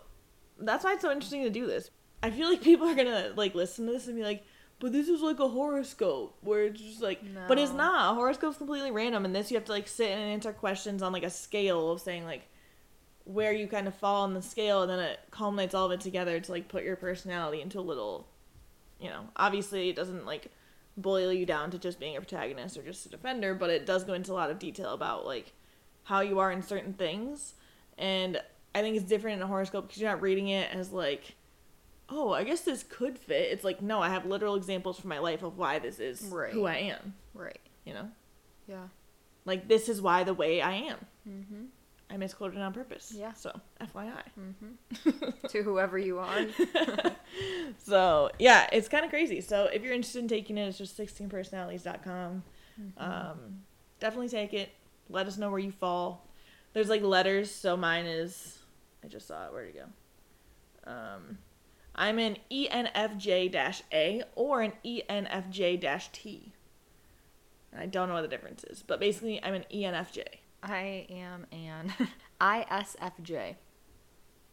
that's 0.58 0.84
why 0.84 0.94
it's 0.94 1.02
so 1.02 1.12
interesting 1.12 1.44
to 1.44 1.50
do 1.50 1.66
this. 1.66 1.90
I 2.22 2.30
feel 2.30 2.48
like 2.48 2.62
people 2.62 2.88
are 2.88 2.94
gonna 2.94 3.32
like 3.36 3.54
listen 3.54 3.86
to 3.86 3.92
this 3.92 4.06
and 4.06 4.16
be 4.16 4.22
like, 4.22 4.44
but 4.78 4.92
this 4.92 5.08
is 5.08 5.20
like 5.20 5.38
a 5.38 5.48
horoscope 5.48 6.36
where 6.40 6.64
it's 6.64 6.80
just 6.80 7.02
like, 7.02 7.20
but 7.46 7.58
it's 7.58 7.72
not. 7.72 8.12
A 8.12 8.14
horoscope's 8.14 8.56
completely 8.56 8.90
random, 8.90 9.24
and 9.24 9.34
this 9.34 9.50
you 9.50 9.56
have 9.56 9.64
to 9.66 9.72
like 9.72 9.86
sit 9.86 10.10
and 10.10 10.20
answer 10.20 10.52
questions 10.52 11.02
on 11.02 11.12
like 11.12 11.22
a 11.22 11.30
scale 11.30 11.92
of 11.92 12.00
saying 12.00 12.24
like 12.24 12.48
where 13.25 13.53
you 13.53 13.66
kind 13.66 13.87
of 13.87 13.95
fall 13.95 14.23
on 14.25 14.35
the 14.35 14.43
scale, 14.43 14.83
and 14.83 14.91
then 14.91 14.99
it 14.99 15.20
culminates 15.31 15.75
all 15.75 15.87
of 15.87 15.93
it 15.93 16.01
together 16.01 16.41
to 16.41 16.53
like 16.53 16.68
put 16.68 16.83
your 16.85 16.97
personality 16.97 17.61
into 17.61 17.79
a 17.79 17.83
little, 17.83 18.27
you 19.01 19.09
know. 19.09 19.29
Obviously, 19.37 19.89
it 19.89 19.97
doesn't 19.97 20.27
like 20.27 20.49
boil 20.97 21.33
you 21.33 21.47
down 21.47 21.70
to 21.70 21.79
just 21.79 21.99
being 22.01 22.16
a 22.16 22.20
protagonist 22.20 22.77
or 22.77 22.83
just 22.83 23.07
a 23.07 23.09
defender, 23.09 23.55
but 23.55 23.70
it 23.70 23.87
does 23.87 24.05
go 24.05 24.12
into 24.14 24.33
a 24.33 24.35
lot 24.35 24.51
of 24.51 24.59
detail 24.59 24.93
about 24.93 25.25
like 25.25 25.53
how 26.05 26.20
you 26.20 26.39
are 26.41 26.51
in 26.53 26.62
certain 26.62 26.93
things, 26.95 27.55
and 27.97 28.41
I 28.75 28.81
think 28.81 28.97
it's 28.97 29.05
different 29.05 29.37
in 29.37 29.43
a 29.43 29.47
horoscope 29.47 29.87
because 29.87 30.01
you're 30.01 30.11
not 30.11 30.20
reading 30.23 30.49
it 30.49 30.70
as 30.75 30.93
like, 30.93 31.35
oh, 32.09 32.33
I 32.33 32.43
guess 32.45 32.62
this 32.62 32.83
could 32.83 33.18
fit. 33.18 33.53
It's 33.53 33.64
like, 33.64 33.81
no, 33.83 34.01
I 34.01 34.09
have 34.09 34.27
literal 34.27 34.55
examples 34.57 34.99
from 34.99 35.09
my 35.11 35.18
life 35.18 35.43
of 35.43 35.57
why 35.59 35.79
this 35.79 35.99
is 36.01 36.23
Right. 36.23 36.53
who 36.53 36.64
I 36.66 36.77
am. 36.77 37.14
Right. 37.35 37.61
You 37.85 37.95
know, 37.95 38.11
Yeah. 38.66 38.89
like 39.45 39.68
this 39.68 39.89
is 39.89 40.01
why 40.03 40.25
the 40.25 40.35
way 40.35 40.61
I 40.61 40.73
am. 40.73 41.07
Mm-hmm. 41.29 41.64
I 42.12 42.16
misquoted 42.18 42.60
on 42.60 42.72
purpose. 42.72 43.14
Yeah. 43.16 43.32
So 43.32 43.58
FYI. 43.80 44.22
Mm-hmm. 44.38 45.46
to 45.48 45.62
whoever 45.62 45.98
you 45.98 46.18
are. 46.18 46.46
So 47.78 48.30
yeah, 48.38 48.68
it's 48.70 48.88
kind 48.88 49.04
of 49.04 49.10
crazy. 49.10 49.40
So 49.40 49.64
if 49.72 49.82
you're 49.82 49.94
interested 49.94 50.20
in 50.20 50.28
taking 50.28 50.58
it, 50.58 50.68
it's 50.68 50.76
just 50.76 50.98
16personalities.com. 50.98 52.42
Mm-hmm. 52.80 53.02
Um, 53.02 53.62
definitely 53.98 54.28
take 54.28 54.52
it. 54.52 54.70
Let 55.08 55.26
us 55.26 55.38
know 55.38 55.50
where 55.50 55.58
you 55.58 55.72
fall. 55.72 56.28
There's 56.74 56.90
like 56.90 57.02
letters. 57.02 57.50
So 57.50 57.76
mine 57.76 58.04
is 58.04 58.58
I 59.04 59.08
just 59.08 59.26
saw 59.26 59.46
it. 59.46 59.52
Where'd 59.52 59.68
it 59.68 59.76
go? 59.76 60.90
Um, 60.90 61.38
I'm 61.94 62.18
an 62.18 62.36
ENFJ 62.50 63.82
A 63.92 64.22
or 64.34 64.62
an 64.62 64.72
ENFJ 64.84 66.12
T. 66.12 66.52
I 67.76 67.86
don't 67.86 68.08
know 68.08 68.14
what 68.14 68.22
the 68.22 68.28
difference 68.28 68.64
is, 68.64 68.82
but 68.86 69.00
basically, 69.00 69.42
I'm 69.42 69.54
an 69.54 69.64
ENFJ. 69.72 70.24
I 70.62 71.06
am 71.10 71.46
an 71.52 71.92
ISFJ. 72.40 73.56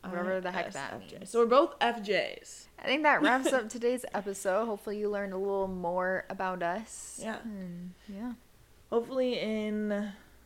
Whatever 0.01 0.39
the 0.39 0.51
heck 0.51 0.72
that 0.74 0.99
means. 0.99 1.30
So 1.30 1.39
we're 1.39 1.45
both 1.45 1.78
FJs. 1.80 2.68
I 2.80 2.86
think 2.86 3.03
that 3.03 3.22
wraps 3.22 3.51
up 3.51 3.68
today's 3.70 4.05
episode. 4.14 4.66
Hopefully, 4.66 4.97
you 4.97 5.10
learned 5.10 5.34
a 5.34 5.38
little 5.38 5.68
more 5.68 6.26
about 6.30 6.64
us. 6.64 7.20
Yeah. 7.22 7.38
And 7.43 7.93
yeah. 8.07 8.34
Hopefully, 8.89 9.39
in 9.39 9.91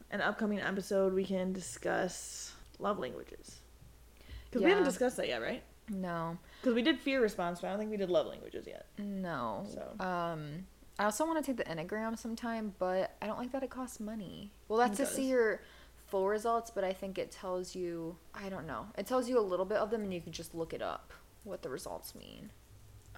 an 0.09 0.21
upcoming 0.21 0.59
episode, 0.59 1.13
we 1.13 1.23
can 1.23 1.53
discuss 1.53 2.53
love 2.79 2.97
languages. 2.97 3.59
Because 4.49 4.63
we 4.63 4.69
haven't 4.69 4.85
discussed 4.85 5.17
that 5.17 5.27
yet, 5.27 5.41
right? 5.41 5.63
No. 5.89 6.37
Because 6.61 6.73
we 6.73 6.81
did 6.81 6.99
fear 6.99 7.21
response, 7.21 7.61
but 7.61 7.67
I 7.67 7.69
don't 7.71 7.79
think 7.79 7.91
we 7.91 7.97
did 7.97 8.09
love 8.09 8.25
languages 8.27 8.65
yet. 8.67 8.87
No. 8.97 9.67
So. 9.71 10.03
Um, 10.03 10.65
I 10.99 11.05
also 11.05 11.25
want 11.25 11.43
to 11.43 11.45
take 11.53 11.57
the 11.57 11.63
Enneagram 11.71 12.17
sometime, 12.17 12.73
but 12.77 13.15
I 13.21 13.25
don't 13.27 13.37
like 13.39 13.51
that 13.51 13.63
it 13.63 13.69
costs 13.69 13.99
money. 13.99 14.51
Well, 14.67 14.77
that's 14.79 14.97
to 14.97 15.05
see 15.05 15.27
your 15.29 15.61
full 16.07 16.27
results, 16.27 16.69
but 16.69 16.83
I 16.83 16.93
think 16.93 17.17
it 17.17 17.31
tells 17.31 17.75
you, 17.75 18.15
I 18.35 18.49
don't 18.49 18.67
know. 18.67 18.87
It 18.97 19.07
tells 19.07 19.27
you 19.27 19.39
a 19.39 19.41
little 19.41 19.65
bit 19.65 19.77
of 19.77 19.89
them, 19.89 20.03
and 20.03 20.13
you 20.13 20.21
can 20.21 20.31
just 20.31 20.53
look 20.53 20.73
it 20.73 20.81
up 20.81 21.11
what 21.43 21.61
the 21.63 21.69
results 21.69 22.13
mean. 22.15 22.51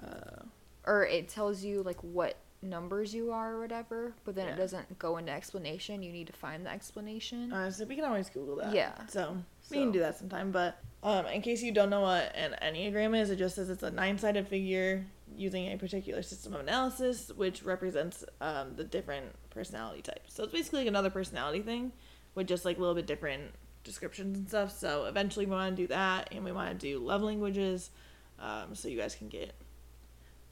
Uh, 0.01 0.43
Or 0.85 1.05
it 1.05 1.27
tells 1.29 1.63
you, 1.63 1.81
like, 1.83 2.01
what 2.01 2.37
numbers 2.61 3.13
you 3.13 3.31
are 3.31 3.53
or 3.55 3.59
whatever, 3.59 4.13
but 4.23 4.35
then 4.35 4.47
Yeah. 4.47 4.53
it 4.53 4.57
doesn't 4.57 4.97
go 4.97 5.17
into 5.17 5.31
explanation. 5.31 6.01
You 6.01 6.11
need 6.11 6.27
to 6.27 6.33
find 6.33 6.65
the 6.65 6.69
explanation. 6.71 7.51
uh, 7.51 7.69
so 7.71 7.85
we 7.85 7.95
can 7.95 8.05
always 8.05 8.29
Google 8.29 8.55
that. 8.57 8.73
Yeah. 8.73 8.93
So 9.07 9.37
we 9.69 9.77
can 9.77 9.91
do 9.91 9.99
that 9.99 10.17
sometime. 10.17 10.51
But 10.51 10.77
um, 11.03 11.25
in 11.27 11.41
case 11.41 11.61
you 11.61 11.71
don't 11.71 11.89
know 11.89 12.01
what 12.01 12.33
an 12.35 12.55
Enneagram 12.61 13.19
is, 13.19 13.29
it 13.29 13.35
just 13.35 13.55
says 13.55 13.69
it's 13.69 13.83
a 13.83 13.91
nine 13.91 14.17
sided 14.17 14.47
figure 14.47 15.05
using 15.37 15.71
a 15.71 15.77
particular 15.77 16.21
system 16.21 16.53
of 16.53 16.61
analysis, 16.61 17.31
which 17.35 17.63
represents 17.63 18.23
um, 18.41 18.75
the 18.75 18.83
different 18.83 19.25
personality 19.49 20.01
types. 20.01 20.33
So 20.33 20.43
it's 20.43 20.53
basically 20.53 20.79
like 20.79 20.87
another 20.87 21.09
personality 21.09 21.61
thing 21.61 21.91
with 22.35 22.47
just 22.47 22.65
like 22.65 22.77
a 22.77 22.79
little 22.79 22.95
bit 22.95 23.07
different 23.07 23.51
descriptions 23.83 24.37
and 24.37 24.47
stuff. 24.47 24.71
So 24.77 25.05
eventually 25.05 25.45
we 25.45 25.51
want 25.53 25.75
to 25.75 25.81
do 25.81 25.87
that 25.87 26.29
and 26.31 26.43
we 26.43 26.51
want 26.51 26.69
to 26.69 26.75
do 26.75 26.99
love 26.99 27.21
languages 27.21 27.91
um, 28.39 28.75
so 28.75 28.87
you 28.87 28.97
guys 28.97 29.15
can 29.15 29.29
get 29.29 29.53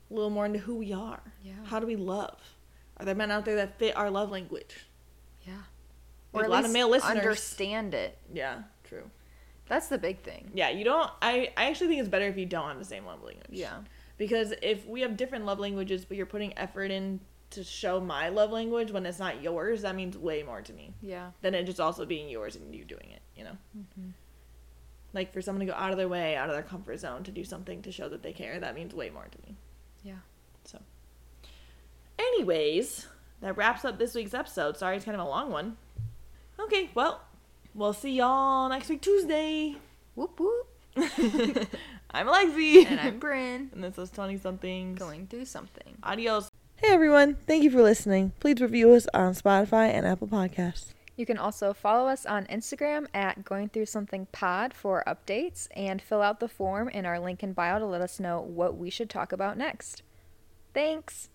a 0.09 0.13
little 0.13 0.29
more 0.29 0.45
into 0.45 0.59
who 0.59 0.75
we 0.75 0.93
are. 0.93 1.21
Yeah. 1.43 1.53
How 1.65 1.79
do 1.79 1.87
we 1.87 1.95
love? 1.95 2.39
Are 2.97 3.05
there 3.05 3.15
men 3.15 3.31
out 3.31 3.45
there 3.45 3.55
that 3.57 3.79
fit 3.79 3.95
our 3.97 4.09
love 4.09 4.31
language? 4.31 4.85
yeah. 5.45 5.53
Or 6.31 6.43
a 6.43 6.47
lot 6.47 6.65
of 6.65 6.71
male 6.71 6.89
listeners. 6.89 7.15
understand 7.15 7.93
it. 7.93 8.17
Yeah, 8.33 8.63
true. 8.83 9.03
That's 9.67 9.87
the 9.87 9.97
big 9.99 10.21
thing. 10.21 10.49
Yeah, 10.53 10.69
you 10.69 10.83
don't. 10.83 11.09
I, 11.21 11.51
I 11.55 11.69
actually 11.69 11.87
think 11.87 11.99
it's 11.99 12.09
better 12.09 12.25
if 12.25 12.37
you 12.37 12.45
don't 12.45 12.67
have 12.67 12.79
the 12.79 12.85
same 12.85 13.05
love 13.05 13.23
language. 13.23 13.47
Yeah. 13.51 13.77
Because 14.17 14.53
if 14.61 14.85
we 14.87 15.01
have 15.01 15.17
different 15.17 15.45
love 15.45 15.59
languages, 15.59 16.05
but 16.05 16.17
you're 16.17 16.25
putting 16.25 16.57
effort 16.57 16.91
in 16.91 17.19
to 17.51 17.63
show 17.63 17.99
my 17.99 18.29
love 18.29 18.51
language 18.51 18.91
when 18.91 19.05
it's 19.05 19.19
not 19.19 19.41
yours, 19.41 19.81
that 19.83 19.95
means 19.95 20.17
way 20.17 20.43
more 20.43 20.61
to 20.61 20.73
me 20.73 20.93
Yeah. 21.01 21.31
than 21.41 21.53
it 21.53 21.65
just 21.65 21.79
also 21.79 22.05
being 22.05 22.29
yours 22.29 22.55
and 22.55 22.73
you 22.73 22.83
doing 22.83 23.09
it, 23.11 23.21
you 23.35 23.43
know? 23.43 23.57
Mm-hmm. 23.77 24.09
Like 25.13 25.31
for 25.33 25.41
someone 25.41 25.65
to 25.65 25.71
go 25.71 25.77
out 25.77 25.91
of 25.91 25.97
their 25.97 26.07
way, 26.07 26.35
out 26.35 26.49
of 26.49 26.55
their 26.55 26.63
comfort 26.63 26.99
zone 26.99 27.23
to 27.23 27.31
do 27.31 27.43
something 27.43 27.81
to 27.83 27.91
show 27.91 28.09
that 28.09 28.23
they 28.23 28.33
care, 28.33 28.59
that 28.59 28.73
means 28.75 28.93
way 28.95 29.09
more 29.11 29.27
to 29.29 29.37
me. 29.47 29.55
Yeah. 30.03 30.15
So, 30.65 30.79
anyways, 32.17 33.07
that 33.41 33.55
wraps 33.57 33.85
up 33.85 33.99
this 33.99 34.15
week's 34.15 34.33
episode. 34.33 34.77
Sorry, 34.77 34.95
it's 34.95 35.05
kind 35.05 35.19
of 35.19 35.25
a 35.25 35.29
long 35.29 35.51
one. 35.51 35.77
Okay, 36.59 36.89
well, 36.95 37.21
we'll 37.75 37.93
see 37.93 38.11
y'all 38.13 38.69
next 38.69 38.89
week, 38.89 39.01
Tuesday. 39.01 39.75
Whoop 40.15 40.39
whoop. 40.39 40.67
I'm 42.13 42.27
Alexi. 42.27 42.85
And 42.85 42.99
I'm 42.99 43.19
Brynn. 43.19 43.71
and 43.73 43.83
this 43.83 43.97
is 43.97 44.09
20 44.11 44.37
something. 44.37 44.95
Going 44.95 45.27
through 45.27 45.45
something. 45.45 45.97
Adios. 46.03 46.49
Hey 46.75 46.89
everyone, 46.91 47.37
thank 47.47 47.63
you 47.63 47.71
for 47.71 47.81
listening. 47.81 48.33
Please 48.39 48.59
review 48.61 48.91
us 48.93 49.07
on 49.13 49.33
Spotify 49.33 49.87
and 49.89 50.05
Apple 50.05 50.27
Podcasts. 50.27 50.93
You 51.15 51.25
can 51.25 51.37
also 51.37 51.73
follow 51.73 52.09
us 52.09 52.25
on 52.25 52.45
Instagram 52.47 53.05
at 53.13 53.45
Going 53.45 53.69
Through 53.69 53.85
Something 53.85 54.25
Pod 54.31 54.73
for 54.73 55.03
updates 55.07 55.67
and 55.75 56.01
fill 56.01 56.21
out 56.21 56.39
the 56.39 56.47
form 56.47 56.89
in 56.89 57.05
our 57.05 57.19
link 57.19 57.43
in 57.43 57.53
bio 57.53 57.77
to 57.79 57.85
let 57.85 58.01
us 58.01 58.19
know 58.19 58.41
what 58.41 58.75
we 58.77 58.89
should 58.89 59.09
talk 59.09 59.31
about 59.31 59.57
next. 59.57 60.01
Thanks. 60.73 61.29